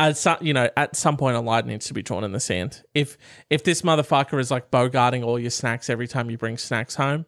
At 0.00 0.16
some, 0.16 0.38
you 0.40 0.54
know, 0.54 0.70
at 0.76 0.96
some 0.96 1.16
point, 1.16 1.36
a 1.36 1.40
line 1.40 1.66
needs 1.66 1.86
to 1.86 1.94
be 1.94 2.02
drawn 2.02 2.24
in 2.24 2.32
the 2.32 2.40
sand. 2.40 2.82
If 2.94 3.18
if 3.50 3.64
this 3.64 3.82
motherfucker 3.82 4.40
is 4.40 4.50
like 4.50 4.70
bogarting 4.70 5.22
all 5.24 5.38
your 5.38 5.50
snacks 5.50 5.90
every 5.90 6.08
time 6.08 6.30
you 6.30 6.38
bring 6.38 6.56
snacks 6.56 6.94
home, 6.94 7.26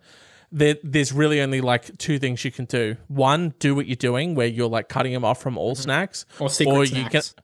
there, 0.51 0.77
there's 0.83 1.13
really 1.13 1.41
only 1.41 1.61
like 1.61 1.97
two 1.99 2.19
things 2.19 2.45
you 2.45 2.51
can 2.51 2.65
do. 2.65 2.97
One, 3.09 3.55
do 3.59 3.75
what 3.75 3.87
you're 3.87 3.97
doing, 3.97 4.35
where 4.35 4.47
you're 4.47 4.69
like 4.69 4.89
cutting 4.89 5.13
him 5.13 5.25
off 5.25 5.41
from 5.41 5.59
all 5.59 5.73
mm-hmm. 5.75 5.83
snacks, 5.83 6.25
Or 6.39 6.49
secret 6.49 6.91
you 6.93 7.09
snacks. 7.09 7.35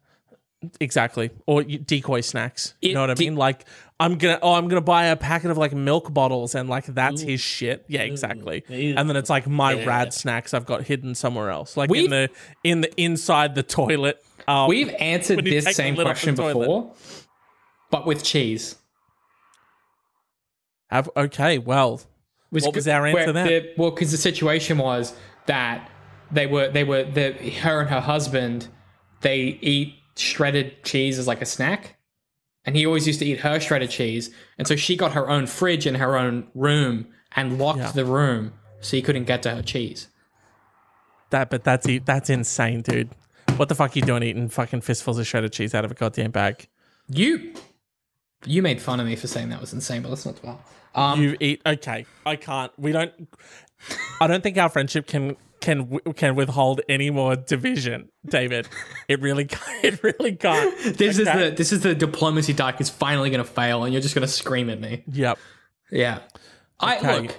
exactly, 0.81 1.31
or 1.47 1.63
you, 1.63 1.79
decoy 1.79 2.21
snacks. 2.23 2.75
you 2.81 2.95
know 2.95 3.01
what 3.03 3.11
I 3.11 3.15
de- 3.15 3.25
mean? 3.25 3.37
Like 3.37 3.67
I'm 4.01 4.17
gonna, 4.17 4.39
oh, 4.41 4.55
I'm 4.55 4.69
gonna 4.69 4.81
buy 4.81 5.07
a 5.07 5.17
packet 5.17 5.51
of 5.51 5.59
like 5.59 5.73
milk 5.75 6.13
bottles, 6.13 6.55
and 6.55 6.69
like 6.69 6.87
that's 6.87 7.21
his 7.21 7.41
shit. 7.41 7.85
Yeah, 7.89 8.03
exactly. 8.03 8.65
And 8.69 9.09
then 9.09 9.17
it's 9.17 9.31
like 9.31 9.47
my 9.47 9.85
rad 9.85 10.15
snacks 10.15 10.55
I've 10.55 10.67
got 10.67 10.85
hidden 10.85 11.15
somewhere 11.15 11.51
else, 11.51 11.77
like 11.77 11.89
in 11.91 11.93
We've- 11.93 12.09
the 12.09 12.31
in 12.65 12.81
the 12.83 13.01
inside 13.01 13.55
the 13.55 13.63
toilet. 13.63 14.25
Um, 14.49 14.69
We've 14.69 14.95
answered 14.99 15.45
this 15.45 15.77
same 15.77 15.95
lid 15.95 16.07
off 16.07 16.17
the 16.23 16.33
question 16.33 16.35
before, 16.35 16.95
but 17.91 18.07
with 18.07 18.23
cheese. 18.25 18.77
have 20.91 21.11
okay, 21.17 21.59
well, 21.59 22.01
What 22.51 22.75
was 22.75 22.89
our 22.89 23.07
answer 23.07 23.25
where 23.25 23.33
then? 23.33 23.47
the- 23.47 23.73
well, 23.77 23.91
because 23.91 24.11
the 24.11 24.17
situation 24.17 24.79
was 24.79 25.15
that 25.47 25.91
they 26.31 26.47
were 26.47 26.69
they 26.69 26.83
were 26.85 27.05
the 27.05 27.33
her 27.63 27.81
and 27.81 27.91
her 27.91 28.01
husband 28.01 28.69
they 29.21 29.59
eat 29.61 29.95
shredded 30.17 30.83
cheese 30.83 31.19
as 31.19 31.27
like 31.27 31.43
a 31.43 31.47
snack, 31.47 31.97
and 32.65 32.75
he 32.75 32.87
always 32.87 33.07
used 33.07 33.19
to 33.19 33.27
eat 33.27 33.41
her 33.41 33.61
shredded 33.61 33.91
cheese, 33.91 34.31
and 34.57 34.67
so 34.67 34.77
she 34.77 34.97
got 34.97 35.13
her 35.13 35.29
own 35.29 35.47
fridge 35.47 35.87
in 35.87 35.97
her 35.97 36.17
own 36.17 36.47
room 36.55 37.07
and 37.37 37.59
locked 37.59 37.79
Yeah. 37.81 37.93
the 37.93 38.05
room 38.07 38.55
so 38.81 38.97
he 38.97 39.03
couldn't 39.03 39.25
get 39.25 39.43
to 39.43 39.51
her 39.55 39.63
cheese. 39.63 40.09
that 41.31 41.51
but 41.51 41.63
that's 41.65 41.87
e- 41.87 41.99
that's 41.99 42.31
insane, 42.31 42.81
dude. 42.81 43.11
What 43.59 43.69
the 43.69 43.75
fuck 43.75 43.95
are 43.95 43.99
you 43.99 44.05
doing 44.05 44.23
eating 44.23 44.49
fucking 44.49 44.83
fistfuls 44.83 45.19
of 45.19 45.27
shredded 45.27 45.53
cheese 45.53 45.75
out 45.75 45.85
of 45.85 45.91
a 45.91 45.95
goddamn 45.95 46.31
bag? 46.31 46.69
You 47.09 47.55
you 48.45 48.63
made 48.63 48.81
fun 48.81 49.01
of 49.01 49.07
me 49.07 49.17
for 49.17 49.27
saying 49.27 49.49
that 49.49 49.61
was 49.61 49.73
insane, 49.73 50.03
but 50.03 50.11
let's 50.11 50.25
not 50.25 50.41
dwell. 50.41 50.61
Um, 50.95 51.21
you 51.23 51.37
eat 51.41 51.61
okay. 51.67 52.07
I 52.25 52.37
can't. 52.37 52.73
We 52.79 52.93
don't. 52.93 53.13
I 54.21 54.27
don't 54.27 54.43
think 54.43 54.57
our 54.59 54.69
friendship 54.69 55.07
can 55.07 55.37
can 55.61 55.99
can 56.15 56.37
withhold 56.37 56.81
any 56.89 57.11
more 57.11 57.35
division, 57.35 58.11
David. 58.27 58.69
It 59.09 59.21
really 59.21 59.45
can't. 59.47 59.85
It 59.85 60.03
really 60.05 60.37
can't. 60.37 60.97
this 60.97 61.19
Okay. 61.19 61.31
is 61.43 61.51
the 61.51 61.55
this 61.57 61.73
is 61.73 61.81
the 61.81 61.95
diplomacy 61.95 62.53
dark 62.53 62.81
is 62.81 62.89
finally 62.91 63.31
gonna 63.31 63.45
fail, 63.45 63.83
and 63.85 63.93
you're 63.93 64.03
just 64.03 64.15
gonna 64.15 64.29
scream 64.29 64.71
at 64.71 64.81
me. 64.81 65.03
Yep. 65.11 65.39
Yeah. 65.91 66.21
I 66.81 66.99
Okay. 66.99 67.21
look. 67.23 67.37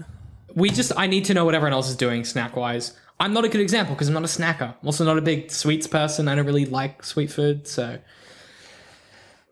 We 0.56 0.70
just 0.72 0.92
I 0.98 1.08
need 1.08 1.26
to 1.26 1.34
know 1.34 1.46
what 1.46 1.56
everyone 1.56 1.74
else 1.74 1.90
is 1.90 1.96
doing 1.96 2.26
snack 2.26 2.56
wise. 2.56 2.94
I'm 3.20 3.34
not 3.34 3.44
a 3.46 3.50
good 3.50 3.62
example 3.62 3.96
because 3.96 4.08
I'm 4.08 4.14
not 4.14 4.24
a 4.24 4.28
snacker. 4.28 4.76
I'm 4.82 4.86
also 4.86 5.04
not 5.04 5.18
a 5.18 5.22
big 5.22 5.52
sweets 5.52 5.88
person. 5.88 6.28
I 6.28 6.36
don't 6.36 6.46
really 6.46 6.66
like 6.66 7.04
sweet 7.04 7.32
food, 7.32 7.68
so 7.68 8.00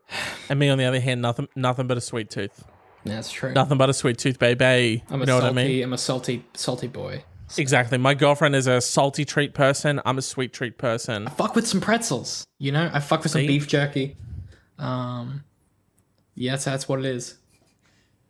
And 0.49 0.59
me, 0.59 0.69
on 0.69 0.77
the 0.77 0.85
other 0.85 0.99
hand, 0.99 1.21
nothing 1.21 1.47
nothing 1.55 1.87
but 1.87 1.97
a 1.97 2.01
sweet 2.01 2.29
tooth. 2.29 2.63
that's 3.03 3.31
true. 3.31 3.53
Nothing 3.53 3.77
but 3.77 3.89
a 3.89 3.93
sweet 3.93 4.17
tooth, 4.17 4.39
baby. 4.39 5.03
I'm 5.09 5.21
a 5.21 5.23
you 5.23 5.25
know 5.25 5.39
salty. 5.39 5.55
what 5.55 5.61
I 5.61 5.67
mean? 5.67 5.83
I'm 5.83 5.93
a 5.93 5.97
salty, 5.97 6.45
salty 6.53 6.87
boy. 6.87 7.23
Exactly. 7.57 7.97
My 7.97 8.13
girlfriend 8.13 8.55
is 8.55 8.67
a 8.67 8.81
salty 8.81 9.23
treat 9.23 9.53
person. 9.53 10.01
I'm 10.05 10.17
a 10.17 10.21
sweet 10.21 10.51
treat 10.51 10.77
person. 10.77 11.27
I 11.27 11.31
Fuck 11.31 11.55
with 11.55 11.65
some 11.65 11.79
pretzels. 11.79 12.45
You 12.59 12.73
know, 12.73 12.89
I 12.93 12.99
fuck 12.99 13.23
with 13.23 13.31
some 13.31 13.45
beef 13.45 13.67
jerky. 13.67 14.17
Um, 14.77 15.43
yes, 16.35 16.65
that's 16.65 16.89
what 16.89 16.99
it 16.99 17.05
is. 17.05 17.35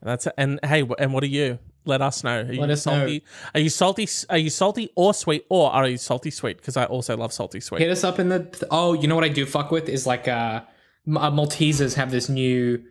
That's 0.01 0.27
and 0.37 0.59
hey, 0.63 0.87
and 0.99 1.13
what 1.13 1.23
are 1.23 1.27
you? 1.27 1.57
Let 1.87 2.01
us 2.01 2.23
know. 2.23 2.41
Are 2.41 2.51
you 2.53 2.61
Let 2.61 2.69
us 2.69 2.85
know. 2.85 2.93
salty? 2.99 3.23
Are 3.53 3.59
you 3.59 3.69
salty? 3.69 4.07
Are 4.29 4.37
you 4.37 4.49
salty 4.49 4.89
or 4.95 5.13
sweet, 5.13 5.45
or 5.49 5.71
are 5.71 5.87
you 5.87 5.97
salty 5.97 6.31
sweet? 6.31 6.57
Because 6.57 6.77
I 6.77 6.85
also 6.85 7.15
love 7.17 7.33
salty 7.33 7.59
sweet. 7.59 7.81
Hit 7.81 7.89
us 7.91 8.03
up 8.03 8.19
in 8.19 8.29
the. 8.29 8.67
Oh, 8.71 8.93
you 8.93 9.07
know 9.07 9.15
what 9.15 9.23
I 9.23 9.29
do 9.29 9.45
fuck 9.45 9.71
with 9.71 9.89
is 9.89 10.05
like 10.05 10.27
uh, 10.27 10.61
uh, 11.15 11.31
Maltesers 11.31 11.95
have 11.95 12.11
this 12.11 12.29
new 12.29 12.83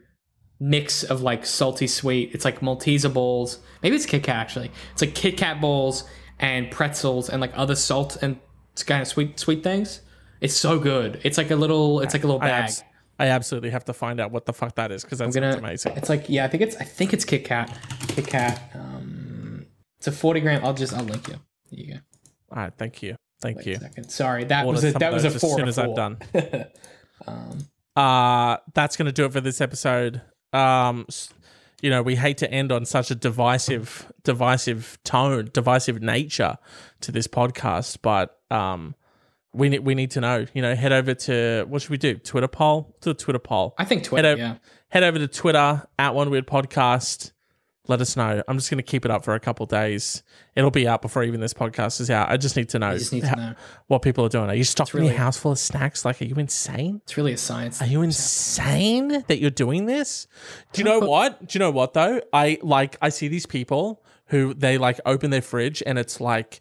mix 0.59 1.03
of 1.03 1.21
like 1.23 1.45
salty 1.45 1.87
sweet. 1.87 2.31
It's 2.35 2.45
like 2.45 2.61
Malteser 2.61 3.13
balls. 3.13 3.59
Maybe 3.83 3.97
it's 3.97 4.07
Kit 4.07 4.23
Kat 4.23 4.37
actually. 4.37 4.71
It's 4.93 5.03
like 5.03 5.15
Kit 5.15 5.37
Kat 5.37 5.61
balls 5.61 6.05
and 6.39 6.71
pretzels 6.71 7.29
and 7.29 7.41
like 7.41 7.53
other 7.55 7.75
salt 7.75 8.17
and 8.23 8.39
kind 8.87 9.03
of 9.03 9.09
sweet 9.09 9.39
sweet 9.39 9.63
things. 9.63 10.01
It's 10.41 10.55
so 10.55 10.79
good. 10.79 11.21
It's 11.25 11.39
like 11.39 11.51
a 11.51 11.57
little. 11.57 12.01
It's 12.01 12.15
like 12.15 12.25
a 12.25 12.27
little 12.27 12.43
I, 12.43 12.49
bag. 12.49 12.65
abs- 12.65 12.85
I 13.19 13.29
absolutely 13.29 13.71
have 13.71 13.87
to 13.87 13.95
find 13.95 14.21
out 14.21 14.31
what 14.31 14.45
the 14.45 14.53
fuck 14.53 14.75
that 14.75 14.93
is 14.93 15.03
because 15.03 15.19
that 15.19 15.25
I'm 15.25 15.31
gonna. 15.31 15.57
amazing. 15.57 15.95
It's 15.97 16.11
like 16.11 16.29
yeah, 16.29 16.45
I 16.45 16.49
think 16.49 16.63
it's 16.63 16.77
I 16.77 16.85
think 16.85 17.13
it's 17.15 17.25
Kit 17.25 17.45
Kat. 17.45 17.75
Kit 18.09 18.27
Kat. 18.27 18.61
It's 20.07 20.17
a 20.17 20.19
forty 20.21 20.41
gram. 20.41 20.65
I'll 20.65 20.75
just 20.75 20.93
I'll 20.95 21.05
link 21.05 21.27
you. 21.29 21.35
There 21.71 21.81
you 21.81 21.95
go. 21.95 22.01
All 22.53 22.59
right, 22.59 22.73
thank 22.77 23.03
you, 23.03 23.17
thank 23.41 23.59
Wait 23.59 23.67
you. 23.67 23.79
Sorry, 24.09 24.45
that 24.45 24.67
was 24.67 24.85
a 24.85 24.93
that 24.93 25.13
was 25.13 25.25
a 25.25 25.31
four. 25.31 25.51
as 25.51 25.57
soon 25.57 25.69
as 25.69 25.79
I'm 25.79 25.87
four. 25.87 25.97
done. 25.97 26.19
Um, 27.27 27.67
Uh, 27.97 28.59
that's 28.75 28.97
gonna 28.97 29.11
do 29.11 29.25
it 29.25 29.33
for 29.33 29.41
this 29.41 29.61
episode. 29.63 30.21
Um, 30.53 31.07
you 31.81 31.91
know, 31.91 32.03
we 32.03 32.15
hate 32.15 32.37
to 32.39 32.51
end 32.51 32.71
on 32.71 32.85
such 32.85 33.11
a 33.11 33.15
divisive, 33.15 34.13
divisive 34.23 34.99
tone, 35.03 35.49
divisive 35.53 36.03
nature 36.03 36.59
to 37.01 37.11
this 37.11 37.27
podcast, 37.27 37.99
but 38.03 38.39
um, 38.51 38.95
we 39.55 39.71
need 39.71 39.81
we 39.81 39.95
need 39.95 40.11
to 40.13 40.21
know. 40.21 40.47
You 40.53 40.63
know, 40.63 40.75
head 40.75 40.93
over 40.93 41.15
to 41.15 41.65
what 41.69 41.83
should 41.83 41.91
we 41.91 41.97
do? 41.97 42.15
Twitter 42.17 42.49
poll 42.49 42.95
to 43.01 43.09
the 43.11 43.15
Twitter 43.15 43.39
poll. 43.39 43.75
I 43.79 43.85
think 43.87 44.05
Twitter. 44.05 44.29
Head 44.29 44.33
over, 44.39 44.43
yeah. 44.43 44.57
head 44.91 45.03
over 45.03 45.19
to 45.19 45.27
Twitter 45.27 45.87
at 45.99 46.15
One 46.15 46.31
Weird 46.31 46.47
Podcast. 46.47 47.33
Let 47.89 48.01
us 48.01 48.17
know. 48.17 48.43
I'm 48.49 48.57
just 48.59 48.71
going 48.71 48.79
to 48.79 48.83
keep 48.83 49.05
it 49.05 49.11
up 49.11 49.25
for 49.25 49.35
a 49.35 49.41
couple 49.41 49.65
days. 49.67 50.23
It'll 50.55 50.71
be 50.71 50.89
out 50.89 51.03
before 51.03 51.23
even 51.23 51.41
this 51.41 51.55
podcast 51.55 52.01
is 52.01 52.11
out. 52.11 52.29
I 52.31 52.37
just 52.37 52.57
need 52.57 52.69
to 52.71 52.79
know, 52.79 52.97
just 52.99 53.13
need 53.13 53.21
to 53.23 53.29
how- 53.29 53.35
know. 53.37 53.55
what 53.87 54.03
people 54.03 54.25
are 54.25 54.29
doing. 54.29 54.49
Are 54.51 54.55
you 54.55 54.65
stocking 54.65 55.01
really- 55.01 55.11
your 55.13 55.19
house 55.19 55.37
full 55.37 55.53
of 55.53 55.59
snacks? 55.59 56.05
Like, 56.05 56.21
are 56.21 56.25
you 56.25 56.35
insane? 56.37 57.01
It's 57.05 57.17
really 57.17 57.33
a 57.33 57.37
science. 57.37 57.81
Are 57.81 57.87
you 57.87 58.03
insane 58.03 59.25
that 59.29 59.39
you're 59.39 59.51
doing 59.51 59.87
this? 59.87 60.27
Do 60.73 60.81
you 60.81 60.85
know 60.85 61.01
what? 61.01 61.47
Do 61.49 61.57
you 61.57 61.61
know 61.61 61.71
what 61.71 61.95
though? 61.95 62.21
I 62.33 62.59
like 62.63 62.97
I 63.01 63.09
see 63.11 63.29
these 63.29 63.47
people 63.47 64.03
who 64.27 64.55
they 64.55 64.79
like 64.79 65.01
open 65.07 65.31
their 65.31 65.43
fridge 65.43 65.83
and 65.87 65.99
it's 65.99 66.21
like 66.21 66.61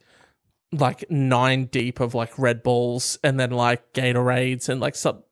like 0.71 1.09
nine 1.09 1.65
deep 1.65 1.99
of 1.99 2.13
like 2.13 2.37
Red 2.37 2.61
Bulls 2.63 3.17
and 3.23 3.39
then 3.39 3.51
like 3.51 3.93
Gatorades 3.93 4.67
and 4.69 4.79
like 4.81 4.95
some 4.95 5.23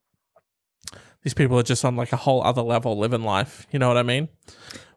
these 1.23 1.33
people 1.33 1.57
are 1.57 1.63
just 1.63 1.85
on 1.85 1.95
like 1.95 2.11
a 2.11 2.17
whole 2.17 2.43
other 2.43 2.61
level 2.61 2.97
living 2.97 3.23
life. 3.23 3.65
You 3.71 3.79
know 3.79 3.87
what 3.87 3.97
I 3.97 4.03
mean? 4.03 4.27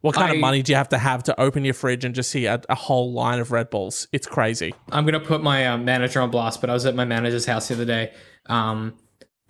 What 0.07 0.15
kind 0.15 0.31
I- 0.31 0.35
of 0.35 0.41
money 0.41 0.63
do 0.63 0.73
you 0.73 0.77
have 0.77 0.89
to 0.91 0.99
have 0.99 1.23
to 1.25 1.41
open 1.41 1.65
your 1.65 1.75
fridge 1.75 2.05
and 2.05 2.15
just 2.15 2.31
see 2.31 2.47
a, 2.47 2.61
a 2.69 2.75
whole 2.75 3.13
line 3.13 3.39
of 3.41 3.51
Red 3.53 3.71
Bulls? 3.71 4.09
It's 4.13 4.27
crazy. 4.27 4.75
I'm 4.91 5.05
gonna 5.05 5.21
put 5.21 5.43
my 5.43 5.67
uh, 5.67 5.77
manager 5.79 6.21
on 6.21 6.31
blast, 6.31 6.61
but 6.61 6.71
I 6.71 6.73
was 6.75 6.87
at 6.87 6.95
my 6.95 7.05
manager's 7.05 7.45
house 7.47 7.69
the 7.69 7.75
other 7.75 7.85
day, 7.85 8.13
um, 8.47 8.95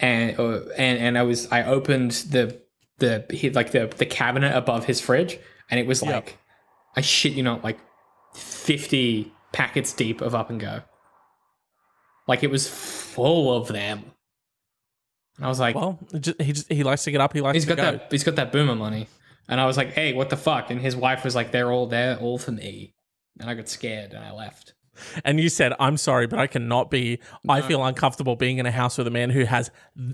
and 0.01 0.39
uh, 0.41 0.61
and 0.77 0.99
and 0.99 1.19
I 1.19 1.23
was 1.23 1.51
I 1.53 1.63
opened 1.65 2.13
the 2.31 2.61
the 2.99 3.25
he, 3.31 3.51
like 3.51 3.71
the 3.73 3.87
the 3.97 4.07
cabinet 4.07 4.57
above 4.57 4.87
his 4.87 5.01
fridge, 5.01 5.39
and 5.71 5.79
it 5.79 5.87
was 5.87 6.03
Yep. 6.03 6.11
like, 6.13 6.39
I 6.97 7.01
shit 7.03 7.33
you 7.35 7.43
not, 7.43 7.63
like 7.63 7.79
fifty 8.35 9.33
packets 9.53 9.93
deep 9.93 10.21
of 10.21 10.35
up 10.35 10.51
and 10.51 10.61
go. 10.61 10.81
Like 12.27 12.43
it 12.43 12.51
was 12.51 12.69
full 12.69 13.57
of 13.57 13.69
them. 13.69 14.05
And 15.37 15.45
I 15.45 15.49
was 15.49 15.61
like, 15.61 15.75
Well, 15.77 15.99
he 16.13 16.53
just 16.53 16.73
he 16.73 16.83
likes 16.83 17.05
to 17.05 17.11
get 17.11 17.21
up. 17.21 17.33
He 17.33 17.41
likes 17.41 17.55
he's 17.55 17.65
to 17.67 17.75
got 17.75 17.77
go. 17.77 17.99
that 17.99 18.09
he's 18.11 18.25
got 18.25 18.37
that 18.37 18.53
boomer 18.53 18.75
money. 18.75 19.07
And 19.49 19.61
I 19.61 19.67
was 19.67 19.77
like, 19.77 19.93
hey, 19.93 20.13
what 20.13 20.31
the 20.31 20.37
fuck? 20.37 20.71
And 20.71 20.81
his 20.81 20.97
wife 20.97 21.25
was 21.25 21.35
like, 21.35 21.53
they're 21.53 21.71
all 21.71 21.87
there, 21.87 22.17
all 22.19 22.39
for 22.39 22.53
me. 22.53 22.95
And 23.39 23.49
I 23.49 23.55
got 23.55 23.69
scared 23.69 24.13
and 24.13 24.25
I 24.25 24.33
left. 24.33 24.75
And 25.27 25.39
you 25.39 25.51
said, 25.51 25.75
"I'm 25.79 25.99
sorry, 25.99 26.27
but 26.27 26.39
I 26.39 26.47
cannot 26.47 26.91
be. 26.91 27.19
I 27.49 27.61
feel 27.61 27.85
uncomfortable 27.85 28.35
being 28.35 28.57
in 28.57 28.65
a 28.65 28.71
house 28.71 28.97
with 28.97 29.07
a 29.07 29.11
man 29.11 29.29
who 29.29 29.45
has 29.45 29.71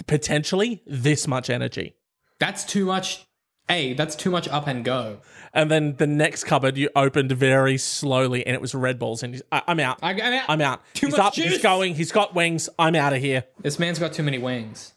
potentially 0.08 0.82
this 0.86 1.28
much 1.28 1.48
energy." 1.50 1.94
That's 2.40 2.64
too 2.64 2.84
much. 2.84 3.26
Hey, 3.68 3.94
that's 3.94 4.16
too 4.16 4.30
much 4.30 4.48
up 4.48 4.66
and 4.66 4.84
go. 4.84 5.20
And 5.54 5.70
then 5.70 5.94
the 5.98 6.06
next 6.08 6.44
cupboard 6.44 6.76
you 6.76 6.90
opened 6.96 7.30
very 7.30 7.78
slowly, 7.78 8.44
and 8.44 8.56
it 8.56 8.60
was 8.60 8.74
Red 8.74 8.98
Bulls. 8.98 9.22
And 9.22 9.40
I- 9.52 9.62
I'm 9.68 9.78
out. 9.78 10.00
I, 10.02 10.10
I'm 10.10 10.34
out. 10.34 10.44
I'm 10.48 10.60
out. 10.60 10.80
Too 10.94 11.06
he's 11.06 11.16
much 11.16 11.26
up. 11.26 11.34
He's 11.34 11.62
going. 11.62 11.94
He's 11.94 12.10
got 12.10 12.34
wings. 12.34 12.68
I'm 12.76 12.96
out 12.96 13.12
of 13.12 13.20
here. 13.20 13.44
This 13.60 13.78
man's 13.78 14.00
got 14.00 14.12
too 14.12 14.24
many 14.24 14.38
wings. 14.38 14.94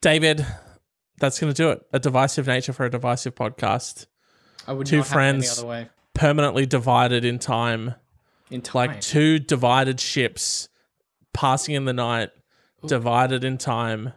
David, 0.00 0.46
that's 1.18 1.38
going 1.38 1.52
to 1.52 1.56
do 1.62 1.70
it. 1.70 1.82
A 1.92 1.98
divisive 1.98 2.46
nature 2.46 2.72
for 2.72 2.84
a 2.86 2.90
divisive 2.90 3.34
podcast. 3.34 4.06
I 4.66 4.72
would 4.72 4.86
Two 4.86 4.98
not 4.98 5.06
friends. 5.06 5.44
any 5.44 5.58
other 5.58 5.66
way. 5.68 5.88
Permanently 6.14 6.66
divided 6.66 7.24
in 7.24 7.38
time, 7.38 7.94
In 8.50 8.60
time. 8.60 8.74
like 8.90 9.00
two 9.00 9.38
divided 9.38 10.00
ships 10.00 10.68
passing 11.32 11.74
in 11.74 11.84
the 11.84 11.92
night, 11.92 12.30
divided 12.86 13.44
in 13.44 13.56
time, 13.58 14.12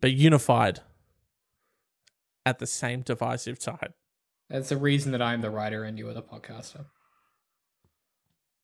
but 0.00 0.12
unified 0.12 0.80
at 2.46 2.58
the 2.58 2.66
same 2.66 3.02
divisive 3.02 3.58
time. 3.58 3.92
That's 4.48 4.70
the 4.70 4.76
reason 4.78 5.12
that 5.12 5.20
I'm 5.22 5.42
the 5.42 5.50
writer 5.50 5.84
and 5.84 5.98
you 5.98 6.08
are 6.08 6.14
the 6.14 6.22
podcaster. 6.22 6.86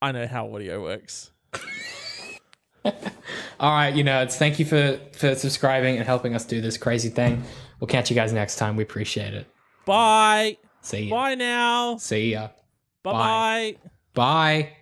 I 0.02 0.12
know 0.12 0.26
how 0.26 0.52
audio 0.54 0.82
works. 0.82 1.30
All 3.61 3.72
right, 3.72 3.95
you 3.95 4.05
know, 4.05 4.22
it's 4.22 4.37
thank 4.37 4.59
you 4.59 4.64
for 4.64 4.99
for 5.12 5.34
subscribing 5.34 5.97
and 5.97 6.07
helping 6.07 6.34
us 6.34 6.45
do 6.45 6.61
this 6.61 6.76
crazy 6.78 7.09
thing. 7.09 7.43
We'll 7.80 7.89
catch 7.89 8.11
you 8.11 8.16
guys 8.16 8.32
next 8.32 8.57
time. 8.57 8.76
We 8.76 8.82
appreciate 8.82 9.34
it. 9.34 9.47
Bye. 9.84 10.59
See 10.80 11.05
ya. 11.05 11.16
Bye 11.16 11.34
now. 11.34 11.97
See 11.97 12.32
ya. 12.32 12.49
Bye 13.03 13.12
bye. 13.12 13.76
Bye. 14.14 14.72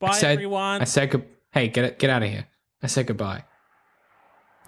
Bye, 0.00 0.12
said- 0.12 0.32
everyone. 0.34 0.80
I 0.80 0.84
said 0.84 1.10
good. 1.10 1.24
Hey, 1.52 1.68
get 1.68 1.84
it. 1.84 1.98
Get 1.98 2.10
out 2.10 2.22
of 2.22 2.28
here. 2.28 2.46
I 2.82 2.86
said 2.88 3.06
goodbye. 3.06 3.44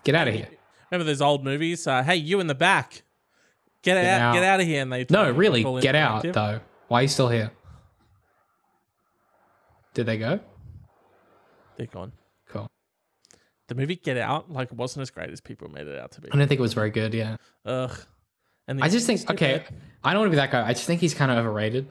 Get 0.04 0.14
out 0.14 0.28
of 0.28 0.34
here. 0.34 0.48
Remember 0.90 1.04
those 1.04 1.22
old 1.22 1.44
movies? 1.44 1.86
Uh, 1.86 2.02
hey, 2.02 2.16
you 2.16 2.40
in 2.40 2.46
the 2.46 2.54
back. 2.54 3.02
Get, 3.82 3.96
out, 3.96 4.20
out. 4.20 4.34
Get 4.34 4.42
out 4.44 4.60
of 4.60 4.66
here. 4.66 4.82
And 4.82 4.92
they 4.92 5.06
No, 5.10 5.30
really, 5.30 5.62
get 5.80 5.94
out 5.94 6.22
though. 6.22 6.60
Why 6.88 7.00
are 7.00 7.02
you 7.02 7.08
still 7.08 7.28
here? 7.28 7.50
Did 9.94 10.06
they 10.06 10.18
go? 10.18 10.40
They're 11.76 11.86
gone. 11.86 12.12
The 13.68 13.74
movie 13.74 13.96
Get 13.96 14.16
Out, 14.18 14.50
like, 14.50 14.72
wasn't 14.72 15.02
as 15.02 15.10
great 15.10 15.30
as 15.30 15.40
people 15.40 15.68
made 15.70 15.86
it 15.86 15.98
out 15.98 16.12
to 16.12 16.20
be. 16.20 16.28
I 16.30 16.36
don't 16.36 16.46
think 16.48 16.58
it 16.58 16.62
was 16.62 16.74
very 16.74 16.90
good. 16.90 17.14
Yeah. 17.14 17.36
Ugh. 17.64 17.96
And 18.66 18.82
I 18.82 18.88
just 18.88 19.06
think 19.06 19.28
okay. 19.30 19.62
I 20.02 20.12
don't 20.12 20.20
want 20.20 20.28
to 20.28 20.30
be 20.30 20.36
that 20.36 20.50
guy. 20.50 20.66
I 20.66 20.72
just 20.72 20.86
think 20.86 21.00
he's 21.00 21.14
kind 21.14 21.30
of 21.30 21.38
overrated. 21.38 21.86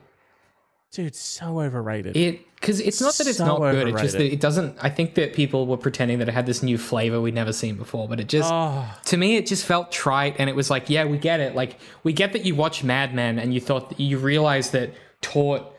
dude, 0.92 1.14
so 1.14 1.60
overrated. 1.60 2.16
It 2.16 2.40
because 2.56 2.80
it's 2.80 3.00
not 3.00 3.14
that 3.14 3.26
it's 3.26 3.38
So 3.38 3.46
not 3.46 3.58
good. 3.58 3.88
It's 3.88 4.00
just 4.00 4.16
that 4.16 4.32
it 4.32 4.40
doesn't. 4.40 4.76
I 4.80 4.88
think 4.88 5.14
that 5.14 5.34
people 5.34 5.66
were 5.66 5.76
pretending 5.76 6.18
that 6.18 6.28
it 6.28 6.32
had 6.32 6.46
this 6.46 6.62
new 6.62 6.78
flavor 6.78 7.20
we'd 7.20 7.34
never 7.34 7.52
seen 7.52 7.76
before, 7.76 8.08
but 8.08 8.18
it 8.18 8.28
just 8.28 8.50
oh, 8.52 8.88
to 9.04 9.16
me 9.16 9.36
it 9.36 9.46
just 9.46 9.64
felt 9.64 9.92
trite 9.92 10.36
and 10.38 10.48
it 10.50 10.56
was 10.56 10.70
like 10.70 10.88
yeah 10.90 11.04
we 11.04 11.18
get 11.18 11.40
it 11.40 11.54
like 11.54 11.78
we 12.02 12.12
get 12.12 12.32
that 12.32 12.44
you 12.44 12.54
watch 12.54 12.82
mad 12.82 13.14
men 13.14 13.38
and 13.38 13.52
you 13.54 13.60
thought 13.60 13.98
you 14.00 14.18
realize 14.18 14.70
that 14.70 14.94
taut 15.20 15.73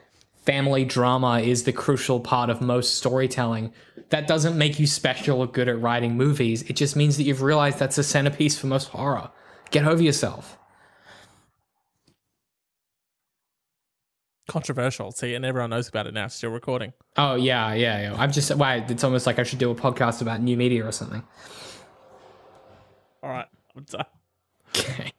family 0.46 0.86
drama 0.86 1.40
is 1.40 1.64
the 1.64 1.74
crucial 1.74 2.20
part 2.20 2.50
of 2.50 2.62
most 2.62 2.96
storytelling 2.96 3.74
that 4.10 4.28
doesn't 4.28 4.58
make 4.58 4.80
you 4.80 4.86
special 4.88 5.40
or 5.40 5.48
good 5.48 5.68
at 5.68 5.80
writing 5.82 6.16
movies 6.16 6.62
it 6.64 6.76
just 6.76 6.96
means 6.96 7.18
that 7.18 7.24
you've 7.24 7.42
realized 7.42 7.80
that's 7.80 7.98
a 7.98 8.04
centerpiece 8.04 8.58
for 8.58 8.68
most 8.68 8.90
horror 8.90 9.30
get 9.72 9.86
over 9.86 10.02
yourself 10.04 10.58
controversial. 14.48 15.12
See, 15.12 15.34
and 15.34 15.44
everyone 15.44 15.72
knows 15.72 15.90
about 15.90 16.08
it 16.08 16.14
now. 16.14 16.28
Still 16.28 16.52
recording. 16.52 16.94
oh 17.18 17.36
yeah 17.36 17.74
yeah 17.74 18.00
yeah 18.02 18.16
i'm 18.18 18.32
just 18.32 18.54
why 18.56 18.76
it's 18.88 19.04
almost 19.04 19.26
like 19.26 19.40
i 19.40 19.44
should 19.44 19.60
do 19.60 19.72
a 19.72 19.76
podcast 19.76 20.22
about 20.22 20.42
new 20.42 20.56
media 20.56 20.86
or 20.86 20.92
something 20.92 21.24
All 23.24 23.30
right. 23.32 23.48
I'm 23.76 23.84
done. 23.84 24.06
okay 24.78 25.12